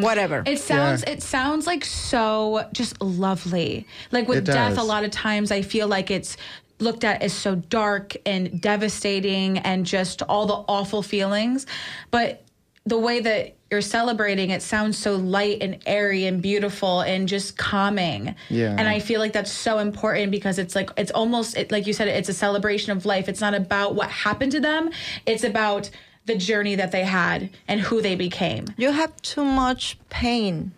whatever. 0.00 0.42
It 0.46 0.58
sounds 0.58 1.02
it 1.04 1.22
sounds 1.22 1.66
like 1.66 1.84
so 1.84 2.66
just 2.72 3.00
lovely. 3.02 3.86
Like 4.10 4.28
with 4.28 4.38
It 4.38 4.44
death, 4.44 4.78
a 4.78 4.82
lot 4.82 5.04
of 5.04 5.10
times 5.10 5.50
I 5.50 5.62
feel 5.62 5.86
like 5.88 6.10
it's 6.10 6.36
looked 6.78 7.04
at 7.04 7.22
as 7.22 7.32
so 7.32 7.54
dark 7.56 8.14
and 8.26 8.60
devastating 8.60 9.58
and 9.58 9.86
just 9.86 10.22
all 10.22 10.46
the 10.46 10.54
awful 10.68 11.02
feelings. 11.02 11.66
But 12.10 12.42
the 12.84 12.98
way 12.98 13.20
that 13.20 13.55
you're 13.70 13.80
celebrating 13.80 14.50
it 14.50 14.62
sounds 14.62 14.96
so 14.96 15.16
light 15.16 15.58
and 15.60 15.78
airy 15.86 16.26
and 16.26 16.40
beautiful 16.40 17.00
and 17.00 17.28
just 17.28 17.56
calming. 17.56 18.34
Yeah. 18.48 18.76
And 18.78 18.88
I 18.88 19.00
feel 19.00 19.18
like 19.18 19.32
that's 19.32 19.50
so 19.50 19.78
important 19.78 20.30
because 20.30 20.58
it's 20.58 20.76
like 20.76 20.90
it's 20.96 21.10
almost 21.10 21.56
it, 21.56 21.72
like 21.72 21.86
you 21.86 21.92
said 21.92 22.08
it's 22.08 22.28
a 22.28 22.34
celebration 22.34 22.92
of 22.92 23.04
life. 23.04 23.28
It's 23.28 23.40
not 23.40 23.54
about 23.54 23.94
what 23.94 24.08
happened 24.08 24.52
to 24.52 24.60
them. 24.60 24.90
It's 25.26 25.42
about 25.42 25.90
the 26.26 26.36
journey 26.36 26.76
that 26.76 26.92
they 26.92 27.04
had 27.04 27.50
and 27.66 27.80
who 27.80 28.02
they 28.02 28.14
became. 28.14 28.66
you 28.76 28.90
have 28.90 29.14
too 29.22 29.44
much 29.44 29.96
pain 30.10 30.72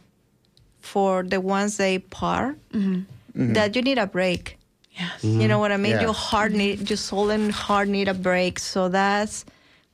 for 0.80 1.22
the 1.22 1.40
ones 1.40 1.76
they 1.76 1.98
part 1.98 2.56
mm-hmm. 2.70 3.52
that 3.52 3.76
you 3.76 3.82
need 3.82 3.98
a 3.98 4.06
break. 4.06 4.58
Yes. 4.92 5.22
You 5.22 5.46
know 5.46 5.58
what 5.58 5.70
I 5.70 5.76
mean? 5.76 5.92
Mm-hmm. 5.92 6.00
Yeah. 6.00 6.06
Your 6.06 6.14
heart 6.14 6.52
need, 6.52 6.90
your 6.90 6.96
soul 6.96 7.30
and 7.30 7.52
heart 7.52 7.88
need 7.88 8.08
a 8.08 8.14
break. 8.14 8.58
So 8.58 8.88
that's 8.88 9.44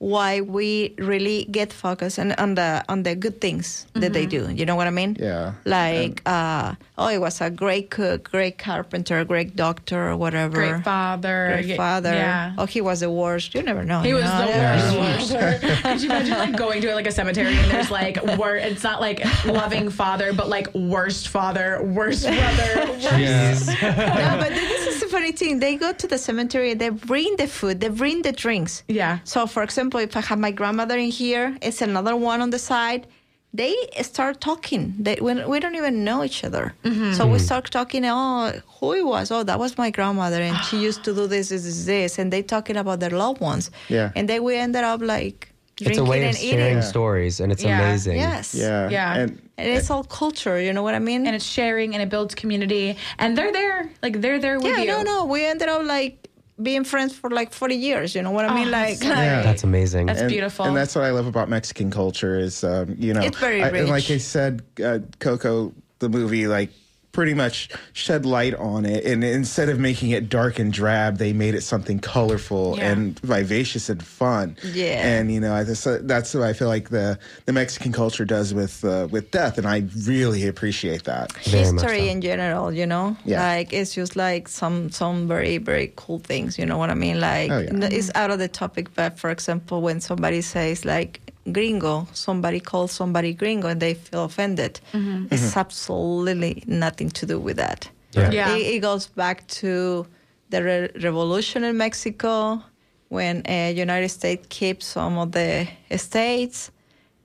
why 0.04 0.42
we 0.42 0.92
really 0.98 1.46
get 1.50 1.72
focused 1.72 2.18
on, 2.18 2.32
on 2.32 2.54
the 2.56 2.84
on 2.90 3.04
the 3.04 3.14
good 3.16 3.40
things 3.40 3.86
that 3.94 4.12
they 4.12 4.26
do. 4.26 4.50
You 4.52 4.66
know 4.66 4.76
what 4.76 4.86
I 4.86 4.90
mean? 4.90 5.16
Yeah. 5.18 5.54
Like, 5.64 6.20
uh, 6.26 6.74
oh, 6.98 7.08
he 7.08 7.16
was 7.16 7.40
a 7.40 7.48
great 7.48 7.88
cook, 7.90 8.30
great 8.30 8.58
carpenter, 8.58 9.24
great 9.24 9.56
doctor, 9.56 10.10
or 10.10 10.16
whatever. 10.16 10.56
Great 10.60 10.84
father. 10.84 11.62
Great 11.62 11.76
father. 11.78 12.12
Yeah. 12.12 12.52
Oh, 12.58 12.66
he 12.66 12.82
was 12.82 13.00
the 13.00 13.10
worst. 13.10 13.54
You 13.54 13.62
never 13.62 13.82
know. 13.82 14.02
He 14.02 14.12
was 14.12 14.24
know? 14.24 14.44
the 14.44 14.48
Yeah. 14.48 15.00
worst. 15.00 15.32
Could 15.82 16.00
you 16.02 16.08
imagine 16.10 16.36
like 16.36 16.56
going 16.56 16.82
to 16.82 16.94
like 16.94 17.06
a 17.06 17.12
cemetery 17.12 17.56
and 17.56 17.70
there's 17.70 17.90
like 17.90 18.16
wor- 18.36 18.56
it's 18.56 18.84
not 18.84 19.00
like 19.00 19.24
loving 19.46 19.88
father, 19.88 20.34
but 20.34 20.48
like 20.48 20.68
worst 20.74 21.28
father, 21.28 21.80
worst 21.82 22.24
brother. 22.26 22.72
Worst. 23.04 23.68
no, 23.82 24.36
but 24.42 24.50
this 24.50 24.86
is 24.86 25.00
the 25.00 25.08
funny 25.08 25.32
thing. 25.32 25.60
They 25.60 25.76
go 25.76 25.92
to 25.92 26.06
the 26.06 26.18
cemetery, 26.18 26.74
they 26.74 26.88
bring 26.90 27.36
the 27.36 27.46
food, 27.46 27.80
they 27.80 27.88
bring 27.88 28.22
the 28.22 28.32
drinks. 28.32 28.82
Yeah. 28.88 29.18
So, 29.24 29.46
for 29.46 29.62
example, 29.62 29.93
if 29.98 30.16
I 30.16 30.20
have 30.20 30.38
my 30.38 30.50
grandmother 30.50 30.96
in 30.98 31.10
here, 31.10 31.56
it's 31.62 31.82
another 31.82 32.16
one 32.16 32.40
on 32.40 32.50
the 32.50 32.58
side. 32.58 33.06
They 33.52 33.74
start 34.02 34.40
talking. 34.40 34.94
They 34.98 35.16
we, 35.20 35.32
we 35.44 35.60
don't 35.60 35.76
even 35.76 36.02
know 36.02 36.24
each 36.24 36.42
other. 36.42 36.74
Mm-hmm. 36.82 37.12
So 37.12 37.24
we 37.24 37.36
mm-hmm. 37.36 37.44
start 37.44 37.70
talking. 37.70 38.04
Oh, 38.04 38.52
who 38.80 38.92
it 38.94 39.06
was? 39.06 39.30
Oh, 39.30 39.44
that 39.44 39.58
was 39.60 39.78
my 39.78 39.90
grandmother, 39.90 40.42
and 40.42 40.56
she 40.64 40.78
used 40.78 41.04
to 41.04 41.14
do 41.14 41.28
this, 41.28 41.50
this, 41.50 41.62
this, 41.62 41.84
this. 41.84 42.18
And 42.18 42.32
they 42.32 42.42
talking 42.42 42.76
about 42.76 42.98
their 42.98 43.10
loved 43.10 43.40
ones. 43.40 43.70
Yeah. 43.88 44.10
And 44.16 44.28
then 44.28 44.42
we 44.42 44.56
ended 44.56 44.82
up 44.82 45.00
like 45.00 45.52
It's 45.76 45.84
drinking 45.84 46.06
a 46.06 46.10
way 46.10 46.22
of 46.22 46.28
and 46.28 46.36
sharing 46.36 46.78
eating. 46.78 46.82
stories, 46.82 47.38
and 47.40 47.52
it's 47.52 47.62
Yeah. 47.62 47.80
amazing. 47.80 48.16
Yes. 48.16 48.54
Yeah. 48.54 48.88
Yeah. 48.88 49.14
And 49.14 49.40
And 49.56 49.68
it's 49.68 49.90
all 49.90 50.04
culture. 50.04 50.60
You 50.60 50.72
know 50.72 50.82
what 50.82 50.94
I 50.94 50.98
mean? 50.98 51.26
And 51.26 51.36
it's 51.36 51.44
sharing 51.44 51.94
and 51.94 52.02
it 52.02 52.08
builds 52.08 52.34
community. 52.34 52.96
And 53.18 53.38
they're 53.38 53.52
there. 53.52 53.88
Like 54.02 54.20
they're 54.20 54.40
there 54.40 54.58
with 54.58 54.66
yeah, 54.66 54.80
you. 54.80 54.86
no, 54.88 55.02
no. 55.02 55.24
We 55.26 55.44
ended 55.46 55.68
up 55.68 55.84
like 55.84 56.23
being 56.62 56.84
friends 56.84 57.14
for 57.14 57.30
like 57.30 57.52
40 57.52 57.74
years. 57.74 58.14
You 58.14 58.22
know 58.22 58.30
what 58.30 58.44
I 58.44 58.54
mean? 58.54 58.68
Oh, 58.68 58.70
like, 58.70 58.98
that's 58.98 59.02
like- 59.02 59.44
That's 59.44 59.64
amazing. 59.64 60.06
That's 60.06 60.20
and, 60.20 60.28
beautiful. 60.28 60.66
And 60.66 60.76
that's 60.76 60.94
what 60.94 61.04
I 61.04 61.10
love 61.10 61.26
about 61.26 61.48
Mexican 61.48 61.90
culture 61.90 62.38
is, 62.38 62.62
um, 62.64 62.94
you 62.98 63.12
know, 63.12 63.22
It's 63.22 63.38
very 63.38 63.62
I- 63.62 63.68
and 63.68 63.88
like. 63.88 64.10
I 64.10 64.18
said, 64.18 64.62
uh, 64.82 65.00
Coco, 65.18 65.72
the 65.98 66.08
movie, 66.08 66.46
like 66.46 66.70
pretty 67.14 67.32
much 67.32 67.70
shed 67.94 68.26
light 68.26 68.54
on 68.56 68.84
it, 68.84 69.04
and 69.06 69.24
instead 69.24 69.68
of 69.70 69.78
making 69.78 70.10
it 70.10 70.28
dark 70.28 70.58
and 70.58 70.70
drab, 70.72 71.16
they 71.16 71.32
made 71.32 71.54
it 71.54 71.62
something 71.62 71.98
colorful 72.00 72.74
Yeah. 72.76 72.90
and 72.90 73.18
vivacious 73.20 73.88
and 73.88 74.02
fun. 74.04 74.56
Yeah. 74.62 75.06
and 75.06 75.32
you 75.32 75.40
know, 75.40 75.54
I 75.54 75.64
just, 75.64 75.86
that's 76.06 76.34
what 76.34 76.42
I 76.42 76.52
feel 76.52 76.68
like 76.68 76.90
the 76.90 77.18
the 77.46 77.52
Mexican 77.52 77.92
culture 77.92 78.26
does 78.26 78.52
with 78.52 78.84
uh, 78.84 79.08
with 79.10 79.30
death, 79.30 79.56
and 79.58 79.66
I 79.66 79.84
really 80.06 80.46
appreciate 80.46 81.04
that. 81.04 81.32
history 81.38 82.08
in 82.10 82.20
general, 82.20 82.70
you 82.72 82.84
know, 82.86 83.16
Yeah. 83.24 83.40
like 83.56 83.72
it's 83.72 83.94
just 83.94 84.16
like 84.16 84.48
some 84.48 84.90
some 84.90 85.26
very 85.28 85.56
very 85.58 85.92
cool 85.96 86.18
things. 86.18 86.58
You 86.58 86.66
know 86.66 86.78
what 86.78 86.90
I 86.90 86.94
mean? 86.94 87.20
Like 87.20 87.50
Oh, 87.50 87.60
yeah. 87.60 87.88
it's 87.98 88.10
out 88.14 88.30
of 88.30 88.38
the 88.38 88.48
topic, 88.48 88.92
but 88.94 89.18
for 89.18 89.30
example, 89.30 89.80
when 89.82 90.00
somebody 90.00 90.42
says 90.42 90.84
like 90.84 91.20
gringo, 91.52 92.06
somebody 92.12 92.60
calls 92.60 92.92
somebody 92.92 93.32
gringo 93.34 93.68
and 93.68 93.80
they 93.80 93.94
feel 93.94 94.24
offended. 94.24 94.80
Mhm. 94.92 95.26
It's 95.32 95.52
Mhm. 95.54 95.56
absolutely 95.60 96.62
nothing 96.66 97.10
to 97.10 97.26
do 97.26 97.38
with 97.38 97.56
that. 97.56 97.88
Yeah. 98.12 98.30
Yeah. 98.32 98.56
It, 98.56 98.74
it 98.76 98.80
goes 98.80 99.06
back 99.08 99.46
to 99.60 100.06
the 100.50 100.62
re- 100.62 100.90
revolution 101.02 101.64
in 101.64 101.76
Mexico 101.76 102.62
when 103.08 103.42
uh, 103.48 103.72
United 103.74 104.08
States 104.08 104.46
kept 104.48 104.82
some 104.82 105.18
of 105.18 105.32
the 105.32 105.66
states. 105.96 106.70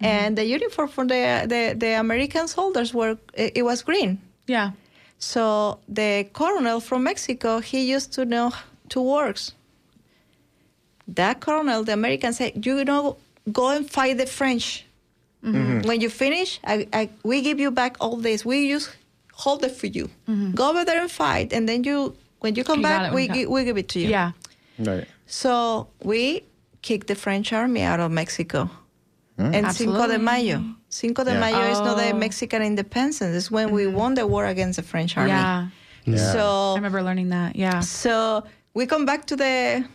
And 0.02 0.38
the 0.38 0.46
uniform 0.46 0.88
for 0.88 1.06
the, 1.06 1.44
the, 1.46 1.76
the 1.78 2.00
American 2.00 2.48
soldiers 2.48 2.94
were 2.94 3.18
it, 3.34 3.52
it 3.56 3.64
was 3.64 3.84
green. 3.84 4.18
Yeah. 4.48 4.72
So 5.18 5.80
the 5.90 6.26
colonel 6.32 6.80
from 6.80 7.04
Mexico, 7.04 7.60
he 7.60 7.92
used 7.96 8.14
to 8.14 8.24
know 8.24 8.52
two 8.88 9.02
words. 9.02 9.54
That 11.08 11.40
colonel, 11.42 11.84
the 11.84 11.94
American 11.94 12.34
said, 12.34 12.66
"You 12.66 12.86
know, 12.86 13.18
go 13.52 13.70
and 13.70 13.90
fight 13.90 14.18
the 14.18 14.26
French. 14.26 14.86
Mhm. 15.44 15.86
When 15.86 16.02
you 16.02 16.10
finish, 16.10 16.60
I, 16.66 16.88
I, 16.92 17.10
we 17.24 17.42
give 17.42 17.60
you 17.62 17.72
back 17.72 17.96
all 18.02 18.18
this. 18.18 18.44
We 18.46 18.70
just 18.70 18.90
hold 19.34 19.64
it 19.64 19.72
for 19.72 19.88
you. 19.88 20.10
Go 20.54 20.70
over 20.70 20.84
there 20.84 21.02
and 21.02 21.10
fight, 21.10 21.54
and 21.54 21.68
then 21.68 21.84
you, 21.86 22.14
when 22.42 22.56
you 22.56 22.64
come 22.66 22.80
You 22.80 22.84
back, 22.84 23.14
we 23.14 23.28
we 23.30 23.34
gi- 23.34 23.46
we 23.48 23.64
give 23.64 23.78
it 23.78 23.88
to 23.90 24.00
you. 24.00 24.10
Yeah. 24.10 24.32
Right. 24.78 25.08
So 25.28 25.88
we 26.04 26.44
kicked 26.82 27.08
the 27.08 27.16
French 27.16 27.54
army 27.54 27.82
out 27.84 28.00
of 28.02 28.12
Mexico. 28.12 28.70
Mm. 29.38 29.56
And 29.56 29.72
Cinco 29.76 30.08
de 30.08 30.20
Mayo. 30.20 30.60
Cinco 30.90 31.24
de 31.24 31.32
Yeah. 31.32 31.40
Mayo 31.40 31.72
is 31.72 31.80
not 31.80 31.96
the 31.98 32.12
Oh. 32.12 32.18
Mexican 32.18 32.62
independence. 32.62 33.22
It's 33.22 33.50
when 33.50 33.72
we 33.72 33.88
won 33.88 34.16
the 34.16 34.28
war 34.28 34.46
against 34.46 34.76
the 34.76 34.84
French 34.84 35.16
army. 35.16 35.30
Yeah. 35.32 35.68
Yeah. 36.06 36.34
So 36.34 36.74
I 36.74 36.76
remember 36.76 37.02
learning 37.02 37.30
that. 37.30 37.56
Yeah. 37.56 37.80
so 37.80 38.44
we 38.74 38.86
come 38.86 39.06
back 39.06 39.26
to 39.28 39.36
the 39.38 39.86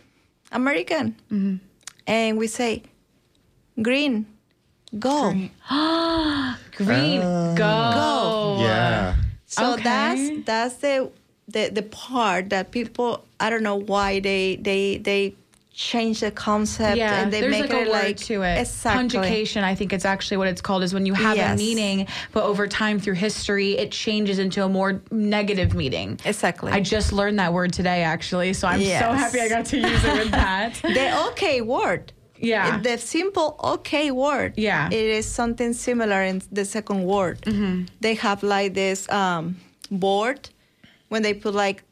American 0.51 1.13
and 2.07 2.37
we 2.37 2.47
say, 2.47 2.81
Green, 3.81 4.25
go. 4.97 5.31
Green, 6.77 7.21
ah. 7.23 7.53
go. 7.55 7.91
Go. 7.93 8.57
Yeah. 8.63 9.15
So 9.47 9.73
Okay. 9.73 9.83
that's 9.83 10.45
that's 10.45 10.75
the, 10.75 11.11
the 11.47 11.69
the 11.69 11.83
part 11.83 12.49
that 12.49 12.71
people 12.71 13.23
I 13.39 13.49
don't 13.49 13.63
know 13.63 13.75
why 13.75 14.19
they 14.19 14.55
they 14.57 14.97
they 14.97 15.35
change 15.73 16.21
the 16.21 16.31
concept 16.31 16.95
Yeah, 16.97 17.21
and 17.21 17.33
they 17.33 17.41
there's 17.41 17.51
make 17.51 17.63
like 17.63 17.73
a 17.73 17.81
it 17.81 17.87
word 17.87 17.91
like 18.05 18.17
to 18.17 18.43
it. 18.43 18.59
exactly 18.61 18.97
Conjugation, 19.19 19.63
I 19.65 19.75
think 19.75 19.91
it's 19.91 20.05
actually 20.05 20.37
what 20.37 20.47
it's 20.47 20.61
called, 20.61 20.83
is 20.83 20.93
when 20.93 21.05
you 21.05 21.13
have 21.13 21.37
a 21.37 21.57
meaning, 21.57 22.07
but 22.31 22.43
over 22.45 22.65
time 22.65 22.97
through 22.97 23.15
history, 23.15 23.77
it 23.77 23.91
changes 23.91 24.39
into 24.39 24.63
a 24.63 24.69
more 24.69 25.01
negative 25.11 25.73
meaning. 25.73 26.17
Exactly. 26.23 26.71
I 26.71 26.79
just 26.79 27.11
learned 27.11 27.39
that 27.39 27.51
word 27.51 27.73
today, 27.73 28.03
actually, 28.03 28.53
so 28.53 28.69
I'm 28.69 28.79
so 28.79 29.11
happy 29.11 29.41
I 29.41 29.49
got 29.49 29.65
to 29.65 29.77
use 29.77 30.03
it 30.05 30.13
with 30.13 30.31
that. 30.31 30.75
the 30.81 31.27
okay 31.31 31.59
word. 31.59 32.13
Yeah. 32.39 32.79
The 32.81 32.97
simple 32.97 33.55
okay 33.63 34.11
word. 34.11 34.53
Yeah. 34.57 34.87
It 34.87 34.93
is 35.19 35.25
something 35.25 35.73
similar 35.73 36.21
in 36.23 36.41
the 36.51 36.65
second 36.65 37.03
word. 37.05 37.41
Mm-hmm. 37.41 37.85
They 38.01 38.15
have 38.15 38.43
like 38.43 38.73
this 38.73 39.09
um, 39.09 39.55
board 39.89 40.49
when 41.09 41.21
they 41.23 41.33
put 41.33 41.53
like 41.53 41.83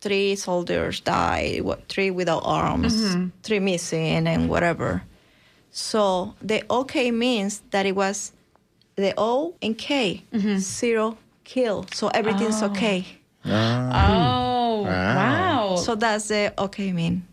three 0.00 0.36
soldiers 0.36 1.00
die, 1.00 1.58
what, 1.62 1.88
three 1.88 2.10
without 2.10 2.42
arms, 2.44 2.94
Mm-hmm. 2.94 3.28
three 3.42 3.60
missing, 3.60 4.26
and 4.28 4.48
whatever. 4.48 5.02
So 5.70 6.34
the 6.42 6.62
okay 6.70 7.10
means 7.10 7.62
that 7.70 7.86
it 7.86 7.96
was 7.96 8.32
the 8.96 9.14
O 9.16 9.54
and 9.62 9.76
K, 9.76 10.22
Mm-hmm. 10.32 10.58
zero 10.58 11.16
kill. 11.44 11.86
So 11.92 12.08
everything's 12.08 12.62
okay. 12.62 13.04
Oh, 13.46 14.82
wow. 14.82 15.76
So 15.76 15.94
that's 15.94 16.28
the 16.28 16.52
okay 16.58 16.92
mean. 16.92 17.26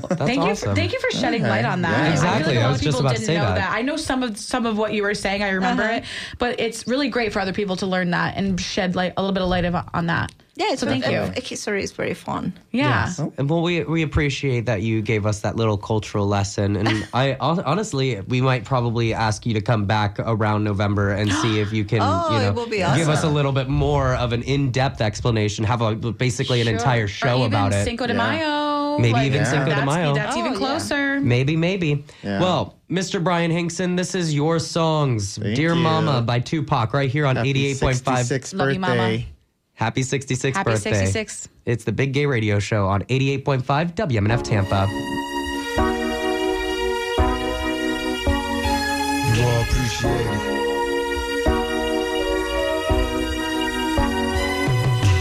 That's 0.00 0.16
thank 0.20 0.44
you, 0.46 0.54
for, 0.54 0.74
thank 0.74 0.92
you 0.92 1.00
for 1.00 1.10
shedding 1.10 1.42
Okay. 1.42 1.50
light 1.50 1.64
on 1.64 1.82
that. 1.82 2.22
Yeah. 2.22 2.30
I 2.32 2.38
feel 2.38 2.46
like 2.46 2.56
a 2.56 2.60
I 2.60 2.62
lot 2.64 2.70
was 2.72 2.78
of 2.80 2.84
just 2.84 2.96
people 2.96 3.00
about 3.06 3.16
to 3.16 3.20
didn't 3.20 3.26
say 3.26 3.36
know 3.36 3.54
that. 3.54 3.72
I 3.72 3.82
know 3.82 3.96
some 3.96 4.22
of 4.22 4.36
some 4.38 4.66
of 4.66 4.76
what 4.78 4.92
you 4.92 5.02
were 5.02 5.14
saying. 5.14 5.42
I 5.42 5.50
remember 5.50 5.82
Uh-huh. 5.82 5.92
it, 5.96 6.04
but 6.38 6.60
it's 6.60 6.86
really 6.86 7.08
great 7.08 7.32
for 7.32 7.40
other 7.40 7.52
people 7.52 7.76
to 7.76 7.86
learn 7.86 8.10
that 8.10 8.36
and 8.36 8.60
shed 8.60 8.94
light 8.96 9.12
a 9.16 9.22
little 9.22 9.34
bit 9.34 9.42
of 9.42 9.48
light 9.48 9.64
of, 9.64 9.74
on 9.94 10.06
that. 10.06 10.32
Yeah, 10.58 10.68
it's 10.70 10.80
So 10.80 10.86
thank 10.86 11.06
you. 11.06 11.20
History 11.42 11.82
is 11.82 11.92
very 11.92 12.14
fun. 12.14 12.54
Yeah. 12.72 13.10
And 13.36 13.50
well, 13.50 13.60
we 13.60 13.84
we 13.84 14.00
appreciate 14.02 14.64
that 14.64 14.80
you 14.80 15.02
gave 15.02 15.26
us 15.26 15.40
that 15.40 15.56
little 15.56 15.76
cultural 15.76 16.26
lesson, 16.26 16.76
and 16.76 17.06
I 17.12 17.36
honestly, 17.40 18.22
we 18.22 18.40
might 18.40 18.64
probably 18.64 19.12
ask 19.12 19.44
you 19.44 19.52
to 19.52 19.60
come 19.60 19.84
back 19.84 20.18
around 20.18 20.64
November 20.64 21.10
and 21.10 21.30
see 21.30 21.60
if 21.60 21.74
you 21.74 21.84
can, 21.92 22.00
Oh, 22.00 22.28
you 22.32 22.38
know, 22.38 22.48
it 22.48 22.54
will 22.54 22.66
be 22.66 22.78
give 22.78 23.10
us 23.10 23.22
a 23.22 23.28
little 23.28 23.52
bit 23.52 23.68
more 23.68 24.14
of 24.14 24.32
an 24.32 24.42
in-depth 24.44 25.02
explanation, 25.02 25.62
have 25.64 25.82
a 25.82 25.94
basically 25.94 26.62
an 26.62 26.66
Sure. 26.68 26.74
entire 26.76 27.04
Or 27.04 27.08
show 27.08 27.36
even 27.40 27.48
about 27.52 27.72
it. 27.74 27.84
Cinco 27.84 28.06
de 28.06 28.14
Yeah. 28.14 28.30
Mayo. 28.30 28.75
Oh 28.96 29.00
maybe 29.00 29.20
even 29.20 29.32
Yeah. 29.40 29.50
Cinco 29.50 29.64
de 29.66 29.70
that's, 29.74 29.86
Mayo. 29.86 30.14
That's 30.14 30.36
oh, 30.36 30.38
even 30.38 30.50
Oh, 30.50 30.54
yeah. 30.54 30.58
closer. 30.58 31.20
Maybe, 31.20 31.56
maybe. 31.56 32.04
Yeah. 32.22 32.40
Well, 32.40 32.74
Mr. 32.90 33.22
Bryan 33.22 33.50
Hinkson, 33.50 33.96
this 33.96 34.14
is 34.14 34.32
your 34.34 34.58
songs, 34.58 35.36
Thank 35.38 35.56
"Dear 35.56 35.74
you. 35.74 35.80
Mama" 35.80 36.22
by 36.22 36.40
Tupac, 36.40 36.92
right 36.94 37.10
here 37.10 37.26
on 37.26 37.36
eighty-eight 37.38 37.80
point 37.80 37.98
five. 37.98 38.26
66th 38.26 38.54
Love 38.54 38.72
you, 38.72 38.80
Mama. 38.80 38.94
birthday. 38.96 39.26
Happy 39.74 40.00
66th 40.02 40.54
Happy 40.54 40.70
birthday. 40.70 40.90
66. 40.92 41.48
It's 41.66 41.84
the 41.84 41.92
Big 41.92 42.14
Gay 42.14 42.24
Radio 42.24 42.58
Show 42.58 42.86
on 42.86 43.02
88.5 43.04 43.94
WMNF 43.94 44.42
Tampa. 44.42 44.86
You 49.36 49.42
all 49.44 49.62
appreciate 49.62 50.26
it. 50.26 50.65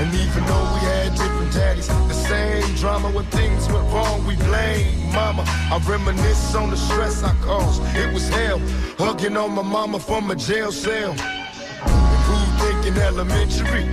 And 0.00 0.14
even 0.14 0.44
though 0.46 0.66
we 0.74 0.80
had 0.80 1.10
different 1.14 1.52
daddies, 1.52 1.88
the 1.88 2.14
same 2.14 2.74
drama 2.76 3.10
when 3.10 3.24
things 3.26 3.66
went 3.68 3.92
wrong, 3.92 4.24
we 4.26 4.36
blame 4.36 5.12
mama. 5.12 5.42
I 5.46 5.80
reminisce 5.88 6.54
on 6.54 6.70
the 6.70 6.76
stress 6.76 7.24
I 7.24 7.34
caused. 7.42 7.82
It 7.96 8.12
was 8.14 8.28
hell, 8.28 8.60
hugging 8.96 9.36
on 9.36 9.52
my 9.52 9.62
mama 9.62 9.98
from 9.98 10.30
a 10.30 10.36
jail 10.36 10.70
cell. 10.70 11.10
And 11.10 12.20
who 12.26 12.36
think 12.60 12.96
elementary. 12.96 13.84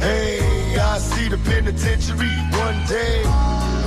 Hey, 0.00 0.76
I 0.78 0.98
see 0.98 1.28
the 1.28 1.38
penitentiary 1.38 2.34
one 2.52 2.78
day. 2.86 3.22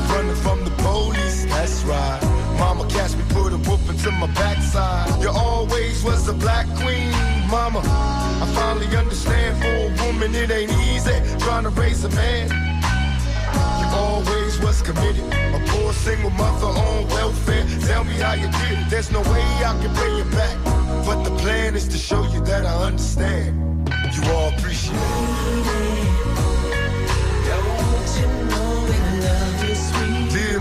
Running 0.10 0.36
from 0.36 0.64
the 0.64 0.72
police, 0.84 1.46
that's 1.46 1.84
right. 1.84 2.20
Mama 2.60 2.88
catch 2.88 3.16
me, 3.16 3.24
put 3.30 3.54
a 3.54 3.58
whoop 3.58 3.82
into 3.90 4.12
my 4.12 4.28
backside. 4.28 5.22
You 5.22 5.30
always 5.30 6.04
was 6.04 6.28
a 6.28 6.34
black 6.34 6.66
queen, 6.78 7.12
mama. 7.50 7.82
I 7.84 8.46
finally 8.56 8.88
understand 8.96 9.58
for 9.62 9.68
a 9.68 10.06
woman 10.06 10.34
it 10.36 10.50
ain't 10.52 10.72
easy 10.90 11.18
trying 11.40 11.64
to 11.64 11.70
raise 11.70 12.04
a 12.04 12.10
man. 12.10 12.50
You 13.80 13.88
always 13.96 14.60
was 14.60 14.82
committed. 14.82 15.24
A 15.58 15.64
poor 15.68 15.94
single 15.94 16.32
mother 16.32 16.68
on 16.68 17.08
welfare. 17.10 17.66
Tell 17.82 18.04
me 18.04 18.14
how 18.14 18.34
you 18.34 18.50
did 18.52 18.80
it. 18.80 18.90
There's 18.90 19.12
no 19.12 19.22
way 19.22 19.44
I 19.70 19.78
can 19.82 19.94
pay 19.96 20.18
you 20.18 20.26
back. 20.32 20.58
But 21.06 21.24
the 21.24 21.32
plan 21.38 21.76
is 21.76 21.88
to 21.90 21.98
show 21.98 22.24
you 22.34 22.42
that 22.46 22.66
I 22.66 22.76
understand. 22.84 23.90
You 24.14 24.32
all 24.32 24.50
appreciate 24.50 24.96
it. 24.96 26.47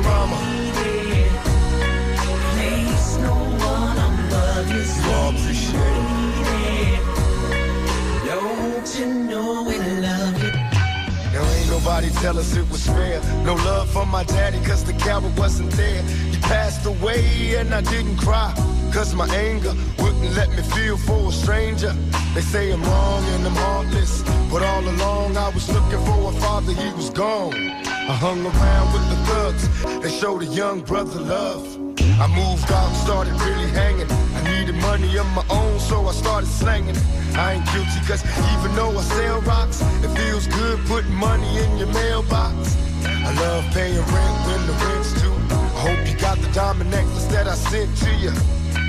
Mama. 0.06 0.38
You 4.66 5.12
appreciate 5.28 5.80
it. 6.62 7.00
Don't 8.26 8.98
you 8.98 9.06
know 9.06 9.64
we 9.64 9.78
love 9.78 10.42
you? 10.42 10.52
Now 11.32 11.44
ain't 11.44 11.70
nobody 11.70 12.10
tell 12.22 12.38
us 12.38 12.56
it 12.56 12.68
was 12.70 12.86
fair. 12.86 13.20
No 13.44 13.54
love 13.54 13.90
for 13.90 14.06
my 14.06 14.24
daddy, 14.24 14.58
cause 14.64 14.84
the 14.84 14.92
coward 14.94 15.36
wasn't 15.36 15.70
there. 15.72 16.02
He 16.02 16.38
passed 16.38 16.86
away 16.86 17.56
and 17.56 17.74
I 17.74 17.82
didn't 17.82 18.16
cry. 18.16 18.54
Cause 18.92 19.14
my 19.14 19.28
anger 19.34 19.74
wouldn't 19.98 20.34
let 20.34 20.48
me 20.50 20.62
feel 20.62 20.96
for 20.96 21.28
a 21.28 21.32
stranger. 21.32 21.92
They 22.34 22.40
say 22.40 22.72
I'm 22.72 22.82
wrong 22.82 23.24
and 23.34 23.46
I'm 23.46 23.54
heartless. 23.54 24.22
But 24.50 24.62
all 24.62 24.84
along 24.88 25.36
I 25.36 25.48
was 25.50 25.68
looking 25.68 26.02
for 26.06 26.30
a 26.30 26.32
father, 26.40 26.72
he 26.72 26.92
was 26.92 27.10
gone. 27.10 27.52
I 28.08 28.14
hung 28.14 28.46
around 28.46 28.92
with 28.92 29.02
the 29.10 29.16
thugs, 29.26 30.00
they 30.00 30.10
showed 30.16 30.40
a 30.42 30.46
young 30.46 30.80
brother 30.80 31.18
love. 31.18 31.66
I 32.20 32.28
moved 32.28 32.70
out 32.70 32.86
and 32.86 32.96
started 32.98 33.34
really 33.42 33.68
hanging. 33.70 34.06
I 34.08 34.40
needed 34.46 34.76
money 34.76 35.18
of 35.18 35.26
my 35.34 35.44
own, 35.50 35.80
so 35.80 36.06
I 36.06 36.12
started 36.12 36.46
slanging. 36.46 36.94
I 37.34 37.54
ain't 37.54 37.66
guilty, 37.74 37.98
cause 38.06 38.22
even 38.54 38.76
though 38.76 38.96
I 38.96 39.02
sell 39.02 39.40
rocks, 39.40 39.82
it 40.04 40.10
feels 40.14 40.46
good 40.46 40.78
putting 40.86 41.14
money 41.14 41.58
in 41.58 41.78
your 41.78 41.88
mailbox. 41.88 42.76
I 43.02 43.34
love 43.40 43.64
paying 43.74 43.98
rent 43.98 44.36
when 44.46 44.62
the 44.68 44.72
rent's 44.86 45.12
due. 45.20 45.34
I 45.50 45.80
hope 45.90 46.08
you 46.08 46.16
got 46.16 46.38
the 46.38 46.48
diamond 46.52 46.92
necklace 46.92 47.26
that 47.26 47.48
I 47.48 47.56
sent 47.56 47.90
to 48.06 48.14
you. 48.14 48.30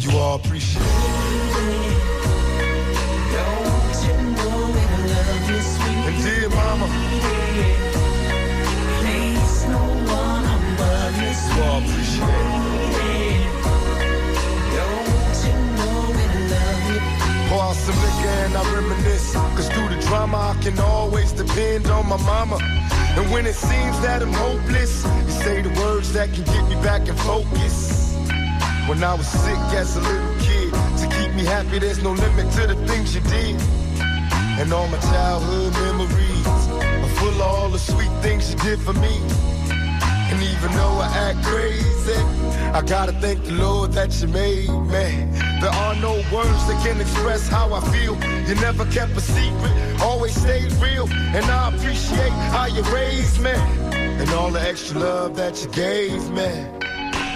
You 0.00 0.16
all 0.16 0.36
appreciate 0.36 0.80
it. 0.80 0.88
And 6.06 6.22
dear 6.22 6.48
mama, 6.50 6.86
you 11.56 11.62
all 11.64 11.78
appreciate 11.82 12.28
it. 12.28 12.78
Pour 17.48 17.62
and 18.28 18.56
I 18.56 18.74
reminisce. 18.74 19.32
Cause 19.32 19.68
through 19.70 19.88
the 19.88 20.00
drama, 20.02 20.54
I 20.56 20.62
can 20.62 20.78
always 20.78 21.32
depend 21.32 21.88
on 21.88 22.08
my 22.08 22.18
mama. 22.18 22.58
And 23.16 23.30
when 23.32 23.46
it 23.46 23.54
seems 23.54 24.00
that 24.02 24.22
I'm 24.22 24.32
hopeless, 24.32 25.04
you 25.04 25.30
say 25.42 25.62
the 25.62 25.70
words 25.80 26.12
that 26.12 26.32
can 26.32 26.44
get 26.44 26.68
me 26.68 26.76
back 26.82 27.08
in 27.08 27.16
focus. 27.16 28.07
When 28.88 29.04
I 29.04 29.12
was 29.12 29.26
sick 29.28 29.58
as 29.76 29.96
a 29.96 30.00
little 30.00 30.34
kid, 30.40 30.72
to 30.72 31.06
keep 31.18 31.34
me 31.34 31.44
happy, 31.44 31.78
there's 31.78 32.02
no 32.02 32.12
limit 32.12 32.50
to 32.54 32.66
the 32.68 32.74
things 32.86 33.14
you 33.14 33.20
did. 33.20 33.60
And 34.58 34.72
all 34.72 34.88
my 34.88 34.98
childhood 34.98 35.74
memories 35.74 36.46
are 36.46 37.14
full 37.20 37.28
of 37.28 37.40
all 37.42 37.68
the 37.68 37.78
sweet 37.78 38.10
things 38.22 38.50
you 38.50 38.58
did 38.60 38.80
for 38.80 38.94
me. 38.94 39.14
And 40.30 40.42
even 40.42 40.72
though 40.72 40.98
I 41.04 41.08
act 41.28 41.44
crazy, 41.44 42.16
I 42.72 42.80
gotta 42.80 43.12
thank 43.12 43.44
the 43.44 43.52
Lord 43.52 43.92
that 43.92 44.10
you 44.22 44.28
made 44.28 44.70
me. 44.70 45.06
There 45.60 45.76
are 45.84 45.94
no 45.96 46.14
words 46.32 46.60
that 46.68 46.82
can 46.82 46.98
express 46.98 47.46
how 47.46 47.74
I 47.74 47.80
feel. 47.92 48.16
You 48.48 48.54
never 48.54 48.86
kept 48.86 49.12
a 49.12 49.20
secret, 49.20 50.00
always 50.00 50.34
stayed 50.34 50.72
real. 50.80 51.06
And 51.36 51.44
I 51.44 51.74
appreciate 51.74 52.32
how 52.56 52.66
you 52.66 52.82
raised 52.84 53.38
me. 53.42 53.52
And 53.52 54.30
all 54.30 54.50
the 54.50 54.62
extra 54.62 54.98
love 54.98 55.36
that 55.36 55.62
you 55.62 55.68
gave 55.72 56.30
me. 56.30 56.78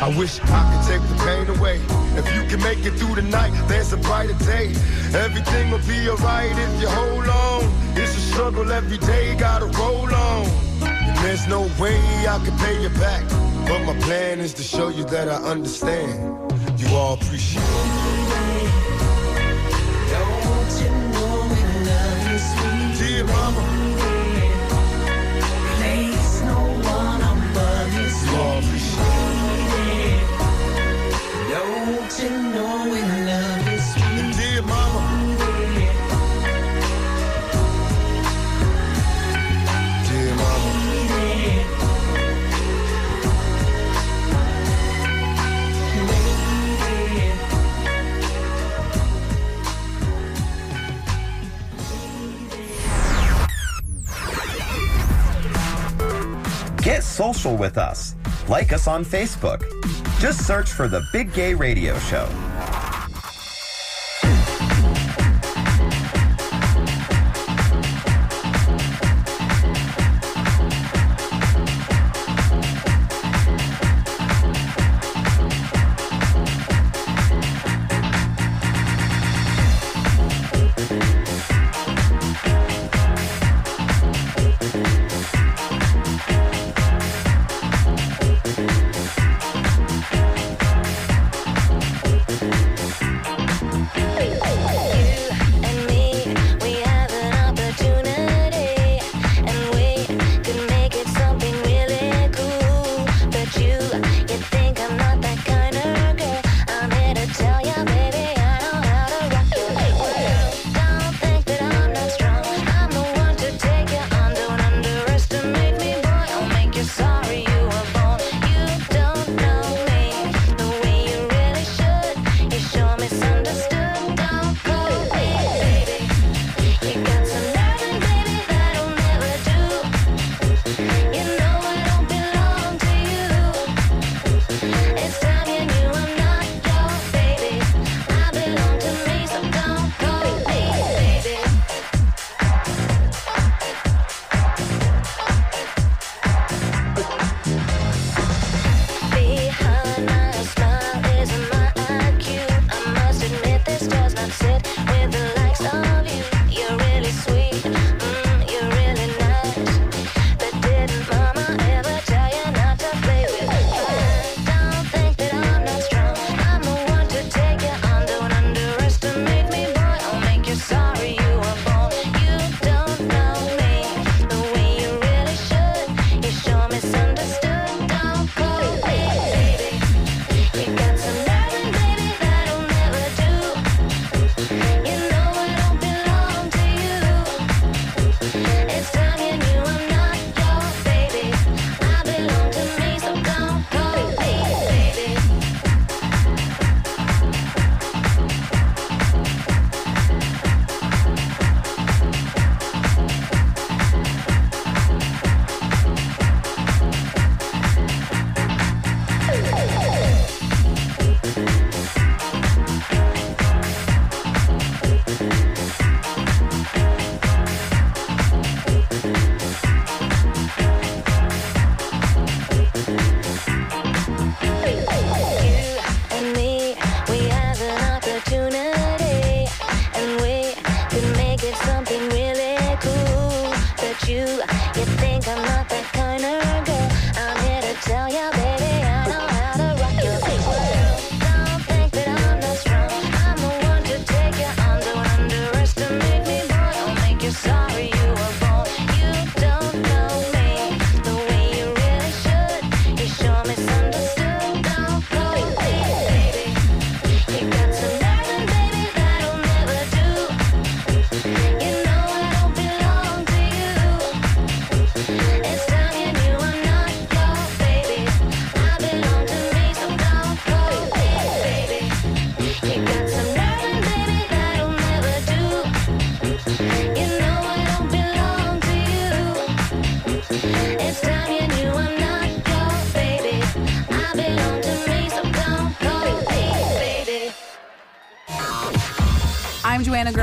I 0.02 0.08
wish 0.18 0.40
I 0.42 0.62
could 0.66 0.84
take 0.90 1.08
the 1.08 1.14
pain 1.22 1.46
away. 1.56 1.80
If 2.18 2.26
you 2.34 2.42
can 2.50 2.60
make 2.60 2.84
it 2.84 2.98
through 2.98 3.14
the 3.14 3.22
night, 3.22 3.52
there's 3.68 3.92
a 3.92 3.96
brighter 3.96 4.34
day. 4.44 4.74
Everything 5.14 5.70
will 5.70 5.86
be 5.86 6.10
alright 6.10 6.50
if 6.50 6.80
you 6.80 6.88
hold 6.88 7.28
on. 7.28 7.62
It's 7.96 8.16
a 8.16 8.20
struggle 8.32 8.72
every 8.72 8.98
day, 8.98 9.36
gotta 9.36 9.66
roll 9.66 10.12
on. 10.12 10.46
And 10.82 11.16
there's 11.18 11.46
no 11.46 11.62
way 11.78 12.00
I 12.26 12.42
can 12.44 12.58
pay 12.58 12.82
you 12.82 12.88
back. 12.98 13.22
But 13.68 13.84
my 13.84 13.96
plan 14.00 14.40
is 14.40 14.52
to 14.54 14.64
show 14.64 14.88
you 14.88 15.04
that 15.04 15.28
I 15.28 15.36
understand. 15.36 16.50
You 16.80 16.88
all 16.96 17.14
appreciate 17.14 17.62
it. 17.62 18.61
Social 57.12 57.56
with 57.56 57.76
us. 57.76 58.14
Like 58.48 58.72
us 58.72 58.88
on 58.88 59.04
Facebook. 59.04 59.62
Just 60.18 60.46
search 60.46 60.70
for 60.70 60.88
The 60.88 61.02
Big 61.12 61.32
Gay 61.34 61.54
Radio 61.54 61.98
Show. 61.98 62.28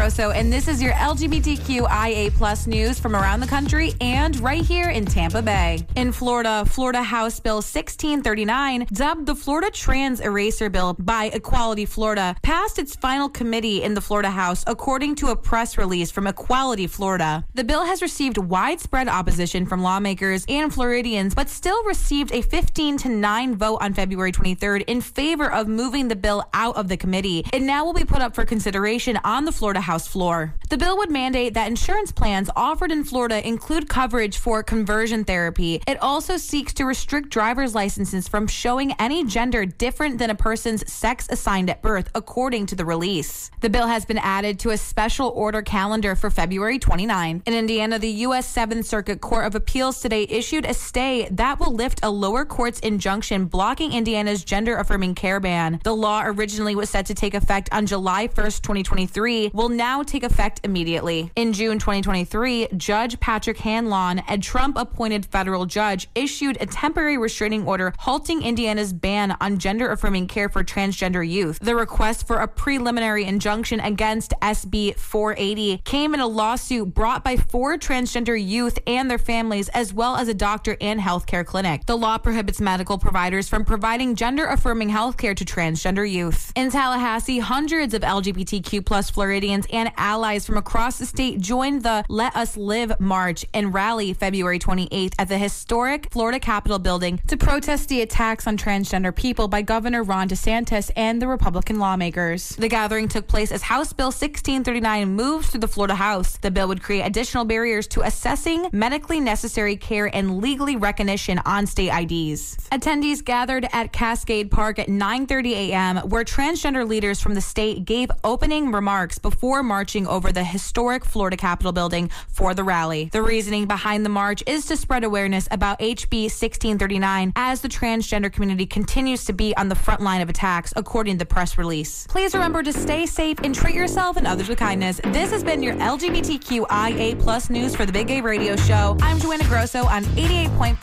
Grosso, 0.10 0.32
and 0.32 0.52
this 0.52 0.68
is 0.68 0.82
your 0.82 0.94
LGBTQIA 0.94 2.34
plus 2.34 2.66
news 2.66 3.00
from 3.00 3.16
around 3.16 3.42
the 3.42 3.48
country 3.48 3.94
and 4.02 4.40
right 4.40 4.66
here 4.66 4.90
in 4.90 5.06
Tampa 5.06 5.40
Bay. 5.40 5.86
In 5.96 6.12
Florida, 6.12 6.66
Florida 6.66 7.04
House 7.04 7.40
Bill 7.40 7.58
1639, 7.58 8.88
dubbed 8.92 9.28
the 9.28 9.36
Florida 9.36 9.70
Trans 9.70 10.20
Erasure 10.20 10.68
Bill 10.68 10.96
by 11.10 11.32
Equality 11.34 11.86
Florida, 11.86 12.36
passed 12.44 12.78
its 12.78 12.96
final 12.96 13.28
committee 13.28 13.82
in 13.82 13.96
the 13.96 14.00
Florida 14.00 14.30
House, 14.30 14.64
according 14.68 15.16
to 15.16 15.30
a 15.30 15.36
press 15.36 15.76
release 15.76 16.12
from 16.12 16.28
Equality 16.28 16.86
Florida. 16.86 17.44
The 17.56 17.64
bill 17.64 17.84
has 17.84 18.04
received 18.04 18.38
widespread 18.38 19.08
opposition 19.08 19.66
from 19.66 19.82
lawmakers 19.82 20.46
and 20.48 20.72
Floridians, 20.72 21.34
but 21.34 21.50
still 21.50 21.84
received 21.86 22.32
a 22.32 22.44
15 22.44 22.98
to 22.98 23.10
9 23.10 23.56
vote 23.56 23.80
on 23.82 23.96
February 23.96 24.32
23rd 24.32 24.84
in 24.86 25.02
favor 25.02 25.52
of 25.52 25.68
moving 25.68 26.10
the 26.10 26.16
bill 26.16 26.44
out 26.54 26.76
of 26.76 26.88
the 26.90 26.98
committee. 26.98 27.44
It 27.52 27.64
now 27.64 27.86
will 27.86 27.96
be 27.96 28.06
put 28.06 28.22
up 28.22 28.36
for 28.36 28.46
consideration 28.46 29.18
on 29.24 29.46
the 29.46 29.52
Florida 29.52 29.82
House 29.82 30.08
floor. 30.08 30.54
The 30.70 30.78
bill 30.78 30.98
would 30.98 31.10
mandate 31.10 31.56
that 31.56 31.68
insurance 31.68 32.12
plans 32.12 32.48
offered 32.56 32.92
in 32.92 33.04
Florida 33.04 33.46
include 33.46 33.90
coverage 33.90 34.38
for 34.38 34.62
conversion 34.62 35.26
therapy. 35.26 35.82
It 35.88 36.00
also 36.00 36.38
seeks 36.38 36.76
to 36.76 36.86
restrict 36.86 37.30
driver's 37.30 37.74
licenses 37.74 38.28
from 38.28 38.46
showing 38.46 38.92
any 39.00 39.26
gender 39.26 39.66
different 39.66 40.20
than 40.20 40.30
a 40.30 40.36
person's 40.36 40.88
sex 40.92 41.26
assigned 41.32 41.72
at 41.72 41.82
birth, 41.82 42.12
according 42.14 42.68
to 42.68 42.76
the 42.76 42.86
release. 42.86 43.50
The 43.62 43.70
bill 43.72 43.88
has 43.88 44.06
been 44.06 44.20
added 44.20 44.60
to 44.60 44.70
a 44.70 44.78
special 44.78 45.30
order 45.30 45.64
calendar 45.64 46.14
for 46.14 46.30
February 46.30 46.78
29. 46.78 47.42
In 47.48 47.54
Indiana, 47.56 47.98
the 47.98 48.12
U.S. 48.28 48.48
Seventh 48.48 48.86
Circuit 48.86 49.22
Court 49.22 49.48
of 49.48 49.56
Appeals 49.56 50.00
today 50.00 50.28
issued 50.30 50.66
a 50.66 50.76
stay 50.76 51.28
that 51.32 51.60
will 51.60 51.74
lift 51.74 52.02
a 52.04 52.12
lower 52.12 52.46
court's 52.46 52.80
injunction 52.82 53.46
blocking 53.46 53.94
Indiana's 53.94 54.44
gender 54.44 54.78
affirming 54.78 55.16
care 55.16 55.40
ban. 55.40 55.80
The 55.84 55.96
law 55.96 56.22
originally 56.26 56.76
was 56.76 56.92
set 56.92 57.08
to 57.08 57.16
take 57.16 57.34
effect 57.34 57.70
on 57.72 57.88
July 57.88 58.28
1st, 58.28 58.62
2023, 58.62 59.50
will 59.52 59.70
now 59.70 60.04
take 60.04 60.22
effect 60.22 60.59
immediately. 60.64 61.32
In 61.36 61.54
June 61.54 61.80
2023, 61.80 62.70
Judge 62.78 63.20
Patrick 63.20 63.58
Hanlon, 63.58 64.22
a 64.28 64.38
Trump 64.38 64.78
appointed 64.78 65.26
federal 65.26 65.66
judge, 65.66 66.10
issued 66.16 66.58
a 66.60 66.66
temporary 66.66 67.18
restraining 67.18 67.66
order 67.66 67.94
halting 68.00 68.42
Indiana's 68.42 68.94
ban 68.94 69.36
on 69.42 69.58
gender 69.58 69.92
affirming 69.92 70.28
care 70.28 70.50
for 70.50 70.64
transgender 70.64 71.28
youth. 71.28 71.60
The 71.60 71.76
request 71.76 72.28
for 72.28 72.38
a 72.38 72.48
preliminary 72.48 73.26
injunction 73.26 73.80
against 73.80 74.34
SB 74.42 74.96
480 74.98 75.82
came 75.86 76.14
in 76.14 76.20
a 76.20 76.28
lawsuit 76.28 76.94
brought 76.94 77.24
by 77.24 77.38
four 77.38 77.78
transgender 77.78 78.38
youth 78.42 78.80
and 78.88 79.10
their 79.10 79.18
families, 79.18 79.70
as 79.70 79.94
well 79.94 80.16
as 80.16 80.28
a 80.28 80.34
doctor 80.34 80.78
and 80.82 81.00
healthcare 81.00 81.46
clinic. 81.46 81.86
The 81.86 81.98
law 81.98 82.18
prohibits 82.18 82.60
medical 82.60 82.98
providers 82.98 83.48
from 83.48 83.66
providing 83.66 84.16
gender 84.16 84.46
affirming 84.46 84.90
healthcare 84.90 85.36
to 85.36 85.46
transgender 85.46 86.10
youth. 86.10 86.52
In 86.56 86.70
Tallahassee, 86.72 87.40
hundreds 87.40 87.94
of 87.94 88.02
LGBTQ 88.02 88.86
plus 88.86 89.10
Floridians 89.10 89.66
and 89.72 89.92
allies 89.98 90.49
from 90.50 90.58
across 90.58 90.98
the 90.98 91.06
state 91.06 91.40
joined 91.40 91.84
the 91.84 92.04
Let 92.10 92.36
Us 92.36 92.58
Live 92.58 93.00
March 93.00 93.46
and 93.54 93.72
rally 93.72 94.14
February 94.14 94.58
28th 94.58 95.14
at 95.20 95.30
the 95.30 95.38
historic 95.38 96.12
Florida 96.12 96.40
Capitol 96.40 96.80
building 96.80 97.22
to 97.28 97.38
protest 97.38 97.88
the 97.88 98.02
attacks 98.02 98.48
on 98.48 98.58
transgender 98.58 99.16
people 99.16 99.48
by 99.48 99.62
Governor 99.62 100.02
Ron 100.02 100.28
DeSantis 100.28 100.90
and 100.96 101.22
the 101.22 101.28
Republican 101.28 101.78
lawmakers. 101.78 102.50
The 102.56 102.68
gathering 102.68 103.08
took 103.08 103.28
place 103.28 103.52
as 103.52 103.62
House 103.62 103.94
Bill 103.94 104.08
1639 104.08 105.14
moves 105.14 105.52
through 105.52 105.60
the 105.60 105.68
Florida 105.68 105.94
House. 105.94 106.38
The 106.38 106.50
bill 106.50 106.68
would 106.70 106.82
create 106.82 107.04
additional 107.04 107.46
barriers 107.46 107.86
to 107.90 108.02
assessing 108.02 108.70
medically 108.72 109.20
necessary 109.20 109.76
care 109.76 110.10
and 110.16 110.42
legally 110.42 110.78
recognition 110.78 111.38
on 111.46 111.68
state 111.68 111.92
IDs. 111.92 112.58
Attendees 112.72 113.24
gathered 113.24 113.68
at 113.72 113.94
Cascade 113.94 114.50
Park 114.50 114.80
at 114.80 114.88
9:30 114.88 115.52
a.m. 115.52 115.98
where 116.10 116.24
transgender 116.24 116.88
leaders 116.88 117.22
from 117.22 117.36
the 117.36 117.42
state 117.42 117.86
gave 117.86 118.10
opening 118.24 118.72
remarks 118.72 119.20
before 119.20 119.62
marching 119.62 120.08
over 120.08 120.32
the 120.32 120.39
historic 120.44 121.06
Florida 121.06 121.38
Capitol 121.38 121.72
building 121.72 122.10
for 122.28 122.54
the 122.54 122.64
rally. 122.64 123.10
The 123.12 123.22
reasoning 123.22 123.66
behind 123.66 124.06
the 124.06 124.10
march 124.10 124.44
is 124.48 124.66
to 124.68 124.78
spread 124.78 125.04
awareness 125.04 125.48
about 125.52 125.80
HB 125.80 126.24
1639 126.24 127.34
as 127.36 127.62
the 127.62 127.68
transgender 127.68 128.32
community 128.32 128.66
continues 128.66 129.26
to 129.26 129.34
be 129.34 129.56
on 129.58 129.70
the 129.70 129.76
front 129.76 130.02
line 130.02 130.22
of 130.22 130.30
attacks, 130.30 130.74
according 130.76 131.16
to 131.16 131.20
the 131.20 131.26
press 131.26 131.58
release. 131.58 132.08
Please 132.08 132.34
remember 132.34 132.64
to 132.64 132.74
stay 132.74 133.06
safe 133.06 133.40
and 133.44 133.54
treat 133.54 133.76
yourself 133.76 134.18
and 134.18 134.28
others 134.28 134.50
with 134.50 134.60
kindness. 134.60 135.00
This 135.06 135.32
has 135.32 135.44
been 135.44 135.62
your 135.64 135.76
LGBTQIA 135.76 137.20
plus 137.20 137.50
news 137.50 137.76
for 137.76 137.86
the 137.86 137.92
Big 137.92 138.08
Gay 138.08 138.22
Radio 138.22 138.56
Show. 138.56 138.98
I'm 139.02 139.20
Joanna 139.20 139.46
Grosso 139.46 139.86
on 139.86 140.04
88.5 140.04 140.78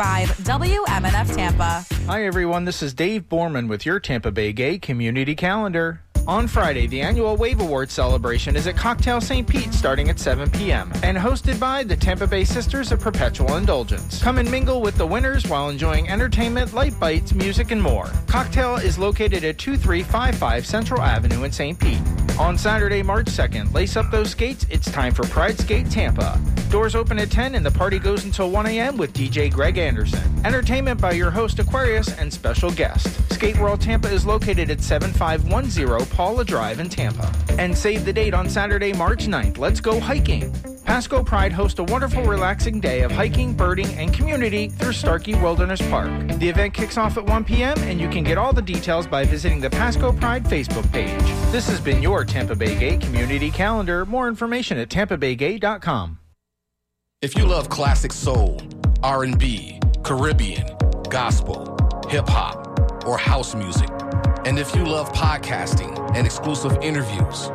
WMNF 0.44 1.34
Tampa. 1.34 1.84
Hi, 2.06 2.24
everyone. 2.24 2.64
This 2.64 2.82
is 2.82 2.94
Dave 2.94 3.28
Borman 3.28 3.68
with 3.68 3.84
your 3.84 4.00
Tampa 4.00 4.30
Bay 4.30 4.52
Gay 4.52 4.78
Community 4.78 5.34
Calendar. 5.34 6.02
On 6.28 6.48
Friday, 6.48 6.88
the 6.88 7.00
annual 7.00 7.36
Wave 7.36 7.60
Award 7.60 7.88
celebration 7.88 8.56
is 8.56 8.66
at 8.66 8.76
Cocktail 8.76 9.20
St. 9.20 9.48
Pete 9.48 9.72
starting 9.72 10.10
at 10.10 10.18
7 10.18 10.50
p.m. 10.50 10.90
and 11.04 11.16
hosted 11.16 11.60
by 11.60 11.84
the 11.84 11.94
Tampa 11.94 12.26
Bay 12.26 12.42
Sisters 12.42 12.90
of 12.90 12.98
Perpetual 12.98 13.54
Indulgence. 13.54 14.20
Come 14.20 14.38
and 14.38 14.50
mingle 14.50 14.80
with 14.80 14.96
the 14.96 15.06
winners 15.06 15.46
while 15.46 15.68
enjoying 15.68 16.08
entertainment, 16.08 16.74
light 16.74 16.98
bites, 16.98 17.32
music, 17.32 17.70
and 17.70 17.80
more. 17.80 18.10
Cocktail 18.26 18.74
is 18.74 18.98
located 18.98 19.44
at 19.44 19.56
2355 19.58 20.66
Central 20.66 21.00
Avenue 21.00 21.44
in 21.44 21.52
St. 21.52 21.78
Pete. 21.78 22.02
On 22.40 22.58
Saturday, 22.58 23.04
March 23.04 23.26
2nd, 23.26 23.72
lace 23.72 23.96
up 23.96 24.10
those 24.10 24.30
skates. 24.30 24.66
It's 24.68 24.90
time 24.90 25.14
for 25.14 25.22
Pride 25.28 25.58
Skate 25.58 25.90
Tampa. 25.90 26.40
Doors 26.70 26.94
open 26.96 27.18
at 27.18 27.30
10 27.30 27.54
and 27.54 27.64
the 27.64 27.70
party 27.70 27.98
goes 27.98 28.24
until 28.24 28.50
1 28.50 28.66
a.m. 28.66 28.96
with 28.96 29.12
DJ 29.14 29.50
Greg 29.50 29.78
Anderson. 29.78 30.20
Entertainment 30.44 31.00
by 31.00 31.12
your 31.12 31.30
host 31.30 31.60
Aquarius 31.60 32.08
and 32.18 32.30
special 32.30 32.70
guest. 32.72 33.08
Skate 33.32 33.56
World 33.58 33.80
Tampa 33.80 34.12
is 34.12 34.26
located 34.26 34.70
at 34.70 34.82
7510 34.82 36.06
Paula 36.16 36.46
Drive 36.46 36.80
in 36.80 36.88
Tampa. 36.88 37.30
And 37.58 37.76
save 37.76 38.06
the 38.06 38.12
date 38.12 38.32
on 38.32 38.48
Saturday, 38.48 38.94
March 38.94 39.26
9th. 39.26 39.58
Let's 39.58 39.80
go 39.80 40.00
hiking. 40.00 40.50
Pasco 40.82 41.22
Pride 41.22 41.52
hosts 41.52 41.78
a 41.78 41.84
wonderful, 41.84 42.22
relaxing 42.22 42.80
day 42.80 43.02
of 43.02 43.10
hiking, 43.10 43.52
birding, 43.52 43.92
and 43.98 44.14
community 44.14 44.70
through 44.70 44.94
Starkey 44.94 45.34
Wilderness 45.34 45.82
Park. 45.90 46.10
The 46.38 46.48
event 46.48 46.72
kicks 46.72 46.96
off 46.96 47.18
at 47.18 47.26
1 47.26 47.44
p.m., 47.44 47.78
and 47.80 48.00
you 48.00 48.08
can 48.08 48.24
get 48.24 48.38
all 48.38 48.54
the 48.54 48.62
details 48.62 49.06
by 49.06 49.24
visiting 49.24 49.60
the 49.60 49.68
Pasco 49.68 50.10
Pride 50.10 50.44
Facebook 50.44 50.90
page. 50.90 51.20
This 51.52 51.68
has 51.68 51.82
been 51.82 52.00
your 52.00 52.24
Tampa 52.24 52.56
Bay 52.56 52.78
Gay 52.78 52.96
Community 52.96 53.50
Calendar. 53.50 54.06
More 54.06 54.26
information 54.26 54.78
at 54.78 54.88
tampabaygay.com. 54.88 56.18
If 57.20 57.36
you 57.36 57.44
love 57.44 57.68
classic 57.68 58.14
soul, 58.14 58.62
R&B, 59.02 59.80
Caribbean, 60.02 60.78
gospel, 61.10 61.76
hip 62.08 62.26
hop, 62.26 63.04
or 63.04 63.18
house 63.18 63.54
music, 63.54 63.90
and 64.46 64.60
if 64.60 64.76
you 64.76 64.84
love 64.84 65.12
podcasting 65.12 65.98
and 66.14 66.24
exclusive 66.24 66.78
interviews, 66.80 67.50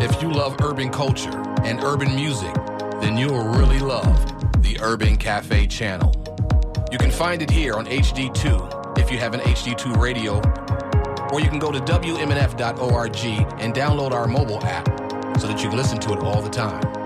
if 0.00 0.22
you 0.22 0.30
love 0.30 0.56
urban 0.62 0.88
culture 0.88 1.36
and 1.64 1.82
urban 1.82 2.14
music, 2.14 2.54
then 3.00 3.16
you'll 3.16 3.42
really 3.42 3.80
love 3.80 4.62
the 4.62 4.78
Urban 4.80 5.16
Cafe 5.16 5.66
channel. 5.66 6.14
You 6.92 6.98
can 6.98 7.10
find 7.10 7.42
it 7.42 7.50
here 7.50 7.74
on 7.74 7.86
HD2 7.86 8.96
if 8.98 9.10
you 9.10 9.18
have 9.18 9.34
an 9.34 9.40
HD2 9.40 10.00
radio, 10.00 10.36
or 11.32 11.40
you 11.40 11.48
can 11.48 11.58
go 11.58 11.72
to 11.72 11.80
WMNF.org 11.80 13.16
and 13.60 13.74
download 13.74 14.12
our 14.12 14.28
mobile 14.28 14.62
app 14.62 14.86
so 15.40 15.48
that 15.48 15.60
you 15.60 15.68
can 15.68 15.76
listen 15.76 15.98
to 15.98 16.12
it 16.12 16.20
all 16.20 16.40
the 16.40 16.48
time. 16.48 16.97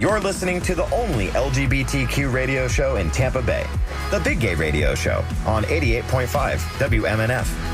You're 0.00 0.18
listening 0.18 0.60
to 0.62 0.74
the 0.74 0.92
only 0.92 1.28
LGBTQ 1.28 2.32
radio 2.32 2.66
show 2.66 2.96
in 2.96 3.12
Tampa 3.12 3.40
Bay, 3.40 3.64
the 4.10 4.18
Big 4.18 4.40
Gay 4.40 4.56
Radio 4.56 4.92
Show 4.96 5.24
on 5.46 5.62
88.5 5.64 6.56
WMNF. 6.78 7.73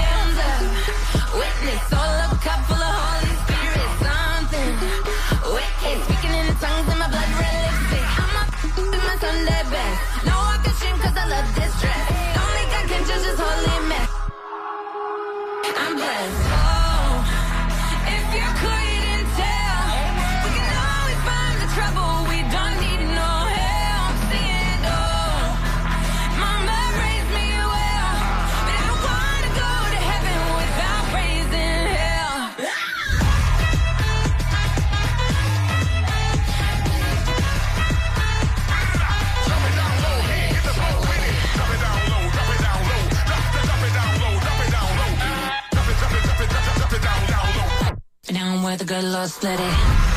Where 48.71 48.77
the 48.77 48.85
good 48.85 49.03
Lord 49.03 49.29
split 49.29 49.59
it. 49.59 50.10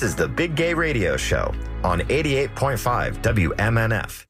This 0.00 0.12
is 0.12 0.16
the 0.16 0.28
Big 0.28 0.54
Gay 0.54 0.72
Radio 0.72 1.14
Show 1.18 1.54
on 1.84 2.00
88.5 2.00 3.20
WMNF. 3.20 4.29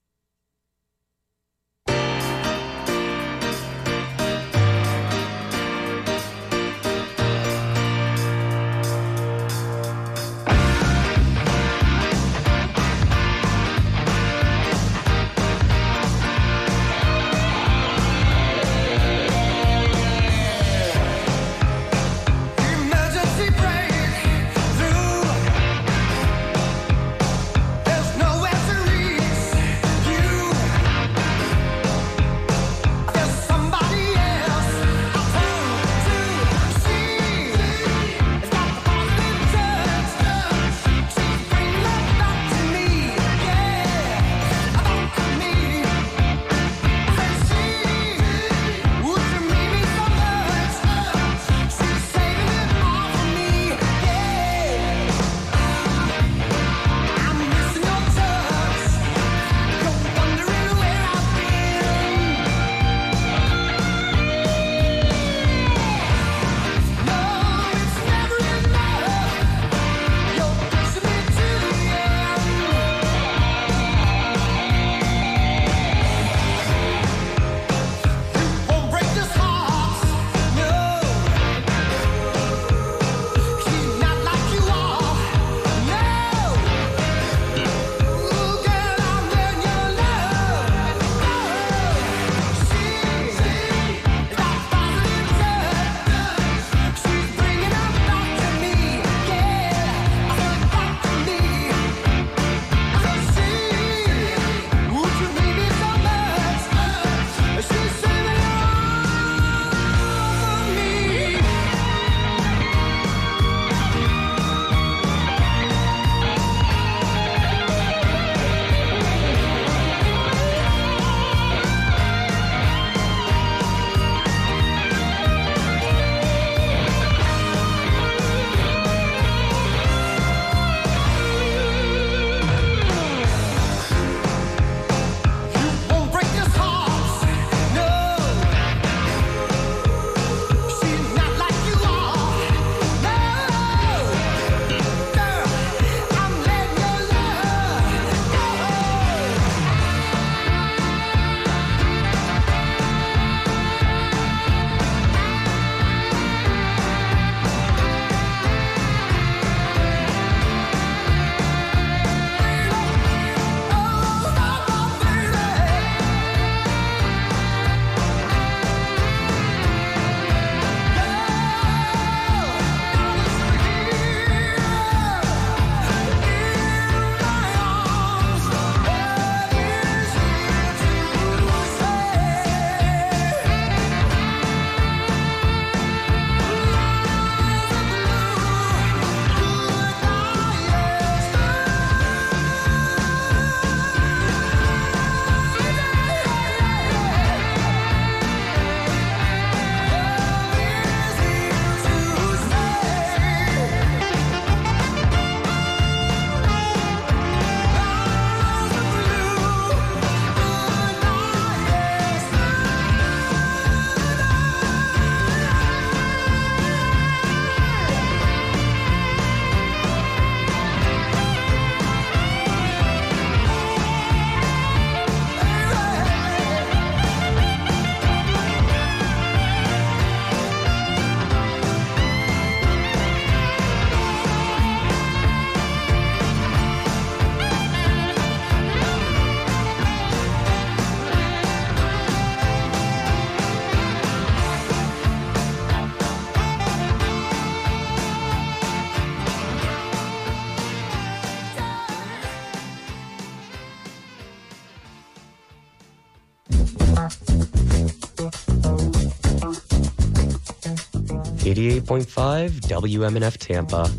98.5 261.60 262.50
WMNF 262.62 263.36
Tampa. 263.36 263.90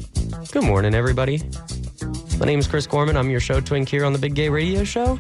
Good 0.52 0.64
morning, 0.64 0.96
everybody. 0.96 1.44
My 2.40 2.48
name 2.48 2.58
is 2.58 2.68
Chris 2.68 2.88
Gorman. 2.88 3.16
I'm 3.16 3.30
your 3.30 3.40
show 3.40 3.62
twink 3.62 3.88
here 3.88 4.04
on 4.04 4.14
the 4.14 4.18
Big 4.18 4.34
Gay 4.34 4.50
Radio 4.50 4.84
Show. 4.84 5.20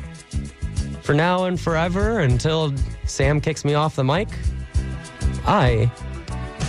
For 1.04 1.14
now 1.14 1.44
and 1.44 1.62
forever, 1.62 2.22
until 2.22 2.74
Sam 3.06 3.42
kicks 3.42 3.64
me 3.64 3.76
off 3.76 3.96
the 3.96 4.04
mic, 4.04 4.28
I 5.46 5.92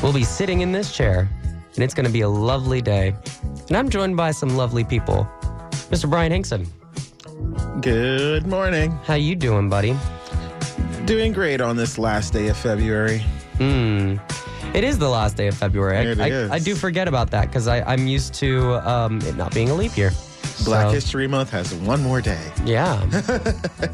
will 0.02 0.12
be 0.12 0.24
sitting 0.24 0.60
in 0.60 0.72
this 0.72 0.94
chair, 0.94 1.30
and 1.74 1.82
it's 1.82 1.94
going 1.94 2.06
to 2.06 2.12
be 2.12 2.20
a 2.20 2.28
lovely 2.28 2.82
day. 2.82 3.14
And 3.68 3.74
I'm 3.74 3.88
joined 3.88 4.14
by 4.14 4.32
some 4.32 4.50
lovely 4.58 4.84
people. 4.84 5.26
Mr. 5.88 6.08
Bryan 6.08 6.32
Hinkson. 6.32 6.66
Good 7.80 8.46
morning. 8.46 8.90
How 9.06 9.14
you 9.14 9.34
doing, 9.36 9.70
buddy? 9.70 9.96
Doing 11.06 11.32
great 11.32 11.62
on 11.62 11.76
this 11.76 11.96
last 11.96 12.34
day 12.34 12.48
of 12.48 12.58
February. 12.58 13.20
Hmm. 13.56 14.16
It 14.74 14.84
is 14.84 14.98
the 14.98 15.08
last 15.08 15.36
day 15.36 15.48
of 15.48 15.56
February. 15.56 15.96
I, 15.98 16.02
It 16.12 16.20
I, 16.20 16.28
is. 16.28 16.50
I 16.50 16.58
do 16.58 16.74
forget 16.74 17.08
about 17.08 17.30
that 17.32 17.48
because 17.48 17.68
I'm 17.68 18.06
used 18.06 18.34
to 18.34 18.74
um, 18.88 19.20
it 19.22 19.36
not 19.36 19.52
being 19.54 19.70
a 19.70 19.74
leap 19.74 19.96
year. 19.96 20.10
Black 20.64 20.86
So- 20.88 20.92
History 20.92 21.26
Month 21.26 21.50
has 21.50 21.74
one 21.74 22.02
more 22.02 22.20
day. 22.20 22.40
Yeah. 22.64 23.00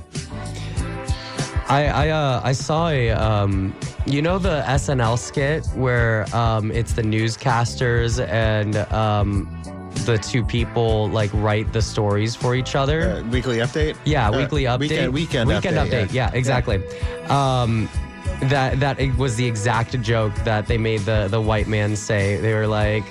I 1.70 1.84
I 1.86 2.08
uh, 2.10 2.40
I 2.42 2.52
saw 2.52 2.88
a 2.88 3.10
um, 3.10 3.74
you 4.06 4.22
know 4.22 4.38
the 4.38 4.62
SNL 4.66 5.18
skit 5.18 5.66
where 5.74 6.24
um, 6.34 6.70
it's 6.72 6.92
the 6.94 7.02
newscasters 7.02 8.26
and 8.26 8.76
um, 8.92 9.48
the 10.06 10.16
two 10.16 10.42
people 10.44 11.08
like 11.10 11.30
write 11.34 11.70
the 11.74 11.82
stories 11.82 12.34
for 12.34 12.54
each 12.54 12.74
other. 12.74 13.10
Uh, 13.18 13.22
weekly 13.28 13.58
update? 13.58 13.96
Yeah, 14.06 14.28
Uh, 14.30 14.38
weekly 14.38 14.62
update. 14.64 14.78
weekend- 14.78 15.12
weekend 15.12 15.48
weekend 15.48 15.76
update, 15.76 16.06
update. 16.06 16.12
yeah. 16.14 16.30
Yeah, 16.32 16.38
exactly. 16.38 16.82
Um, 17.28 17.88
that 18.42 18.80
that 18.80 18.98
was 19.16 19.36
the 19.36 19.46
exact 19.46 20.00
joke 20.00 20.34
that 20.44 20.66
they 20.66 20.78
made 20.78 21.00
the 21.00 21.28
the 21.28 21.40
white 21.40 21.68
man 21.68 21.96
say. 21.96 22.36
They 22.36 22.54
were 22.54 22.66
like, 22.66 23.04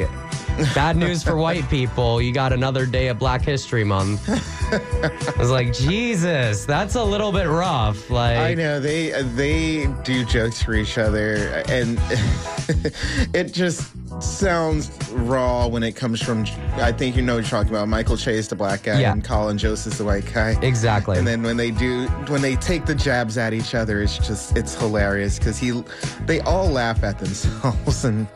"Bad 0.76 0.98
news 0.98 1.24
for 1.24 1.36
white 1.38 1.68
people. 1.70 2.22
You 2.22 2.32
got 2.34 2.54
another 2.54 2.86
day 2.86 3.08
of 3.08 3.20
Black 3.20 3.42
History 3.42 3.84
Month." 3.84 4.28
I 4.70 5.40
was 5.40 5.50
like, 5.52 5.72
Jesus, 5.74 6.66
that's 6.66 6.96
a 6.96 7.04
little 7.04 7.32
bit 7.32 7.48
rough. 7.48 8.10
Like, 8.10 8.38
I 8.38 8.54
know 8.54 8.80
they 8.80 9.12
they 9.36 9.88
do 10.04 10.26
jokes 10.26 10.62
for 10.62 10.74
each 10.74 10.98
other, 10.98 11.64
and 11.70 11.98
it 13.34 13.54
just 13.54 13.92
sounds 14.22 14.92
raw 15.12 15.68
when 15.68 15.84
it 15.84 15.96
comes 15.96 16.22
from. 16.22 16.46
I 16.76 16.92
think 16.92 17.16
you 17.16 17.22
know 17.22 17.36
what 17.36 17.44
you're 17.44 17.50
talking 17.50 17.72
about. 17.72 17.88
Michael 17.88 18.18
Che, 18.18 18.40
the 18.42 18.56
black 18.56 18.84
guy, 18.84 19.00
Yeah. 19.02 19.12
and 19.14 19.24
Colin 19.24 19.58
Jost, 19.58 19.90
the 19.98 20.04
white 20.04 20.32
guy. 20.34 20.58
Exactly. 20.62 21.18
And 21.18 21.26
then 21.28 21.44
when 21.44 21.58
they 21.58 21.72
do, 21.72 22.08
when 22.28 22.42
they 22.42 22.56
take 22.56 22.86
the 22.86 22.96
jabs 22.96 23.38
at 23.38 23.54
each 23.54 23.74
other, 23.76 24.02
it's 24.02 24.18
just 24.18 24.58
it's 24.58 24.76
hilarious 24.76 25.38
because 25.40 25.58
he, 25.58 25.84
they 26.26 26.40
all 26.42 26.68
laugh 26.70 27.04
at 27.04 27.20
themselves, 27.20 28.04
and 28.10 28.28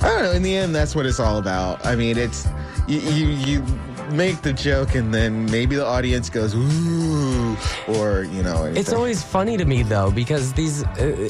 I 0.00 0.08
don't 0.08 0.22
know. 0.22 0.32
In 0.32 0.42
the 0.42 0.56
end, 0.56 0.74
that's 0.74 0.94
what 0.94 1.06
it's 1.06 1.20
all 1.20 1.38
about. 1.38 1.84
I 1.84 1.96
mean, 1.96 2.18
it's 2.18 2.46
you 2.86 2.98
you. 2.98 3.26
you 3.26 3.64
Make 4.12 4.40
the 4.40 4.52
joke, 4.52 4.94
and 4.94 5.12
then 5.12 5.46
maybe 5.46 5.74
the 5.74 5.84
audience 5.84 6.30
goes 6.30 6.54
ooh, 6.54 7.56
or 7.88 8.22
you 8.22 8.40
know. 8.40 8.64
It's 8.66 8.92
always 8.92 9.20
funny 9.20 9.56
to 9.56 9.64
me 9.64 9.82
though 9.82 10.12
because 10.12 10.52
these 10.52 10.84
uh, 10.84 11.28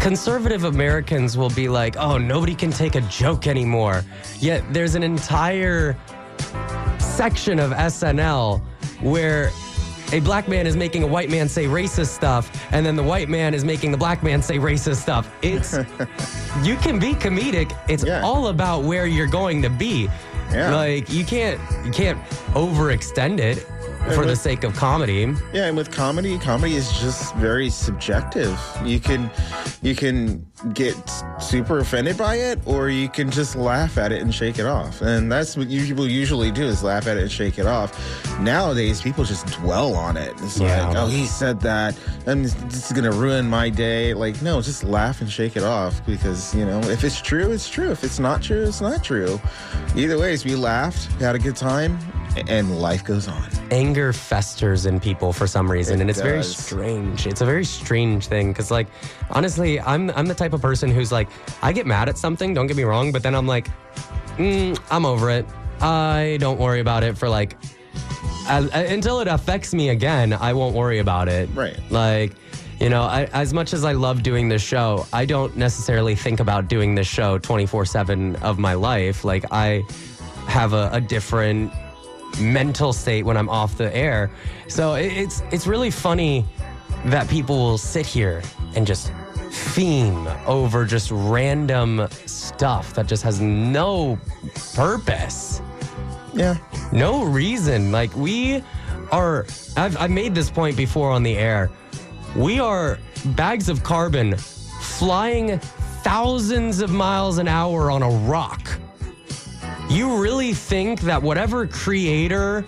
conservative 0.00 0.62
Americans 0.62 1.36
will 1.36 1.50
be 1.50 1.68
like, 1.68 1.96
"Oh, 1.96 2.18
nobody 2.18 2.54
can 2.54 2.70
take 2.70 2.94
a 2.94 3.00
joke 3.00 3.48
anymore." 3.48 4.04
Yet 4.38 4.62
there's 4.72 4.94
an 4.94 5.02
entire 5.02 5.96
section 7.00 7.58
of 7.58 7.72
SNL 7.72 8.60
where 9.00 9.50
a 10.12 10.20
black 10.20 10.48
man 10.48 10.66
is 10.66 10.76
making 10.76 11.02
a 11.02 11.06
white 11.06 11.30
man 11.30 11.48
say 11.48 11.66
racist 11.66 12.08
stuff 12.08 12.50
and 12.72 12.84
then 12.84 12.96
the 12.96 13.02
white 13.02 13.28
man 13.28 13.54
is 13.54 13.64
making 13.64 13.92
the 13.92 13.98
black 13.98 14.22
man 14.22 14.42
say 14.42 14.58
racist 14.58 14.96
stuff. 14.96 15.30
It's 15.42 15.72
you 16.62 16.76
can 16.76 16.98
be 16.98 17.12
comedic. 17.14 17.76
It's 17.88 18.04
all 18.04 18.48
about 18.48 18.82
where 18.82 19.06
you're 19.06 19.26
going 19.26 19.62
to 19.62 19.70
be. 19.70 20.08
Yeah. 20.52 20.74
Like 20.74 21.10
you 21.10 21.24
can't 21.24 21.60
you 21.84 21.92
can't 21.92 22.20
overextend 22.54 23.38
it 23.38 23.66
And 24.02 24.14
for 24.14 24.24
the 24.26 24.34
sake 24.36 24.64
of 24.64 24.74
comedy. 24.74 25.32
Yeah, 25.52 25.66
and 25.66 25.76
with 25.76 25.90
comedy, 25.90 26.38
comedy 26.38 26.74
is 26.74 26.90
just 27.00 27.34
very 27.36 27.68
subjective. 27.70 28.58
You 28.84 28.98
can 28.98 29.30
you 29.82 29.94
can 29.94 30.46
get 30.74 30.96
super 31.40 31.78
offended 31.78 32.16
by 32.18 32.36
it, 32.36 32.58
or 32.66 32.88
you 32.90 33.08
can 33.08 33.30
just 33.30 33.56
laugh 33.56 33.98
at 33.98 34.10
it 34.12 34.20
and 34.22 34.34
shake 34.34 34.58
it 34.58 34.66
off. 34.66 35.00
And 35.02 35.30
that's 35.30 35.56
what 35.56 35.68
you 35.68 35.84
people 35.84 36.06
usually 36.08 36.50
do 36.50 36.64
is 36.64 36.82
laugh 36.82 37.06
at 37.06 37.16
it 37.18 37.22
and 37.22 37.32
shake 37.32 37.58
it 37.58 37.66
off. 37.66 37.90
Nowadays, 38.40 39.00
people 39.02 39.24
just 39.24 39.46
dwell 39.46 39.94
on 39.94 40.16
it. 40.16 40.32
It's 40.42 40.58
Yeah. 40.58 40.88
like, 40.88 40.96
oh, 40.96 41.06
he 41.06 41.26
said 41.26 41.60
that, 41.60 41.94
and 42.26 42.44
this 42.46 42.86
is 42.90 42.92
gonna 42.92 43.12
ruin 43.12 43.48
my 43.48 43.68
day. 43.68 44.12
Like, 44.14 44.40
no, 44.42 44.60
just 44.62 44.82
laugh 44.82 45.20
and 45.20 45.30
shake 45.30 45.56
it 45.56 45.62
off 45.62 46.04
because 46.06 46.54
you 46.54 46.64
know 46.64 46.80
if 46.84 47.04
it's 47.04 47.20
true, 47.20 47.52
it's 47.52 47.68
true. 47.68 47.90
If 47.90 48.02
it's 48.02 48.18
not 48.18 48.42
true, 48.42 48.62
it's 48.64 48.80
not 48.80 49.04
true. 49.04 49.40
Either 49.94 50.18
ways, 50.18 50.44
we 50.44 50.54
laughed, 50.56 51.10
had 51.20 51.34
a 51.34 51.38
good 51.38 51.56
time, 51.56 51.98
and 52.48 52.80
life 52.80 53.04
goes 53.04 53.26
on. 53.28 53.44
anger 53.70 54.12
festers 54.12 54.86
in 54.86 55.00
people 55.00 55.32
for 55.32 55.46
some 55.46 55.70
reason 55.70 55.98
It 55.98 56.02
and 56.02 56.10
it's 56.10 56.20
very 56.20 56.42
strange. 56.44 57.26
It's 57.26 57.40
a 57.40 57.44
very 57.46 57.64
strange 57.64 58.26
thing 58.26 58.52
because 58.52 58.70
like 58.70 58.86
honestly 59.30 59.80
i'm 59.80 60.10
i'm 60.10 60.26
the 60.26 60.34
type 60.34 60.52
of 60.52 60.60
person 60.62 60.90
who's 60.90 61.10
like 61.10 61.28
i 61.62 61.72
get 61.72 61.86
mad 61.86 62.08
at 62.08 62.16
something 62.16 62.54
don't 62.54 62.66
get 62.68 62.76
me 62.76 62.84
wrong 62.84 63.10
but 63.12 63.22
then 63.22 63.34
i'm 63.34 63.46
like 63.46 63.68
mm, 64.36 64.78
i'm 64.90 65.04
over 65.04 65.30
it. 65.30 65.46
I 65.82 66.36
don't 66.40 66.58
worry 66.60 66.80
about 66.80 67.02
it 67.02 67.16
for 67.18 67.28
like 67.28 67.56
as, 68.48 68.68
until 68.74 69.20
it 69.20 69.28
affects 69.28 69.72
me 69.74 69.88
again 69.88 70.32
i 70.32 70.52
won't 70.52 70.74
worry 70.74 70.98
about 71.00 71.28
it. 71.28 71.48
Right. 71.54 71.78
like 71.90 72.32
you 72.78 72.88
know 72.88 73.02
I, 73.02 73.24
as 73.32 73.52
much 73.52 73.72
as 73.72 73.84
i 73.84 73.92
love 73.92 74.22
doing 74.22 74.48
this 74.48 74.62
show 74.62 75.06
i 75.12 75.24
don't 75.24 75.56
necessarily 75.56 76.14
think 76.14 76.38
about 76.40 76.68
doing 76.68 76.94
this 76.94 77.06
show 77.08 77.38
24-7 77.40 78.40
of 78.42 78.58
my 78.58 78.74
life. 78.74 79.24
Like 79.24 79.44
i 79.50 79.82
have 80.46 80.72
a, 80.72 80.90
a 80.92 81.00
different 81.00 81.72
mental 82.38 82.92
state 82.92 83.24
when 83.24 83.36
I'm 83.36 83.48
off 83.48 83.76
the 83.76 83.94
air. 83.94 84.30
So 84.68 84.94
it's 84.94 85.42
it's 85.50 85.66
really 85.66 85.90
funny 85.90 86.44
that 87.06 87.28
people 87.28 87.56
will 87.56 87.78
sit 87.78 88.06
here 88.06 88.42
and 88.74 88.86
just 88.86 89.12
theme 89.50 90.28
over 90.46 90.84
just 90.84 91.10
random 91.10 92.06
stuff 92.26 92.94
that 92.94 93.06
just 93.06 93.22
has 93.22 93.40
no 93.40 94.18
purpose. 94.74 95.60
Yeah. 96.34 96.56
No 96.92 97.24
reason. 97.24 97.90
Like 97.90 98.14
we 98.14 98.62
are 99.10 99.46
I've 99.76 99.96
I've 99.96 100.10
made 100.10 100.34
this 100.34 100.50
point 100.50 100.76
before 100.76 101.10
on 101.10 101.22
the 101.22 101.36
air. 101.36 101.70
We 102.36 102.60
are 102.60 102.98
bags 103.26 103.68
of 103.68 103.82
carbon 103.82 104.36
flying 104.36 105.58
thousands 106.02 106.80
of 106.80 106.90
miles 106.90 107.38
an 107.38 107.48
hour 107.48 107.90
on 107.90 108.02
a 108.02 108.10
rock. 108.10 108.68
You 109.90 110.22
really 110.22 110.54
think 110.54 111.00
that 111.00 111.20
whatever 111.20 111.66
creator 111.66 112.64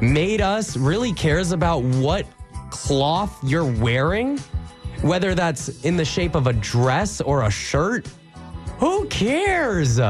made 0.00 0.40
us 0.40 0.74
really 0.74 1.12
cares 1.12 1.52
about 1.52 1.82
what 1.82 2.24
cloth 2.70 3.38
you're 3.44 3.70
wearing? 3.70 4.38
Whether 5.02 5.34
that's 5.34 5.84
in 5.84 5.98
the 5.98 6.04
shape 6.04 6.34
of 6.34 6.46
a 6.46 6.54
dress 6.54 7.20
or 7.20 7.42
a 7.42 7.50
shirt? 7.50 8.08
Who 8.78 9.04
cares? 9.08 10.00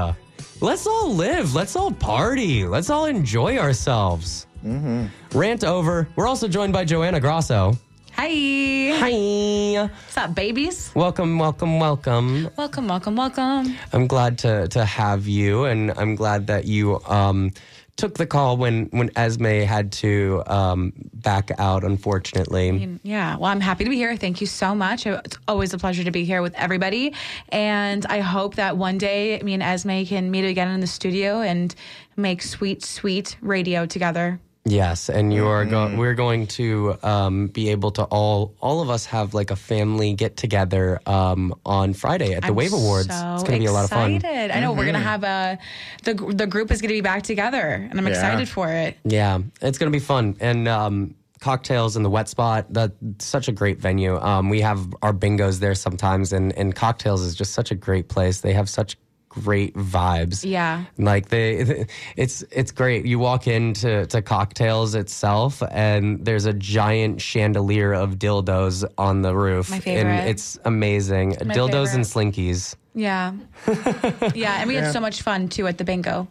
Let's 0.60 0.86
all 0.86 1.12
live. 1.12 1.52
Let's 1.52 1.74
all 1.74 1.90
party. 1.90 2.64
Let's 2.64 2.90
all 2.90 3.06
enjoy 3.06 3.58
ourselves. 3.58 4.46
Mm-hmm. 4.64 5.36
Rant 5.36 5.64
over. 5.64 6.06
We're 6.14 6.28
also 6.28 6.46
joined 6.46 6.72
by 6.72 6.84
Joanna 6.84 7.18
Grosso. 7.18 7.76
Hi. 8.16 8.92
Hi. 8.98 9.82
What's 9.82 10.16
up, 10.16 10.34
babies? 10.34 10.90
Welcome, 10.94 11.38
welcome, 11.38 11.80
welcome. 11.80 12.48
Welcome, 12.56 12.88
welcome, 12.88 13.16
welcome. 13.16 13.76
I'm 13.92 14.06
glad 14.06 14.38
to 14.38 14.68
to 14.68 14.84
have 14.84 15.26
you, 15.26 15.64
and 15.64 15.92
I'm 15.96 16.16
glad 16.16 16.46
that 16.48 16.66
you 16.66 17.00
um, 17.06 17.52
took 17.96 18.18
the 18.18 18.26
call 18.26 18.56
when 18.56 18.86
when 18.90 19.10
Esme 19.16 19.64
had 19.64 19.92
to 20.04 20.42
um, 20.46 20.92
back 21.14 21.50
out. 21.58 21.82
Unfortunately, 21.84 22.98
Yeah, 23.02 23.36
well, 23.36 23.50
I'm 23.50 23.60
happy 23.60 23.84
to 23.84 23.90
be 23.90 23.96
here. 23.96 24.16
Thank 24.16 24.40
you 24.40 24.46
so 24.46 24.74
much. 24.74 25.06
It's 25.06 25.38
always 25.48 25.72
a 25.72 25.78
pleasure 25.78 26.04
to 26.04 26.10
be 26.10 26.24
here 26.24 26.42
with 26.42 26.54
everybody. 26.54 27.14
And 27.48 28.04
I 28.06 28.20
hope 28.20 28.56
that 28.56 28.76
one 28.76 28.98
day 28.98 29.40
me 29.42 29.54
and 29.54 29.62
Esme 29.62 30.02
can 30.04 30.30
meet 30.30 30.44
again 30.44 30.68
in 30.68 30.80
the 30.80 30.86
studio 30.86 31.40
and 31.40 31.74
make 32.16 32.42
sweet, 32.42 32.84
sweet 32.84 33.36
radio 33.40 33.86
together. 33.86 34.40
Yes, 34.64 35.08
and 35.08 35.32
you 35.32 35.46
are 35.46 35.64
go- 35.64 35.94
we're 35.96 36.14
going 36.14 36.46
to 36.48 36.96
um, 37.02 37.48
be 37.48 37.70
able 37.70 37.90
to 37.92 38.04
all 38.04 38.54
all 38.60 38.80
of 38.82 38.90
us 38.90 39.06
have 39.06 39.34
like 39.34 39.50
a 39.50 39.56
family 39.56 40.12
get 40.14 40.36
together 40.36 41.00
um, 41.06 41.54
on 41.64 41.92
Friday 41.94 42.34
at 42.34 42.42
the 42.42 42.48
I'm 42.48 42.54
Wave 42.54 42.72
Awards. 42.72 43.08
so 43.08 43.34
it's 43.34 43.42
going 43.42 43.54
to 43.54 43.60
be 43.60 43.66
a 43.66 43.72
lot 43.72 43.84
of 43.84 43.90
fun. 43.90 44.14
excited. 44.16 44.50
I 44.50 44.60
know 44.60 44.72
we're 44.72 44.86
gonna 44.86 44.98
have 45.00 45.24
a 45.24 45.58
the 46.04 46.14
the 46.14 46.46
group 46.46 46.70
is 46.70 46.80
gonna 46.80 46.94
be 46.94 47.00
back 47.00 47.22
together, 47.22 47.58
and 47.90 47.98
I'm 47.98 48.06
Yeah. 48.06 48.12
excited 48.12 48.48
for 48.48 48.68
it. 48.70 48.96
Yeah, 49.04 49.38
it's 49.60 49.78
gonna 49.78 49.90
be 49.90 49.98
fun. 49.98 50.36
And 50.40 50.68
um, 50.68 51.14
cocktails 51.40 51.96
in 51.96 52.02
the 52.02 52.10
wet 52.10 52.28
spot. 52.28 52.66
That's 52.70 52.92
such 53.24 53.48
a 53.48 53.52
great 53.52 53.78
venue. 53.80 54.18
Um, 54.20 54.50
we 54.50 54.60
have 54.60 54.86
our 55.02 55.12
bingos 55.14 55.58
there 55.60 55.74
sometimes, 55.74 56.32
and 56.32 56.52
and 56.56 56.74
cocktails 56.74 57.22
is 57.22 57.34
just 57.34 57.52
such 57.54 57.70
a 57.70 57.74
great 57.74 58.08
place. 58.08 58.40
They 58.40 58.52
have 58.52 58.68
such 58.68 58.96
great 59.30 59.72
vibes. 59.74 60.44
Yeah. 60.44 60.84
Like 60.98 61.28
they, 61.30 61.86
it's 62.16 62.42
it's 62.50 62.70
great. 62.72 63.06
You 63.06 63.18
walk 63.18 63.46
into 63.46 64.04
to 64.06 64.20
cocktails 64.20 64.94
itself, 64.94 65.62
and 65.70 66.22
there's 66.24 66.44
a 66.44 66.52
giant 66.52 67.22
chandelier 67.22 67.94
of 67.94 68.16
dildos 68.16 68.84
on 68.98 69.22
the 69.22 69.34
roof, 69.34 69.70
My 69.70 69.80
favorite. 69.80 70.10
and 70.10 70.28
it's 70.28 70.58
amazing. 70.66 71.30
My 71.44 71.54
dildos 71.54 71.92
favorite. 71.92 71.94
and 71.94 72.04
slinkies. 72.04 72.74
Yeah. 72.94 73.32
yeah, 74.34 74.58
and 74.60 74.68
we 74.68 74.74
had 74.74 74.84
Yeah. 74.84 74.90
so 74.92 75.00
much 75.00 75.22
fun 75.22 75.48
too 75.48 75.66
at 75.66 75.78
the 75.78 75.84
bingo. 75.84 76.28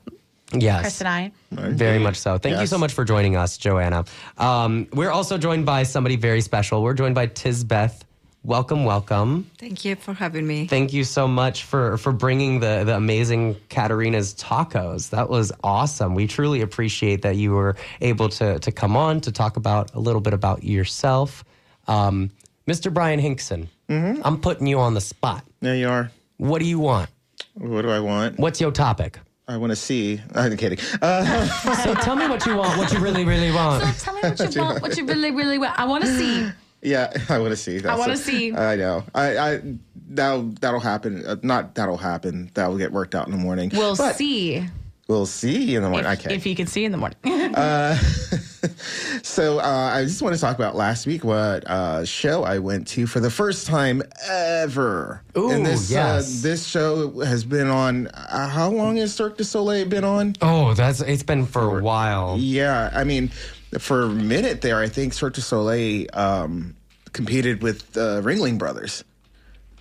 Yes. 0.52 0.82
Chris 0.82 1.02
and 1.02 1.08
I. 1.08 1.32
Very 1.52 2.00
much 2.00 2.18
so. 2.18 2.38
Thank 2.40 2.60
you 2.60 2.66
so 2.66 2.78
much 2.80 2.94
for 2.94 3.06
joining 3.06 3.36
us, 3.36 3.58
Joanna. 3.58 4.04
Um, 4.38 4.88
we're 4.94 5.12
also 5.12 5.38
joined 5.38 5.66
by 5.68 5.84
somebody 5.84 6.16
very 6.16 6.42
special. 6.42 6.82
We're 6.82 6.96
joined 6.96 7.14
by 7.16 7.28
Tisbeth. 7.28 8.02
Welcome, 8.50 8.84
welcome. 8.84 9.48
Thank 9.60 9.86
you 9.86 9.96
for 9.96 10.12
having 10.12 10.48
me. 10.48 10.66
Thank 10.66 10.92
you 10.92 11.04
so 11.04 11.28
much 11.28 11.66
for 11.66 12.00
for 12.00 12.12
bringing 12.12 12.60
the 12.60 12.84
the 12.84 12.96
amazing 12.96 13.54
Catrina's 13.70 14.34
tacos. 14.34 15.12
That 15.12 15.30
was 15.30 15.52
awesome. 15.64 16.16
We 16.16 16.26
truly 16.26 16.62
appreciate 16.62 17.22
that 17.22 17.36
you 17.36 17.52
were 17.52 17.76
able 18.02 18.28
to 18.30 18.58
to 18.58 18.72
come 18.72 18.98
on 18.98 19.22
to 19.22 19.32
talk 19.32 19.56
about 19.56 19.94
a 19.94 20.00
little 20.00 20.20
bit 20.20 20.34
about 20.34 20.64
yourself, 20.64 21.44
um, 21.88 22.32
Mr. 22.68 22.92
Bryan 22.92 23.20
Hinkson. 23.20 23.70
I'm 23.88 24.42
putting 24.42 24.66
you 24.66 24.80
on 24.80 24.96
the 24.96 25.02
spot. 25.02 25.46
There 25.60 25.76
you 25.76 25.88
are. 25.88 26.10
What 26.38 26.58
do 26.58 26.66
you 26.66 26.80
want? 26.80 27.12
What 27.54 27.84
do 27.84 27.92
I 27.92 28.00
want? 28.00 28.40
What's 28.40 28.60
your 28.60 28.72
topic? 28.72 29.20
I 29.48 29.58
want 29.58 29.74
to 29.74 29.76
see. 29.76 30.22
I'm 30.34 30.58
kidding. 30.58 30.80
Uh, 31.04 31.46
so 31.84 31.94
tell 31.94 32.16
me 32.16 32.28
what 32.28 32.44
you 32.48 32.56
want. 32.56 32.80
What 32.80 32.92
you 32.92 32.98
really, 32.98 33.26
really 33.26 33.52
want. 33.60 33.84
So 33.84 34.06
tell 34.06 34.16
me 34.16 34.22
what 34.22 34.56
you 34.56 34.62
want, 34.64 34.82
what 34.82 34.98
you 34.98 35.06
really, 35.06 35.30
really 35.30 35.60
want. 35.60 35.80
I 35.80 35.86
want 35.86 36.04
to 36.04 36.18
see. 36.18 36.50
Yeah, 36.82 37.12
I 37.30 37.40
want 37.40 37.52
to 37.52 37.58
see. 37.58 37.80
That's 37.80 37.94
I 37.96 37.98
wanna 37.98 38.14
it. 38.14 38.18
see. 38.18 38.54
I 38.54 38.76
know. 38.76 39.04
I, 39.14 39.38
I 39.38 39.62
that'll 40.10 40.44
that'll 40.62 40.80
happen. 40.80 41.26
Uh, 41.26 41.36
not 41.44 41.76
that'll 41.76 41.98
happen. 41.98 42.52
That'll 42.54 42.78
get 42.78 42.92
worked 42.92 43.16
out 43.16 43.28
in 43.28 43.32
the 43.32 43.38
morning. 43.38 43.72
We'll 43.74 43.96
But 43.96 44.16
see 44.16 44.68
We'll 45.10 45.26
see 45.26 45.76
in 45.76 45.82
the 45.82 45.90
morning. 45.90 46.12
if, 46.12 46.20
okay. 46.20 46.36
if 46.36 46.46
you 46.46 46.56
can 46.56 46.68
see 46.68 46.86
in 46.86 46.92
the 46.92 46.98
morning. 47.00 47.18
uh, 47.56 47.96
so 49.24 49.58
uh, 49.58 49.92
I 49.92 50.04
just 50.04 50.22
want 50.22 50.36
to 50.36 50.40
talk 50.40 50.56
about 50.56 50.76
last 50.76 51.08
week 51.08 51.24
what 51.24 51.68
uh, 51.68 52.06
show 52.06 52.44
I 52.44 52.60
went 52.60 52.88
to 52.90 53.08
for 53.08 53.20
the 53.20 53.32
first 53.32 53.66
time 53.66 54.04
ever. 54.30 55.24
Ooh, 55.36 55.50
and 55.50 55.66
this 55.66 55.90
yes. 55.90 56.44
uh, 56.44 56.48
this 56.48 56.68
show 56.68 57.22
has 57.22 57.44
been 57.44 57.70
on. 57.70 58.06
Uh, 58.10 58.48
how 58.50 58.70
long 58.70 58.98
has 58.98 59.12
Cirque 59.12 59.38
du 59.38 59.44
Soleil 59.44 59.88
been 59.88 60.04
on? 60.04 60.36
Oh, 60.44 60.76
that's 60.76 61.02
it's 61.02 61.24
been 61.24 61.48
for 61.48 61.80
a 61.80 61.82
while. 61.82 62.38
Yeah, 62.38 62.92
I 62.94 63.04
mean, 63.04 63.32
for 63.78 64.04
a 64.04 64.10
minute 64.10 64.62
there, 64.62 64.80
I 64.80 64.88
think 64.88 65.14
Cirque 65.14 65.36
du 65.36 65.42
Soleil 65.42 66.08
um, 66.14 66.76
competed 67.14 67.62
with 67.62 67.96
uh, 67.98 68.22
Ringling 68.22 68.58
Brothers. 68.58 69.04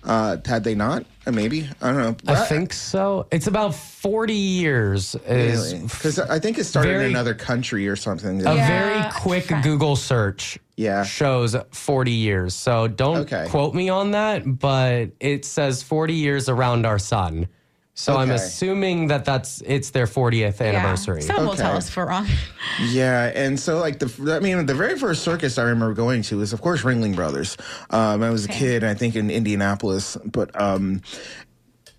Uh, 0.01 0.37
had 0.45 0.63
they 0.63 0.75
not? 0.75 1.05
Uh, 1.27 1.31
maybe 1.31 1.67
I 1.81 1.91
don't 1.91 1.97
know. 2.25 2.33
I 2.33 2.45
think 2.45 2.71
so. 2.71 3.27
It's 3.31 3.47
about 3.47 3.75
40 3.75 4.33
years. 4.33 5.15
Is 5.27 5.73
because 5.73 6.19
I 6.19 6.39
think 6.39 6.57
it 6.57 6.63
started 6.63 6.89
very- 6.89 7.05
in 7.05 7.11
another 7.11 7.33
country 7.33 7.85
or 7.87 7.97
something. 7.97 8.39
A 8.47 8.55
very 8.55 9.03
quick 9.11 9.51
Google 9.61 9.97
search 9.97 10.57
yeah. 10.77 11.03
shows 11.03 11.53
40 11.71 12.11
years. 12.11 12.55
So 12.55 12.87
don't 12.87 13.17
Okay. 13.17 13.47
quote 13.49 13.75
me 13.75 13.89
on 13.89 14.11
that, 14.11 14.59
but 14.59 15.09
it 15.19 15.43
says 15.43 15.83
40 15.83 16.13
years 16.13 16.47
around 16.47 16.85
our 16.85 16.99
sun. 16.99 17.47
So 17.95 18.15
I'm 18.15 18.31
assuming 18.31 19.07
that 19.07 19.25
that's 19.25 19.61
it's 19.65 19.89
their 19.89 20.05
40th 20.05 20.61
anniversary. 20.61 21.21
Someone 21.21 21.47
will 21.47 21.55
tell 21.55 21.75
us 21.75 21.89
if 21.89 21.97
we're 21.97 22.07
wrong. 22.07 22.27
Yeah, 22.81 23.31
and 23.35 23.59
so 23.59 23.77
like 23.79 23.99
the, 23.99 24.33
I 24.33 24.39
mean, 24.39 24.65
the 24.65 24.73
very 24.73 24.97
first 24.97 25.21
circus 25.23 25.57
I 25.57 25.63
remember 25.63 25.93
going 25.93 26.21
to 26.23 26.37
was, 26.37 26.53
of 26.53 26.61
course, 26.61 26.83
Ringling 26.83 27.13
Brothers. 27.13 27.57
Um, 27.89 28.23
I 28.23 28.29
was 28.29 28.45
a 28.45 28.47
kid, 28.47 28.85
I 28.85 28.93
think, 28.93 29.17
in 29.17 29.29
Indianapolis, 29.29 30.15
but 30.23 30.49
um, 30.59 31.01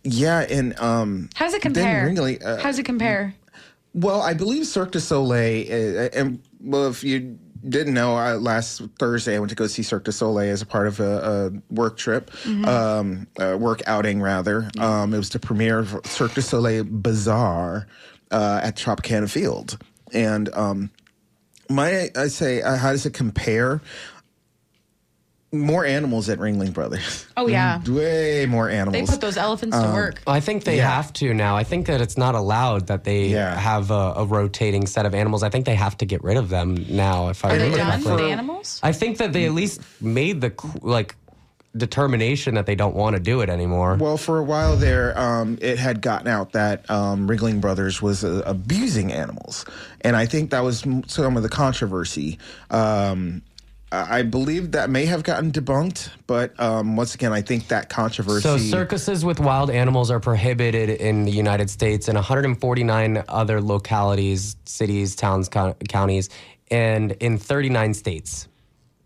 yeah, 0.02 0.46
and 0.48 0.78
um, 0.80 1.28
How 1.34 1.44
does 1.44 1.54
it 1.54 1.62
then 1.62 1.74
compare? 1.74 2.08
Ringling, 2.08 2.42
uh, 2.42 2.56
How 2.56 2.62
does 2.64 2.78
it 2.78 2.84
compare? 2.86 3.34
Well, 3.92 4.22
I 4.22 4.32
believe 4.32 4.66
Cirque 4.66 4.92
du 4.92 5.00
Soleil, 5.00 5.66
uh, 5.98 6.08
and 6.14 6.40
well, 6.60 6.88
if 6.88 7.04
you 7.04 7.38
didn't 7.68 7.94
know, 7.94 8.14
I, 8.16 8.34
last 8.34 8.82
Thursday 8.98 9.36
I 9.36 9.38
went 9.38 9.50
to 9.50 9.56
go 9.56 9.66
see 9.66 9.82
Cirque 9.82 10.04
du 10.04 10.12
Soleil 10.12 10.50
as 10.52 10.62
a 10.62 10.66
part 10.66 10.86
of 10.86 11.00
a, 11.00 11.50
a 11.70 11.74
work 11.74 11.96
trip, 11.96 12.30
Mhm. 12.44 12.66
um, 12.66 13.26
a 13.38 13.56
work 13.56 13.82
outing 13.86 14.20
rather. 14.20 14.70
Um, 14.78 15.12
it 15.14 15.18
was 15.18 15.30
the 15.30 15.38
premiere 15.38 15.78
of 15.80 16.00
Cirque 16.04 16.34
du 16.34 16.42
Soleil 16.42 16.84
Bazaar 16.84 17.86
uh, 18.30 18.60
at 18.62 18.76
Tropicana 18.76 19.28
Field, 19.30 19.76
and 20.12 20.48
um, 20.54 20.90
my 21.68 22.10
I 22.16 22.28
say, 22.28 22.62
uh, 22.62 22.76
how 22.76 22.92
does 22.92 23.06
it 23.06 23.12
compare? 23.14 23.80
More 25.52 25.84
animals 25.84 26.28
at 26.28 26.38
Ringling 26.38 26.72
Brothers. 26.72 27.26
Oh, 27.36 27.48
yeah. 27.48 27.80
way 27.88 28.46
more 28.46 28.68
animals. 28.68 28.92
They 29.08 29.12
put 29.12 29.20
those 29.20 29.36
elephants 29.36 29.76
to 29.76 29.84
Um, 29.84 29.94
work. 29.94 30.22
I 30.26 30.38
think 30.38 30.62
they 30.62 30.76
Yeah. 30.76 30.88
have 30.94 31.12
to 31.14 31.34
now. 31.34 31.56
I 31.56 31.64
think 31.64 31.86
that 31.86 32.00
it's 32.00 32.16
not 32.16 32.36
allowed 32.36 32.86
that 32.86 33.02
they 33.02 33.30
have 33.30 33.90
a, 33.90 34.12
a 34.16 34.24
rotating 34.24 34.86
set 34.86 35.06
of 35.06 35.14
animals. 35.14 35.42
I 35.42 35.48
think 35.48 35.66
they 35.66 35.74
have 35.74 35.96
to 35.98 36.06
get 36.06 36.22
rid 36.22 36.36
of 36.36 36.50
them 36.50 36.84
now. 36.88 37.28
If 37.30 37.44
I 37.44 37.48
Are 37.48 37.58
they 37.58 37.70
remember 37.70 37.76
done 37.78 37.98
with 37.98 38.06
correctly. 38.06 38.26
the 38.26 38.32
animals? 38.32 38.80
I 38.84 38.92
think 38.92 39.18
that 39.18 39.32
they 39.32 39.44
at 39.46 39.52
least 39.52 39.80
made 40.00 40.40
the 40.40 40.52
like 40.82 41.16
determination 41.76 42.54
that 42.56 42.66
they 42.66 42.74
don't 42.74 42.96
want 42.96 43.14
to 43.14 43.20
do 43.22 43.40
it 43.42 43.48
anymore. 43.48 43.96
Well, 43.98 44.16
for 44.16 44.38
a 44.38 44.42
while 44.42 44.76
there, 44.76 45.16
um, 45.18 45.56
it 45.60 45.78
had 45.78 46.00
gotten 46.02 46.26
out 46.26 46.52
that 46.52 46.88
um, 46.90 47.28
Ringling 47.28 47.60
Brothers 47.60 48.02
was 48.02 48.24
uh, 48.24 48.42
abusing 48.44 49.12
animals, 49.12 49.64
and 50.00 50.16
I 50.16 50.26
think 50.26 50.50
that 50.50 50.64
was 50.64 50.84
some 51.06 51.36
of 51.36 51.42
the 51.44 51.48
controversy. 51.48 52.38
Um, 52.70 53.42
I 53.92 54.22
believe 54.22 54.72
that 54.72 54.88
may 54.88 55.04
have 55.06 55.24
gotten 55.24 55.50
debunked, 55.50 56.10
but 56.28 56.58
um, 56.60 56.96
once 56.96 57.16
again, 57.16 57.32
I 57.32 57.42
think 57.42 57.68
that 57.68 57.88
controversy. 57.88 58.42
So 58.42 58.56
circuses 58.56 59.24
with 59.24 59.40
wild 59.40 59.68
animals 59.68 60.12
are 60.12 60.20
prohibited 60.20 60.90
in 60.90 61.24
the 61.24 61.32
United 61.32 61.70
States 61.70 62.06
and 62.06 62.14
149 62.14 63.24
other 63.28 63.60
localities, 63.60 64.54
cities, 64.64 65.16
towns, 65.16 65.48
co- 65.48 65.74
counties, 65.88 66.28
and 66.70 67.12
in 67.12 67.36
39 67.36 67.94
states. 67.94 68.46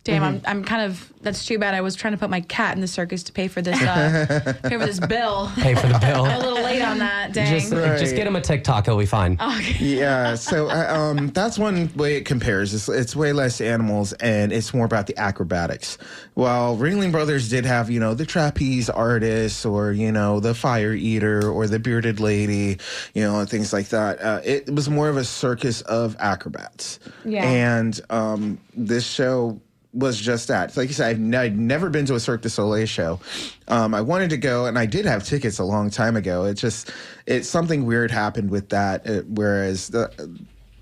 Damn, 0.04 0.22
I'm, 0.22 0.40
I'm 0.44 0.64
kind 0.64 0.82
of. 0.82 1.10
That's 1.22 1.46
too 1.46 1.58
bad. 1.58 1.72
I 1.72 1.80
was 1.80 1.94
trying 1.96 2.12
to 2.12 2.18
put 2.18 2.28
my 2.28 2.42
cat 2.42 2.74
in 2.74 2.82
the 2.82 2.86
circus 2.86 3.22
to 3.22 3.32
pay 3.32 3.48
for 3.48 3.62
this. 3.62 3.80
Uh, 3.80 4.52
pay 4.62 4.78
for 4.78 4.84
this 4.84 5.00
bill. 5.00 5.50
Pay 5.56 5.74
for 5.74 5.86
the 5.86 5.98
bill. 5.98 6.24
I'm 6.26 6.36
a 6.36 6.44
little 6.44 6.62
late 6.62 6.82
on 6.82 6.98
that. 6.98 7.32
Dang. 7.32 7.58
Just, 7.58 7.70
just 7.72 8.14
get 8.14 8.26
him 8.26 8.36
a 8.36 8.40
TikTok, 8.42 8.84
he'll 8.84 8.98
be 8.98 9.06
fine. 9.06 9.38
yeah, 9.78 10.34
so 10.34 10.68
uh, 10.68 10.94
um, 10.94 11.30
that's 11.30 11.58
one 11.58 11.90
way 11.96 12.16
it 12.16 12.26
compares. 12.26 12.74
It's, 12.74 12.90
it's 12.90 13.16
way 13.16 13.32
less 13.32 13.62
animals, 13.62 14.12
and 14.14 14.52
it's 14.52 14.74
more 14.74 14.84
about 14.84 15.06
the 15.06 15.16
acrobatics. 15.16 15.96
While 16.34 16.76
Ringling 16.76 17.10
Brothers 17.10 17.48
did 17.48 17.64
have, 17.64 17.90
you 17.90 17.98
know, 17.98 18.12
the 18.12 18.26
trapeze 18.26 18.90
artist, 18.90 19.64
or 19.64 19.92
you 19.92 20.12
know, 20.12 20.38
the 20.38 20.54
fire 20.54 20.92
eater, 20.92 21.48
or 21.48 21.66
the 21.66 21.78
bearded 21.78 22.20
lady, 22.20 22.78
you 23.14 23.22
know, 23.22 23.40
and 23.40 23.48
things 23.48 23.72
like 23.72 23.88
that. 23.88 24.20
Uh, 24.20 24.40
it 24.44 24.68
was 24.70 24.90
more 24.90 25.08
of 25.08 25.16
a 25.16 25.24
circus 25.24 25.80
of 25.82 26.14
acrobats. 26.18 27.00
Yeah. 27.24 27.48
And 27.48 27.98
um, 28.10 28.58
this 28.76 29.06
show 29.06 29.58
was 29.94 30.18
just 30.20 30.48
that. 30.48 30.76
Like 30.76 30.88
you 30.88 30.94
said, 30.94 31.10
I've, 31.10 31.16
n- 31.18 31.34
I'd 31.34 31.56
never 31.58 31.88
been 31.88 32.04
to 32.06 32.14
a 32.16 32.20
Cirque 32.20 32.42
du 32.42 32.50
Soleil 32.50 32.84
show. 32.86 33.20
Um, 33.68 33.94
I 33.94 34.00
wanted 34.00 34.30
to 34.30 34.36
go, 34.36 34.66
and 34.66 34.78
I 34.78 34.86
did 34.86 35.06
have 35.06 35.22
tickets 35.24 35.58
a 35.60 35.64
long 35.64 35.88
time 35.88 36.16
ago. 36.16 36.44
It 36.44 36.54
just, 36.54 36.90
it's 37.26 37.48
something 37.48 37.86
weird 37.86 38.10
happened 38.10 38.50
with 38.50 38.68
that. 38.70 39.08
uh 39.08 39.22
whereas 39.28 39.88
the 39.88 40.10
uh, 40.20 40.26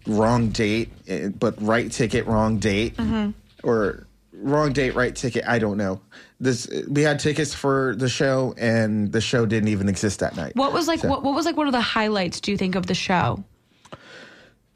wrong 0.07 0.49
date, 0.49 0.91
uh, 1.11 1.29
but 1.29 1.61
right 1.63 1.93
ticket, 1.93 2.27
wrong 2.27 2.59
date, 2.59 2.97
Mhm. 2.97 3.35
or 3.63 4.07
wrong 4.33 4.73
date, 4.73 4.95
right 4.95 5.15
ticket. 5.15 5.45
I 5.47 5.59
don't 5.59 5.77
know. 5.77 6.01
This 6.41 6.67
we 6.89 7.03
had 7.03 7.21
tickets 7.21 7.55
for 7.55 7.95
the 7.97 8.09
show, 8.09 8.53
and 8.59 9.13
the 9.13 9.21
show 9.21 9.47
didn't 9.47 9.69
even 9.69 9.89
exist 9.89 10.19
that 10.21 10.35
night. 10.37 10.57
What 10.57 10.73
was 10.73 10.89
like? 10.89 10.99
So- 11.01 11.09
What, 11.09 11.23
what 11.23 11.35
was 11.35 11.45
like? 11.47 11.57
One 11.57 11.69
of 11.69 11.73
the 11.73 11.81
highlights? 11.81 12.41
Do 12.41 12.51
you 12.51 12.57
think 12.57 12.75
of 12.75 12.87
the 12.87 12.95
show? 12.95 13.45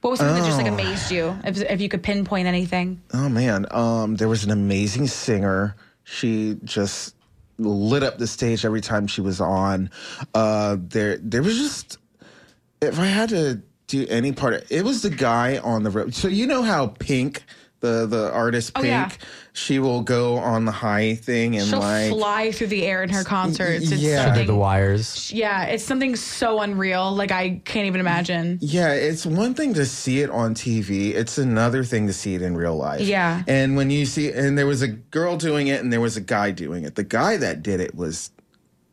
What 0.06 0.12
was 0.12 0.20
something 0.20 0.40
that 0.40 0.46
just 0.46 0.56
like 0.56 0.68
Oh. 0.68 0.72
amazed 0.72 1.10
you? 1.10 1.36
If, 1.42 1.60
if 1.62 1.80
you 1.80 1.88
could 1.88 2.04
pinpoint 2.04 2.46
anything. 2.46 3.02
Oh 3.12 3.28
man, 3.28 3.66
um, 3.72 4.14
there 4.14 4.28
was 4.28 4.44
an 4.44 4.52
amazing 4.52 5.08
singer. 5.08 5.74
She 6.04 6.58
just 6.62 7.16
lit 7.58 8.04
up 8.04 8.16
the 8.16 8.28
stage 8.28 8.64
every 8.64 8.80
time 8.80 9.08
she 9.08 9.20
was 9.20 9.40
on. 9.40 9.90
Uh, 10.32 10.76
there, 10.78 11.16
there 11.16 11.42
was 11.42 11.58
just 11.58 11.98
if 12.80 13.00
I 13.00 13.06
had 13.06 13.30
to 13.30 13.60
do 13.88 14.06
any 14.08 14.30
part, 14.30 14.54
of, 14.54 14.70
it 14.70 14.84
was 14.84 15.02
the 15.02 15.10
guy 15.10 15.58
on 15.58 15.82
the 15.82 15.90
road. 15.90 16.14
So 16.14 16.28
you 16.28 16.46
know 16.46 16.62
how 16.62 16.86
Pink, 16.86 17.42
the 17.80 18.06
the 18.06 18.32
artist 18.32 18.72
Oh, 18.74 18.80
Pink, 18.80 18.90
yeah. 18.90 19.10
she 19.52 19.78
will 19.78 20.00
go 20.02 20.36
on 20.38 20.64
the 20.64 20.72
high 20.72 21.14
thing 21.14 21.56
and 21.56 21.66
She'll 21.66 21.80
like 21.80 22.10
fly 22.10 22.50
through 22.52 22.68
the 22.68 22.84
air 22.86 23.02
in 23.02 23.10
her 23.10 23.22
concerts. 23.22 23.92
It's 23.92 24.00
yeah. 24.00 24.24
something, 24.24 24.46
The 24.46 24.54
wires. 24.54 25.30
yeah, 25.32 25.64
it's 25.64 25.84
something 25.84 26.16
so 26.16 26.60
unreal. 26.62 27.12
Like 27.14 27.30
I 27.32 27.60
can't 27.64 27.86
even 27.86 28.00
imagine. 28.00 28.58
Yeah, 28.62 28.92
it's 28.92 29.26
one 29.26 29.54
thing 29.54 29.74
to 29.74 29.84
see 29.86 30.20
it 30.20 30.30
on 30.30 30.54
TV. 30.54 31.14
It's 31.14 31.36
another 31.38 31.84
thing 31.84 32.06
to 32.06 32.12
see 32.12 32.34
it 32.34 32.42
in 32.42 32.56
real 32.56 32.76
life. 32.76 33.02
Yeah. 33.02 33.42
And 33.46 33.76
when 33.76 33.90
you 33.90 34.06
see, 34.06 34.32
and 34.32 34.56
there 34.56 34.66
was 34.66 34.82
a 34.82 34.88
girl 34.88 35.36
doing 35.36 35.66
it, 35.68 35.82
and 35.82 35.92
there 35.92 36.00
was 36.00 36.16
a 36.16 36.20
guy 36.22 36.50
doing 36.52 36.84
it. 36.84 36.94
The 36.94 37.04
guy 37.04 37.36
that 37.36 37.62
did 37.62 37.80
it 37.80 37.94
was 37.94 38.30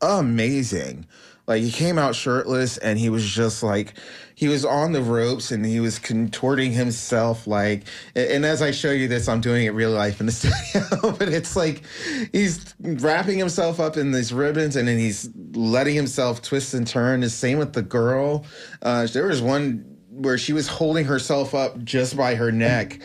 amazing. 0.02 1.06
Like 1.48 1.62
he 1.62 1.72
came 1.72 1.98
out 1.98 2.16
shirtless 2.16 2.78
and 2.78 2.98
he 2.98 3.10
was 3.10 3.26
just 3.26 3.64
like 3.64 3.96
he 4.36 4.48
was 4.48 4.66
on 4.66 4.92
the 4.92 5.02
ropes 5.02 5.52
and 5.52 5.66
he 5.66 5.80
was 5.80 6.00
contorting 6.00 6.72
himself 6.72 7.46
like 7.48 7.84
and 8.16 8.46
as 8.46 8.62
I 8.62 8.72
show 8.72 8.92
you 8.92 9.08
this, 9.08 9.28
I'm 9.28 9.42
doing 9.42 9.66
it 9.66 9.72
real 9.72 9.92
life 9.92 10.20
in 10.20 10.26
the 10.26 10.32
studio, 10.32 11.12
but 11.18 11.30
it's 11.30 11.56
like 11.56 11.84
he's 12.32 12.74
wrapping 12.80 13.38
himself 13.38 13.80
up 13.80 13.98
in 13.98 14.12
these 14.12 14.34
ribbons 14.34 14.76
and 14.76 14.88
then 14.88 14.98
he's 14.98 15.30
letting 15.54 15.96
himself 15.96 16.42
twist 16.42 16.74
and 16.74 16.86
turn. 16.88 17.22
The 17.22 17.30
same 17.30 17.58
with 17.60 17.74
the 17.74 17.82
girl. 17.84 18.46
Uh, 18.82 19.08
there 19.08 19.28
was 19.28 19.42
one 19.42 19.86
where 20.10 20.38
she 20.38 20.54
was 20.54 20.68
holding 20.68 21.06
herself 21.06 21.54
up 21.56 21.84
just 21.84 22.16
by 22.16 22.36
her 22.36 22.52
neck 22.52 23.00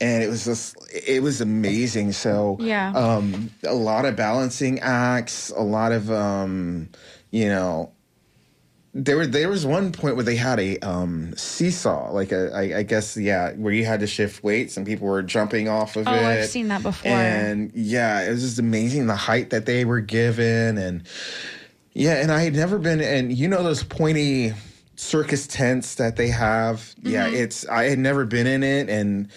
and 0.00 0.22
it 0.22 0.28
was 0.28 0.44
just 0.44 0.76
it 0.92 1.22
was 1.22 1.40
amazing 1.40 2.10
so 2.12 2.56
Yeah. 2.60 2.90
um 2.94 3.50
a 3.64 3.74
lot 3.74 4.04
of 4.04 4.16
balancing 4.16 4.80
acts 4.80 5.50
a 5.50 5.62
lot 5.62 5.92
of 5.92 6.10
um 6.10 6.88
you 7.30 7.48
know 7.48 7.92
there 8.96 9.16
were 9.16 9.26
there 9.26 9.48
was 9.48 9.66
one 9.66 9.90
point 9.90 10.14
where 10.14 10.24
they 10.24 10.36
had 10.36 10.60
a 10.60 10.78
um 10.78 11.34
seesaw 11.36 12.12
like 12.12 12.30
a 12.30 12.52
I, 12.54 12.78
I 12.78 12.82
guess 12.84 13.16
yeah 13.16 13.52
where 13.54 13.72
you 13.72 13.84
had 13.84 14.00
to 14.00 14.06
shift 14.06 14.44
weights 14.44 14.76
and 14.76 14.86
people 14.86 15.08
were 15.08 15.22
jumping 15.22 15.68
off 15.68 15.96
of 15.96 16.06
Oh, 16.06 16.12
it 16.14 16.24
I've 16.24 16.46
seen 16.48 16.68
that 16.68 16.82
before. 16.82 17.10
and 17.10 17.72
yeah 17.74 18.22
it 18.22 18.30
was 18.30 18.42
just 18.42 18.58
amazing 18.60 19.06
the 19.08 19.16
height 19.16 19.50
that 19.50 19.66
they 19.66 19.84
were 19.84 20.00
given 20.00 20.78
and 20.78 21.02
yeah 21.92 22.22
and 22.22 22.30
i 22.30 22.40
had 22.42 22.54
never 22.54 22.78
been 22.78 23.00
and 23.00 23.32
you 23.32 23.48
know 23.48 23.62
those 23.64 23.82
pointy 23.82 24.52
circus 24.96 25.48
tents 25.48 25.96
that 25.96 26.14
they 26.14 26.28
have 26.28 26.94
yeah 27.02 27.28
Mhm. 27.28 27.34
it's 27.34 27.66
i 27.68 27.84
had 27.84 27.98
never 27.98 28.24
been 28.24 28.46
in 28.46 28.62
it 28.62 28.88
and 28.88 29.28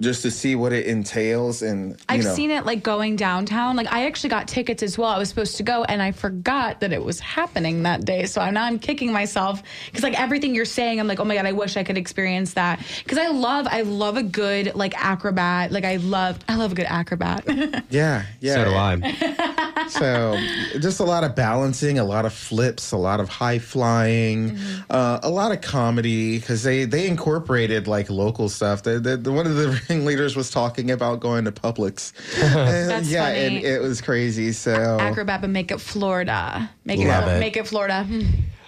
just 0.00 0.22
to 0.22 0.30
see 0.30 0.54
what 0.54 0.72
it 0.72 0.86
entails 0.86 1.60
and 1.62 1.90
you 1.90 1.96
I've 2.08 2.22
know 2.22 2.32
seen 2.32 2.52
it 2.52 2.64
like 2.64 2.84
going 2.84 3.16
downtown. 3.16 3.74
Like 3.74 3.90
I 3.92 4.06
actually 4.06 4.30
got 4.30 4.46
tickets 4.46 4.80
as 4.84 4.96
well. 4.96 5.08
I 5.10 5.18
was 5.18 5.28
supposed 5.28 5.56
to 5.56 5.64
go 5.64 5.82
and 5.82 6.00
I 6.00 6.12
forgot 6.12 6.78
that 6.80 6.92
it 6.92 7.02
was 7.02 7.18
happening 7.18 7.82
that 7.82 8.04
day. 8.04 8.26
So 8.26 8.48
now 8.50 8.62
I'm 8.64 8.78
kicking 8.78 9.12
myself 9.12 9.60
because 9.86 10.04
like 10.04 10.18
everything 10.18 10.54
you're 10.54 10.64
saying, 10.66 11.00
I'm 11.00 11.08
like, 11.08 11.18
oh 11.18 11.24
my 11.24 11.34
god, 11.34 11.46
I 11.46 11.52
wish 11.52 11.76
I 11.76 11.82
could 11.82 11.98
experience 11.98 12.54
that. 12.54 12.80
Because 13.02 13.18
I 13.18 13.26
love, 13.28 13.66
I 13.68 13.80
love 13.82 14.16
a 14.16 14.22
good 14.22 14.76
like 14.76 14.94
acrobat. 14.96 15.72
Like 15.72 15.84
I 15.84 15.96
love, 15.96 16.38
I 16.48 16.54
love 16.54 16.70
a 16.72 16.74
good 16.76 16.86
acrobat. 16.86 17.44
yeah 17.90 18.24
yeah 18.40 18.54
So 18.54 18.64
do 18.66 18.76
I. 18.76 19.64
so 19.88 20.38
just 20.80 21.00
a 21.00 21.04
lot 21.04 21.24
of 21.24 21.34
balancing 21.34 21.98
a 21.98 22.04
lot 22.04 22.24
of 22.24 22.32
flips 22.32 22.92
a 22.92 22.96
lot 22.96 23.18
of 23.20 23.28
high 23.28 23.58
flying 23.58 24.28
Mm-hmm. 24.28 24.82
uh, 24.90 25.18
a 25.22 25.30
lot 25.30 25.50
of 25.52 25.60
comedy 25.60 26.38
because 26.38 26.62
they 26.62 26.84
they 26.84 27.06
incorporated 27.08 27.88
like 27.88 28.10
local 28.10 28.48
stuff 28.48 28.82
the, 28.82 29.00
the, 29.00 29.16
the- 29.16 29.32
one 29.32 29.46
of 29.46 29.54
the 29.56 29.80
ringleaders 29.88 30.36
was 30.36 30.50
talking 30.50 30.90
about 30.90 31.20
going 31.20 31.44
to 31.44 31.52
Publix 31.52 32.12
And, 32.42 32.90
That's 32.90 33.10
yeah 33.10 33.24
funny. 33.26 33.38
and 33.38 33.56
it 33.64 33.80
was 33.80 34.00
crazy 34.00 34.52
so 34.52 34.98
acrobat, 35.00 35.40
but 35.40 35.50
make 35.50 35.70
it 35.70 35.80
Florida. 35.80 36.70
Make 36.84 37.00
Love 37.00 37.28
it, 37.28 37.36
it. 37.36 37.40
make 37.40 37.56
it 37.56 37.66
Florida. 37.66 38.04
Hmm. 38.04 38.22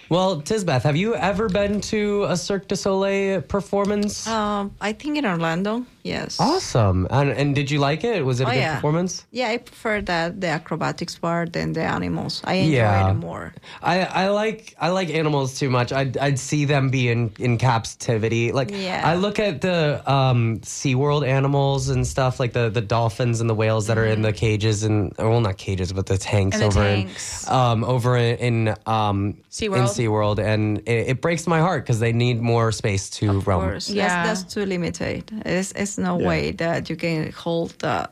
Well, 0.09 0.41
Tisbeth, 0.41 0.81
have 0.81 0.97
you 0.97 1.15
ever 1.15 1.47
been 1.47 1.79
to 1.81 2.25
a 2.25 2.35
Cirque 2.35 2.67
du 2.67 2.75
Soleil 2.75 3.41
performance? 3.41 4.27
Um, 4.27 4.75
I 4.81 4.91
think 4.91 5.17
in 5.17 5.25
Orlando, 5.25 5.85
yes. 6.03 6.39
Awesome. 6.39 7.07
And, 7.09 7.29
and 7.31 7.55
did 7.55 7.69
you 7.71 7.79
like 7.79 8.03
it? 8.03 8.25
Was 8.25 8.39
it 8.39 8.45
a 8.45 8.47
Oh, 8.47 8.51
good 8.51 8.59
yeah. 8.59 8.75
performance? 8.75 9.25
Yeah, 9.31 9.49
I 9.49 9.57
prefer 9.57 10.01
that 10.01 10.41
the 10.41 10.47
acrobatics 10.47 11.17
part 11.17 11.53
than 11.53 11.73
the 11.73 11.83
animals. 11.83 12.41
I 12.43 12.53
enjoy 12.55 12.75
Yeah. 12.77 13.11
it 13.11 13.13
more. 13.15 13.53
I, 13.81 14.01
I 14.03 14.29
like 14.29 14.75
I 14.79 14.89
like 14.89 15.09
animals 15.09 15.57
too 15.59 15.69
much. 15.69 15.91
I'd, 15.93 16.17
I'd 16.17 16.39
see 16.39 16.65
them 16.65 16.89
be 16.89 17.09
in, 17.09 17.31
in 17.39 17.57
captivity. 17.57 18.51
Like 18.51 18.71
Yeah. 18.71 19.01
I 19.03 19.15
look 19.15 19.39
at 19.39 19.61
the 19.61 20.01
um, 20.11 20.59
SeaWorld 20.61 21.27
animals 21.27 21.89
and 21.89 22.05
stuff, 22.05 22.39
like 22.39 22.53
the, 22.53 22.69
the 22.69 22.81
dolphins 22.81 23.41
and 23.41 23.49
the 23.49 23.55
whales 23.55 23.87
that 23.87 23.97
are 23.97 24.05
in 24.05 24.21
the 24.21 24.33
cages 24.33 24.83
and 24.83 25.13
well 25.17 25.41
not 25.41 25.57
cages, 25.57 25.93
but 25.93 26.05
the 26.05 26.17
tanks 26.17 26.55
And 26.55 26.63
the 26.63 26.67
over 26.67 26.83
tanks. 26.83 27.47
in 27.47 27.53
um, 27.53 27.83
over 27.83 28.17
in, 28.17 28.37
in 28.67 28.75
um 28.85 29.37
SeaWorld? 29.49 29.77
in 29.77 29.83
SeaWorld 29.85 30.39
and 30.39 30.79
it, 30.79 31.09
it 31.09 31.21
breaks 31.21 31.47
my 31.47 31.59
heart 31.59 31.83
because 31.83 31.99
they 31.99 32.13
need 32.13 32.41
more 32.41 32.71
space 32.71 33.09
to 33.11 33.29
Of 33.37 33.47
roam. 33.47 33.61
course, 33.61 33.89
Yeah. 33.89 34.07
that's, 34.25 34.41
that's 34.43 34.53
too 34.53 34.65
limited. 34.65 35.23
It's, 35.45 35.71
it's 35.73 35.90
no 35.97 36.19
Yeah. 36.19 36.27
way 36.27 36.51
that 36.51 36.89
you 36.89 36.95
can 36.95 37.31
hold 37.31 37.71
the 37.79 38.09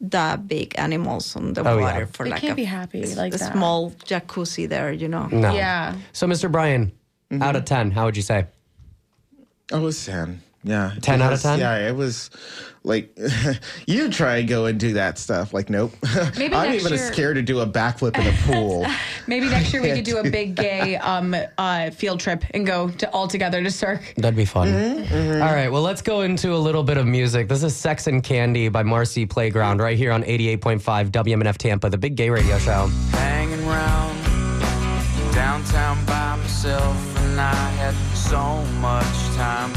the 0.00 0.38
big 0.46 0.74
animals 0.76 1.34
on 1.36 1.54
the 1.54 1.62
Oh, 1.66 1.78
yeah. 1.78 1.84
water 1.84 2.06
for 2.06 2.24
They 2.24 2.30
like 2.32 2.40
can't 2.40 2.52
a, 2.52 2.56
be 2.56 2.64
happy 2.64 3.14
like 3.14 3.34
a 3.34 3.38
that. 3.38 3.52
small 3.52 3.90
jacuzzi 4.04 4.68
there, 4.68 4.92
you 4.92 5.08
know. 5.08 5.26
No. 5.32 5.54
Yeah. 5.54 5.94
So 6.12 6.26
Mr. 6.26 6.50
Bryan, 6.50 6.92
out 7.40 7.56
of 7.56 7.62
mm-hmm. 7.62 7.74
ten, 7.74 7.90
how 7.92 8.04
would 8.04 8.16
you 8.16 8.22
say? 8.22 8.46
I 9.72 9.78
was 9.78 10.04
10. 10.04 10.42
Yeah. 10.64 10.92
10 11.02 11.20
out 11.22 11.32
of 11.32 11.40
10? 11.42 11.58
Yeah, 11.58 11.88
it 11.88 11.94
was 11.94 12.30
like, 12.84 13.16
you 13.86 14.10
try 14.10 14.36
and 14.38 14.48
go 14.48 14.64
and 14.66 14.80
do 14.80 14.94
that 14.94 15.18
stuff. 15.18 15.52
Like, 15.52 15.68
nope. 15.70 15.92
Maybe 16.38 16.54
I'm 16.54 16.70
next 16.70 16.84
even 16.86 16.98
year- 16.98 17.12
scared 17.12 17.36
to 17.36 17.42
do 17.42 17.60
a 17.60 17.66
backflip 17.66 18.18
in 18.18 18.26
a 18.26 18.32
pool. 18.52 18.86
Maybe 19.26 19.48
next 19.48 19.72
year 19.72 19.82
we 19.82 19.92
could 19.92 20.04
do 20.04 20.18
a 20.18 20.30
big 20.30 20.54
gay 20.54 20.96
um, 20.96 21.36
uh, 21.58 21.90
field 21.90 22.20
trip 22.20 22.44
and 22.52 22.66
go 22.66 22.88
to 22.90 23.10
all 23.12 23.28
together 23.28 23.62
to 23.62 23.70
Cirque. 23.70 24.14
That'd 24.16 24.36
be 24.36 24.44
fun. 24.46 24.68
Mm-hmm, 24.68 25.42
All 25.42 25.52
right, 25.54 25.70
well, 25.70 25.82
let's 25.82 26.02
go 26.02 26.22
into 26.22 26.54
a 26.54 26.58
little 26.58 26.82
bit 26.82 26.96
of 26.96 27.06
music. 27.06 27.48
This 27.48 27.62
is 27.62 27.76
Sex 27.76 28.06
and 28.06 28.22
Candy 28.22 28.68
by 28.68 28.82
Marcy 28.82 29.26
Playground 29.26 29.80
right 29.80 29.96
here 29.98 30.12
on 30.12 30.22
88.5 30.22 31.10
WMNF 31.10 31.56
Tampa, 31.58 31.90
the 31.90 31.98
big 31.98 32.16
gay 32.16 32.30
radio 32.30 32.58
show. 32.58 32.86
hanging 33.12 33.62
around 33.68 34.14
downtown 35.34 36.04
by 36.06 36.36
myself, 36.36 36.96
and 37.18 37.40
I 37.40 37.54
had 37.54 37.94
so 38.16 38.62
much 38.80 39.04
time 39.36 39.72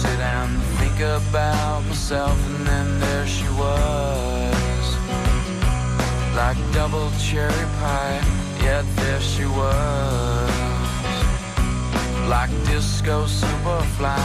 sit 0.00 0.20
and 0.20 0.52
think 0.78 0.98
about 1.00 1.80
myself, 1.84 2.38
and 2.50 2.66
then 2.66 2.88
there 3.00 3.26
she 3.26 3.48
was, 3.62 4.86
like 6.34 6.58
double 6.72 7.10
cherry 7.28 7.66
pie. 7.80 8.20
Yet 8.62 8.84
there 8.96 9.20
she 9.20 9.44
was, 9.60 10.50
like 12.28 12.50
disco 12.70 13.26
superfly. 13.26 14.16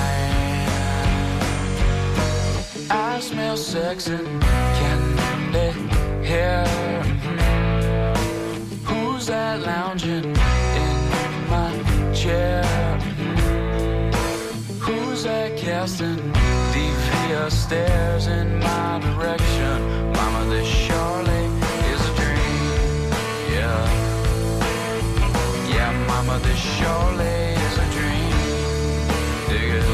I 2.90 3.20
smell 3.20 3.58
sex 3.58 4.08
and 4.08 4.42
candy 4.80 5.70
here. 6.30 6.68
Who's 8.88 9.28
that 9.28 9.62
lounging 9.62 10.36
in 10.84 10.98
my 11.50 11.72
chair? 12.14 12.65
Casting 15.86 16.34
devious 16.74 17.54
stares 17.54 18.26
in 18.26 18.58
my 18.60 19.00
direction? 19.04 19.78
Mama, 20.14 20.50
this 20.50 20.68
surely 20.68 21.44
is 21.94 22.02
a 22.10 22.14
dream. 22.22 23.12
Yeah. 23.54 23.86
Yeah, 25.70 25.92
mama, 26.08 26.40
this 26.40 26.58
surely 26.78 27.38
is 27.68 27.78
a 27.78 27.88
dream. 27.98 28.34
Dig 29.48 29.70
it. 29.80 29.86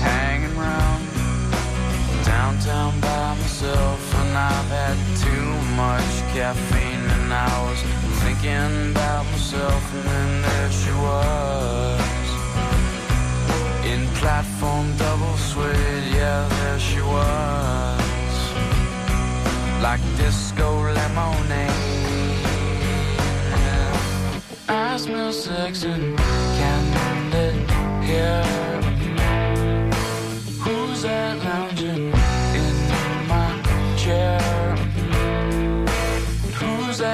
hanging 0.00 0.56
round 0.56 1.04
downtown 2.24 2.98
by 3.00 3.34
myself 3.34 4.14
and 4.20 4.38
I've 4.38 4.70
had 4.78 4.96
too 5.24 5.50
much 5.76 6.14
caffeine 6.32 6.83
I 7.34 7.68
was 7.68 7.80
thinking 8.22 8.92
about 8.92 9.24
myself 9.26 9.84
and 9.94 10.04
then 10.04 10.42
there 10.42 10.70
she 10.70 10.92
was. 11.06 12.28
In 13.92 14.06
platform 14.20 14.96
double 14.96 15.36
suede 15.36 16.14
yeah 16.14 16.48
there 16.48 16.78
she 16.78 17.00
was. 17.00 18.36
Like 19.82 20.02
disco 20.16 20.68
lemonade. 20.98 21.74
I 24.68 24.96
smell 24.96 25.32
sex 25.32 25.82
and 25.82 26.16
candy 26.58 27.74
here 28.06 28.73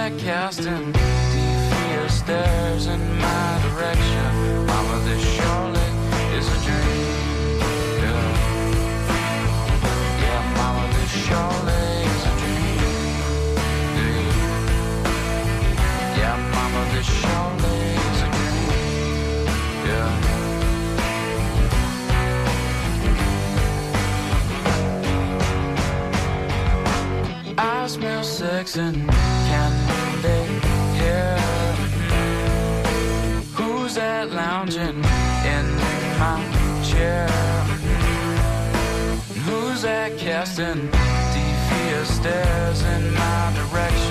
That 0.00 0.16
casting 0.18 0.92
devious 0.92 2.14
stares 2.20 2.86
in 2.86 3.00
my 3.18 3.60
direction? 3.68 4.30
Mama, 4.64 4.96
this 5.04 5.22
surely 5.36 5.88
is 6.38 6.46
a 6.48 6.58
dream. 6.64 7.60
Yeah, 10.24 10.42
Mama, 10.56 10.84
this 10.96 11.12
is 11.12 11.28
a 11.30 12.34
dream. 12.40 12.80
Yeah, 16.16 16.36
Mama, 16.54 16.82
this 16.94 17.08
is 17.10 17.24
a 18.22 18.28
dream. 18.36 18.72
Yeah. 19.84 20.10
I 27.58 27.86
smell 27.86 28.24
sex 28.24 28.76
and 28.78 29.10
Who's 33.90 33.96
that 33.96 34.30
lounging 34.30 35.02
in 35.02 35.66
my 36.20 36.38
chair? 36.84 37.26
Who's 39.42 39.82
that 39.82 40.16
casting 40.16 40.88
fear 41.70 42.04
stares 42.04 42.82
in 42.84 43.12
my 43.12 43.52
direction. 43.52 44.09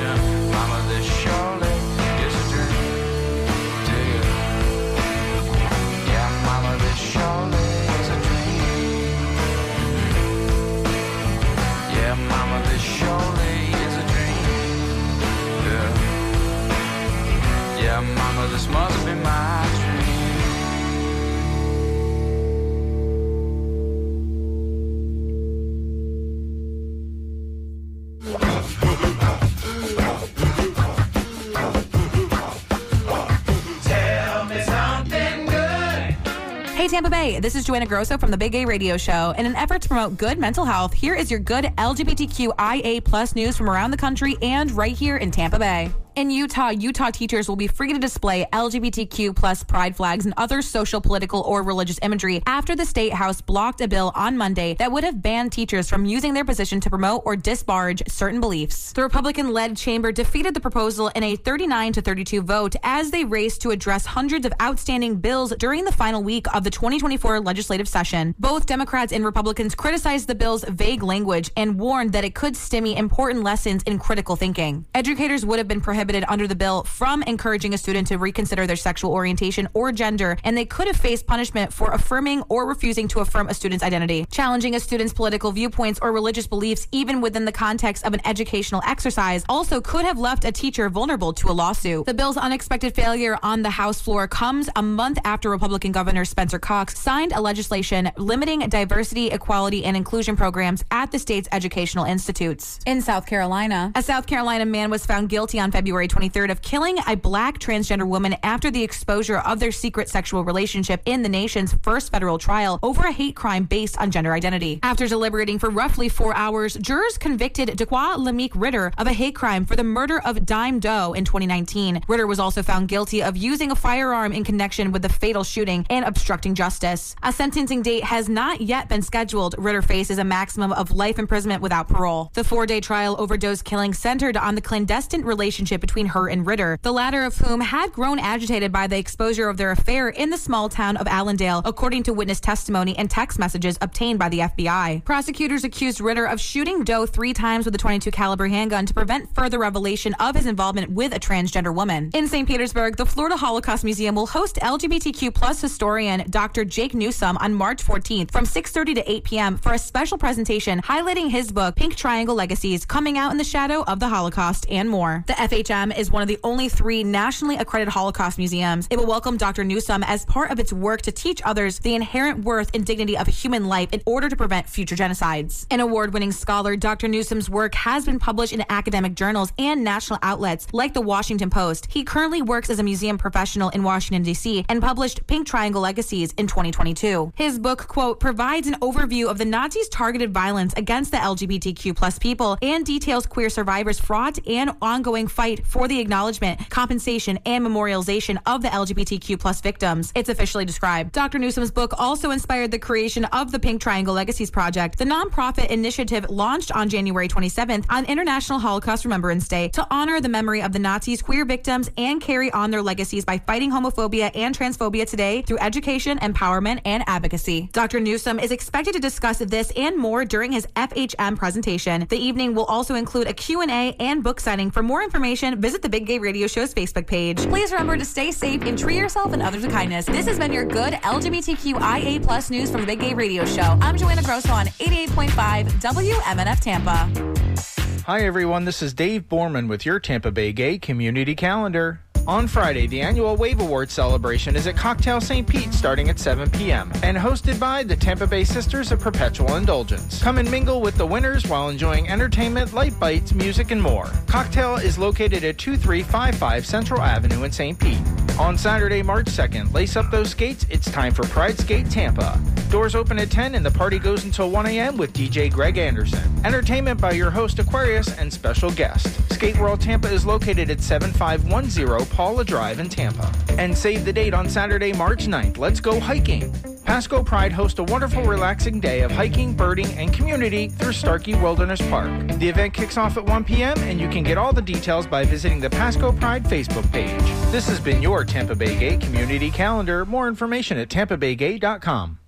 Hey 36.79 36.87
Tampa 36.87 37.09
Bay, 37.09 37.41
this 37.41 37.55
is 37.55 37.65
Joanna 37.65 37.85
Grosso 37.85 38.17
from 38.17 38.31
the 38.31 38.37
Big 38.37 38.53
Gay 38.53 38.63
Radio 38.63 38.95
Show. 38.95 39.33
In 39.37 39.45
an 39.45 39.53
effort 39.57 39.81
to 39.81 39.89
promote 39.89 40.17
good 40.17 40.39
mental 40.39 40.63
health, 40.63 40.93
here 40.93 41.13
is 41.13 41.29
your 41.29 41.41
good 41.41 41.65
LGBTQIA 41.77 43.03
plus 43.03 43.35
news 43.35 43.57
from 43.57 43.69
around 43.69 43.91
the 43.91 43.97
country 43.97 44.37
and 44.41 44.71
right 44.71 44.95
here 44.95 45.17
in 45.17 45.29
Tampa 45.29 45.59
Bay. 45.59 45.91
In 46.19 46.29
Utah, 46.29 46.71
Utah 46.71 47.11
teachers 47.11 47.47
will 47.47 47.55
be 47.55 47.67
free 47.67 47.93
to 47.93 47.97
display 47.97 48.45
LGBTQ 48.51 49.33
plus 49.33 49.63
pride 49.63 49.95
flags 49.95 50.25
and 50.25 50.33
other 50.35 50.61
social, 50.61 50.99
political, 50.99 51.39
or 51.43 51.63
religious 51.63 51.97
imagery 52.01 52.43
after 52.45 52.75
the 52.75 52.85
state 52.85 53.13
house 53.13 53.39
blocked 53.39 53.79
a 53.79 53.87
bill 53.87 54.11
on 54.15 54.35
Monday 54.35 54.73
that 54.79 54.91
would 54.91 55.05
have 55.05 55.21
banned 55.21 55.53
teachers 55.53 55.87
from 55.87 56.03
using 56.03 56.33
their 56.33 56.43
position 56.43 56.81
to 56.81 56.89
promote 56.89 57.21
or 57.23 57.37
disparage 57.37 58.03
certain 58.09 58.41
beliefs. 58.41 58.91
The 58.91 59.03
Republican-led 59.03 59.77
chamber 59.77 60.11
defeated 60.11 60.53
the 60.53 60.59
proposal 60.59 61.07
in 61.15 61.23
a 61.23 61.37
39 61.37 61.93
to 61.93 62.01
32 62.01 62.41
vote 62.41 62.75
as 62.83 63.11
they 63.11 63.23
raced 63.23 63.61
to 63.61 63.71
address 63.71 64.05
hundreds 64.05 64.45
of 64.45 64.51
outstanding 64.61 65.21
bills 65.21 65.53
during 65.57 65.85
the 65.85 65.93
final 65.93 66.21
week 66.21 66.53
of 66.53 66.65
the 66.65 66.69
2024 66.69 67.39
legislative 67.39 67.87
session. 67.87 68.35
Both 68.37 68.65
Democrats 68.65 69.13
and 69.13 69.23
Republicans 69.23 69.73
criticized 69.73 70.27
the 70.27 70.35
bill's 70.35 70.65
vague 70.65 71.01
language 71.01 71.49
and 71.55 71.79
warned 71.79 72.11
that 72.11 72.25
it 72.25 72.35
could 72.35 72.57
stymie 72.57 72.97
important 72.97 73.45
lessons 73.45 73.83
in 73.83 73.99
critical 73.99 74.35
thinking. 74.35 74.85
Educators 74.93 75.45
would 75.45 75.59
have 75.59 75.69
been 75.69 75.79
prohibited 75.79 76.08
under 76.27 76.47
the 76.47 76.55
bill 76.55 76.83
from 76.83 77.23
encouraging 77.23 77.73
a 77.73 77.77
student 77.77 78.07
to 78.07 78.17
reconsider 78.17 78.65
their 78.65 78.75
sexual 78.75 79.11
orientation 79.11 79.67
or 79.73 79.91
gender, 79.91 80.37
and 80.43 80.57
they 80.57 80.65
could 80.65 80.87
have 80.87 80.95
faced 80.95 81.27
punishment 81.27 81.71
for 81.73 81.91
affirming 81.91 82.43
or 82.49 82.67
refusing 82.67 83.07
to 83.07 83.19
affirm 83.19 83.47
a 83.47 83.53
student's 83.53 83.83
identity. 83.83 84.25
Challenging 84.31 84.75
a 84.75 84.79
student's 84.79 85.13
political 85.13 85.51
viewpoints 85.51 85.99
or 86.01 86.11
religious 86.11 86.47
beliefs, 86.47 86.87
even 86.91 87.21
within 87.21 87.45
the 87.45 87.51
context 87.51 88.05
of 88.05 88.13
an 88.13 88.21
educational 88.25 88.81
exercise, 88.85 89.43
also 89.49 89.81
could 89.81 90.05
have 90.05 90.17
left 90.17 90.45
a 90.45 90.51
teacher 90.51 90.89
vulnerable 90.89 91.33
to 91.33 91.49
a 91.49 91.53
lawsuit. 91.53 92.05
The 92.05 92.13
bill's 92.13 92.37
unexpected 92.37 92.95
failure 92.95 93.37
on 93.43 93.61
the 93.61 93.69
House 93.69 94.01
floor 94.01 94.27
comes 94.27 94.69
a 94.75 94.81
month 94.81 95.19
after 95.25 95.49
Republican 95.49 95.91
Governor 95.91 96.25
Spencer 96.25 96.59
Cox 96.59 96.97
signed 96.97 97.33
a 97.33 97.41
legislation 97.41 98.11
limiting 98.17 98.61
diversity, 98.69 99.27
equality, 99.27 99.83
and 99.85 99.97
inclusion 99.97 100.35
programs 100.35 100.83
at 100.91 101.11
the 101.11 101.19
state's 101.19 101.49
educational 101.51 102.05
institutes. 102.05 102.79
In 102.85 103.01
South 103.01 103.25
Carolina, 103.25 103.91
a 103.95 104.03
South 104.03 104.27
Carolina 104.27 104.65
man 104.65 104.89
was 104.89 105.05
found 105.05 105.29
guilty 105.29 105.59
on 105.59 105.71
February 105.71 105.88
23rd 105.91 106.51
of 106.51 106.61
killing 106.61 106.97
a 107.07 107.15
black 107.15 107.59
transgender 107.59 108.07
woman 108.07 108.35
after 108.43 108.71
the 108.71 108.83
exposure 108.83 109.39
of 109.39 109.59
their 109.59 109.71
secret 109.71 110.09
sexual 110.09 110.43
relationship 110.43 111.01
in 111.05 111.23
the 111.23 111.29
nation's 111.29 111.73
first 111.81 112.11
federal 112.11 112.37
trial 112.37 112.79
over 112.83 113.03
a 113.07 113.11
hate 113.11 113.35
crime 113.35 113.63
based 113.63 113.97
on 113.97 114.11
gender 114.11 114.33
identity. 114.33 114.79
After 114.83 115.07
deliberating 115.07 115.59
for 115.59 115.69
roughly 115.69 116.09
four 116.09 116.35
hours, 116.35 116.75
jurors 116.75 117.17
convicted 117.17 117.69
Daqua 117.69 118.17
Lameek 118.17 118.51
Ritter 118.55 118.91
of 118.97 119.07
a 119.07 119.13
hate 119.13 119.35
crime 119.35 119.65
for 119.65 119.75
the 119.75 119.83
murder 119.83 120.21
of 120.25 120.45
Dime 120.45 120.79
Doe 120.79 121.13
in 121.13 121.25
2019. 121.25 122.01
Ritter 122.07 122.27
was 122.27 122.39
also 122.39 122.63
found 122.63 122.87
guilty 122.87 123.23
of 123.23 123.37
using 123.37 123.71
a 123.71 123.75
firearm 123.75 124.31
in 124.31 124.43
connection 124.43 124.91
with 124.91 125.01
the 125.01 125.09
fatal 125.09 125.43
shooting 125.43 125.85
and 125.89 126.05
obstructing 126.05 126.55
justice. 126.55 127.15
A 127.23 127.33
sentencing 127.33 127.81
date 127.81 128.03
has 128.03 128.29
not 128.29 128.61
yet 128.61 128.89
been 128.89 129.01
scheduled. 129.01 129.55
Ritter 129.57 129.81
faces 129.81 130.17
a 130.17 130.23
maximum 130.23 130.71
of 130.73 130.91
life 130.91 131.19
imprisonment 131.19 131.61
without 131.61 131.87
parole. 131.87 132.31
The 132.33 132.43
four 132.43 132.65
day 132.65 132.79
trial 132.79 133.15
over 133.19 133.37
Doe's 133.37 133.61
killing 133.61 133.93
centered 133.93 134.37
on 134.37 134.55
the 134.55 134.61
clandestine 134.61 135.23
relationship 135.23 135.78
between 135.81 136.07
her 136.07 136.27
and 136.29 136.45
Ritter, 136.45 136.79
the 136.81 136.91
latter 136.91 137.23
of 137.23 137.37
whom 137.37 137.61
had 137.61 137.91
grown 137.91 138.19
agitated 138.19 138.71
by 138.71 138.87
the 138.87 138.97
exposure 138.97 139.49
of 139.49 139.57
their 139.57 139.71
affair 139.71 140.09
in 140.09 140.29
the 140.29 140.37
small 140.37 140.69
town 140.69 140.97
of 140.97 141.07
Allendale, 141.07 141.61
according 141.65 142.03
to 142.03 142.13
witness 142.13 142.39
testimony 142.39 142.97
and 142.97 143.09
text 143.09 143.39
messages 143.39 143.77
obtained 143.81 144.19
by 144.19 144.29
the 144.29 144.39
FBI. 144.39 145.03
Prosecutors 145.05 145.63
accused 145.63 146.01
Ritter 146.01 146.25
of 146.25 146.39
shooting 146.39 146.83
Doe 146.83 147.05
three 147.05 147.33
times 147.33 147.65
with 147.65 147.75
a 147.75 147.77
22 147.77 148.11
caliber 148.11 148.47
handgun 148.47 148.85
to 148.85 148.93
prevent 148.93 149.33
further 149.33 149.59
revelation 149.59 150.13
of 150.15 150.35
his 150.35 150.45
involvement 150.45 150.91
with 150.91 151.13
a 151.13 151.19
transgender 151.19 151.73
woman. 151.73 152.11
In 152.13 152.27
St. 152.27 152.47
Petersburg, 152.47 152.97
the 152.97 153.05
Florida 153.05 153.37
Holocaust 153.37 153.83
Museum 153.83 154.15
will 154.15 154.27
host 154.27 154.57
LGBTQ 154.57 155.33
plus 155.33 155.61
historian 155.61 156.29
Dr. 156.29 156.65
Jake 156.65 156.93
Newsome 156.93 157.37
on 157.37 157.53
March 157.53 157.83
14th 157.83 158.31
from 158.31 158.45
6:30 158.45 158.95
to 158.95 159.11
8 159.11 159.23
p.m. 159.23 159.57
for 159.57 159.73
a 159.73 159.79
special 159.79 160.17
presentation 160.17 160.81
highlighting 160.81 161.29
his 161.29 161.51
book 161.51 161.75
Pink 161.75 161.95
Triangle 161.95 162.35
Legacies: 162.35 162.85
Coming 162.85 163.17
Out 163.17 163.31
in 163.31 163.37
the 163.37 163.43
Shadow 163.43 163.83
of 163.83 163.99
the 163.99 164.09
Holocaust 164.09 164.65
and 164.69 164.89
more. 164.89 165.23
The 165.27 165.41
Is 165.69 166.09
one 166.09 166.23
of 166.23 166.27
the 166.27 166.39
only 166.43 166.67
three 166.67 167.03
nationally 167.03 167.55
accredited 167.55 167.93
Holocaust 167.93 168.39
museums. 168.39 168.87
It 168.89 168.97
will 168.97 169.05
welcome 169.05 169.37
Dr. 169.37 169.63
Newsome 169.63 170.01
as 170.01 170.25
part 170.25 170.49
of 170.49 170.57
its 170.57 170.73
work 170.73 171.03
to 171.03 171.11
teach 171.11 171.43
others 171.45 171.77
the 171.77 171.93
inherent 171.93 172.43
worth 172.43 172.71
and 172.73 172.83
dignity 172.83 173.15
of 173.15 173.27
human 173.27 173.67
life 173.67 173.89
in 173.91 174.01
order 174.07 174.29
to 174.29 174.35
prevent 174.35 174.67
future 174.67 174.95
genocides. 174.95 175.67
An 175.69 175.79
award-winning 175.79 176.31
scholar, 176.31 176.75
Dr. 176.75 177.07
Newsome's 177.07 177.51
work 177.51 177.75
has 177.75 178.03
been 178.03 178.17
published 178.17 178.51
in 178.51 178.65
academic 178.67 179.13
journals 179.13 179.53
and 179.59 179.83
national 179.83 180.17
outlets 180.23 180.65
like 180.73 180.95
the 180.95 181.01
Washington 181.01 181.51
Post. 181.51 181.85
He 181.91 182.03
currently 182.03 182.41
works 182.41 182.71
as 182.71 182.79
a 182.79 182.83
museum 182.83 183.19
professional 183.19 183.69
in 183.69 183.83
Washington 183.83 184.23
D.C. 184.23 184.65
and 184.69 184.81
published 184.81 185.27
Pink 185.27 185.45
Triangle 185.45 185.81
Legacies 185.81 186.33
in 186.39 186.47
2022. 186.47 187.33
His 187.35 187.59
book, 187.59 187.87
quote, 187.87 188.19
provides 188.19 188.67
an 188.67 188.73
overview 188.79 189.29
of 189.29 189.37
the 189.37 189.45
Nazis' 189.45 189.87
targeted 189.89 190.33
violence 190.33 190.73
against 190.77 191.11
the 191.11 191.17
LGBTQ 191.17 191.95
plus 191.95 192.17
people 192.17 192.57
and 192.63 192.83
details 192.83 193.27
queer 193.27 193.51
survivors' 193.51 193.99
fraught 193.99 194.39
and 194.47 194.71
ongoing 194.81 195.27
fight 195.27 195.58
for 195.65 195.87
the 195.87 195.99
acknowledgement, 195.99 196.69
compensation, 196.69 197.39
and 197.45 197.65
memorialization 197.65 198.37
of 198.45 198.61
the 198.61 198.69
LGBTQ 198.69 199.39
plus 199.39 199.61
victims. 199.61 200.11
It's 200.15 200.29
officially 200.29 200.65
described. 200.65 201.11
Dr. 201.11 201.39
Newsome's 201.39 201.71
book 201.71 201.93
also 201.97 202.31
inspired 202.31 202.71
the 202.71 202.79
creation 202.79 203.25
of 203.25 203.51
the 203.51 203.59
Pink 203.59 203.81
Triangle 203.81 204.13
Legacies 204.13 204.51
Project, 204.51 204.97
the 204.97 205.05
nonprofit 205.05 205.67
initiative 205.67 206.29
launched 206.29 206.71
on 206.71 206.89
January 206.89 207.27
27th 207.27 207.85
on 207.89 208.05
International 208.05 208.59
Holocaust 208.59 209.05
Remembrance 209.05 209.47
Day 209.47 209.69
to 209.69 209.85
honor 209.89 210.21
the 210.21 210.29
memory 210.29 210.61
of 210.61 210.71
the 210.71 210.79
Nazis' 210.79 211.21
queer 211.21 211.45
victims 211.45 211.89
and 211.97 212.21
carry 212.21 212.51
on 212.51 212.71
their 212.71 212.81
legacies 212.81 213.25
by 213.25 213.37
fighting 213.37 213.71
homophobia 213.71 214.31
and 214.35 214.57
transphobia 214.57 215.07
today 215.07 215.41
through 215.41 215.59
education, 215.59 216.17
empowerment, 216.19 216.81
and 216.85 217.03
advocacy. 217.07 217.69
Dr. 217.73 217.99
Newsom 217.99 218.39
is 218.39 218.51
expected 218.51 218.93
to 218.93 218.99
discuss 218.99 219.39
this 219.39 219.71
and 219.75 219.97
more 219.97 220.25
during 220.25 220.51
his 220.51 220.67
FHM 220.75 221.37
presentation. 221.37 222.05
The 222.09 222.17
evening 222.17 222.53
will 222.53 222.65
also 222.65 222.95
include 222.95 223.27
a 223.27 223.33
Q&A 223.33 223.95
and 223.99 224.23
book 224.23 224.39
signing. 224.39 224.71
For 224.71 224.83
more 224.83 225.03
information, 225.03 225.48
visit 225.57 225.81
the 225.81 225.89
Big 225.89 226.05
Gay 226.05 226.19
Radio 226.19 226.47
Show's 226.47 226.73
Facebook 226.73 227.07
page. 227.07 227.37
Please 227.47 227.71
remember 227.71 227.97
to 227.97 228.05
stay 228.05 228.31
safe 228.31 228.61
and 228.63 228.77
treat 228.77 228.97
yourself 228.97 229.33
and 229.33 229.41
others 229.41 229.63
with 229.63 229.71
kindness. 229.71 230.05
This 230.05 230.27
has 230.27 230.37
been 230.37 230.51
your 230.51 230.65
good 230.65 230.93
LGBTQIA 230.93 232.23
plus 232.23 232.49
news 232.49 232.71
from 232.71 232.81
the 232.81 232.87
Big 232.87 232.99
Gay 232.99 233.13
Radio 233.13 233.45
Show. 233.45 233.77
I'm 233.81 233.97
Joanna 233.97 234.23
Grosso 234.23 234.51
on 234.51 234.67
88.5 234.67 235.69
WMNF 235.81 236.59
Tampa. 236.59 238.03
Hi, 238.05 238.21
everyone. 238.21 238.65
This 238.65 238.81
is 238.81 238.93
Dave 238.93 239.29
Borman 239.29 239.69
with 239.69 239.85
your 239.85 239.99
Tampa 239.99 240.31
Bay 240.31 240.51
Gay 240.51 240.79
Community 240.79 241.35
Calendar. 241.35 242.01
On 242.27 242.47
Friday, 242.47 242.85
the 242.85 243.01
annual 243.01 243.35
Wave 243.35 243.59
Award 243.59 243.89
celebration 243.89 244.55
is 244.55 244.67
at 244.67 244.75
Cocktail 244.77 245.19
St. 245.19 245.47
Pete 245.47 245.73
starting 245.73 246.09
at 246.09 246.19
7 246.19 246.49
p.m. 246.51 246.91
and 247.01 247.17
hosted 247.17 247.59
by 247.59 247.83
the 247.83 247.95
Tampa 247.95 248.27
Bay 248.27 248.43
Sisters 248.43 248.91
of 248.91 248.99
Perpetual 248.99 249.55
Indulgence. 249.55 250.21
Come 250.21 250.37
and 250.37 250.49
mingle 250.49 250.81
with 250.81 250.95
the 250.95 251.05
winners 251.05 251.47
while 251.47 251.69
enjoying 251.69 252.07
entertainment, 252.07 252.73
light 252.73 252.97
bites, 252.99 253.33
music, 253.33 253.71
and 253.71 253.81
more. 253.81 254.09
Cocktail 254.27 254.75
is 254.75 254.97
located 254.97 255.43
at 255.43 255.57
2355 255.57 256.65
Central 256.65 257.01
Avenue 257.01 257.43
in 257.43 257.51
St. 257.51 257.79
Pete. 257.79 257.99
On 258.39 258.57
Saturday, 258.57 259.01
March 259.01 259.25
2nd, 259.25 259.73
lace 259.73 259.97
up 259.97 260.09
those 260.11 260.29
skates. 260.29 260.65
It's 260.69 260.89
time 260.89 261.13
for 261.13 261.23
Pride 261.23 261.59
Skate 261.59 261.89
Tampa. 261.89 262.39
Doors 262.69 262.95
open 262.95 263.19
at 263.19 263.31
10 263.31 263.55
and 263.55 263.65
the 263.65 263.71
party 263.71 263.99
goes 263.99 264.23
until 264.23 264.49
1 264.49 264.67
a.m. 264.67 264.95
with 264.95 265.11
DJ 265.11 265.51
Greg 265.51 265.77
Anderson. 265.77 266.21
Entertainment 266.45 267.01
by 267.01 267.11
your 267.11 267.31
host 267.31 267.59
Aquarius 267.59 268.15
and 268.17 268.31
special 268.31 268.71
guest. 268.71 269.07
Skate 269.33 269.57
World 269.57 269.81
Tampa 269.81 270.09
is 270.09 270.25
located 270.25 270.69
at 270.69 270.79
7510 270.79 272.05
Paula 272.09 272.43
Drive 272.43 272.79
in 272.79 272.89
Tampa. 272.89 273.31
And 273.57 273.77
save 273.77 274.05
the 274.05 274.13
date 274.13 274.33
on 274.33 274.49
Saturday, 274.49 274.93
March 274.93 275.27
9th. 275.27 275.57
Let's 275.57 275.79
go 275.79 275.99
hiking. 275.99 276.53
Pasco 276.83 277.23
Pride 277.23 277.51
hosts 277.51 277.77
a 277.77 277.83
wonderful, 277.83 278.23
relaxing 278.23 278.79
day 278.79 279.01
of 279.01 279.11
hiking, 279.11 279.55
birding, 279.55 279.87
and 279.93 280.11
community 280.11 280.69
through 280.69 280.93
Starkey 280.93 281.35
Wilderness 281.35 281.81
Park. 281.89 282.09
The 282.39 282.49
event 282.49 282.73
kicks 282.73 282.97
off 282.97 283.15
at 283.17 283.25
1 283.25 283.43
p.m., 283.43 283.77
and 283.79 284.01
you 284.01 284.09
can 284.09 284.23
get 284.23 284.37
all 284.37 284.53
the 284.53 284.61
details 284.61 285.05
by 285.05 285.23
visiting 285.23 285.59
the 285.59 285.69
Pasco 285.69 286.11
Pride 286.11 286.43
Facebook 286.45 286.91
page. 286.91 287.21
This 287.51 287.67
has 287.67 287.79
been 287.79 288.01
your 288.01 288.25
Tampa 288.25 288.55
Bay 288.55 288.77
Gay 288.77 288.97
Community 288.97 289.51
Calendar. 289.51 290.03
More 290.05 290.27
information 290.27 290.77
at 290.77 290.89
tampabaygay.com. 290.89 292.19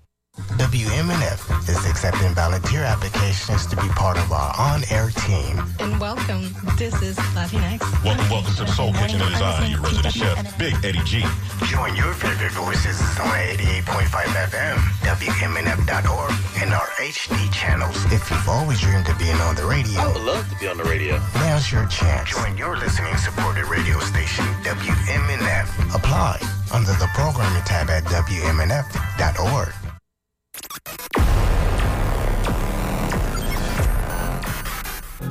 WMNF 0.72 1.68
is 1.68 1.86
accepting 1.90 2.34
volunteer 2.34 2.84
applications 2.84 3.66
to 3.68 3.76
be 3.76 3.88
part 3.90 4.18
of 4.18 4.32
our 4.32 4.54
on-air 4.58 5.10
team. 5.28 5.60
And 5.80 6.00
welcome. 6.00 6.56
This 6.78 6.96
is 7.02 7.18
Latinx. 7.36 7.82
Welcome, 8.06 8.30
welcome 8.30 8.54
to 8.56 8.64
the 8.64 8.72
Soul 8.72 8.94
Kitchen. 8.94 9.20
It 9.20 9.34
is 9.34 9.42
I, 9.42 9.68
your 9.68 9.82
resident 9.82 10.14
chef, 10.14 10.58
Big 10.58 10.74
Eddie 10.86 11.04
G. 11.04 11.26
Join 11.68 11.96
your 11.98 12.14
favorite 12.14 12.54
voices 12.54 13.02
on 13.20 13.28
88.5 13.60 14.08
FM, 14.48 14.78
WMNF.org, 15.04 16.34
and 16.64 16.74
our 16.74 16.88
HD 17.04 17.52
channels. 17.52 17.98
If 18.14 18.32
you've 18.32 18.48
always 18.48 18.80
dreamed 18.80 19.10
of 19.10 19.20
being 19.20 19.36
on 19.36 19.56
the 19.56 19.66
radio, 19.66 20.00
I 20.00 20.08
would 20.14 20.24
love 20.24 20.48
to 20.48 20.56
be 20.60 20.68
on 20.70 20.78
the 20.78 20.86
radio. 20.86 21.20
now's 21.36 21.70
your 21.70 21.86
chance. 21.88 22.30
Join 22.30 22.56
your 22.56 22.78
listening 22.78 23.18
supported 23.18 23.66
radio 23.68 24.00
station, 24.00 24.46
WMNF. 24.64 25.94
Apply 25.94 26.40
under 26.72 26.94
the 26.94 27.10
programming 27.16 27.64
tab 27.64 27.90
at 27.90 28.06
WMNF.org. 28.06 29.91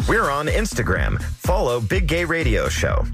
We're 0.08 0.30
on 0.30 0.46
Instagram. 0.46 1.22
Follow 1.22 1.80
Big 1.80 2.08
Gay 2.08 2.24
Radio 2.24 2.68
Show. 2.68 3.04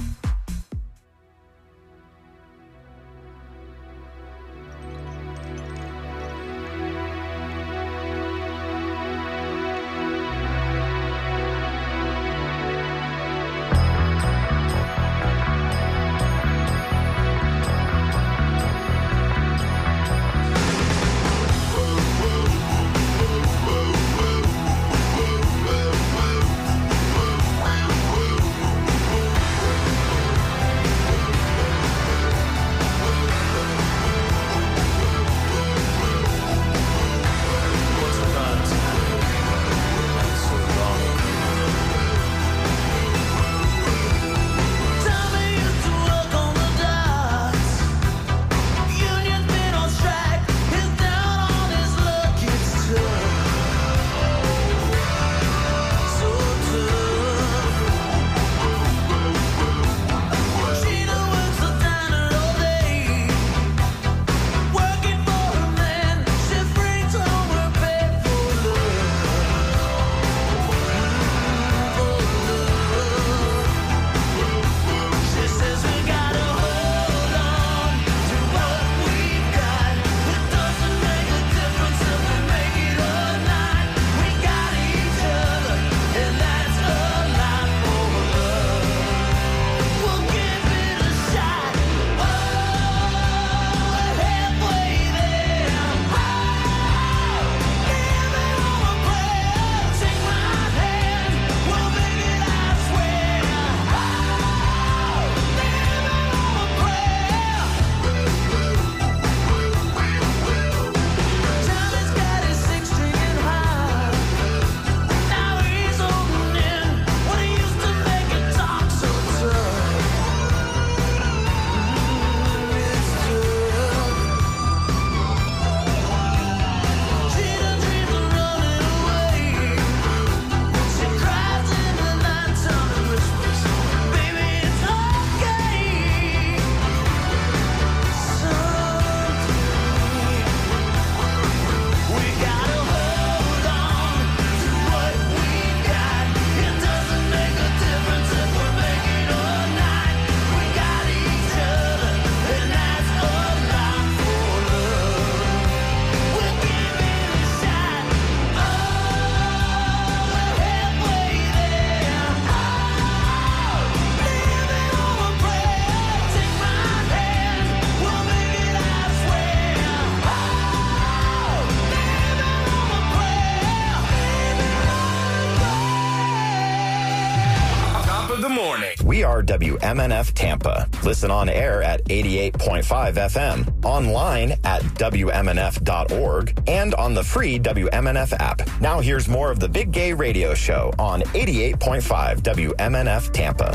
WMNF 179.87 180.33
Tampa. 180.33 180.89
Listen 181.05 181.31
on 181.31 181.49
air 181.49 181.81
at 181.81 182.05
88.5 182.07 182.83
FM, 182.83 183.85
online 183.85 184.53
at 184.65 184.83
WMNF.org, 184.83 186.63
and 186.67 186.95
on 186.97 187.15
the 187.15 187.23
free 187.23 187.57
WMNF 187.61 188.33
app. 188.41 188.69
Now 188.81 188.99
here's 188.99 189.29
more 189.29 189.53
of 189.53 189.61
the 189.61 189.69
Big 189.69 189.93
Gay 189.93 190.13
Radio 190.13 190.55
Show 190.55 190.93
on 190.99 191.21
88.5 191.21 192.41
WMNF 192.41 193.33
Tampa. 193.33 193.71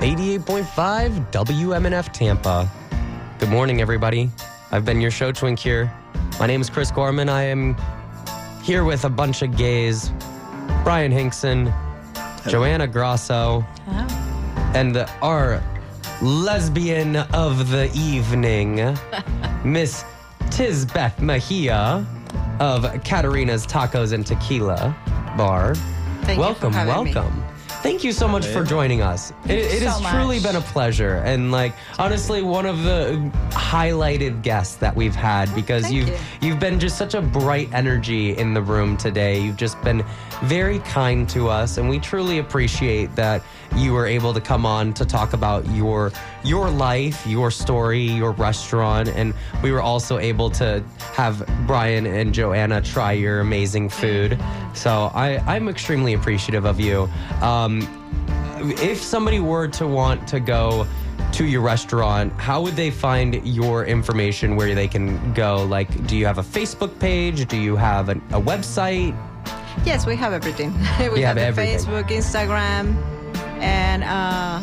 88.5 0.00 1.32
WMNF 1.32 2.12
Tampa. 2.12 2.70
Good 3.38 3.48
morning, 3.48 3.80
everybody. 3.80 4.28
I've 4.70 4.84
been 4.84 5.00
your 5.00 5.10
show 5.10 5.32
twink 5.32 5.58
here. 5.58 5.90
My 6.38 6.46
name 6.46 6.60
is 6.60 6.68
Chris 6.68 6.90
Gorman. 6.90 7.30
I 7.30 7.44
am 7.44 7.74
here 8.62 8.84
with 8.84 9.06
a 9.06 9.10
bunch 9.10 9.40
of 9.40 9.56
gays 9.56 10.12
Bryan 10.84 11.12
Hinkson, 11.12 11.72
Joanna 12.46 12.86
Grosso, 12.86 13.64
and 14.74 14.94
the, 14.94 15.10
our 15.20 15.62
lesbian 16.22 17.16
of 17.16 17.70
the 17.70 17.90
evening, 17.94 18.76
Miss 19.64 20.04
Tisbeth 20.50 21.20
Mejia 21.20 22.06
of 22.60 22.82
Catrina's 23.04 23.66
Tacos 23.66 24.12
and 24.12 24.26
Tequila 24.26 24.96
Bar. 25.36 25.74
Thank 26.22 26.38
you 26.38 26.54
for 26.54 26.70
welcome, 26.70 27.34
me. 27.42 27.47
Welcome. 27.78 27.90
Thank 27.90 28.04
you 28.04 28.12
so 28.12 28.28
much 28.28 28.46
for 28.46 28.64
joining 28.64 29.02
us. 29.02 29.30
It, 29.30 29.34
Thank 29.34 29.48
you 29.48 29.76
it 29.76 29.82
has 29.82 30.02
so 30.02 30.10
truly 30.10 30.40
been 30.40 30.56
a 30.56 30.60
pleasure, 30.60 31.16
and 31.24 31.50
like 31.52 31.72
honestly, 31.98 32.42
one 32.42 32.66
of 32.66 32.82
the 32.82 33.30
highlighted 33.50 34.42
guests 34.42 34.76
that 34.76 34.94
we've 34.94 35.14
had 35.14 35.48
mm, 35.48 35.54
because 35.54 35.84
Thank 35.84 35.94
you've 35.94 36.08
you. 36.08 36.16
you've 36.40 36.60
been 36.60 36.78
just 36.80 36.96
such 36.96 37.14
a 37.14 37.22
bright 37.22 37.72
energy 37.72 38.36
in 38.36 38.54
the 38.54 38.62
room 38.62 38.96
today. 38.96 39.40
You've 39.40 39.56
just 39.56 39.80
been 39.82 40.04
very 40.42 40.78
kind 40.80 41.28
to 41.30 41.48
us, 41.48 41.78
and 41.78 41.88
we 41.88 41.98
truly 41.98 42.38
appreciate 42.38 43.14
that 43.16 43.42
you 43.76 43.92
were 43.92 44.06
able 44.06 44.32
to 44.34 44.40
come 44.40 44.64
on 44.66 44.92
to 44.94 45.04
talk 45.04 45.32
about 45.32 45.66
your 45.70 46.12
your 46.44 46.70
life, 46.70 47.26
your 47.26 47.50
story, 47.50 48.00
your 48.02 48.32
restaurant, 48.32 49.08
and 49.08 49.34
we 49.62 49.72
were 49.72 49.82
also 49.82 50.18
able 50.18 50.50
to 50.50 50.82
have 51.14 51.46
Bryan 51.66 52.06
and 52.06 52.32
Joanna 52.32 52.80
try 52.80 53.12
your 53.12 53.40
amazing 53.40 53.88
food. 53.88 54.38
So 54.74 55.10
I, 55.14 55.38
I'm 55.46 55.68
extremely 55.68 56.14
appreciative 56.14 56.64
of 56.64 56.80
you. 56.80 57.08
Um, 57.42 57.86
if 58.60 59.00
somebody 59.02 59.40
were 59.40 59.68
to 59.68 59.86
want 59.86 60.26
to 60.28 60.40
go 60.40 60.86
to 61.32 61.44
your 61.44 61.60
restaurant, 61.60 62.32
how 62.34 62.60
would 62.62 62.74
they 62.74 62.90
find 62.90 63.46
your 63.46 63.84
information 63.84 64.56
where 64.56 64.74
they 64.74 64.88
can 64.88 65.32
go? 65.34 65.64
Like, 65.64 66.06
do 66.06 66.16
you 66.16 66.26
have 66.26 66.38
a 66.38 66.42
Facebook 66.42 66.98
page? 66.98 67.46
Do 67.46 67.56
you 67.56 67.76
have 67.76 68.08
an, 68.08 68.18
a 68.30 68.40
website? 68.40 69.16
Yes, 69.84 70.06
we 70.06 70.16
have 70.16 70.32
everything. 70.32 70.72
we 71.12 71.20
You 71.20 71.26
have 71.26 71.36
the 71.36 71.42
everything. 71.42 71.78
Facebook, 71.78 72.08
Instagram, 72.08 72.96
and 73.60 74.04
uh, 74.04 74.60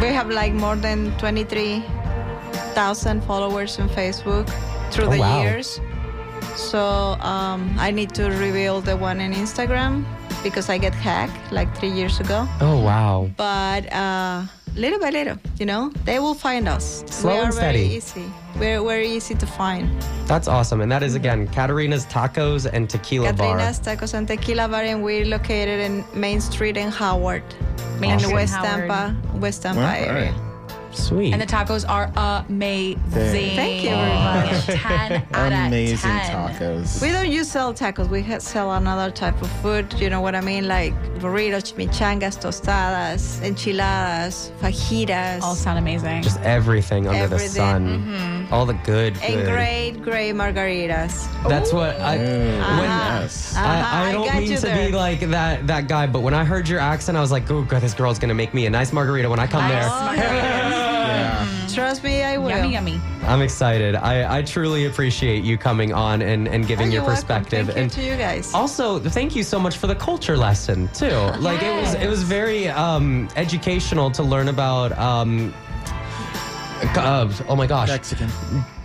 we 0.00 0.08
have 0.08 0.30
like 0.30 0.52
more 0.52 0.76
than 0.76 1.12
23,000 1.18 3.22
followers 3.24 3.78
on 3.78 3.88
Facebook 3.88 4.48
through 4.90 5.06
Oh, 5.06 5.10
the 5.10 5.18
wow. 5.18 5.42
years. 5.42 5.80
So 6.56 7.16
um, 7.20 7.74
I 7.78 7.90
need 7.90 8.14
to 8.14 8.24
reveal 8.30 8.80
the 8.80 8.96
one 8.96 9.20
in 9.20 9.32
Instagram 9.32 10.04
because 10.42 10.68
I 10.68 10.78
get 10.78 10.94
hacked 10.94 11.52
like 11.52 11.74
three 11.76 11.90
years 11.90 12.20
ago. 12.20 12.46
Oh, 12.60 12.80
wow. 12.82 13.28
But 13.36 13.92
uh, 13.92 14.44
little 14.76 14.98
by 14.98 15.10
little, 15.10 15.36
you 15.58 15.66
know, 15.66 15.90
they 16.04 16.18
will 16.18 16.34
find 16.34 16.68
us. 16.68 17.04
Slow 17.06 17.32
we 17.32 17.38
are 17.38 17.44
and 17.44 17.54
steady. 17.54 17.78
very 17.84 17.96
easy. 17.96 18.24
We're 18.58 18.82
very 18.82 19.08
easy 19.08 19.34
to 19.34 19.46
find. 19.46 19.88
That's 20.26 20.48
awesome. 20.48 20.80
And 20.80 20.90
that 20.92 21.02
is, 21.02 21.14
again, 21.14 21.48
Catrina's 21.48 22.06
Tacos 22.06 22.70
and 22.70 22.88
Tequila 22.88 23.32
Catrina's 23.32 23.80
Tacos 23.80 24.14
and 24.14 24.28
Tequila 24.28 24.68
Bar, 24.68 24.82
and 24.82 25.02
we're 25.02 25.24
located 25.24 25.80
in 25.80 26.04
Main 26.14 26.40
Street 26.40 26.76
in 26.76 26.90
Howard, 26.90 27.42
Main 27.98 28.12
in 28.12 28.18
Street 28.20 28.34
West 28.34 28.54
Howard. 28.54 28.88
Tampa, 28.88 29.38
West 29.38 29.62
Tampa 29.62 29.80
All 29.80 29.86
right. 29.86 30.06
area. 30.08 30.51
Bar. 30.92 31.00
Sweet. 31.00 31.32
And 31.32 31.40
the 31.42 31.46
tacos 31.46 31.88
are 31.88 32.10
amazing. 32.48 33.00
Thank 33.10 33.82
you 33.84 33.90
very 33.90 34.14
much. 34.14 34.64
10 34.66 35.26
out 35.32 35.52
of 35.52 35.58
Amazing 35.68 36.10
10. 36.10 36.30
tacos. 36.54 37.02
We 37.02 37.12
don't 37.12 37.30
use 37.30 37.50
sell 37.50 37.72
tacos. 37.74 38.08
We 38.08 38.22
ha- 38.22 38.38
sell 38.38 38.72
another 38.72 39.10
type 39.10 39.40
of 39.42 39.50
food. 39.62 39.92
You 40.00 40.10
know 40.10 40.20
what 40.20 40.34
I 40.34 40.40
mean? 40.40 40.68
Like 40.68 40.94
burritos, 41.18 41.72
chimichangas, 41.72 42.38
tostadas, 42.40 43.42
enchiladas, 43.42 44.52
fajitas. 44.60 45.42
All 45.42 45.54
sound 45.54 45.78
amazing. 45.78 46.22
Just 46.22 46.40
everything 46.40 47.06
under 47.08 47.26
the 47.28 47.34
Everything. 47.36 47.48
sun. 47.54 48.48
All 48.52 48.66
the 48.66 48.74
good, 48.84 49.16
and 49.22 49.34
good. 49.34 49.46
great, 49.46 50.02
great 50.02 50.34
margaritas. 50.34 51.26
That's 51.48 51.72
what 51.72 51.98
I. 52.00 52.16
When, 52.18 52.60
Uh-huh. 52.60 52.78
I, 52.80 53.24
Uh-huh, 53.24 53.96
I 53.96 54.08
I 54.08 54.12
don't 54.12 54.26
got 54.26 54.34
mean 54.36 54.50
you 54.50 54.56
to 54.56 54.62
there. 54.62 54.90
be 54.90 54.94
like 54.94 55.20
that 55.30 55.66
that 55.66 55.88
guy, 55.88 56.06
but 56.06 56.20
when 56.20 56.34
I 56.34 56.44
heard 56.44 56.68
your 56.68 56.80
accent, 56.80 57.16
I 57.16 57.20
was 57.20 57.30
like, 57.32 57.50
"Oh, 57.50 57.62
God, 57.62 57.80
this 57.82 57.94
girl's 57.94 58.18
gonna 58.18 58.34
make 58.34 58.52
me 58.52 58.66
a 58.66 58.70
nice 58.70 58.92
margarita 58.92 59.28
when 59.30 59.38
I 59.40 59.46
come 59.46 59.66
there." 59.68 60.61
Trust 61.74 62.02
me, 62.04 62.22
I 62.22 62.36
will. 62.38 62.50
Yummy, 62.50 62.72
yummy. 62.72 63.00
I'm 63.24 63.40
excited. 63.42 63.94
I, 63.94 64.38
I 64.38 64.42
truly 64.42 64.86
appreciate 64.86 65.44
you 65.44 65.56
coming 65.56 65.92
on 65.92 66.22
and, 66.22 66.48
and 66.48 66.66
giving 66.66 66.88
Oh, 66.88 66.90
your 66.90 67.02
you're 67.02 67.02
welcome. 67.04 67.14
perspective. 67.44 67.66
Thank 67.66 67.76
you 67.76 67.82
and 67.82 67.92
to 67.92 68.02
you 68.02 68.16
guys. 68.16 68.52
also, 68.54 68.98
thank 68.98 69.34
you 69.36 69.42
so 69.42 69.58
much 69.58 69.76
for 69.78 69.86
the 69.86 69.94
culture 69.94 70.36
lesson 70.36 70.88
too. 70.88 71.06
Like 71.40 71.62
it 71.62 71.74
was 71.80 71.94
it 71.94 72.08
was 72.08 72.22
very 72.22 72.68
um, 72.68 73.28
educational 73.36 74.10
to 74.12 74.22
learn 74.22 74.48
about. 74.48 74.92
Um, 74.98 75.52
uh, 76.96 77.32
oh 77.48 77.56
my 77.56 77.66
gosh, 77.66 77.88
Mexican. 77.88 78.28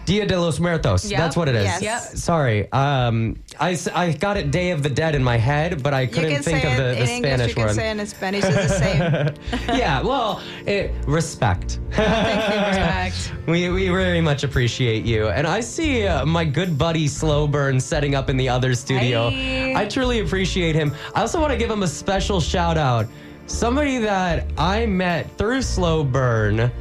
Dia 0.07 0.25
de 0.25 0.39
los 0.39 0.57
Muertos. 0.61 1.03
Yep. 1.11 1.19
That's 1.19 1.35
what 1.35 1.49
it 1.49 1.55
is. 1.55 1.65
Yes. 1.65 1.81
Yep. 1.81 2.01
Sorry. 2.17 2.71
Um, 2.71 3.43
I, 3.59 3.77
I 3.93 4.13
got 4.13 4.37
it 4.37 4.51
Day 4.51 4.71
of 4.71 4.81
the 4.81 4.89
Dead 4.89 5.15
in 5.15 5.21
my 5.21 5.35
head, 5.35 5.83
but 5.83 5.93
I 5.93 6.05
couldn't 6.07 6.43
think 6.43 6.63
of 6.63 6.77
the, 6.77 6.95
the 6.97 7.05
Spanish 7.05 7.21
English. 7.29 7.49
You 7.49 7.55
can 7.55 7.65
one. 7.65 7.75
say 7.75 7.89
in 7.89 8.07
Spanish. 8.07 8.43
It's 8.45 8.55
the 8.55 9.35
same. 9.49 9.77
yeah, 9.77 10.01
well, 10.01 10.41
it, 10.65 10.93
respect. 11.05 11.79
Respect. 11.89 13.33
We, 13.47 13.69
we 13.69 13.89
very 13.89 14.21
much 14.21 14.45
appreciate 14.45 15.03
you. 15.03 15.27
And 15.27 15.45
I 15.45 15.59
see 15.59 16.07
uh, 16.07 16.25
my 16.25 16.45
good 16.45 16.77
buddy 16.77 17.09
Slow 17.09 17.45
Burn 17.45 17.77
setting 17.77 18.15
up 18.15 18.29
in 18.29 18.37
the 18.37 18.47
other 18.47 18.75
studio. 18.75 19.29
Hey. 19.29 19.75
I 19.75 19.85
truly 19.89 20.21
appreciate 20.21 20.73
him. 20.73 20.95
I 21.15 21.21
also 21.21 21.41
want 21.41 21.51
to 21.51 21.57
give 21.57 21.69
him 21.69 21.83
a 21.83 21.87
special 21.87 22.39
shout 22.39 22.77
out. 22.77 23.07
Somebody 23.47 23.97
that 23.97 24.47
I 24.57 24.85
met 24.85 25.37
through 25.37 25.63
Slow 25.63 26.05
Burn. 26.05 26.71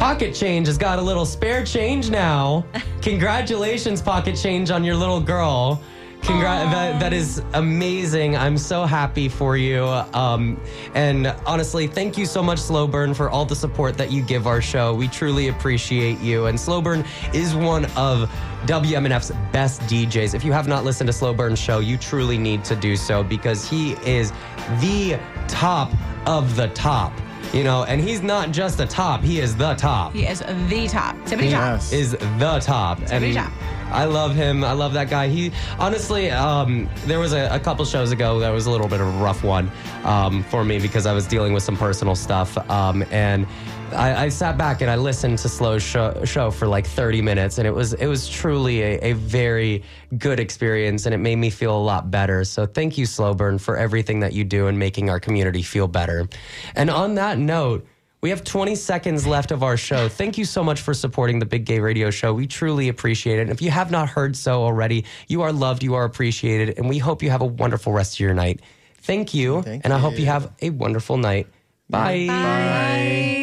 Pocket 0.00 0.34
Change 0.34 0.66
has 0.66 0.78
got 0.78 0.98
a 0.98 1.02
little 1.02 1.26
spare 1.26 1.62
change 1.62 2.08
now. 2.08 2.64
Congratulations, 3.02 4.00
Pocket 4.00 4.34
Change, 4.34 4.70
on 4.70 4.82
your 4.82 4.96
little 4.96 5.20
girl. 5.20 5.78
Congra- 6.22 6.70
that, 6.72 6.98
that 6.98 7.12
is 7.12 7.42
amazing. 7.52 8.34
I'm 8.34 8.56
so 8.56 8.86
happy 8.86 9.28
for 9.28 9.58
you. 9.58 9.84
Um, 9.84 10.58
and 10.94 11.26
honestly, 11.44 11.86
thank 11.86 12.16
you 12.16 12.24
so 12.24 12.42
much, 12.42 12.58
Slowburn, 12.58 13.14
for 13.14 13.28
all 13.28 13.44
the 13.44 13.54
support 13.54 13.98
that 13.98 14.10
you 14.10 14.22
give 14.22 14.46
our 14.46 14.62
show. 14.62 14.94
We 14.94 15.06
truly 15.06 15.48
appreciate 15.48 16.18
you. 16.20 16.46
And 16.46 16.56
Slowburn 16.58 17.06
is 17.34 17.54
one 17.54 17.84
of 17.94 18.30
WMNF's 18.64 19.32
best 19.52 19.82
DJs. 19.82 20.34
If 20.34 20.44
you 20.44 20.52
have 20.52 20.66
not 20.66 20.82
listened 20.82 21.08
to 21.08 21.12
Slowburn's 21.12 21.58
show, 21.58 21.80
you 21.80 21.98
truly 21.98 22.38
need 22.38 22.64
to 22.64 22.74
do 22.74 22.96
so 22.96 23.22
because 23.22 23.68
he 23.68 23.92
is 24.06 24.32
the 24.80 25.20
top 25.46 25.92
of 26.26 26.56
the 26.56 26.68
top. 26.68 27.12
You 27.52 27.64
know, 27.64 27.84
and 27.84 28.00
he's 28.00 28.22
not 28.22 28.52
just 28.52 28.80
a 28.80 28.86
top, 28.86 29.22
he 29.22 29.40
is 29.40 29.56
the 29.56 29.74
top 29.74 30.12
He 30.12 30.26
is 30.26 30.40
the 30.40 30.88
top. 30.88 31.16
Tippity 31.26 31.42
he 31.42 31.50
top. 31.50 31.80
Yes. 31.80 31.92
is 31.92 32.12
the 32.12 32.60
top. 32.62 32.98
Tippity 33.00 33.10
And 33.12 33.34
top. 33.34 33.52
I 33.90 34.04
love 34.04 34.36
him. 34.36 34.62
I 34.62 34.72
love 34.72 34.92
that 34.92 35.10
guy. 35.10 35.26
He 35.28 35.50
honestly, 35.78 36.30
um, 36.30 36.88
there 37.06 37.18
was 37.18 37.32
a, 37.32 37.48
a 37.52 37.58
couple 37.58 37.84
shows 37.84 38.12
ago 38.12 38.38
that 38.38 38.50
was 38.50 38.66
a 38.66 38.70
little 38.70 38.86
bit 38.86 39.00
of 39.00 39.08
a 39.08 39.18
rough 39.18 39.42
one 39.42 39.70
um, 40.04 40.44
for 40.44 40.64
me 40.64 40.78
because 40.78 41.06
I 41.06 41.12
was 41.12 41.26
dealing 41.26 41.52
with 41.52 41.64
some 41.64 41.76
personal 41.76 42.14
stuff. 42.14 42.56
Um, 42.70 43.04
and 43.10 43.46
I, 43.92 44.24
I 44.24 44.28
sat 44.28 44.56
back 44.56 44.80
and 44.80 44.90
I 44.90 44.96
listened 44.96 45.38
to 45.38 45.48
Slow's 45.48 45.82
show, 45.82 46.24
show 46.24 46.50
for 46.50 46.66
like 46.66 46.86
30 46.86 47.22
minutes, 47.22 47.58
and 47.58 47.66
it 47.66 47.70
was 47.74 47.94
it 47.94 48.06
was 48.06 48.28
truly 48.28 48.82
a, 48.82 48.98
a 49.10 49.12
very 49.12 49.82
good 50.16 50.40
experience, 50.40 51.06
and 51.06 51.14
it 51.14 51.18
made 51.18 51.36
me 51.36 51.50
feel 51.50 51.76
a 51.76 51.80
lot 51.82 52.10
better. 52.10 52.44
So 52.44 52.66
thank 52.66 52.98
you, 52.98 53.06
Slowburn, 53.06 53.60
for 53.60 53.76
everything 53.76 54.20
that 54.20 54.32
you 54.32 54.44
do 54.44 54.66
and 54.66 54.78
making 54.78 55.10
our 55.10 55.20
community 55.20 55.62
feel 55.62 55.88
better. 55.88 56.28
And 56.74 56.90
on 56.90 57.14
that 57.16 57.38
note. 57.38 57.86
We 58.22 58.28
have 58.28 58.44
20 58.44 58.74
seconds 58.74 59.26
left 59.26 59.50
of 59.50 59.62
our 59.62 59.78
show. 59.78 60.06
Thank 60.10 60.36
you 60.36 60.44
so 60.44 60.62
much 60.62 60.82
for 60.82 60.92
supporting 60.92 61.38
the 61.38 61.46
Big 61.46 61.64
Gay 61.64 61.80
Radio 61.80 62.10
Show. 62.10 62.34
We 62.34 62.46
truly 62.46 62.90
appreciate 62.90 63.38
it. 63.38 63.42
And 63.44 63.50
if 63.50 63.62
you 63.62 63.70
have 63.70 63.90
not 63.90 64.10
heard 64.10 64.36
so 64.36 64.62
already, 64.62 65.06
you 65.28 65.40
are 65.40 65.54
loved, 65.54 65.82
you 65.82 65.94
are 65.94 66.04
appreciated, 66.04 66.76
and 66.76 66.86
we 66.86 66.98
hope 66.98 67.22
you 67.22 67.30
have 67.30 67.40
a 67.40 67.46
wonderful 67.46 67.94
rest 67.94 68.16
of 68.16 68.20
your 68.20 68.34
night. 68.34 68.60
Thank 68.98 69.32
you, 69.32 69.62
Thank 69.62 69.86
and 69.86 69.94
I 69.94 69.98
hope 69.98 70.18
you 70.18 70.20
you. 70.20 70.26
have 70.26 70.52
a 70.60 70.68
wonderful 70.68 71.16
night. 71.16 71.46
Bye. 71.88 72.26
Bye. 72.28 73.36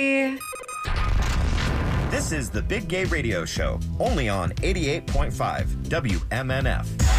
This 2.27 2.39
is 2.39 2.49
the 2.49 2.61
Big 2.61 2.89
Gay 2.89 3.05
Radio 3.05 3.45
Show, 3.45 3.79
only 4.01 4.27
on 4.27 4.49
88.5 4.55 5.65
WMNF. 5.83 7.16